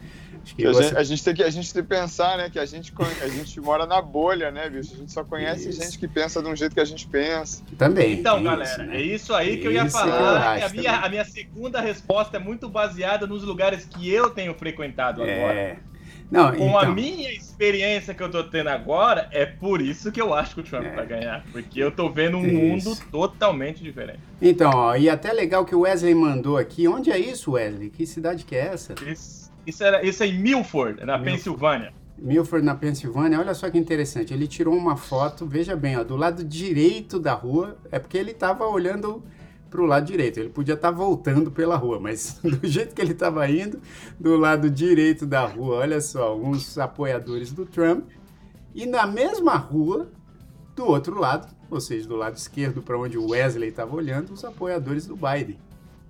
A, 0.43 0.73
você... 0.73 0.83
gente, 0.83 0.97
a, 0.97 1.05
gente, 1.05 1.25
tem 1.25 1.35
que, 1.35 1.43
a 1.45 1.51
gente 1.51 1.73
tem 1.73 1.83
que 1.83 1.89
pensar, 1.89 2.37
né, 2.37 2.51
que 2.51 2.59
a 2.59 2.67
gente, 2.67 2.93
a 3.23 3.29
gente 3.29 3.61
mora 3.61 3.87
na 3.87 4.03
bolha, 4.03 4.51
né, 4.51 4.69
bicho? 4.69 4.93
A 4.95 4.97
gente 4.97 5.13
só 5.13 5.23
conhece 5.23 5.69
isso. 5.69 5.81
gente 5.81 5.97
que 5.97 6.09
pensa 6.09 6.43
de 6.43 6.49
um 6.49 6.57
jeito 6.57 6.75
que 6.75 6.81
a 6.81 6.85
gente 6.85 7.07
pensa. 7.07 7.63
Também. 7.79 8.19
Então, 8.19 8.43
galera, 8.43 8.69
isso, 8.69 8.83
né? 8.83 8.97
é 8.97 9.01
isso 9.01 9.35
aí 9.35 9.59
que 9.59 9.69
eu 9.69 9.73
ia 9.73 9.89
falar. 9.89 10.59
Que 10.59 10.65
a, 10.65 10.69
minha, 10.69 10.97
a 10.97 11.09
minha 11.09 11.25
segunda 11.25 11.81
resposta 11.81 12.39
é 12.39 12.41
muito 12.41 12.69
baseada 12.69 13.25
nos 13.25 13.45
lugares 13.45 13.85
que 13.85 14.11
eu 14.11 14.31
tenho 14.31 14.53
frequentado 14.55 15.23
é. 15.23 15.45
agora. 15.45 15.92
Não, 16.33 16.51
Com 16.51 16.69
então... 16.69 16.79
a 16.79 16.87
minha 16.87 17.31
experiência 17.31 18.15
que 18.15 18.23
eu 18.23 18.31
tô 18.31 18.43
tendo 18.43 18.71
agora, 18.71 19.29
é 19.31 19.45
por 19.45 19.83
isso 19.83 20.11
que 20.11 20.19
eu 20.19 20.33
acho 20.33 20.55
que 20.55 20.63
o 20.63 20.65
Trump 20.65 20.87
é. 20.87 20.95
vai 20.95 21.07
ganhar. 21.07 21.45
Porque 21.53 21.79
eu 21.79 21.93
tô 21.93 22.09
vendo 22.09 22.39
um 22.39 22.47
isso. 22.47 22.89
mundo 22.89 22.99
totalmente 23.11 23.83
diferente. 23.83 24.21
Então, 24.41 24.71
ó, 24.75 24.97
e 24.97 25.11
até 25.11 25.31
legal 25.31 25.67
que 25.67 25.75
o 25.75 25.81
Wesley 25.81 26.15
mandou 26.15 26.57
aqui. 26.57 26.89
Onde 26.89 27.11
é 27.11 27.19
isso, 27.19 27.53
Wesley? 27.53 27.91
Que 27.91 28.07
cidade 28.07 28.47
que 28.47 28.57
é 28.57 28.69
essa? 28.69 28.95
Isso, 29.07 29.53
isso, 29.67 29.85
era, 29.85 30.03
isso 30.03 30.23
é 30.23 30.27
em 30.27 30.39
Milford, 30.39 31.05
na 31.05 31.19
Milford. 31.19 31.31
Pensilvânia. 31.31 31.93
Milford, 32.17 32.65
na 32.65 32.75
Pensilvânia, 32.75 33.39
olha 33.39 33.53
só 33.53 33.69
que 33.69 33.77
interessante. 33.77 34.33
Ele 34.33 34.47
tirou 34.47 34.75
uma 34.75 34.97
foto, 34.97 35.45
veja 35.45 35.77
bem, 35.77 35.99
ó, 35.99 36.03
do 36.03 36.17
lado 36.17 36.43
direito 36.43 37.19
da 37.19 37.35
rua, 37.35 37.77
é 37.91 37.99
porque 37.99 38.17
ele 38.17 38.31
estava 38.31 38.65
olhando 38.67 39.23
para 39.73 39.81
o 39.81 39.87
lado 39.87 40.07
direito. 40.07 40.39
Ele 40.39 40.51
podia 40.51 40.75
estar 40.75 40.91
tá 40.91 40.95
voltando 40.95 41.51
pela 41.51 41.75
rua, 41.77 41.99
mas 41.99 42.39
do 42.45 42.69
jeito 42.69 42.95
que 42.95 43.01
ele 43.01 43.13
estava 43.13 43.49
indo, 43.49 43.81
do 44.21 44.37
lado 44.37 44.69
direito 44.69 45.27
da 45.27 45.47
rua, 45.47 45.77
olha 45.77 46.01
só, 46.01 46.25
alguns 46.25 46.77
apoiadores 46.77 47.51
do 47.51 47.65
Trump. 47.65 48.05
E 48.75 48.85
na 48.85 49.07
mesma 49.07 49.57
rua, 49.57 50.11
do 50.77 50.87
outro 50.87 51.19
lado, 51.19 51.49
ou 51.71 51.81
seja, 51.81 52.07
do 52.07 52.17
lado 52.17 52.37
esquerdo 52.37 52.83
para 52.83 52.99
onde 52.99 53.17
o 53.17 53.31
Wesley 53.31 53.71
estava 53.71 53.97
olhando, 53.97 54.33
os 54.33 54.45
apoiadores 54.45 55.07
do 55.07 55.17
Biden. 55.17 55.59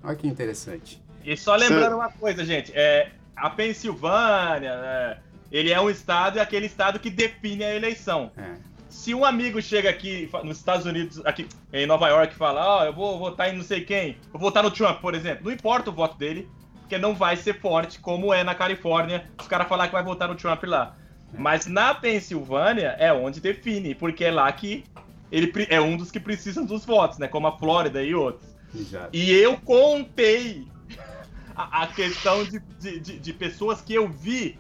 Olha 0.03 0.17
que 0.17 0.27
interessante. 0.27 1.01
E 1.25 1.37
só 1.37 1.55
lembrando 1.55 1.95
uma 1.95 2.11
coisa, 2.11 2.45
gente, 2.45 2.73
é, 2.75 3.13
a 3.37 3.49
Pensilvânia, 3.49 4.73
é, 4.73 5.19
ele 5.53 5.73
é 5.73 5.81
um 5.81 5.89
estado, 5.89 6.39
é 6.39 6.43
aquele 6.43 6.67
estado 6.67 6.99
que 6.99 7.09
define 7.09 7.63
a 7.63 7.75
eleição. 7.75 8.33
É 8.37 8.72
se 8.93 9.15
um 9.15 9.25
amigo 9.25 9.61
chega 9.63 9.89
aqui 9.89 10.29
nos 10.45 10.59
Estados 10.59 10.85
Unidos, 10.85 11.25
aqui 11.25 11.49
em 11.73 11.87
Nova 11.87 12.09
York, 12.09 12.35
e 12.35 12.37
fala, 12.37 12.65
ó, 12.65 12.83
oh, 12.83 12.85
eu 12.85 12.93
vou 12.93 13.19
votar 13.19 13.49
em 13.49 13.57
não 13.57 13.65
sei 13.65 13.81
quem, 13.81 14.19
eu 14.27 14.39
vou 14.39 14.43
votar 14.43 14.63
no 14.63 14.71
Trump, 14.71 15.01
por 15.01 15.15
exemplo, 15.15 15.47
não 15.47 15.51
importa 15.51 15.89
o 15.89 15.93
voto 15.95 16.19
dele, 16.19 16.47
porque 16.81 16.99
não 16.99 17.15
vai 17.15 17.35
ser 17.37 17.59
forte 17.59 17.99
como 17.99 18.35
é 18.35 18.45
na 18.45 18.55
Califórnia, 18.55 19.25
os 19.41 19.49
caras 19.49 19.67
falar 19.67 19.87
que 19.87 19.95
vai 19.95 20.05
votar 20.05 20.29
no 20.29 20.35
Trump 20.35 20.63
lá. 20.65 20.95
Mas 21.37 21.67
na 21.67 21.95
Pensilvânia 21.95 22.95
é 22.99 23.11
onde 23.11 23.41
define, 23.41 23.95
porque 23.95 24.27
é 24.27 24.31
lá 24.31 24.53
que 24.53 24.85
ele 25.31 25.51
é 25.71 25.81
um 25.81 25.97
dos 25.97 26.11
que 26.11 26.21
precisam 26.21 26.67
dos 26.67 26.85
votos, 26.85 27.17
né? 27.17 27.27
Como 27.27 27.47
a 27.47 27.59
Flórida 27.59 28.05
e 28.05 28.15
outros. 28.15 28.47
Exato. 28.75 29.09
E 29.11 29.33
eu 29.33 29.57
contei 29.57 30.67
a, 31.57 31.85
a 31.85 31.87
questão 31.87 32.45
de, 32.45 32.61
de, 32.79 33.01
de, 33.01 33.19
de 33.19 33.33
pessoas 33.33 33.81
que 33.81 33.95
eu 33.95 34.07
vi 34.07 34.59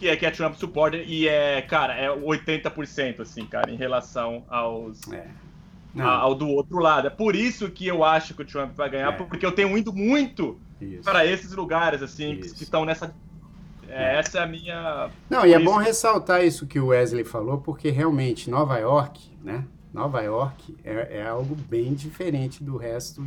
que 0.00 0.08
é, 0.08 0.16
que 0.16 0.24
é 0.24 0.30
Trump 0.30 0.54
supporter 0.54 1.04
e 1.06 1.28
é, 1.28 1.60
cara, 1.60 1.94
é 1.94 2.08
80%, 2.08 3.20
assim, 3.20 3.44
cara, 3.44 3.70
em 3.70 3.76
relação 3.76 4.42
aos. 4.48 4.98
É. 5.12 5.26
ao 6.02 6.34
do 6.34 6.48
outro 6.48 6.78
lado. 6.78 7.08
É 7.08 7.10
por 7.10 7.36
isso 7.36 7.70
que 7.70 7.86
eu 7.86 8.02
acho 8.02 8.32
que 8.32 8.40
o 8.40 8.44
Trump 8.46 8.72
vai 8.74 8.88
ganhar, 8.88 9.12
é. 9.12 9.16
porque 9.16 9.44
eu 9.44 9.52
tenho 9.52 9.76
ido 9.76 9.92
muito 9.92 10.58
para 11.04 11.26
esses 11.26 11.52
lugares, 11.52 12.02
assim, 12.02 12.32
isso. 12.32 12.54
que 12.54 12.62
estão 12.62 12.86
nessa. 12.86 13.14
É, 13.86 14.14
é. 14.14 14.18
essa 14.18 14.38
é 14.38 14.42
a 14.42 14.46
minha. 14.46 15.10
Não, 15.28 15.44
e 15.44 15.52
é 15.52 15.58
bom 15.58 15.76
ressaltar 15.76 16.42
isso 16.42 16.66
que 16.66 16.80
o 16.80 16.86
Wesley 16.86 17.24
falou, 17.24 17.58
porque 17.58 17.90
realmente 17.90 18.48
Nova 18.48 18.78
York, 18.78 19.20
né? 19.42 19.66
Nova 19.92 20.22
York 20.22 20.76
é, 20.82 21.18
é 21.18 21.26
algo 21.26 21.54
bem 21.54 21.92
diferente 21.92 22.64
do 22.64 22.78
resto, 22.78 23.26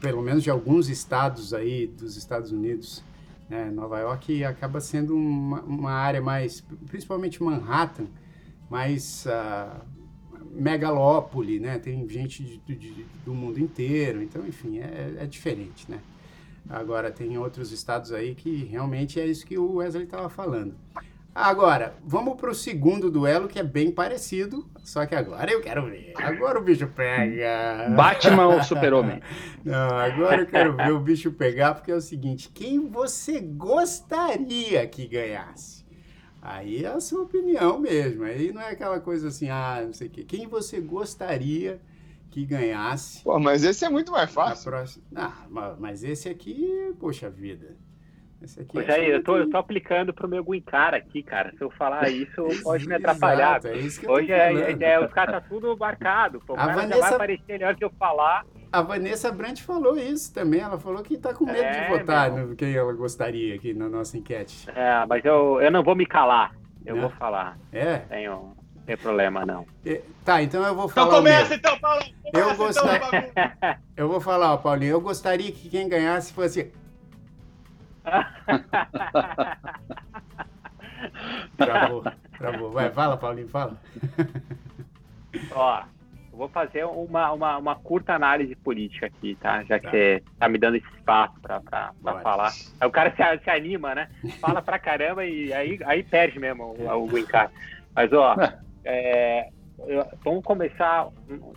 pelo 0.00 0.22
menos 0.22 0.42
de 0.42 0.48
alguns 0.48 0.88
estados 0.88 1.52
aí 1.52 1.86
dos 1.86 2.16
Estados 2.16 2.52
Unidos. 2.52 3.04
Né? 3.48 3.70
Nova 3.70 3.98
York 3.98 4.44
acaba 4.44 4.80
sendo 4.80 5.14
uma, 5.14 5.60
uma, 5.62 5.92
área 5.92 6.20
mais, 6.20 6.64
principalmente 6.86 7.42
Manhattan, 7.42 8.06
mais 8.70 9.26
uh, 9.26 9.84
megalópole, 10.52 11.60
né? 11.60 11.78
Tem 11.78 12.08
gente 12.08 12.42
de, 12.66 12.74
de, 12.74 13.06
do 13.24 13.34
mundo 13.34 13.58
inteiro, 13.58 14.22
então, 14.22 14.46
enfim, 14.46 14.78
é, 14.78 15.16
é 15.18 15.26
diferente, 15.26 15.90
né? 15.90 16.00
Agora, 16.68 17.10
tem 17.10 17.36
outros 17.36 17.72
estados 17.72 18.12
aí 18.12 18.34
que 18.34 18.64
realmente 18.64 19.20
é 19.20 19.26
isso 19.26 19.44
que 19.44 19.58
o 19.58 19.74
Wesley 19.74 20.04
estava 20.04 20.28
falando. 20.28 20.74
Agora, 21.34 21.94
vamos 22.04 22.38
para 22.38 22.50
o 22.50 22.54
segundo 22.54 23.10
duelo, 23.10 23.48
que 23.48 23.58
é 23.58 23.62
bem 23.62 23.90
parecido, 23.90 24.68
só 24.84 25.06
que 25.06 25.14
agora 25.14 25.50
eu 25.50 25.62
quero 25.62 25.86
ver. 25.86 26.12
Agora 26.16 26.58
o 26.58 26.62
bicho 26.62 26.86
pega. 26.88 27.88
Batman 27.96 28.48
ou 28.48 28.62
Super-Homem? 28.62 29.22
Não, 29.64 29.96
agora 29.96 30.42
eu 30.42 30.46
quero 30.46 30.76
ver 30.76 30.92
o 30.92 31.00
bicho 31.00 31.32
pegar, 31.32 31.74
porque 31.74 31.90
é 31.90 31.94
o 31.94 32.02
seguinte: 32.02 32.50
quem 32.52 32.86
você 32.90 33.40
gostaria 33.40 34.86
que 34.86 35.06
ganhasse? 35.06 35.82
Aí 36.42 36.84
é 36.84 36.88
a 36.88 37.00
sua 37.00 37.22
opinião 37.22 37.78
mesmo. 37.78 38.24
Aí 38.24 38.52
não 38.52 38.60
é 38.60 38.70
aquela 38.70 38.98
coisa 38.98 39.28
assim, 39.28 39.48
ah, 39.48 39.80
não 39.86 39.92
sei 39.92 40.08
o 40.08 40.10
quê. 40.10 40.24
Quem 40.24 40.48
você 40.48 40.80
gostaria 40.80 41.80
que 42.30 42.44
ganhasse? 42.44 43.22
Pô, 43.22 43.38
mas 43.38 43.62
esse 43.62 43.84
é 43.84 43.88
muito 43.88 44.10
mais 44.10 44.28
fácil. 44.28 44.70
Próxima... 44.70 45.04
Ah, 45.14 45.46
mas 45.78 46.02
esse 46.02 46.28
aqui, 46.28 46.92
poxa 46.98 47.30
vida. 47.30 47.76
Esse 48.42 48.60
aqui 48.60 48.70
pois 48.72 48.88
é, 48.88 48.94
aí, 48.94 49.10
eu 49.10 49.22
tô, 49.22 49.36
eu 49.36 49.48
tô 49.48 49.56
aplicando 49.56 50.12
pro 50.12 50.28
meu 50.28 50.42
Green 50.42 50.60
Card 50.60 50.96
aqui, 50.96 51.22
cara. 51.22 51.52
Se 51.56 51.62
eu 51.62 51.70
falar 51.70 52.08
isso, 52.10 52.46
pode 52.62 52.86
me 52.86 52.94
atrapalhar. 52.94 53.58
Exato, 53.58 53.68
é 53.68 53.76
isso 53.78 54.00
que 54.00 54.08
Hoje 54.08 54.32
é, 54.32 54.52
é, 54.52 54.76
é, 54.80 55.00
os 55.00 55.12
caras 55.12 55.34
tá 55.34 55.40
tudo 55.48 55.76
marcado. 55.76 56.40
Pô, 56.40 56.54
o 56.54 56.56
a 56.56 56.66
cara 56.66 56.72
Vanessa... 56.74 57.00
vai 57.00 57.14
aparecer 57.14 57.52
melhor 57.52 57.74
que 57.76 57.84
eu 57.84 57.90
falar. 57.98 58.44
A 58.72 58.82
Vanessa 58.82 59.30
Brandt 59.30 59.62
falou 59.62 59.96
isso 59.96 60.32
também. 60.32 60.60
Ela 60.60 60.78
falou 60.78 61.02
que 61.02 61.18
tá 61.18 61.34
com 61.34 61.44
medo 61.44 61.58
é, 61.58 61.82
de 61.82 61.98
votar 61.98 62.30
no 62.30 62.56
quem 62.56 62.74
ela 62.74 62.92
gostaria 62.94 63.54
aqui 63.54 63.74
na 63.74 63.88
nossa 63.88 64.16
enquete. 64.16 64.68
É, 64.74 65.04
mas 65.06 65.24
eu, 65.24 65.60
eu 65.60 65.70
não 65.70 65.82
vou 65.82 65.94
me 65.94 66.06
calar. 66.06 66.54
Eu 66.84 66.96
não. 66.96 67.02
vou 67.02 67.10
falar. 67.10 67.58
É? 67.70 67.98
Tenho, 67.98 68.54
não 68.74 68.82
tem 68.86 68.96
problema, 68.96 69.44
não. 69.44 69.66
É, 69.84 70.00
tá, 70.24 70.42
então 70.42 70.64
eu 70.64 70.74
vou 70.74 70.86
então 70.86 71.06
falar. 71.06 71.06
Então 71.06 71.18
começa 71.18 71.54
então, 71.54 71.78
Paulo! 71.78 72.02
Começa, 72.24 72.50
eu, 72.50 72.56
gostar... 72.56 72.96
Então, 72.96 73.76
eu 73.96 74.08
vou 74.08 74.20
falar, 74.20 74.56
Paulinho. 74.56 74.92
Eu 74.92 75.00
gostaria 75.00 75.52
que 75.52 75.68
quem 75.68 75.88
ganhasse 75.88 76.32
fosse 76.32 76.72
travou, 81.56 82.04
travou. 82.38 82.72
Vai, 82.72 82.90
fala, 82.90 83.16
Paulinho, 83.16 83.48
fala. 83.48 83.76
Ó, 85.54 85.82
eu 86.32 86.38
vou 86.38 86.48
fazer 86.48 86.84
uma, 86.84 87.32
uma, 87.32 87.58
uma, 87.58 87.76
curta 87.76 88.14
análise 88.14 88.54
política 88.56 89.06
aqui, 89.06 89.36
tá? 89.36 89.62
Já 89.64 89.78
que 89.78 89.86
tá. 89.86 89.90
você 89.90 90.22
tá 90.38 90.48
me 90.48 90.58
dando 90.58 90.76
esse 90.76 90.88
espaço 90.94 91.34
pra, 91.40 91.60
pra, 91.60 91.92
pra 92.02 92.20
falar. 92.20 92.52
Aí 92.80 92.88
o 92.88 92.90
cara 92.90 93.10
se, 93.10 93.44
se, 93.44 93.50
anima, 93.50 93.94
né? 93.94 94.08
Fala 94.40 94.62
pra 94.62 94.78
caramba 94.78 95.24
e 95.24 95.52
aí, 95.52 95.78
aí 95.84 96.02
perde 96.02 96.38
mesmo 96.38 96.74
o, 96.78 97.04
o 97.04 97.06
Green 97.06 97.26
Mas, 97.94 98.12
ó, 98.12 98.36
é, 98.84 99.48
vamos 100.24 100.44
começar. 100.44 101.08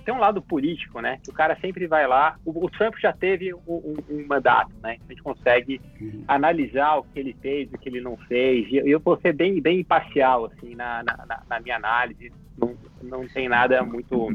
Tem 0.04 0.14
um 0.14 0.20
lado 0.20 0.42
político, 0.42 1.00
né? 1.00 1.20
O 1.28 1.34
cara 1.34 1.58
sempre 1.60 1.88
vai 1.88 2.08
lá. 2.08 2.38
O, 2.46 2.66
o 2.66 2.70
Trump 2.70 2.96
já 2.98 3.14
teve 3.14 3.54
um, 3.54 3.60
um, 3.68 3.98
um, 4.10 4.28
mandato, 4.28 4.72
né? 4.82 4.98
A 5.08 5.12
gente 5.12 5.22
consegue 5.22 5.82
uhum. 6.00 6.24
analisar 6.28 6.98
o 6.98 7.04
que 7.04 7.20
ele 7.20 7.36
fez, 7.42 7.72
o 7.72 7.78
que 7.78 7.90
ele 7.90 8.02
não 8.02 8.18
fez. 8.18 8.68
E 8.72 8.78
eu 8.78 9.00
vou 9.00 9.20
ser 9.20 9.34
bem, 9.34 9.62
bem 9.62 9.80
imparcial, 9.80 10.46
assim, 10.46 10.76
na, 10.76 11.04
na, 11.04 11.42
na 11.50 11.60
minha 11.60 11.76
análise. 11.76 12.32
Não, 12.58 12.76
não 13.02 13.28
tem 13.28 13.48
nada 13.48 13.84
muito 13.84 14.30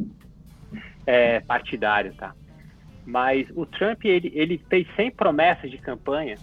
é, 1.06 1.40
partidário, 1.40 2.14
tá? 2.14 2.34
Mas 3.04 3.48
o 3.54 3.66
Trump, 3.66 4.04
ele, 4.04 4.30
ele 4.34 4.58
fez 4.68 4.86
100 4.94 5.10
promessas 5.12 5.70
de 5.70 5.78
campanha. 5.78 6.36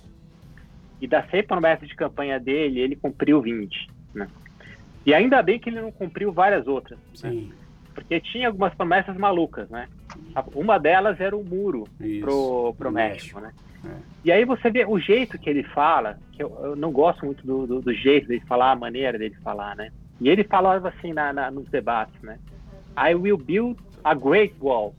E 1.00 1.08
das 1.08 1.30
100 1.30 1.44
promessas 1.44 1.88
de 1.88 1.96
campanha 1.96 2.40
dele, 2.40 2.80
ele 2.80 2.96
cumpriu 2.96 3.42
20, 3.42 3.88
né? 4.14 4.28
E 5.08 5.14
ainda 5.14 5.42
bem 5.42 5.58
que 5.58 5.70
ele 5.70 5.80
não 5.80 5.90
cumpriu 5.90 6.34
várias 6.34 6.68
outras. 6.68 7.00
Né? 7.24 7.48
Porque 7.96 8.20
tinha 8.20 8.48
algumas 8.48 8.76
promessas 8.76 9.16
malucas, 9.16 9.70
né? 9.70 9.88
Uma 10.54 10.78
delas 10.78 11.18
era 11.22 11.36
o 11.36 11.46
muro 11.46 11.86
Isso, 12.02 12.20
pro, 12.20 12.76
pro 12.78 12.92
México, 12.92 13.40
México, 13.40 13.40
né? 13.40 13.54
É. 13.86 13.98
E 14.26 14.32
aí 14.34 14.44
você 14.44 14.70
vê 14.70 14.84
o 14.86 15.00
jeito 15.00 15.40
que 15.40 15.50
ele 15.50 15.64
fala, 15.64 16.20
que 16.34 16.44
eu, 16.44 16.60
eu 16.62 16.76
não 16.76 16.92
gosto 16.92 17.26
muito 17.26 17.48
do, 17.48 17.66
do, 17.66 17.82
do, 17.82 17.94
jeito 17.94 18.28
dele 18.28 18.44
falar, 18.46 18.72
a 18.72 18.76
maneira 18.76 19.18
dele 19.18 19.36
falar, 19.42 19.78
né? 19.78 19.92
E 20.20 20.28
ele 20.28 20.44
falava 20.44 20.90
assim 20.90 21.14
na, 21.14 21.32
na, 21.32 21.50
nos 21.50 21.70
debates, 21.70 22.22
né? 22.22 22.38
I 22.98 23.16
will 23.16 23.38
build 23.38 23.80
a 24.04 24.14
great 24.14 24.56
wall, 24.60 24.94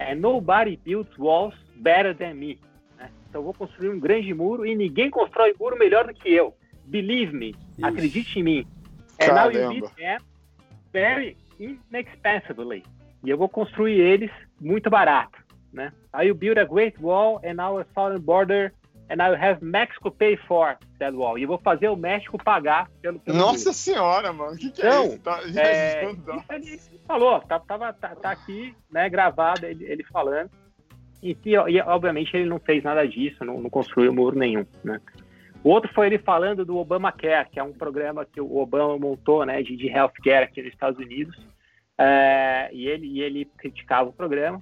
and 0.00 0.16
nobody 0.16 0.80
builds 0.82 1.14
walls 1.18 1.54
better 1.76 2.16
than 2.16 2.34
me. 2.34 2.58
Né? 2.96 3.10
Então 3.28 3.42
eu 3.42 3.44
vou 3.44 3.52
construir 3.52 3.90
um 3.90 4.00
grande 4.00 4.32
muro 4.32 4.64
e 4.64 4.74
ninguém 4.74 5.10
constrói 5.10 5.54
muro 5.60 5.76
melhor 5.78 6.06
do 6.06 6.14
que 6.14 6.32
eu. 6.32 6.54
Believe 6.86 7.36
me, 7.36 7.50
Isso. 7.50 7.86
acredite 7.86 8.40
em 8.40 8.42
mim. 8.42 8.66
And 9.30 9.34
now 9.34 9.50
you 9.50 9.80
beat 9.80 9.96
them 9.96 10.20
very 10.92 11.36
inexpensively. 11.58 12.82
E 13.24 13.30
eu 13.30 13.38
vou 13.38 13.48
construir 13.48 14.00
eles 14.00 14.30
muito 14.60 14.90
barato, 14.90 15.38
né? 15.72 15.92
I 16.14 16.26
will 16.26 16.34
build 16.34 16.58
a 16.58 16.64
great 16.64 17.00
wall 17.00 17.40
and 17.44 17.62
our 17.62 17.86
southern 17.94 18.20
border 18.20 18.72
and 19.12 19.20
I 19.20 19.34
have 19.36 19.62
Mexico 19.62 20.10
pay 20.10 20.36
for 20.36 20.76
that 20.98 21.14
wall. 21.14 21.38
E 21.38 21.42
eu 21.42 21.48
vou 21.48 21.58
fazer 21.58 21.88
o 21.88 21.96
México 21.96 22.38
pagar 22.42 22.88
pelo. 23.00 23.18
pelo 23.20 23.36
Nossa 23.36 23.66
muro. 23.66 23.74
senhora, 23.74 24.32
mano, 24.32 24.54
o 24.54 24.56
que, 24.56 24.70
que 24.70 24.80
então, 24.80 25.02
é 25.02 25.06
isso? 25.06 25.18
Tá, 25.18 25.40
é, 25.54 26.04
ele 26.56 26.80
falou, 27.06 27.40
tá, 27.40 27.60
tava, 27.60 27.92
tá, 27.92 28.14
tá, 28.16 28.30
aqui, 28.30 28.74
né, 28.90 29.08
gravado 29.08 29.66
ele, 29.66 29.84
ele 29.84 30.04
falando. 30.04 30.50
E, 31.22 31.36
e, 31.44 31.80
obviamente 31.82 32.36
ele 32.36 32.48
não 32.48 32.58
fez 32.58 32.82
nada 32.82 33.06
disso, 33.06 33.44
não, 33.44 33.60
não 33.60 33.70
construiu 33.70 34.12
muro 34.12 34.36
nenhum, 34.36 34.66
né? 34.82 35.00
O 35.64 35.70
outro 35.70 35.92
foi 35.94 36.06
ele 36.06 36.18
falando 36.18 36.64
do 36.64 36.76
Obamacare, 36.76 37.48
que 37.48 37.60
é 37.60 37.62
um 37.62 37.72
programa 37.72 38.24
que 38.24 38.40
o 38.40 38.56
Obama 38.56 38.98
montou, 38.98 39.46
né, 39.46 39.62
de, 39.62 39.76
de 39.76 39.86
healthcare 39.88 40.44
aqui 40.44 40.60
nos 40.60 40.72
Estados 40.72 40.98
Unidos. 40.98 41.36
É, 41.96 42.68
e, 42.72 42.88
ele, 42.88 43.06
e 43.06 43.20
ele 43.20 43.44
criticava 43.56 44.08
o 44.08 44.12
programa. 44.12 44.60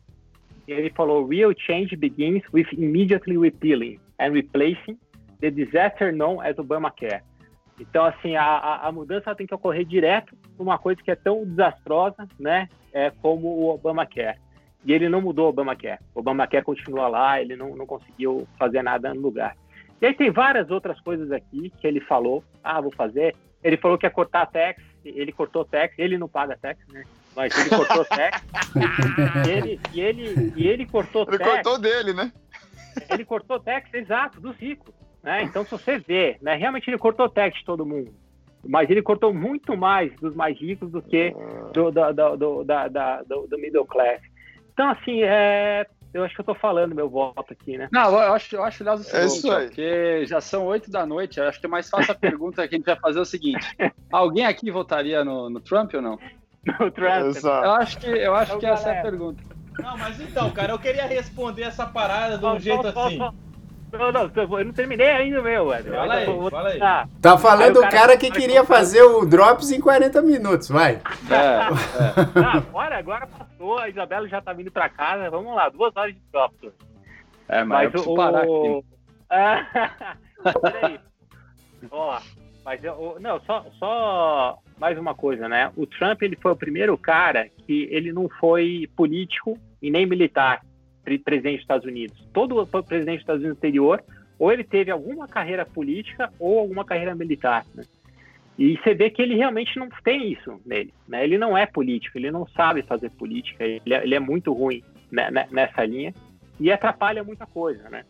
E 0.69 0.73
ele 0.73 0.91
falou: 0.91 1.27
Real 1.27 1.53
change 1.57 1.97
begins 1.97 2.43
with 2.53 2.67
immediately 2.73 3.39
repealing 3.39 3.99
and 4.19 4.33
replacing 4.33 4.99
the 5.41 5.51
disaster 5.51 6.13
known 6.13 6.41
as 6.43 6.59
Obamacare. 6.59 7.23
Então, 7.81 8.05
assim, 8.05 8.37
a, 8.37 8.81
a, 8.83 8.93
mudança 8.93 9.35
tem 9.35 9.47
que 9.47 9.55
ocorrer 9.55 9.87
direto 9.87 10.37
uma 10.59 10.79
coisa 10.79 11.03
que 11.03 11.11
é 11.11 11.17
tão 11.17 11.47
desastrosa, 11.47 12.29
né, 12.39 12.69
é, 12.93 13.11
como 13.11 13.49
o 13.49 13.71
Obamacare. 13.71 14.39
E 14.85 14.93
ele 14.93 15.09
não 15.09 15.23
mudou 15.23 15.47
o 15.47 15.49
Obamacare. 15.49 15.99
O 16.15 16.21
Obamacare 16.21 16.63
continua 16.63 17.09
lá, 17.09 17.41
ele 17.41 17.57
não, 17.57 17.75
não 17.75 17.87
conseguiu 17.87 18.47
fazer 18.59 18.83
nada 18.83 19.15
no 19.15 19.21
lugar. 19.23 19.57
E 20.01 20.07
aí 20.07 20.15
tem 20.15 20.31
várias 20.31 20.71
outras 20.71 20.99
coisas 21.01 21.31
aqui 21.31 21.71
que 21.81 21.87
ele 21.87 22.01
falou, 22.01 22.43
ah, 22.65 22.81
vou 22.81 22.93
fazer. 22.93 23.37
Ele 23.63 23.77
falou 23.77 23.99
que 23.99 24.07
ia 24.07 24.11
cortar 24.11 24.47
tax, 24.47 24.83
ele 25.05 25.33
cortou 25.33 25.65
tax, 25.65 25.95
ele 25.99 26.17
não 26.17 26.29
paga 26.29 26.57
tax, 26.57 26.81
né? 26.89 27.05
Mas 27.37 27.57
ele 27.59 27.71
cortou 27.71 28.05
tax. 28.07 28.43
e, 29.47 29.51
ele, 29.51 29.81
e, 29.93 30.01
ele, 30.01 30.53
e 30.57 30.67
ele 30.67 30.87
cortou 30.87 31.27
ele 31.29 31.39
tax. 31.39 31.51
Ele 31.51 31.63
cortou 31.63 31.79
dele, 31.79 32.13
né? 32.15 32.33
Ele 33.11 33.25
cortou 33.25 33.61
tax, 33.61 33.93
exato, 33.93 34.41
dos 34.41 34.57
ricos. 34.57 34.95
Né? 35.23 35.43
Então, 35.43 35.65
se 35.65 35.71
você 35.71 35.99
vê, 35.99 36.39
né, 36.41 36.55
realmente 36.57 36.89
ele 36.89 36.99
cortou 36.99 37.29
tax 37.29 37.59
de 37.59 37.65
todo 37.65 37.85
mundo. 37.85 38.13
Mas 38.67 38.91
ele 38.91 39.03
cortou 39.03 39.33
muito 39.33 39.77
mais 39.77 40.15
dos 40.17 40.35
mais 40.35 40.59
ricos 40.59 40.91
do 40.91 41.01
que 41.01 41.35
do, 41.73 41.91
do, 41.91 42.13
do, 42.13 42.37
do, 42.37 42.65
da, 42.65 42.89
da, 42.89 43.23
do, 43.23 43.47
do 43.47 43.59
middle 43.59 43.87
class. 43.87 44.21
Então, 44.73 44.91
assim, 44.91 45.23
é, 45.23 45.87
eu 46.13 46.25
acho 46.25 46.35
que 46.35 46.41
eu 46.41 46.45
tô 46.45 46.55
falando 46.55 46.95
meu 46.95 47.09
voto 47.09 47.53
aqui, 47.53 47.79
né? 47.79 47.89
Não, 47.93 48.11
eu 48.11 48.33
acho, 48.33 48.57
eu 48.57 48.65
acho 48.65 48.83
aliás, 48.83 49.01
o 49.01 49.05
seguinte, 49.05 49.23
é 49.23 49.27
isso 49.27 49.53
aí. 49.53 49.67
porque 49.67 50.27
já 50.27 50.41
são 50.41 50.67
oito 50.67 50.91
da 50.91 51.07
noite, 51.07 51.39
eu 51.39 51.49
acho 51.49 51.61
que 51.61 51.67
é 51.67 51.69
mais 51.69 51.89
fácil 51.89 52.13
a 52.13 52.17
pergunta 52.17 52.67
que 52.67 52.75
a 52.75 52.79
gente 52.79 52.87
vai 52.87 52.99
fazer 52.99 53.19
é 53.19 53.23
o 53.23 53.27
seguinte: 53.27 53.67
alguém 54.11 54.45
aqui 54.45 54.71
votaria 54.71 55.25
no, 55.25 55.49
no 55.49 55.61
Trump 55.61 55.95
ou 55.95 56.03
não? 56.03 56.19
No 56.79 56.91
Trump. 56.91 57.37
Exato. 57.37 57.65
Eu 57.65 57.73
acho 57.73 57.99
que, 57.99 58.07
eu 58.07 58.35
acho 58.35 58.51
então, 58.51 58.61
que 58.61 58.67
essa 58.67 58.91
é 58.91 58.99
a 58.99 59.03
pergunta. 59.03 59.43
Não, 59.79 59.97
mas 59.97 60.21
então, 60.21 60.51
cara, 60.51 60.73
eu 60.73 60.79
queria 60.79 61.07
responder 61.07 61.63
essa 61.63 61.87
parada 61.87 62.37
de 62.37 62.45
um 62.45 62.59
jeito 62.59 62.87
assim. 62.87 63.19
Não, 63.93 64.13
não, 64.13 64.59
eu 64.59 64.65
não 64.65 64.73
terminei 64.73 65.09
ainda, 65.09 65.43
meu, 65.43 65.69
velho. 65.69 65.93
Fala 65.93 66.15
aí, 66.15 66.27
vou... 66.27 66.51
fala 66.51 66.69
aí. 66.69 66.79
Tá 67.21 67.39
falando 67.39 67.79
o 67.79 67.81
cara, 67.83 67.93
cara 67.93 68.17
que 68.17 68.31
queria 68.31 68.65
fazer 68.65 69.03
o 69.03 69.25
Drops 69.25 69.71
em 69.71 69.81
40 69.81 70.23
minutos, 70.23 70.69
vai. 70.69 71.01
É, 71.29 71.35
é. 71.35 71.71
Ah, 72.45 72.57
agora, 72.59 72.99
agora 72.99 73.27
passou, 73.27 73.79
a 73.79 73.89
Isabela 73.89 74.29
já 74.29 74.41
tá 74.41 74.53
vindo 74.53 74.71
pra 74.71 74.89
casa, 74.89 75.31
vamos 75.31 75.55
lá, 75.55 75.69
duas 75.69 75.95
horas 75.97 76.15
de 76.15 76.21
Drops. 76.33 76.73
É, 77.49 77.65
mas, 77.65 77.93
mas 77.93 78.07
eu 78.07 78.13
o... 78.13 78.15
parar 78.15 78.43
aqui. 78.43 78.85
Peraí. 80.61 81.01
Ó, 81.91 82.21
mas 82.65 82.85
eu, 82.85 83.17
não, 83.21 83.41
só, 83.41 83.65
só 83.79 84.59
mais 84.79 84.99
uma 84.99 85.15
coisa, 85.15 85.49
né? 85.49 85.73
O 85.77 85.87
Trump, 85.87 86.23
ele 86.23 86.37
foi 86.41 86.53
o 86.53 86.57
primeiro 86.57 86.97
cara 86.97 87.49
que 87.67 87.89
ele 87.91 88.13
não 88.13 88.29
foi 88.41 88.89
político 88.97 89.59
e 89.83 89.91
nem 89.91 90.07
militar 90.07 90.63
presidente 91.03 91.57
dos 91.57 91.63
Estados 91.63 91.87
Unidos. 91.87 92.29
Todo 92.33 92.67
presidente 92.67 93.17
dos 93.17 93.23
Estados 93.23 93.43
Unidos 93.43 93.59
anterior, 93.59 94.03
ou 94.39 94.51
ele 94.51 94.65
teve 94.65 94.91
alguma 94.91 95.29
carreira 95.29 95.67
política 95.67 96.33
ou 96.39 96.59
alguma 96.59 96.85
carreira 96.85 97.15
militar. 97.15 97.67
Né? 97.75 97.85
E 98.59 98.77
você 98.79 98.95
vê 98.95 99.11
que 99.11 99.21
ele 99.21 99.37
realmente 99.37 99.79
não 99.79 99.89
tem 100.03 100.33
isso 100.33 100.59
nele. 100.65 100.93
Né? 101.07 101.23
Ele 101.23 101.37
não 101.37 101.57
é 101.57 101.67
político, 101.67 102.17
ele 102.17 102.31
não 102.31 102.47
sabe 102.49 102.83
fazer 102.83 103.11
política, 103.11 103.65
ele 103.65 103.95
é, 103.95 104.03
ele 104.03 104.15
é 104.15 104.21
muito 104.21 104.53
ruim 104.53 104.83
né, 105.13 105.31
né 105.31 105.47
nessa 105.51 105.85
linha 105.85 106.15
e 106.59 106.73
atrapalha 106.73 107.23
muita 107.23 107.47
coisa. 107.47 107.89
Né? 107.91 108.05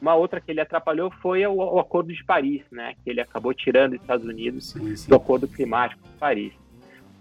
Uma 0.00 0.16
outra 0.16 0.40
que 0.40 0.50
ele 0.50 0.60
atrapalhou 0.60 1.12
foi 1.22 1.46
o, 1.46 1.54
o, 1.54 1.78
Acordo 1.78 2.12
de 2.12 2.24
Paris, 2.24 2.62
né? 2.72 2.94
que 3.04 3.10
ele 3.10 3.20
acabou 3.20 3.54
tirando 3.54 3.94
os 3.94 4.00
Estados 4.00 4.26
Unidos 4.26 4.70
sim, 4.70 4.96
sim. 4.96 5.08
do 5.08 5.14
Acordo 5.14 5.46
Climático 5.46 6.02
de 6.02 6.18
Paris. 6.18 6.52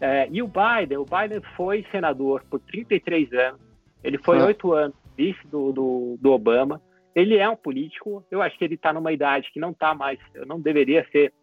É, 0.02 0.28
e 0.32 0.42
o 0.42 0.48
Biden, 0.48 0.98
o 0.98 1.06
Biden 1.06 1.42
foi 1.56 1.86
senador 1.92 2.44
por 2.50 2.60
33 2.60 3.34
anos, 3.34 3.62
ele 4.04 4.18
foi 4.20 4.40
oito 4.40 4.74
ah. 4.74 4.86
anos 4.86 5.07
vice 5.18 5.46
do, 5.48 5.74
do, 5.74 6.18
do, 6.22 6.32
Obama. 6.32 6.82
Ele 7.16 7.36
é 7.36 7.50
um 7.50 7.56
político, 7.56 8.24
eu 8.30 8.42
acho 8.42 8.58
que 8.58 8.64
ele 8.64 8.76
está 8.76 8.94
numa 8.94 9.12
idade 9.12 9.50
que 9.52 9.60
não 9.60 9.72
está 9.72 9.96
mais, 9.96 10.20
não 10.46 10.62
deveria 10.62 11.06
ser, 11.12 11.34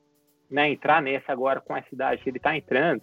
né, 0.48 0.70
entrar 0.70 1.02
nessa 1.02 1.32
agora 1.32 1.60
com 1.60 1.76
essa 1.76 1.88
idade 1.92 2.22
que 2.22 2.30
ele 2.30 2.36
está 2.36 2.56
entrando. 2.56 3.02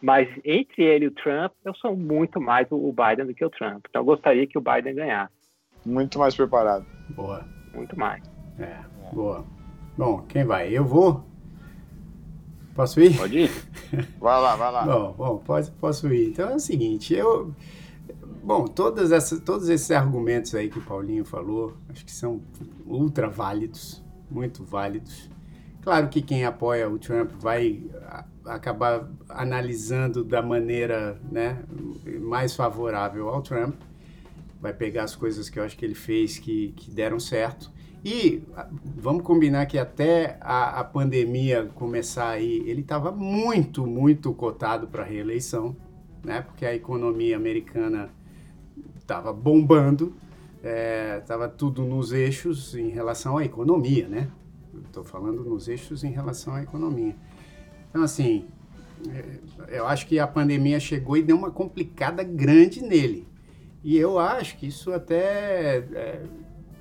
Mas 0.00 0.28
entre 0.44 0.82
ele 0.82 1.06
e 1.06 1.08
o 1.08 1.12
Trump, 1.12 1.52
eu 1.64 1.74
sou 1.76 1.96
muito 1.96 2.40
mais 2.40 2.66
o 2.70 2.92
Biden 2.92 3.26
do 3.26 3.34
que 3.34 3.44
o 3.44 3.50
Trump. 3.50 3.86
Então 3.88 4.02
eu 4.02 4.06
gostaria 4.06 4.46
que 4.46 4.58
o 4.58 4.60
Biden 4.60 4.94
ganhasse. 4.94 5.32
Muito 5.86 6.18
mais 6.18 6.34
preparado. 6.34 6.84
Boa. 7.10 7.44
Muito 7.72 7.98
mais. 7.98 8.22
É, 8.58 8.78
boa. 9.12 9.46
Bom, 9.96 10.22
quem 10.22 10.44
vai? 10.44 10.68
Eu 10.70 10.84
vou. 10.84 11.24
Posso 12.74 13.00
ir? 13.00 13.16
Pode 13.16 13.38
ir. 13.38 13.50
vai 14.18 14.40
lá, 14.40 14.56
vai 14.56 14.72
lá. 14.72 14.84
Bom, 14.84 15.12
bom 15.12 15.38
pode, 15.38 15.70
posso 15.72 16.12
ir. 16.12 16.30
Então 16.30 16.50
é 16.50 16.54
o 16.56 16.60
seguinte, 16.60 17.14
eu 17.14 17.54
Bom, 18.42 18.66
todas 18.66 19.12
essas, 19.12 19.38
todos 19.38 19.68
esses 19.68 19.90
argumentos 19.92 20.52
aí 20.52 20.68
que 20.68 20.80
o 20.80 20.82
Paulinho 20.82 21.24
falou, 21.24 21.76
acho 21.88 22.04
que 22.04 22.10
são 22.10 22.40
ultra 22.84 23.28
válidos, 23.28 24.04
muito 24.28 24.64
válidos. 24.64 25.30
Claro 25.80 26.08
que 26.08 26.20
quem 26.20 26.44
apoia 26.44 26.88
o 26.88 26.98
Trump 26.98 27.30
vai 27.40 27.84
acabar 28.44 29.08
analisando 29.28 30.24
da 30.24 30.42
maneira 30.42 31.20
né, 31.30 31.62
mais 32.20 32.56
favorável 32.56 33.28
ao 33.28 33.42
Trump, 33.42 33.76
vai 34.60 34.72
pegar 34.72 35.04
as 35.04 35.14
coisas 35.14 35.48
que 35.48 35.60
eu 35.60 35.64
acho 35.64 35.76
que 35.76 35.84
ele 35.84 35.94
fez 35.94 36.40
que, 36.40 36.72
que 36.76 36.90
deram 36.90 37.20
certo. 37.20 37.70
E 38.04 38.42
vamos 38.96 39.22
combinar 39.22 39.66
que 39.66 39.78
até 39.78 40.36
a, 40.40 40.80
a 40.80 40.84
pandemia 40.84 41.70
começar 41.76 42.30
aí, 42.30 42.68
ele 42.68 42.80
estava 42.80 43.12
muito, 43.12 43.86
muito 43.86 44.34
cotado 44.34 44.88
para 44.88 45.04
reeleição, 45.04 45.76
né? 46.24 46.42
Porque 46.42 46.66
a 46.66 46.74
economia 46.74 47.36
americana 47.36 48.10
estava 49.02 49.32
bombando, 49.32 50.14
estava 51.20 51.44
é, 51.44 51.48
tudo 51.48 51.84
nos 51.84 52.12
eixos 52.12 52.74
em 52.74 52.88
relação 52.88 53.36
à 53.36 53.44
economia, 53.44 54.08
né? 54.08 54.28
Estou 54.86 55.04
falando 55.04 55.44
nos 55.44 55.68
eixos 55.68 56.04
em 56.04 56.10
relação 56.10 56.54
à 56.54 56.62
economia. 56.62 57.14
Então, 57.90 58.02
assim, 58.02 58.46
é, 59.08 59.76
eu 59.76 59.86
acho 59.86 60.06
que 60.06 60.18
a 60.18 60.26
pandemia 60.26 60.78
chegou 60.80 61.16
e 61.16 61.22
deu 61.22 61.36
uma 61.36 61.50
complicada 61.50 62.22
grande 62.22 62.80
nele. 62.80 63.26
E 63.84 63.96
eu 63.96 64.18
acho 64.18 64.56
que 64.56 64.66
isso 64.66 64.92
até 64.92 65.78
é, 65.78 66.22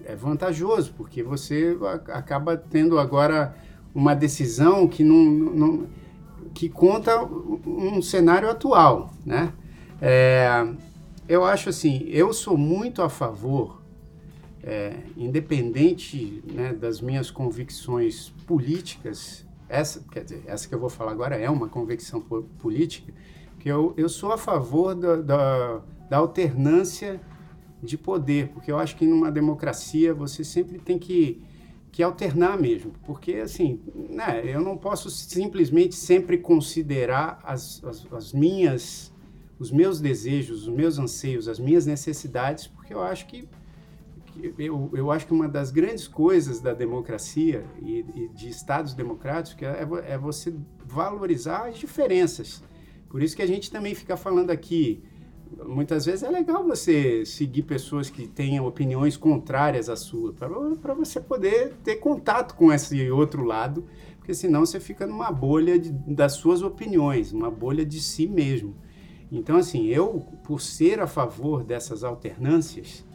é 0.06 0.16
vantajoso, 0.16 0.94
porque 0.96 1.24
você 1.24 1.76
acaba 2.08 2.56
tendo 2.56 3.00
agora 3.00 3.56
uma 3.94 4.14
decisão 4.14 4.88
que 4.88 5.04
não, 5.04 5.24
não 5.26 5.88
que 6.54 6.70
conta 6.70 7.24
um 7.24 8.02
cenário 8.02 8.50
atual, 8.50 9.12
né? 9.26 9.52
É, 10.02 10.68
eu 11.32 11.46
acho 11.46 11.70
assim, 11.70 12.04
eu 12.10 12.34
sou 12.34 12.58
muito 12.58 13.02
a 13.02 13.08
favor, 13.08 13.82
é, 14.62 14.98
independente 15.16 16.44
né, 16.44 16.74
das 16.74 17.00
minhas 17.00 17.32
convicções 17.32 18.34
políticas, 18.46 19.46
essa, 19.70 20.04
quer 20.12 20.26
dizer, 20.26 20.44
essa 20.46 20.68
que 20.68 20.76
eu 20.76 20.80
vou 20.80 20.90
falar 20.90 21.14
agora 21.14 21.38
é 21.38 21.50
uma 21.50 21.70
convicção 21.70 22.20
política, 22.60 23.14
que 23.60 23.70
eu, 23.70 23.94
eu 23.96 24.10
sou 24.10 24.34
a 24.34 24.38
favor 24.38 24.94
da, 24.94 25.16
da, 25.16 25.82
da 26.10 26.18
alternância 26.18 27.22
de 27.82 27.98
poder, 27.98 28.50
porque 28.50 28.70
eu 28.70 28.78
acho 28.78 28.98
que 28.98 29.06
numa 29.06 29.32
democracia 29.32 30.14
você 30.14 30.44
sempre 30.44 30.80
tem 30.80 31.00
que, 31.00 31.42
que 31.94 32.04
alternar 32.04 32.60
mesmo, 32.60 32.92
porque 33.06 33.36
assim, 33.36 33.80
né, 33.96 34.42
eu 34.44 34.60
não 34.60 34.76
posso 34.76 35.10
simplesmente 35.10 35.96
sempre 35.96 36.38
considerar 36.38 37.40
as, 37.42 37.82
as, 37.86 38.06
as 38.12 38.34
minhas 38.34 39.11
os 39.62 39.72
meus 39.72 40.02
desejos, 40.02 40.64
os 40.68 40.74
meus 40.74 40.98
anseios, 40.98 41.48
as 41.48 41.60
minhas 41.60 41.86
necessidades, 41.86 42.66
porque 42.66 42.92
eu 42.92 43.00
acho 43.00 43.28
que, 43.28 43.48
eu, 44.58 44.90
eu 44.92 45.12
acho 45.12 45.28
que 45.28 45.34
uma 45.34 45.48
das 45.48 45.70
grandes 45.70 46.08
coisas 46.08 46.60
da 46.60 46.74
democracia 46.74 47.64
e, 47.80 48.04
e 48.16 48.28
de 48.30 48.50
estados 48.50 48.96
democráticos 48.96 49.62
é, 49.62 50.14
é 50.14 50.18
você 50.18 50.52
valorizar 50.84 51.68
as 51.68 51.78
diferenças. 51.78 52.64
Por 53.08 53.22
isso 53.22 53.36
que 53.36 53.44
a 53.44 53.48
gente 53.48 53.70
também 53.70 53.94
fica 53.94 54.18
falando 54.18 54.50
aqui, 54.50 55.04
muitas 55.64 56.08
vezes 56.08 56.24
é 56.24 56.32
legal 56.32 56.66
você 56.66 57.24
seguir 57.24 57.62
pessoas 57.62 58.10
que 58.10 58.26
tenham 58.26 58.66
opiniões 58.66 59.16
contrárias 59.16 59.90
à 59.90 59.96
sua, 59.96 60.34
para 60.34 60.96
você 60.96 61.22
poder 61.22 61.74
ter 61.84 61.98
contato 61.98 62.56
com 62.56 62.74
esse 62.74 63.12
outro 63.12 63.44
lado, 63.44 63.86
porque 64.18 64.34
senão 64.34 64.66
você 64.66 64.80
fica 64.80 65.06
numa 65.06 65.32
bolha 65.32 65.78
de, 65.78 65.92
das 65.92 66.34
suas 66.34 66.64
opiniões, 66.64 67.32
uma 67.32 67.52
bolha 67.52 67.86
de 67.86 68.02
si 68.02 68.26
mesmo. 68.26 68.76
Então, 69.32 69.58
assim, 69.58 69.86
eu, 69.86 70.26
por 70.44 70.60
ser 70.60 71.00
a 71.00 71.08
favor 71.08 71.64
dessas 71.64 72.04
alternâncias, 72.04 73.06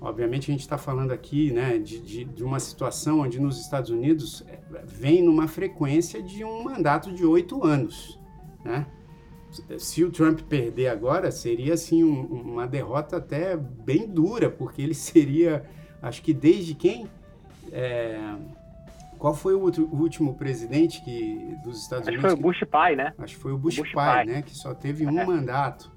Obviamente 0.00 0.50
a 0.50 0.52
gente 0.52 0.60
está 0.60 0.76
falando 0.76 1.10
aqui 1.10 1.50
né, 1.50 1.78
de, 1.78 1.98
de, 1.98 2.24
de, 2.24 2.44
uma 2.44 2.60
situação 2.60 3.20
onde 3.20 3.40
nos 3.40 3.58
Estados 3.58 3.90
Unidos 3.90 4.44
é, 4.46 4.60
vem 4.84 5.22
numa 5.22 5.48
frequência 5.48 6.22
de 6.22 6.44
um 6.44 6.62
mandato 6.62 7.12
de 7.12 7.24
oito 7.24 7.64
anos. 7.64 8.18
Né? 8.62 8.86
Se 9.78 10.04
o 10.04 10.10
Trump 10.10 10.40
perder 10.42 10.88
agora, 10.88 11.30
seria 11.30 11.72
assim 11.74 12.04
um, 12.04 12.24
uma 12.24 12.66
derrota 12.66 13.16
até 13.16 13.56
bem 13.56 14.06
dura, 14.06 14.50
porque 14.50 14.82
ele 14.82 14.92
seria, 14.94 15.64
acho 16.02 16.22
que 16.22 16.34
desde 16.34 16.74
quem? 16.74 17.08
É, 17.72 18.20
qual 19.26 19.34
foi 19.34 19.56
o, 19.56 19.60
outro, 19.60 19.88
o, 19.90 19.96
último 19.96 20.34
presidente 20.34 21.02
que, 21.02 21.56
dos 21.64 21.82
Estados 21.82 22.06
acho 22.06 22.16
Unidos? 22.16 22.26
Acho 22.26 22.36
que 22.36 22.42
foi 22.42 22.48
o 22.48 22.52
Bush 22.52 22.70
pai, 22.70 22.94
né? 22.94 23.12
Acho 23.18 23.34
que 23.34 23.42
foi 23.42 23.52
o 23.52 23.58
Bush, 23.58 23.76
Bush 23.76 23.92
pai, 23.92 24.24
pai, 24.24 24.24
né? 24.24 24.42
Que 24.42 24.56
só 24.56 24.72
teve 24.72 25.04
um 25.04 25.18
é. 25.18 25.26
mandato. 25.26 25.90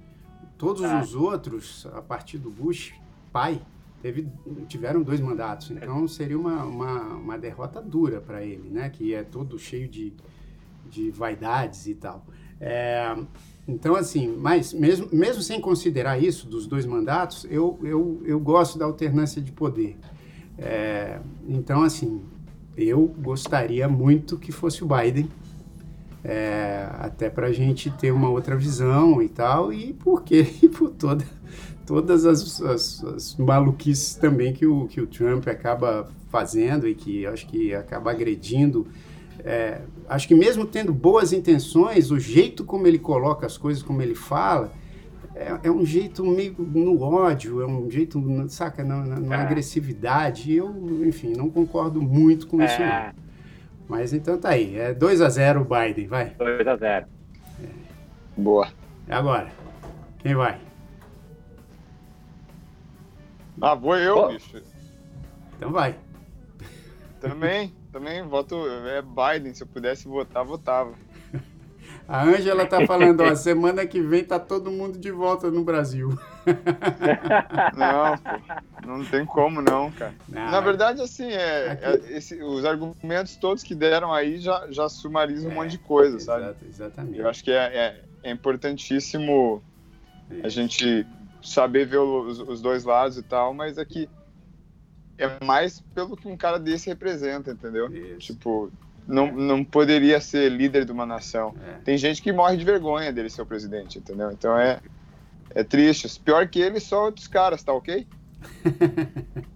Todos 0.58 0.82
é. 0.82 1.00
os 1.00 1.14
outros, 1.14 1.88
a 1.94 2.02
partir 2.02 2.40
do 2.40 2.50
Bush 2.50 2.92
pai, 3.32 3.62
teve, 4.02 4.28
tiveram 4.68 5.04
dois 5.04 5.20
mandatos. 5.20 5.70
Então 5.70 6.08
seria 6.08 6.40
uma, 6.40 6.64
uma, 6.64 7.02
uma 7.18 7.38
derrota 7.38 7.80
dura 7.80 8.20
para 8.20 8.44
ele, 8.44 8.68
né? 8.68 8.90
Que 8.90 9.14
é 9.14 9.22
todo 9.22 9.60
cheio 9.60 9.88
de, 9.88 10.12
de 10.90 11.12
vaidades 11.12 11.86
e 11.86 11.94
tal. 11.94 12.26
É, 12.60 13.16
então, 13.68 13.96
assim, 13.96 14.36
mas 14.36 14.74
mesmo, 14.74 15.08
mesmo 15.14 15.44
sem 15.44 15.62
considerar 15.62 16.18
isso, 16.18 16.48
dos 16.48 16.66
dois 16.66 16.84
mandatos, 16.84 17.46
eu, 17.48 17.80
eu, 17.84 18.24
eu 18.26 18.40
gosto 18.40 18.80
da 18.80 18.86
alternância 18.86 19.40
de 19.40 19.52
poder. 19.52 20.00
É, 20.58 21.22
então, 21.48 21.84
assim, 21.84 22.22
eu 22.82 23.06
gostaria 23.18 23.88
muito 23.88 24.38
que 24.38 24.52
fosse 24.52 24.84
o 24.84 24.88
Biden, 24.88 25.30
é, 26.24 26.88
até 27.00 27.30
para 27.30 27.48
a 27.48 27.52
gente 27.52 27.90
ter 27.92 28.12
uma 28.12 28.30
outra 28.30 28.56
visão 28.56 29.22
e 29.22 29.30
tal, 29.30 29.72
e 29.72 29.94
porque 29.94 30.46
e 30.62 30.70
por 30.70 30.90
toda, 30.90 31.26
todas 31.86 32.26
as, 32.26 32.62
as, 32.62 33.04
as, 33.04 33.36
maluquices 33.38 34.16
também 34.16 34.54
que 34.54 34.66
o, 34.66 34.88
que 34.88 35.02
o 35.02 35.08
Trump 35.08 35.48
acaba 35.48 36.10
fazendo 36.30 36.88
e 36.88 36.94
que 36.94 37.26
acho 37.26 37.48
que 37.48 37.74
acaba 37.74 38.12
agredindo. 38.12 38.88
É, 39.44 39.82
acho 40.08 40.28
que 40.28 40.36
mesmo 40.36 40.66
tendo 40.66 40.94
boas 40.94 41.32
intenções, 41.32 42.12
o 42.12 42.20
jeito 42.20 42.66
como 42.66 42.86
ele 42.86 43.00
coloca 43.00 43.46
as 43.46 43.58
coisas, 43.58 43.82
como 43.82 44.02
ele 44.02 44.16
fala, 44.16 44.72
é, 45.40 45.60
é 45.64 45.72
um 45.72 45.86
jeito 45.86 46.26
meio 46.26 46.54
no 46.60 47.02
ódio, 47.02 47.62
é 47.62 47.66
um 47.66 47.90
jeito, 47.90 48.22
saca, 48.50 48.84
na, 48.84 49.06
na, 49.06 49.20
na 49.22 49.36
é. 49.38 49.40
agressividade. 49.40 50.54
Eu, 50.54 50.70
enfim, 51.08 51.32
não 51.32 51.50
concordo 51.50 52.02
muito 52.02 52.46
com 52.46 52.62
isso. 52.62 52.82
É. 52.82 53.14
Não. 53.16 53.24
Mas 53.88 54.14
então 54.14 54.38
tá 54.38 54.50
aí. 54.50 54.78
É 54.78 54.94
2 54.94 55.22
a 55.22 55.30
0 55.30 55.62
o 55.62 55.64
Biden, 55.64 56.08
vai. 56.08 56.32
2 56.32 56.68
a 56.68 56.76
0 56.76 57.06
Boa. 58.36 58.68
É 59.08 59.16
agora. 59.16 59.50
Quem 60.20 60.36
vai? 60.36 60.60
Ah, 63.62 63.76
vou 63.76 63.96
eu, 63.96 64.28
bicho. 64.28 64.62
Então 65.56 65.72
vai. 65.72 65.96
Também, 67.20 67.74
também 67.92 68.22
voto. 68.24 68.56
É 68.88 69.02
Biden. 69.02 69.54
Se 69.54 69.64
eu 69.64 69.68
pudesse 69.68 70.08
votar, 70.08 70.46
votava. 70.46 70.94
A 72.10 72.24
Ângela 72.24 72.66
tá 72.66 72.88
falando, 72.88 73.22
ó, 73.22 73.36
semana 73.36 73.86
que 73.86 74.02
vem 74.02 74.24
tá 74.24 74.40
todo 74.40 74.72
mundo 74.72 74.98
de 74.98 75.12
volta 75.12 75.52
no 75.52 75.64
Brasil. 75.64 76.10
Não, 77.78 78.18
pô, 78.18 78.88
não 78.88 79.06
tem 79.06 79.24
como 79.24 79.62
não, 79.62 79.92
cara. 79.92 80.16
Não, 80.28 80.50
Na 80.50 80.60
verdade, 80.60 81.00
assim, 81.00 81.30
é, 81.30 81.72
aqui... 81.72 81.86
é 81.86 82.18
esse, 82.18 82.42
os 82.42 82.66
argumentos 82.66 83.36
todos 83.36 83.62
que 83.62 83.76
deram 83.76 84.12
aí 84.12 84.40
já, 84.40 84.66
já 84.72 84.90
sumarizam 84.90 85.52
é, 85.52 85.54
um 85.54 85.56
monte 85.56 85.72
de 85.72 85.78
coisa, 85.78 86.18
exato, 86.18 86.42
sabe? 86.42 86.56
Exatamente. 86.68 87.20
Eu 87.20 87.30
acho 87.30 87.44
que 87.44 87.52
é, 87.52 87.78
é, 87.78 88.04
é 88.24 88.32
importantíssimo 88.32 89.62
Isso. 90.32 90.46
a 90.46 90.50
gente 90.50 91.06
saber 91.44 91.86
ver 91.86 92.00
os, 92.00 92.40
os, 92.40 92.62
dois 92.62 92.84
lados 92.84 93.18
e 93.20 93.22
tal, 93.22 93.54
mas 93.54 93.78
aqui 93.78 94.10
é, 95.20 95.26
é 95.26 95.46
mais 95.46 95.82
pelo 95.94 96.18
que 96.18 96.28
um 96.28 96.36
cara 96.36 96.58
desse 96.58 96.90
representa, 96.90 97.52
entendeu? 97.52 97.94
Isso. 97.94 98.34
Tipo, 98.34 98.72
não, 99.10 99.32
não 99.32 99.64
poderia 99.64 100.22
ser 100.22 100.50
líder 100.50 100.86
de 100.86 100.92
uma 100.92 101.06
nação. 101.06 101.56
É. 101.68 101.74
Tem 101.84 101.98
gente 101.98 102.22
que 102.22 102.32
morre 102.32 102.56
de 102.56 102.64
vergonha 102.64 103.12
dele 103.12 103.30
ser 103.30 103.42
o 103.42 103.46
presidente, 103.46 103.98
entendeu? 103.98 104.32
Então 104.32 104.58
é, 104.58 104.80
é 105.50 105.64
triste. 105.64 106.08
Pior 106.20 106.48
que 106.48 106.60
ele, 106.60 106.80
só 106.80 107.06
outros 107.06 107.28
caras, 107.28 107.64
tá 107.64 107.74
ok? 107.74 108.08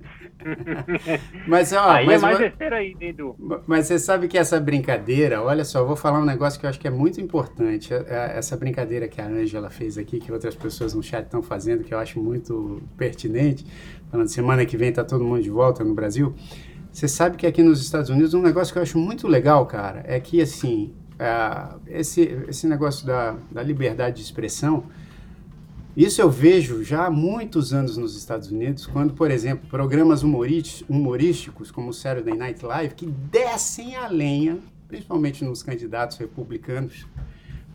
mas, 1.48 1.72
ó, 1.72 1.92
Aí 1.92 2.06
mas, 2.06 2.22
é 2.22 2.26
mais 2.26 2.40
besteira 2.40 2.78
aí, 2.78 2.96
Edu. 3.00 3.36
Mas 3.68 3.88
você 3.88 4.00
sabe 4.00 4.28
que 4.28 4.38
essa 4.38 4.60
brincadeira, 4.60 5.42
olha 5.42 5.64
só, 5.64 5.80
eu 5.80 5.88
vou 5.88 5.96
falar 5.96 6.20
um 6.20 6.26
negócio 6.26 6.60
que 6.60 6.66
eu 6.66 6.70
acho 6.70 6.80
que 6.80 6.88
é 6.88 6.92
muito 6.92 7.22
importante. 7.22 7.94
É, 7.94 8.06
é, 8.10 8.38
essa 8.38 8.58
brincadeira 8.58 9.08
que 9.08 9.22
a 9.22 9.28
Ângela 9.28 9.70
fez 9.70 9.98
aqui, 9.98 10.20
que 10.20 10.32
outras 10.32 10.56
pessoas 10.56 10.94
no 10.94 11.04
chat 11.04 11.26
estão 11.26 11.44
fazendo, 11.44 11.84
que 11.84 11.94
eu 11.94 12.00
acho 12.00 12.20
muito 12.20 12.82
pertinente, 12.98 13.66
falando 14.10 14.28
semana 14.28 14.66
que 14.66 14.76
vem 14.76 14.92
tá 14.92 15.04
todo 15.04 15.24
mundo 15.24 15.44
de 15.44 15.52
volta 15.52 15.84
no 15.84 15.94
Brasil. 15.94 16.36
Você 16.94 17.08
sabe 17.08 17.38
que 17.38 17.48
aqui 17.48 17.64
nos 17.64 17.82
Estados 17.82 18.12
Unidos 18.12 18.36
um 18.36 18.42
negócio 18.42 18.72
que 18.72 18.78
eu 18.78 18.84
acho 18.84 19.00
muito 19.00 19.28
legal, 19.28 19.66
cara, 19.66 20.04
é 20.06 20.20
que 20.20 20.40
assim, 20.40 20.94
esse, 21.88 22.22
esse 22.48 22.68
negócio 22.68 23.04
da, 23.04 23.36
da 23.52 23.64
liberdade 23.64 24.18
de 24.18 24.22
expressão, 24.22 24.84
isso 25.98 26.22
eu 26.22 26.30
vejo 26.30 26.84
já 26.84 27.08
há 27.08 27.10
muitos 27.10 27.74
anos 27.74 27.98
nos 27.98 28.16
Estados 28.16 28.52
Unidos, 28.52 28.86
quando, 28.86 29.16
por 29.16 29.32
exemplo, 29.32 29.68
programas 29.68 30.22
humorísticos 30.22 31.72
como 31.72 31.90
o 31.90 31.94
Saturday 31.94 32.38
Night 32.38 32.64
Live, 32.64 32.94
que 32.94 33.08
descem 33.08 33.96
a 33.96 34.08
lenha, 34.08 34.60
principalmente 34.88 35.44
nos 35.44 35.64
candidatos 35.64 36.18
republicanos. 36.18 37.08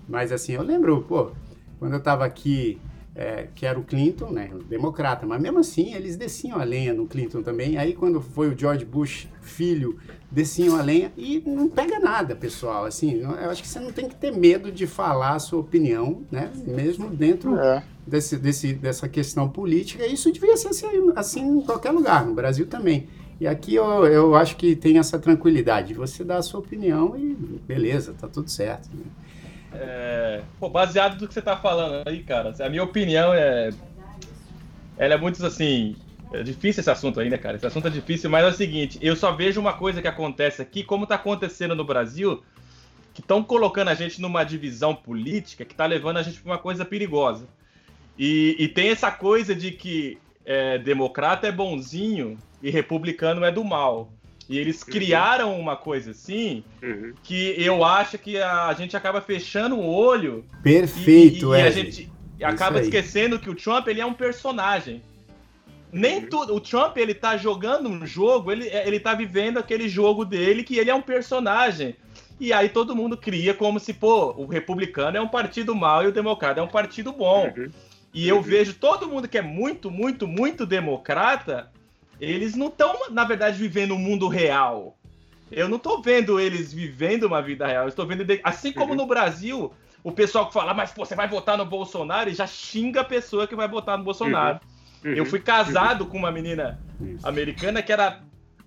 Mas 0.08 0.30
assim, 0.30 0.52
eu 0.52 0.62
lembro, 0.62 1.02
pô, 1.02 1.32
quando 1.80 1.94
eu 1.94 1.98
estava 1.98 2.24
aqui 2.24 2.80
é, 3.18 3.48
que 3.52 3.66
era 3.66 3.76
o 3.76 3.82
Clinton, 3.82 4.30
né, 4.30 4.48
democrata, 4.68 5.26
mas 5.26 5.42
mesmo 5.42 5.58
assim 5.58 5.92
eles 5.92 6.16
desciam 6.16 6.60
a 6.60 6.62
lenha 6.62 6.94
no 6.94 7.04
Clinton 7.04 7.42
também. 7.42 7.76
Aí 7.76 7.92
quando 7.92 8.20
foi 8.20 8.48
o 8.48 8.56
George 8.56 8.84
Bush 8.84 9.26
filho, 9.42 9.98
desciam 10.30 10.76
a 10.76 10.82
lenha 10.82 11.12
e 11.16 11.42
não 11.44 11.68
pega 11.68 11.98
nada, 11.98 12.36
pessoal. 12.36 12.84
Assim, 12.84 13.20
eu 13.20 13.50
acho 13.50 13.60
que 13.60 13.68
você 13.68 13.80
não 13.80 13.90
tem 13.90 14.08
que 14.08 14.14
ter 14.14 14.30
medo 14.30 14.70
de 14.70 14.86
falar 14.86 15.34
a 15.34 15.38
sua 15.40 15.58
opinião, 15.58 16.22
né, 16.30 16.52
mesmo 16.64 17.10
dentro 17.10 17.58
é. 17.58 17.82
desse, 18.06 18.36
desse, 18.36 18.72
dessa 18.72 19.08
questão 19.08 19.48
política. 19.48 20.06
Isso 20.06 20.30
devia 20.30 20.56
ser 20.56 20.68
assim, 20.68 20.86
assim 21.16 21.40
em 21.40 21.60
qualquer 21.62 21.90
lugar, 21.90 22.24
no 22.24 22.34
Brasil 22.34 22.66
também. 22.66 23.08
E 23.40 23.48
aqui 23.48 23.74
eu, 23.74 24.06
eu 24.06 24.36
acho 24.36 24.56
que 24.56 24.76
tem 24.76 24.98
essa 24.98 25.18
tranquilidade. 25.18 25.92
Você 25.94 26.22
dá 26.22 26.36
a 26.36 26.42
sua 26.42 26.60
opinião 26.60 27.16
e 27.16 27.34
beleza, 27.66 28.14
tá 28.16 28.28
tudo 28.28 28.48
certo. 28.48 28.88
Né? 28.94 29.04
É, 29.72 30.42
pô, 30.58 30.68
baseado 30.68 31.20
no 31.20 31.28
que 31.28 31.34
você 31.34 31.42
tá 31.42 31.56
falando 31.56 32.02
aí, 32.06 32.22
cara, 32.22 32.54
a 32.58 32.68
minha 32.68 32.82
opinião 32.82 33.34
é. 33.34 33.70
Ela 34.96 35.14
é 35.14 35.18
muito 35.18 35.44
assim. 35.44 35.96
É 36.32 36.42
difícil 36.42 36.80
esse 36.80 36.90
assunto 36.90 37.20
aí, 37.20 37.30
né, 37.30 37.38
cara? 37.38 37.56
Esse 37.56 37.66
assunto 37.66 37.86
é 37.88 37.90
difícil, 37.90 38.28
mas 38.28 38.44
é 38.44 38.48
o 38.48 38.52
seguinte: 38.52 38.98
eu 39.00 39.14
só 39.16 39.32
vejo 39.32 39.60
uma 39.60 39.72
coisa 39.72 40.02
que 40.02 40.08
acontece 40.08 40.60
aqui, 40.60 40.82
como 40.82 41.06
tá 41.06 41.14
acontecendo 41.14 41.74
no 41.74 41.84
Brasil, 41.84 42.42
que 43.14 43.20
estão 43.20 43.42
colocando 43.42 43.88
a 43.88 43.94
gente 43.94 44.20
numa 44.20 44.44
divisão 44.44 44.94
política 44.94 45.64
que 45.64 45.74
tá 45.74 45.86
levando 45.86 46.18
a 46.18 46.22
gente 46.22 46.40
pra 46.40 46.52
uma 46.52 46.58
coisa 46.58 46.84
perigosa. 46.84 47.46
E, 48.18 48.56
e 48.58 48.68
tem 48.68 48.90
essa 48.90 49.10
coisa 49.10 49.54
de 49.54 49.70
que 49.70 50.18
é, 50.44 50.78
democrata 50.78 51.46
é 51.46 51.52
bonzinho 51.52 52.36
e 52.62 52.70
republicano 52.70 53.44
é 53.44 53.52
do 53.52 53.62
mal. 53.62 54.12
E 54.48 54.58
eles 54.58 54.82
uhum. 54.82 54.92
criaram 54.92 55.60
uma 55.60 55.76
coisa 55.76 56.12
assim 56.12 56.64
uhum. 56.82 57.12
que 57.22 57.54
eu 57.58 57.84
acho 57.84 58.16
que 58.16 58.40
a, 58.40 58.72
gente 58.72 58.96
acaba 58.96 59.20
fechando 59.20 59.76
o 59.76 59.86
olho. 59.86 60.44
Perfeito, 60.62 61.54
e, 61.54 61.58
e, 61.58 61.60
e 61.60 61.62
a 61.62 61.70
gente 61.70 62.12
acaba 62.42 62.80
esquecendo 62.80 63.38
que 63.38 63.50
o 63.50 63.54
Trump 63.54 63.86
ele 63.88 64.00
é 64.00 64.06
um 64.06 64.14
personagem. 64.14 65.02
Nem 65.92 66.18
uhum. 66.18 66.28
tudo. 66.28 66.54
O 66.54 66.60
Trump 66.60 66.96
ele 66.96 67.14
tá 67.14 67.36
jogando 67.36 67.88
um 67.88 68.06
jogo, 68.06 68.50
ele, 68.50 68.68
ele 68.68 68.98
tá 68.98 69.14
vivendo 69.14 69.58
aquele 69.58 69.88
jogo 69.88 70.24
dele 70.24 70.62
que 70.62 70.78
ele 70.78 70.90
é 70.90 70.94
um 70.94 71.02
personagem. 71.02 71.94
E 72.40 72.52
aí 72.52 72.68
todo 72.68 72.96
mundo 72.96 73.16
cria 73.16 73.52
como 73.52 73.80
se, 73.80 73.92
pô, 73.92 74.32
o 74.36 74.46
republicano 74.46 75.16
é 75.16 75.20
um 75.20 75.28
partido 75.28 75.74
mau 75.74 76.04
e 76.04 76.06
o 76.06 76.12
democrata 76.12 76.60
é 76.60 76.62
um 76.62 76.68
partido 76.68 77.12
bom. 77.12 77.52
Uhum. 77.54 77.68
E 78.14 78.28
eu 78.28 78.36
uhum. 78.36 78.42
vejo 78.42 78.74
todo 78.74 79.08
mundo 79.08 79.28
que 79.28 79.36
é 79.36 79.42
muito, 79.42 79.90
muito, 79.90 80.26
muito 80.26 80.64
democrata 80.64 81.70
eles 82.20 82.54
não 82.54 82.68
estão, 82.68 82.94
na 83.10 83.24
verdade, 83.24 83.58
vivendo 83.58 83.94
um 83.94 83.98
mundo 83.98 84.28
real. 84.28 84.96
Eu 85.50 85.68
não 85.68 85.76
estou 85.76 86.02
vendo 86.02 86.38
eles 86.38 86.72
vivendo 86.72 87.24
uma 87.24 87.40
vida 87.40 87.66
real. 87.66 87.84
Eu 87.84 87.88
estou 87.88 88.06
vendo. 88.06 88.24
Assim 88.44 88.72
como 88.72 88.92
uhum. 88.92 88.98
no 88.98 89.06
Brasil, 89.06 89.72
o 90.02 90.12
pessoal 90.12 90.46
que 90.46 90.52
fala, 90.52 90.74
mas 90.74 90.90
pô, 90.90 91.04
você 91.04 91.14
vai 91.14 91.28
votar 91.28 91.56
no 91.56 91.64
Bolsonaro 91.64 92.28
e 92.28 92.34
já 92.34 92.46
xinga 92.46 93.00
a 93.00 93.04
pessoa 93.04 93.46
que 93.46 93.56
vai 93.56 93.68
votar 93.68 93.96
no 93.96 94.04
Bolsonaro. 94.04 94.60
Uhum. 95.04 95.12
Eu 95.12 95.24
fui 95.24 95.40
casado 95.40 96.04
uhum. 96.04 96.10
com 96.10 96.18
uma 96.18 96.30
menina 96.30 96.78
americana 97.22 97.82
que 97.82 97.92
era 97.92 98.20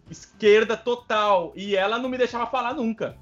esquerda 0.10 0.76
total. 0.76 1.54
E 1.56 1.76
ela 1.76 2.00
não 2.00 2.10
me 2.10 2.18
deixava 2.18 2.48
falar 2.48 2.74
nunca. 2.74 3.16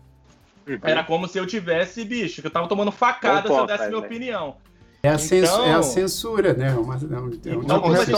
Uhum. 0.68 0.80
Era 0.84 1.04
como 1.04 1.28
se 1.28 1.38
eu 1.38 1.46
tivesse, 1.46 2.06
bicho, 2.06 2.42
que 2.42 2.48
eu 2.48 2.52
tava 2.52 2.68
tomando 2.68 2.92
facada 2.92 3.48
se 3.48 3.54
eu 3.54 3.66
desse 3.66 3.88
minha 3.88 4.00
opinião. 4.00 4.58
É 5.02 5.10
a, 5.10 5.16
então, 5.16 5.66
é 5.66 5.74
a 5.74 5.82
censura, 5.82 6.54
né? 6.54 6.74
Uma, 6.76 6.96
é 6.96 6.98
um, 6.98 7.32
é 7.46 7.58
um 7.58 7.62
então, 7.64 7.96
se 7.96 8.12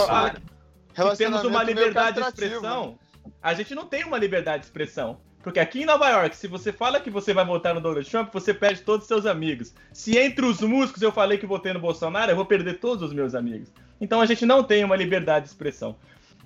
temos 1.16 1.44
uma 1.44 1.62
liberdade 1.62 2.20
de 2.20 2.26
expressão, 2.26 2.98
a 3.42 3.54
gente 3.54 3.74
não 3.74 3.86
tem 3.86 4.04
uma 4.04 4.18
liberdade 4.18 4.60
de 4.60 4.66
expressão. 4.66 5.18
Porque 5.42 5.58
aqui 5.58 5.82
em 5.82 5.84
Nova 5.84 6.08
York, 6.08 6.36
se 6.36 6.46
você 6.46 6.72
fala 6.72 7.00
que 7.00 7.10
você 7.10 7.34
vai 7.34 7.44
votar 7.44 7.74
no 7.74 7.80
Donald 7.80 8.08
Trump, 8.08 8.32
você 8.32 8.54
perde 8.54 8.82
todos 8.82 9.02
os 9.02 9.08
seus 9.08 9.26
amigos. 9.26 9.74
Se 9.92 10.16
entre 10.16 10.46
os 10.46 10.60
músicos 10.60 11.02
eu 11.02 11.10
falei 11.10 11.36
que 11.36 11.46
votei 11.46 11.72
no 11.72 11.80
Bolsonaro, 11.80 12.30
eu 12.30 12.36
vou 12.36 12.46
perder 12.46 12.78
todos 12.78 13.02
os 13.02 13.12
meus 13.12 13.34
amigos. 13.34 13.68
Então 14.00 14.20
a 14.20 14.26
gente 14.26 14.46
não 14.46 14.62
tem 14.62 14.84
uma 14.84 14.94
liberdade 14.94 15.46
de 15.46 15.50
expressão. 15.50 15.96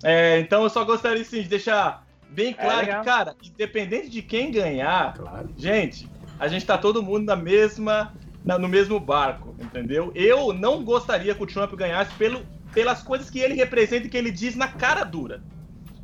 É, 0.03 0.39
então 0.41 0.63
eu 0.63 0.71
só 0.71 0.83
gostaria 0.85 1.23
sim, 1.25 1.43
de 1.43 1.49
deixar 1.49 2.07
bem 2.29 2.49
é 2.51 2.53
claro 2.55 2.91
é 2.91 2.99
que, 2.99 3.05
cara, 3.05 3.37
independente 3.43 4.09
de 4.09 4.23
quem 4.23 4.51
ganhar, 4.51 5.15
claro. 5.15 5.49
gente, 5.57 6.09
a 6.39 6.49
gente 6.49 6.65
tá 6.65 6.77
todo 6.77 7.03
mundo 7.03 7.25
na 7.25 7.37
mesma, 7.37 8.15
na, 8.45 8.59
no 8.59 8.69
mesmo 8.69 8.99
barco, 8.99 9.55
entendeu? 9.61 10.11
Eu 10.15 10.53
não 10.53 10.83
gostaria 10.85 11.35
que 11.35 11.43
o 11.43 11.47
Trump 11.47 11.73
ganhasse 11.75 12.13
pelo, 12.15 12.45
pelas 12.77 13.03
coisas 13.03 13.31
que 13.31 13.39
ele 13.39 13.55
representa 13.55 14.07
e 14.07 14.11
que 14.11 14.19
ele 14.19 14.31
diz 14.31 14.55
na 14.55 14.69
cara 14.69 15.03
dura. 15.03 15.43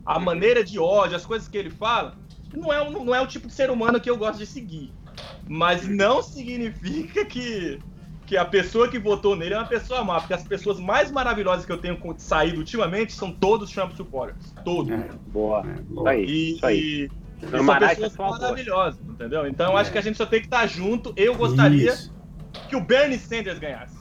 A 0.07 0.19
maneira 0.19 0.65
de 0.65 0.79
ódio, 0.79 1.15
as 1.15 1.27
coisas 1.27 1.47
que 1.47 1.59
ele 1.59 1.69
fala, 1.69 2.17
não 2.51 2.73
é, 2.73 2.91
não 2.91 3.15
é 3.15 3.21
o 3.21 3.27
tipo 3.27 3.47
de 3.47 3.53
ser 3.53 3.71
humano 3.71 4.01
que 4.01 4.09
eu 4.09 4.17
gosto 4.17 4.39
de 4.39 4.47
seguir. 4.47 4.91
Mas 5.47 5.87
não 5.87 6.23
significa 6.23 7.27
que, 7.27 7.79
que 8.25 8.39
a 8.39 8.45
pessoa 8.47 8.89
que 8.89 8.99
votou 8.99 9.37
nele 9.37 9.53
é 9.53 9.59
uma 9.59 9.67
pessoa 9.67 10.03
má, 10.03 10.19
porque 10.19 10.33
as 10.33 10.45
pessoas 10.45 10.81
mais 10.81 11.11
maravilhosas 11.11 11.67
que 11.67 11.73
eu 11.73 11.77
tenho 11.77 11.99
saído 12.17 12.57
ultimamente 12.57 13.13
são 13.13 13.31
todos 13.31 13.71
Trump 13.71 13.93
supporters. 13.93 14.55
Todos. 14.65 14.91
É, 14.91 15.11
boa. 15.27 15.61
É, 15.61 15.83
boa. 15.83 16.15
E, 16.17 16.55
isso 16.55 16.65
aí. 16.65 16.79
E, 16.79 17.49
são 17.51 17.67
pessoas 17.67 18.17
maravilhosas, 18.17 18.99
entendeu? 19.07 19.47
Então 19.47 19.73
eu 19.73 19.77
acho 19.77 19.91
é. 19.91 19.93
que 19.93 19.99
a 19.99 20.03
gente 20.03 20.17
só 20.17 20.25
tem 20.25 20.41
que 20.41 20.47
estar 20.47 20.67
junto. 20.67 21.13
Eu 21.19 21.35
gostaria 21.35 21.93
isso. 21.93 22.11
que 22.67 22.77
o 22.77 22.81
Bernie 22.81 23.19
Sanders 23.19 23.59
ganhasse. 23.59 24.01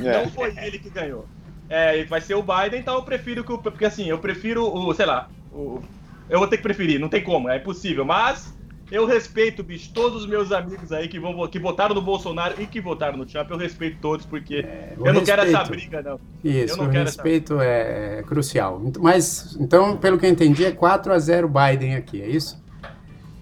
É. 0.00 0.24
Não 0.24 0.30
foi 0.30 0.52
ele 0.58 0.80
que 0.80 0.90
ganhou. 0.90 1.24
É, 1.68 2.04
vai 2.04 2.20
ser 2.20 2.34
o 2.34 2.42
Biden, 2.42 2.80
então 2.80 2.94
eu 2.94 3.02
prefiro 3.02 3.44
que 3.44 3.52
o. 3.52 3.58
Porque 3.58 3.84
assim, 3.84 4.08
eu 4.08 4.18
prefiro 4.18 4.64
o, 4.64 4.94
sei 4.94 5.06
lá, 5.06 5.28
o, 5.52 5.82
eu 6.28 6.38
vou 6.38 6.48
ter 6.48 6.56
que 6.56 6.62
preferir, 6.62 6.98
não 6.98 7.08
tem 7.08 7.22
como, 7.22 7.48
é 7.48 7.58
impossível. 7.58 8.04
Mas 8.04 8.56
eu 8.90 9.04
respeito, 9.04 9.62
bicho, 9.62 9.90
todos 9.92 10.22
os 10.22 10.28
meus 10.28 10.50
amigos 10.50 10.92
aí 10.92 11.08
que, 11.08 11.18
vão, 11.18 11.46
que 11.46 11.58
votaram 11.58 11.94
no 11.94 12.00
Bolsonaro 12.00 12.54
e 12.60 12.66
que 12.66 12.80
votaram 12.80 13.18
no 13.18 13.26
Trump, 13.26 13.50
eu 13.50 13.56
respeito 13.58 13.98
todos, 14.00 14.24
porque 14.24 14.56
é, 14.56 14.94
eu 14.96 15.12
não 15.12 15.20
respeito, 15.20 15.26
quero 15.26 15.42
essa 15.42 15.64
briga, 15.64 16.02
não. 16.02 16.20
Isso, 16.42 16.80
o 16.80 16.88
respeito 16.88 17.54
essa... 17.54 17.64
é 17.64 18.22
crucial. 18.26 18.80
Mas, 18.98 19.56
então, 19.60 19.96
pelo 19.96 20.18
que 20.18 20.24
eu 20.24 20.30
entendi, 20.30 20.64
é 20.64 20.72
4 20.72 21.12
a 21.12 21.18
0 21.18 21.48
Biden 21.48 21.96
aqui, 21.96 22.22
é 22.22 22.28
isso? 22.28 22.62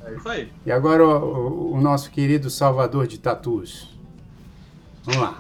É 0.04 0.14
isso 0.14 0.28
aí. 0.28 0.52
E 0.64 0.72
agora 0.72 1.04
o, 1.06 1.74
o 1.74 1.80
nosso 1.80 2.10
querido 2.10 2.50
Salvador 2.50 3.06
de 3.06 3.18
Tatus. 3.18 3.95
Vamos 5.06 5.20
lá. 5.20 5.38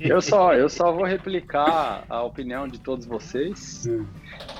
Eu 0.00 0.20
só, 0.20 0.52
eu 0.54 0.68
só 0.68 0.90
vou 0.90 1.04
replicar 1.04 2.02
a 2.08 2.20
opinião 2.22 2.66
de 2.66 2.80
todos 2.80 3.06
vocês 3.06 3.86
hum. 3.86 4.04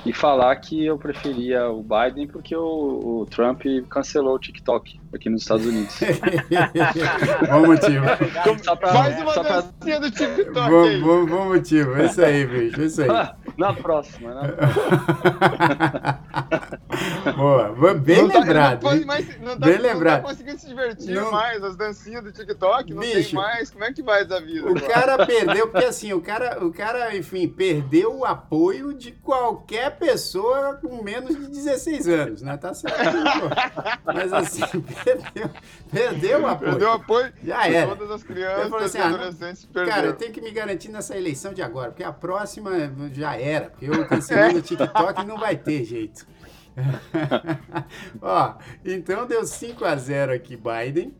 e 0.05 0.13
falar 0.13 0.55
que 0.55 0.85
eu 0.85 0.97
preferia 0.97 1.69
o 1.69 1.83
Biden 1.83 2.25
porque 2.27 2.55
o, 2.55 3.21
o, 3.21 3.25
Trump 3.25 3.63
cancelou 3.89 4.35
o 4.35 4.39
TikTok 4.39 4.97
aqui 5.13 5.29
nos 5.29 5.41
Estados 5.41 5.65
Unidos. 5.65 5.99
bom 7.51 7.67
motivo. 7.67 8.05
Só 8.63 8.77
pra, 8.77 8.93
Faz 8.93 9.19
uma 9.19 9.43
dancinha 9.43 9.99
do 9.99 10.09
TikTok 10.09 10.69
bom. 10.69 11.01
Bom, 11.01 11.25
bom 11.25 11.49
motivo, 11.49 11.95
é 11.95 12.05
isso 12.05 12.23
aí, 12.23 12.45
bicho, 12.45 12.81
é 12.81 12.85
isso 12.85 13.01
aí. 13.01 13.07
Na 13.57 13.73
próxima, 13.73 14.35
né? 14.35 14.53
Boa, 17.35 17.73
bem 17.95 18.23
não 18.23 18.29
tá, 18.29 18.39
lembrado. 18.39 18.83
Não, 18.83 19.05
mais, 19.05 19.39
não, 19.39 19.57
tá, 19.57 19.65
bem 19.65 19.77
tá 19.77 19.81
lembrado. 19.81 20.21
tá 20.21 20.29
conseguindo 20.29 20.59
se 20.59 20.67
divertir 20.67 21.15
não... 21.15 21.31
mais, 21.31 21.63
as 21.63 21.75
dancinhas 21.75 22.23
do 22.23 22.31
TikTok, 22.31 22.93
não 22.93 23.01
bicho, 23.01 23.31
tem 23.31 23.33
mais. 23.33 23.71
Como 23.71 23.83
é 23.83 23.93
que 23.93 23.96
vai 24.01 24.23
essa 24.23 24.39
vida? 24.39 24.65
O 24.65 24.77
agora? 24.77 24.87
cara 24.87 25.25
perdeu, 25.25 25.67
porque 25.67 25.85
assim, 25.85 26.13
o 26.13 26.21
cara, 26.21 26.63
o 26.63 26.71
cara, 26.71 27.15
enfim, 27.15 27.47
perdeu 27.47 28.17
o 28.17 28.25
apoio 28.25 28.93
de 28.93 29.11
qualquer 29.11 29.97
pessoa 29.97 30.75
com 30.75 31.03
menos 31.03 31.35
de 31.35 31.47
16 31.47 32.07
anos, 32.07 32.41
né? 32.41 32.57
Tá 32.57 32.73
certo. 32.73 32.97
Mas 34.05 34.33
assim, 34.33 34.61
perdeu, 35.03 35.49
perdeu 35.91 36.41
o 36.41 36.47
apoio. 36.47 36.71
Perdeu 36.71 36.89
o 36.89 36.91
apoio 36.93 37.33
Já 37.43 37.67
era. 37.67 37.95
todas 37.95 38.11
as 38.11 38.23
crianças 38.23 38.73
assim, 38.73 38.97
e 38.97 39.01
ah, 39.01 39.07
adolescentes 39.07 39.65
perderam. 39.65 39.95
Cara, 39.95 40.07
eu 40.07 40.13
tenho 40.13 40.31
que 40.31 40.41
me 40.41 40.51
garantir 40.51 40.89
nessa 40.89 41.17
eleição 41.17 41.53
de 41.53 41.61
agora, 41.61 41.91
porque 41.91 42.03
a 42.03 42.13
próxima 42.13 42.71
já 43.11 43.35
era, 43.35 43.69
porque 43.69 43.85
eu 43.85 44.07
cancelando 44.07 44.59
o 44.59 44.61
TikTok 44.61 45.25
não 45.25 45.37
vai 45.37 45.55
ter 45.55 45.83
jeito. 45.83 46.25
Ó, 48.21 48.53
então 48.85 49.25
deu 49.25 49.45
5 49.45 49.83
a 49.83 49.95
0 49.95 50.33
aqui 50.33 50.55
Biden. 50.57 51.13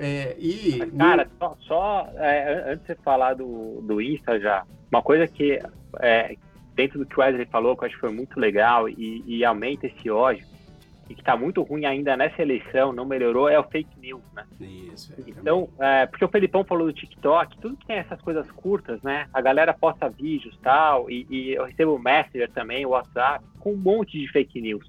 É, 0.00 0.34
e 0.38 0.78
Cara, 0.96 1.24
no... 1.24 1.30
só, 1.38 1.56
só 1.60 2.12
é, 2.16 2.72
antes 2.72 2.80
de 2.80 2.86
você 2.86 2.94
falar 2.96 3.34
do, 3.34 3.82
do 3.82 4.00
Insta 4.00 4.40
já, 4.40 4.64
uma 4.90 5.02
coisa 5.02 5.28
que 5.28 5.60
é, 6.00 6.34
dentro 6.74 6.98
do 6.98 7.04
que 7.04 7.18
o 7.18 7.20
Wesley 7.20 7.44
falou, 7.46 7.76
que 7.76 7.84
eu 7.84 7.86
acho 7.86 7.94
que 7.96 8.00
foi 8.00 8.12
muito 8.12 8.40
legal 8.40 8.88
e, 8.88 9.22
e 9.26 9.44
aumenta 9.44 9.86
esse 9.86 10.10
ódio, 10.10 10.46
e 11.10 11.14
que 11.14 11.20
está 11.20 11.36
muito 11.36 11.62
ruim 11.62 11.84
ainda 11.84 12.16
nessa 12.16 12.40
eleição, 12.40 12.92
não 12.92 13.04
melhorou, 13.04 13.48
é 13.48 13.58
o 13.58 13.64
fake 13.64 13.98
news, 14.00 14.22
né? 14.32 14.44
Isso. 14.60 15.12
É, 15.12 15.28
então, 15.28 15.68
é, 15.78 16.06
porque 16.06 16.24
o 16.24 16.28
Felipão 16.28 16.64
falou 16.64 16.86
do 16.86 16.92
TikTok, 16.94 17.58
tudo 17.58 17.76
que 17.76 17.86
tem 17.86 17.96
essas 17.96 18.22
coisas 18.22 18.50
curtas, 18.52 19.02
né? 19.02 19.26
A 19.34 19.40
galera 19.42 19.74
posta 19.74 20.08
vídeos 20.08 20.56
tal, 20.62 21.10
e, 21.10 21.26
e 21.28 21.52
eu 21.52 21.64
recebo 21.64 21.96
o 21.96 21.98
Messenger 21.98 22.50
também, 22.52 22.86
o 22.86 22.90
WhatsApp, 22.90 23.44
com 23.58 23.72
um 23.72 23.76
monte 23.76 24.18
de 24.18 24.30
fake 24.32 24.60
news 24.62 24.88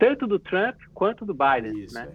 tanto 0.00 0.26
do 0.26 0.38
Trump 0.38 0.76
quanto 0.94 1.26
do 1.26 1.34
Biden, 1.34 1.84
Isso, 1.84 1.94
né? 1.94 2.08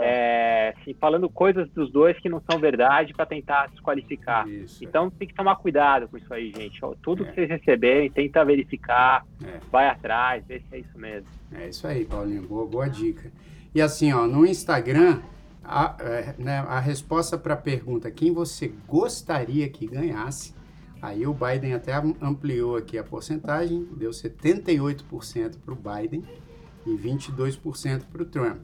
É. 0.00 0.68
É, 0.70 0.74
assim, 0.78 0.94
falando 0.94 1.28
coisas 1.28 1.68
dos 1.70 1.90
dois 1.90 2.16
que 2.20 2.28
não 2.28 2.40
são 2.48 2.60
verdade 2.60 3.12
para 3.12 3.26
tentar 3.26 3.66
desqualificar. 3.66 4.48
Isso, 4.48 4.82
então 4.82 5.10
tem 5.10 5.26
que 5.26 5.34
tomar 5.34 5.56
cuidado 5.56 6.06
com 6.06 6.16
isso 6.16 6.32
aí, 6.32 6.52
gente. 6.56 6.80
Tudo 7.02 7.24
é. 7.24 7.26
que 7.26 7.34
vocês 7.34 7.48
receberem, 7.50 8.08
tenta 8.08 8.44
verificar, 8.44 9.26
é. 9.44 9.58
vai 9.72 9.88
atrás, 9.88 10.44
vê 10.46 10.60
se 10.60 10.76
é 10.76 10.78
isso 10.78 10.96
mesmo. 10.96 11.28
É 11.52 11.68
isso 11.68 11.84
aí, 11.84 12.04
Paulinho. 12.04 12.42
Boa, 12.42 12.64
boa 12.64 12.88
dica. 12.88 13.32
E 13.74 13.82
assim, 13.82 14.12
ó, 14.12 14.24
no 14.24 14.46
Instagram, 14.46 15.20
a, 15.64 15.96
é, 15.98 16.34
né, 16.38 16.64
a 16.68 16.78
resposta 16.78 17.36
para 17.36 17.54
a 17.54 17.56
pergunta 17.56 18.08
quem 18.08 18.32
você 18.32 18.72
gostaria 18.86 19.68
que 19.68 19.88
ganhasse, 19.88 20.54
aí 21.00 21.26
o 21.26 21.34
Biden 21.34 21.74
até 21.74 21.92
ampliou 22.20 22.76
aqui 22.76 22.96
a 22.96 23.02
porcentagem, 23.02 23.84
deu 23.96 24.10
78% 24.12 25.56
para 25.64 25.74
o 25.74 25.76
Biden 25.76 26.22
e 26.86 26.90
22% 26.90 28.02
para 28.10 28.22
o 28.22 28.24
Trump. 28.24 28.60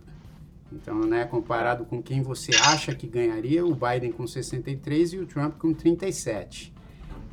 Então, 0.73 1.01
né, 1.01 1.25
comparado 1.25 1.85
com 1.85 2.03
quem 2.03 2.23
você 2.23 2.55
acha 2.55 2.95
que 2.95 3.07
ganharia, 3.07 3.65
o 3.65 3.75
Biden 3.75 4.13
com 4.13 4.27
63 4.27 5.15
e 5.15 5.19
o 5.19 5.27
Trump 5.27 5.57
com 5.57 5.73
37. 5.73 6.75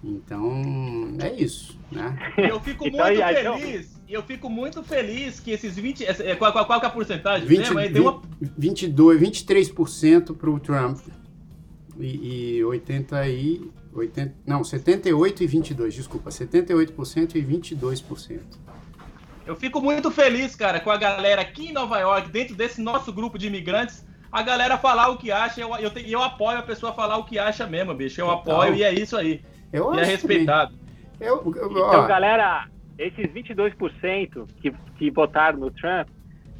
Então, 0.04 1.16
é 1.20 1.34
isso, 1.34 1.78
né? 1.92 2.16
Eu 2.38 2.60
fico 2.60 2.86
então, 2.88 3.06
muito 3.06 3.22
então, 3.22 3.58
feliz, 3.58 4.02
e 4.08 4.14
eu 4.14 4.22
fico 4.22 4.50
muito 4.50 4.84
feliz 4.84 5.40
que 5.40 5.52
esses 5.52 5.76
20, 5.76 6.06
é, 6.06 6.36
qual, 6.36 6.54
qual, 6.54 6.66
qual 6.66 6.82
é 6.82 6.86
a 6.86 6.90
porcentagem 6.90 7.48
20, 7.48 7.74
mesmo? 7.74 7.80
20, 7.80 8.00
uma... 8.00 8.22
22, 8.58 9.22
23% 9.22 10.36
para 10.36 10.50
o 10.50 10.60
Trump 10.60 11.00
e, 12.00 12.58
e 12.58 12.64
80 12.64 13.28
e 13.30 13.72
80, 13.94 14.36
não, 14.46 14.64
78 14.64 15.44
e 15.44 15.48
22, 15.48 15.94
desculpa, 15.94 16.30
78% 16.30 17.36
e 17.36 17.42
22%. 17.42 18.40
Eu 19.46 19.56
fico 19.56 19.80
muito 19.80 20.10
feliz, 20.10 20.56
cara, 20.56 20.80
com 20.80 20.90
a 20.90 20.98
galera 20.98 21.42
aqui 21.42 21.70
em 21.70 21.74
Nova 21.74 22.00
York, 22.00 22.30
dentro 22.30 22.56
desse 22.56 22.82
nosso 22.82 23.14
grupo 23.14 23.38
de 23.38 23.48
imigrantes, 23.48 24.06
a 24.32 24.42
galera 24.42 24.78
falar 24.78 25.10
o 25.10 25.18
que 25.18 25.32
acha. 25.32 25.62
Eu, 25.62 25.76
eu, 25.78 25.92
eu 25.92 26.22
apoio 26.22 26.58
a 26.58 26.64
pessoa 26.64 26.94
falar 26.94 27.18
o 27.18 27.26
que 27.26 27.38
acha 27.38 27.68
mesmo, 27.68 27.94
bicho. 27.94 28.20
Eu 28.20 28.32
apoio 28.32 28.74
e 28.74 28.84
é 28.84 28.94
isso 28.94 29.16
aí. 29.16 29.42
Eu 29.72 29.94
e 29.94 30.00
é 30.00 30.04
respeitado. 30.04 30.76
Eu, 31.20 31.42
eu, 31.56 31.72
então, 31.72 32.08
galera, 32.08 32.68
esses 32.98 33.28
22% 33.28 34.48
que, 34.62 34.72
que 34.98 35.12
votaram 35.12 35.60
no 35.60 35.72
Trump, 35.72 36.10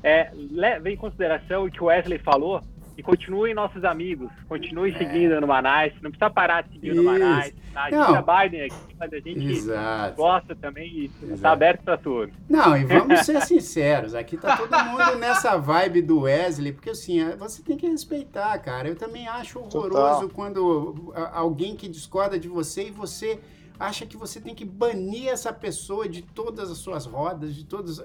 é, 0.04 0.32
leve 0.52 0.92
em 0.92 0.96
consideração 0.96 1.66
o 1.66 1.72
que 1.72 1.82
o 1.82 1.88
Wesley 1.88 2.20
falou, 2.20 2.62
e 2.98 3.04
continuem 3.04 3.54
nossos 3.54 3.84
amigos, 3.84 4.30
continuem 4.48 4.94
é. 4.94 4.98
seguindo 4.98 5.40
no 5.42 5.48
Manais, 5.48 5.94
não 6.02 6.10
precisa 6.10 6.30
parar 6.30 6.62
de 6.64 6.74
seguir 6.74 6.88
Isso. 6.90 6.96
no 6.96 7.04
Manais. 7.04 7.54
Tá? 7.74 7.84
A 7.84 7.92
gente 7.92 8.18
é 8.18 8.44
Biden 8.44 8.62
aqui, 8.66 8.96
mas 8.98 9.14
a 9.14 9.20
gente 9.20 9.52
Exato. 9.52 10.16
gosta 10.16 10.56
também 10.56 10.88
e 10.88 11.12
está 11.34 11.52
aberto 11.52 11.84
para 11.84 11.98
todos. 11.98 12.34
Não, 12.50 12.78
e 12.78 12.86
vamos 12.86 13.20
ser 13.26 13.42
sinceros, 13.46 14.16
aqui 14.16 14.38
tá 14.38 14.56
todo 14.56 14.72
mundo 14.86 15.18
nessa 15.18 15.58
vibe 15.58 16.02
do 16.02 16.22
Wesley, 16.22 16.72
porque 16.72 16.92
assim, 16.92 17.22
é, 17.22 17.36
você 17.36 17.62
tem 17.62 17.76
que 17.76 17.88
respeitar, 17.88 18.58
cara. 18.60 18.88
Eu 18.88 18.96
também 18.96 19.28
acho 19.28 19.60
horroroso 19.60 20.22
Total. 20.22 20.30
quando 20.30 21.14
alguém 21.34 21.76
que 21.76 21.90
discorda 21.90 22.40
de 22.40 22.48
você 22.48 22.88
e 22.88 22.92
você 22.92 23.40
acha 23.78 24.06
que 24.06 24.16
você 24.16 24.40
tem 24.40 24.56
que 24.56 24.64
banir 24.64 25.28
essa 25.28 25.52
pessoa 25.52 26.08
de 26.08 26.22
todas 26.22 26.72
as 26.72 26.78
suas 26.78 27.06
rodas, 27.06 27.54
de 27.54 27.66
todos 27.66 28.02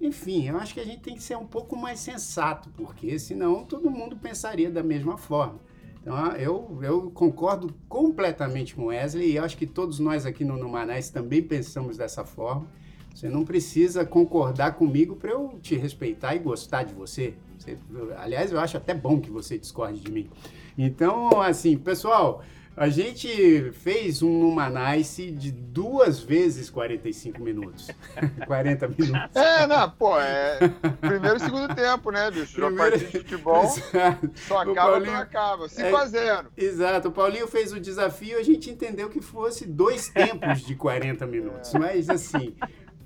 enfim, 0.00 0.48
eu 0.48 0.56
acho 0.56 0.72
que 0.72 0.80
a 0.80 0.84
gente 0.84 1.00
tem 1.00 1.14
que 1.14 1.22
ser 1.22 1.36
um 1.36 1.46
pouco 1.46 1.76
mais 1.76 2.00
sensato, 2.00 2.70
porque 2.70 3.18
senão 3.18 3.64
todo 3.64 3.90
mundo 3.90 4.16
pensaria 4.16 4.70
da 4.70 4.82
mesma 4.82 5.18
forma. 5.18 5.60
Então, 6.00 6.16
ah, 6.16 6.34
eu, 6.38 6.78
eu 6.82 7.10
concordo 7.10 7.74
completamente 7.86 8.74
com 8.74 8.86
Wesley 8.86 9.32
e 9.32 9.38
acho 9.38 9.56
que 9.58 9.66
todos 9.66 9.98
nós 9.98 10.24
aqui 10.24 10.44
no 10.44 10.56
Numanais 10.56 11.10
também 11.10 11.42
pensamos 11.42 11.98
dessa 11.98 12.24
forma. 12.24 12.66
Você 13.14 13.28
não 13.28 13.44
precisa 13.44 14.04
concordar 14.04 14.76
comigo 14.76 15.16
para 15.16 15.30
eu 15.30 15.58
te 15.60 15.76
respeitar 15.76 16.34
e 16.34 16.38
gostar 16.38 16.84
de 16.84 16.94
você. 16.94 17.34
você. 17.58 17.76
Aliás, 18.16 18.50
eu 18.50 18.58
acho 18.58 18.78
até 18.78 18.94
bom 18.94 19.20
que 19.20 19.30
você 19.30 19.58
discorde 19.58 20.00
de 20.00 20.10
mim. 20.10 20.30
Então, 20.78 21.42
assim, 21.42 21.76
pessoal, 21.76 22.42
a 22.80 22.88
gente 22.88 23.72
fez 23.72 24.22
um 24.22 24.38
Numanice 24.38 25.30
de 25.30 25.52
duas 25.52 26.18
vezes 26.20 26.70
45 26.70 27.42
minutos. 27.42 27.90
40 28.46 28.88
minutos. 28.88 29.36
É, 29.36 29.66
não, 29.66 29.90
pô, 29.90 30.18
é 30.18 30.58
primeiro 30.98 31.36
e 31.36 31.40
segundo 31.40 31.74
tempo, 31.74 32.10
né, 32.10 32.30
bicho? 32.30 32.54
Primeiro... 32.54 32.76
partida 32.76 33.04
de 33.04 33.18
futebol 33.18 33.64
exato. 33.68 34.30
só 34.34 34.60
acaba 34.60 34.74
Paulinho... 34.74 35.12
não 35.12 35.20
acaba. 35.20 35.68
5 35.68 35.86
é, 35.86 35.94
a 35.94 36.06
0 36.06 36.48
Exato. 36.56 37.08
O 37.08 37.12
Paulinho 37.12 37.46
fez 37.46 37.70
o 37.70 37.78
desafio, 37.78 38.38
a 38.38 38.42
gente 38.42 38.70
entendeu 38.70 39.10
que 39.10 39.20
fosse 39.20 39.66
dois 39.66 40.08
tempos 40.08 40.62
de 40.62 40.74
40 40.74 41.26
minutos. 41.26 41.74
É. 41.74 41.78
Mas, 41.78 42.08
assim, 42.08 42.56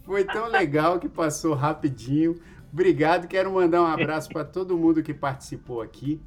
Foi 0.05 0.23
tão 0.23 0.47
legal 0.47 1.01
que 1.01 1.09
passou 1.09 1.55
rapidinho. 1.55 2.41
Obrigado, 2.73 3.27
quero 3.27 3.53
mandar 3.53 3.83
um 3.83 3.87
abraço 3.87 4.29
para 4.29 4.45
todo 4.45 4.79
mundo 4.79 5.03
que 5.03 5.15
participou 5.15 5.81
aqui. 5.83 6.21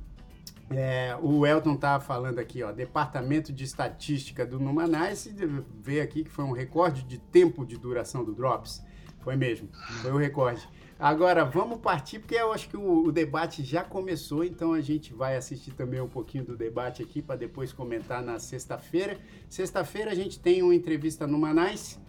É, 0.70 1.18
o 1.22 1.46
Elton 1.46 1.76
estava 1.76 2.04
falando 2.04 2.40
aqui, 2.40 2.62
ó, 2.62 2.72
Departamento 2.72 3.54
de 3.54 3.64
Estatística 3.64 4.46
do 4.46 4.60
Numanice, 4.60 5.34
vê 5.82 6.02
aqui 6.02 6.24
que 6.26 6.30
foi 6.30 6.44
um 6.44 6.52
recorde 6.52 7.04
de 7.04 7.18
tempo 7.18 7.66
de 7.66 7.78
duração 7.78 8.24
do 8.24 8.34
Drops. 8.34 8.84
Foi 9.20 9.36
mesmo, 9.36 9.70
foi 10.02 10.12
o 10.12 10.18
recorde. 10.18 10.68
Agora, 11.00 11.46
vamos 11.46 11.80
partir, 11.80 12.20
porque 12.20 12.36
eu 12.36 12.52
acho 12.52 12.68
que 12.70 12.76
o, 12.76 13.06
o, 13.06 13.12
debate 13.12 13.64
já 13.64 13.84
começou, 13.84 14.44
então 14.44 14.74
a 14.74 14.82
gente 14.82 15.14
vai 15.14 15.38
assistir 15.38 15.72
também 15.72 16.02
um 16.02 16.08
pouquinho 16.08 16.44
do 16.44 16.58
debate 16.58 17.04
aqui 17.04 17.22
para 17.22 17.36
depois 17.36 17.72
comentar 17.72 18.24
na 18.24 18.40
sexta-feira. 18.40 19.18
Sexta-feira 19.48 20.10
a 20.12 20.16
gente 20.16 20.40
tem 20.40 20.64
uma 20.64 20.74
entrevista 20.74 21.28
no 21.28 21.38
Manais. 21.38 22.00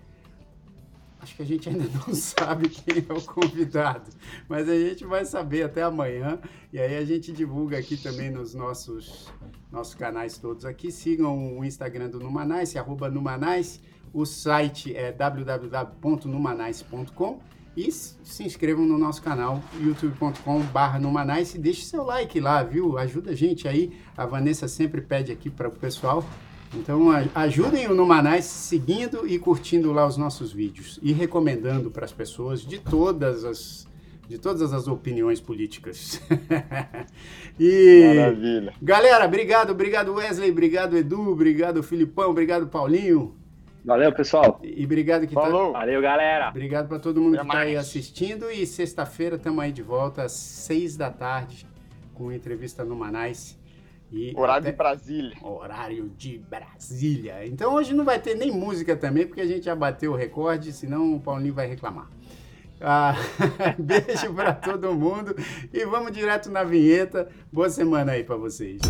Acho 1.20 1.35
que 1.35 1.43
a 1.43 1.47
gente 1.47 1.69
ainda 1.69 1.85
não 2.07 2.15
sabe 2.15 2.69
quem 2.69 3.05
é 3.09 3.12
o 3.12 3.20
convidado, 3.20 4.09
mas 4.49 4.69
a 4.69 4.74
gente 4.74 5.05
vai 5.05 5.24
saber 5.24 5.65
até 5.65 5.82
amanhã. 5.82 6.39
E 6.73 6.78
aí 6.78 6.97
a 6.97 7.05
gente 7.05 7.32
divulga 7.32 7.77
aqui 7.78 7.97
também 7.97 8.31
nos 8.31 8.55
nossos, 8.55 9.27
nossos 9.70 9.95
canais 9.95 10.39
todos 10.39 10.65
aqui. 10.65 10.93
Sigam 10.93 11.59
o 11.59 11.65
Instagram 11.65 12.09
do 12.09 12.20
Numanice, 12.20 12.78
arroba 12.78 13.11
Numanice. 13.11 13.81
O 14.12 14.24
site 14.24 14.97
é 14.97 15.11
www.numanice.com 15.12 17.40
e 17.77 17.93
se 17.93 18.43
inscrevam 18.43 18.85
no 18.85 18.99
nosso 18.99 19.23
canal 19.23 19.62
youtube.com.br 19.78 20.99
Numanice 21.01 21.59
e 21.59 21.61
deixe 21.61 21.85
seu 21.85 22.03
like 22.03 22.40
lá, 22.40 22.61
viu? 22.62 22.99
Ajuda 22.99 23.32
a 23.32 23.35
gente 23.35 23.69
aí. 23.69 23.93
A 24.16 24.24
Vanessa 24.27 24.66
sempre 24.66 25.01
pede 25.01 25.31
aqui 25.31 25.49
para 25.51 25.69
o 25.69 25.73
pessoal. 25.73 26.24
Então 26.74 27.09
ajudem 27.35 27.86
o 27.89 27.95
Numanice 27.95 28.49
seguindo 28.49 29.27
e 29.27 29.39
curtindo 29.39 29.93
lá 29.93 30.07
os 30.07 30.16
nossos 30.16 30.53
vídeos 30.53 30.99
e 31.03 31.12
recomendando 31.12 31.90
para 31.90 32.05
as 32.05 32.12
pessoas 32.12 32.61
de 32.61 32.78
todas 32.78 33.45
as 33.45 33.89
de 34.28 34.36
todas 34.36 34.74
as 34.74 34.86
opiniões 34.86 35.40
políticas. 35.40 36.20
e 37.59 38.15
Maravilha. 38.15 38.74
Galera, 38.82 39.24
obrigado, 39.24 39.70
obrigado 39.70 40.12
Wesley, 40.12 40.51
obrigado 40.51 40.99
Edu, 40.99 41.31
obrigado 41.31 41.82
Filipão, 41.82 42.31
obrigado 42.31 42.66
Paulinho. 42.66 43.35
Valeu, 43.82 44.12
pessoal. 44.12 44.61
E 44.62 44.85
obrigado 44.85 45.27
que 45.27 45.35
tá- 45.35 45.40
Falou. 45.40 45.73
Tá... 45.73 45.78
Valeu, 45.78 46.03
galera. 46.03 46.51
Obrigado 46.51 46.89
para 46.89 46.99
todo 46.99 47.23
mundo 47.23 47.36
Até 47.36 47.45
que 47.45 47.49
está 47.49 47.61
aí 47.61 47.77
assistindo. 47.77 48.51
E 48.51 48.66
sexta-feira 48.66 49.36
estamos 49.36 49.65
aí 49.65 49.73
de 49.73 49.82
volta 49.82 50.24
às 50.24 50.32
seis 50.32 50.95
da 50.95 51.11
tarde 51.11 51.66
com 52.12 52.31
entrevista 52.31 52.85
no 52.85 52.95
Manais. 52.95 53.58
E 54.11 54.33
horário 54.37 54.63
até... 54.63 54.71
de 54.71 54.77
Brasília. 54.77 55.37
Horário 55.43 56.09
de 56.17 56.39
Brasília. 56.39 57.47
Então 57.47 57.75
hoje 57.75 57.95
não 57.95 58.05
vai 58.05 58.19
ter 58.19 58.35
nem 58.35 58.51
música 58.51 58.97
também, 58.97 59.27
porque 59.27 59.41
a 59.41 59.47
gente 59.47 59.65
já 59.65 59.75
bateu 59.75 60.13
o 60.13 60.17
recorde, 60.17 60.73
senão 60.73 61.15
o 61.15 61.21
Paulinho 61.21 61.55
vai 61.55 61.67
reclamar. 61.67 62.09
Ah, 62.81 63.15
beijo 63.79 64.33
para 64.35 64.53
todo 64.53 64.95
mundo 64.95 65.35
e 65.73 65.85
vamos 65.85 66.13
direto 66.13 66.51
na 66.51 66.63
vinheta. 66.63 67.29
Boa 67.53 67.69
semana 67.69 68.13
aí 68.13 68.23
para 68.23 68.37
vocês. 68.37 68.81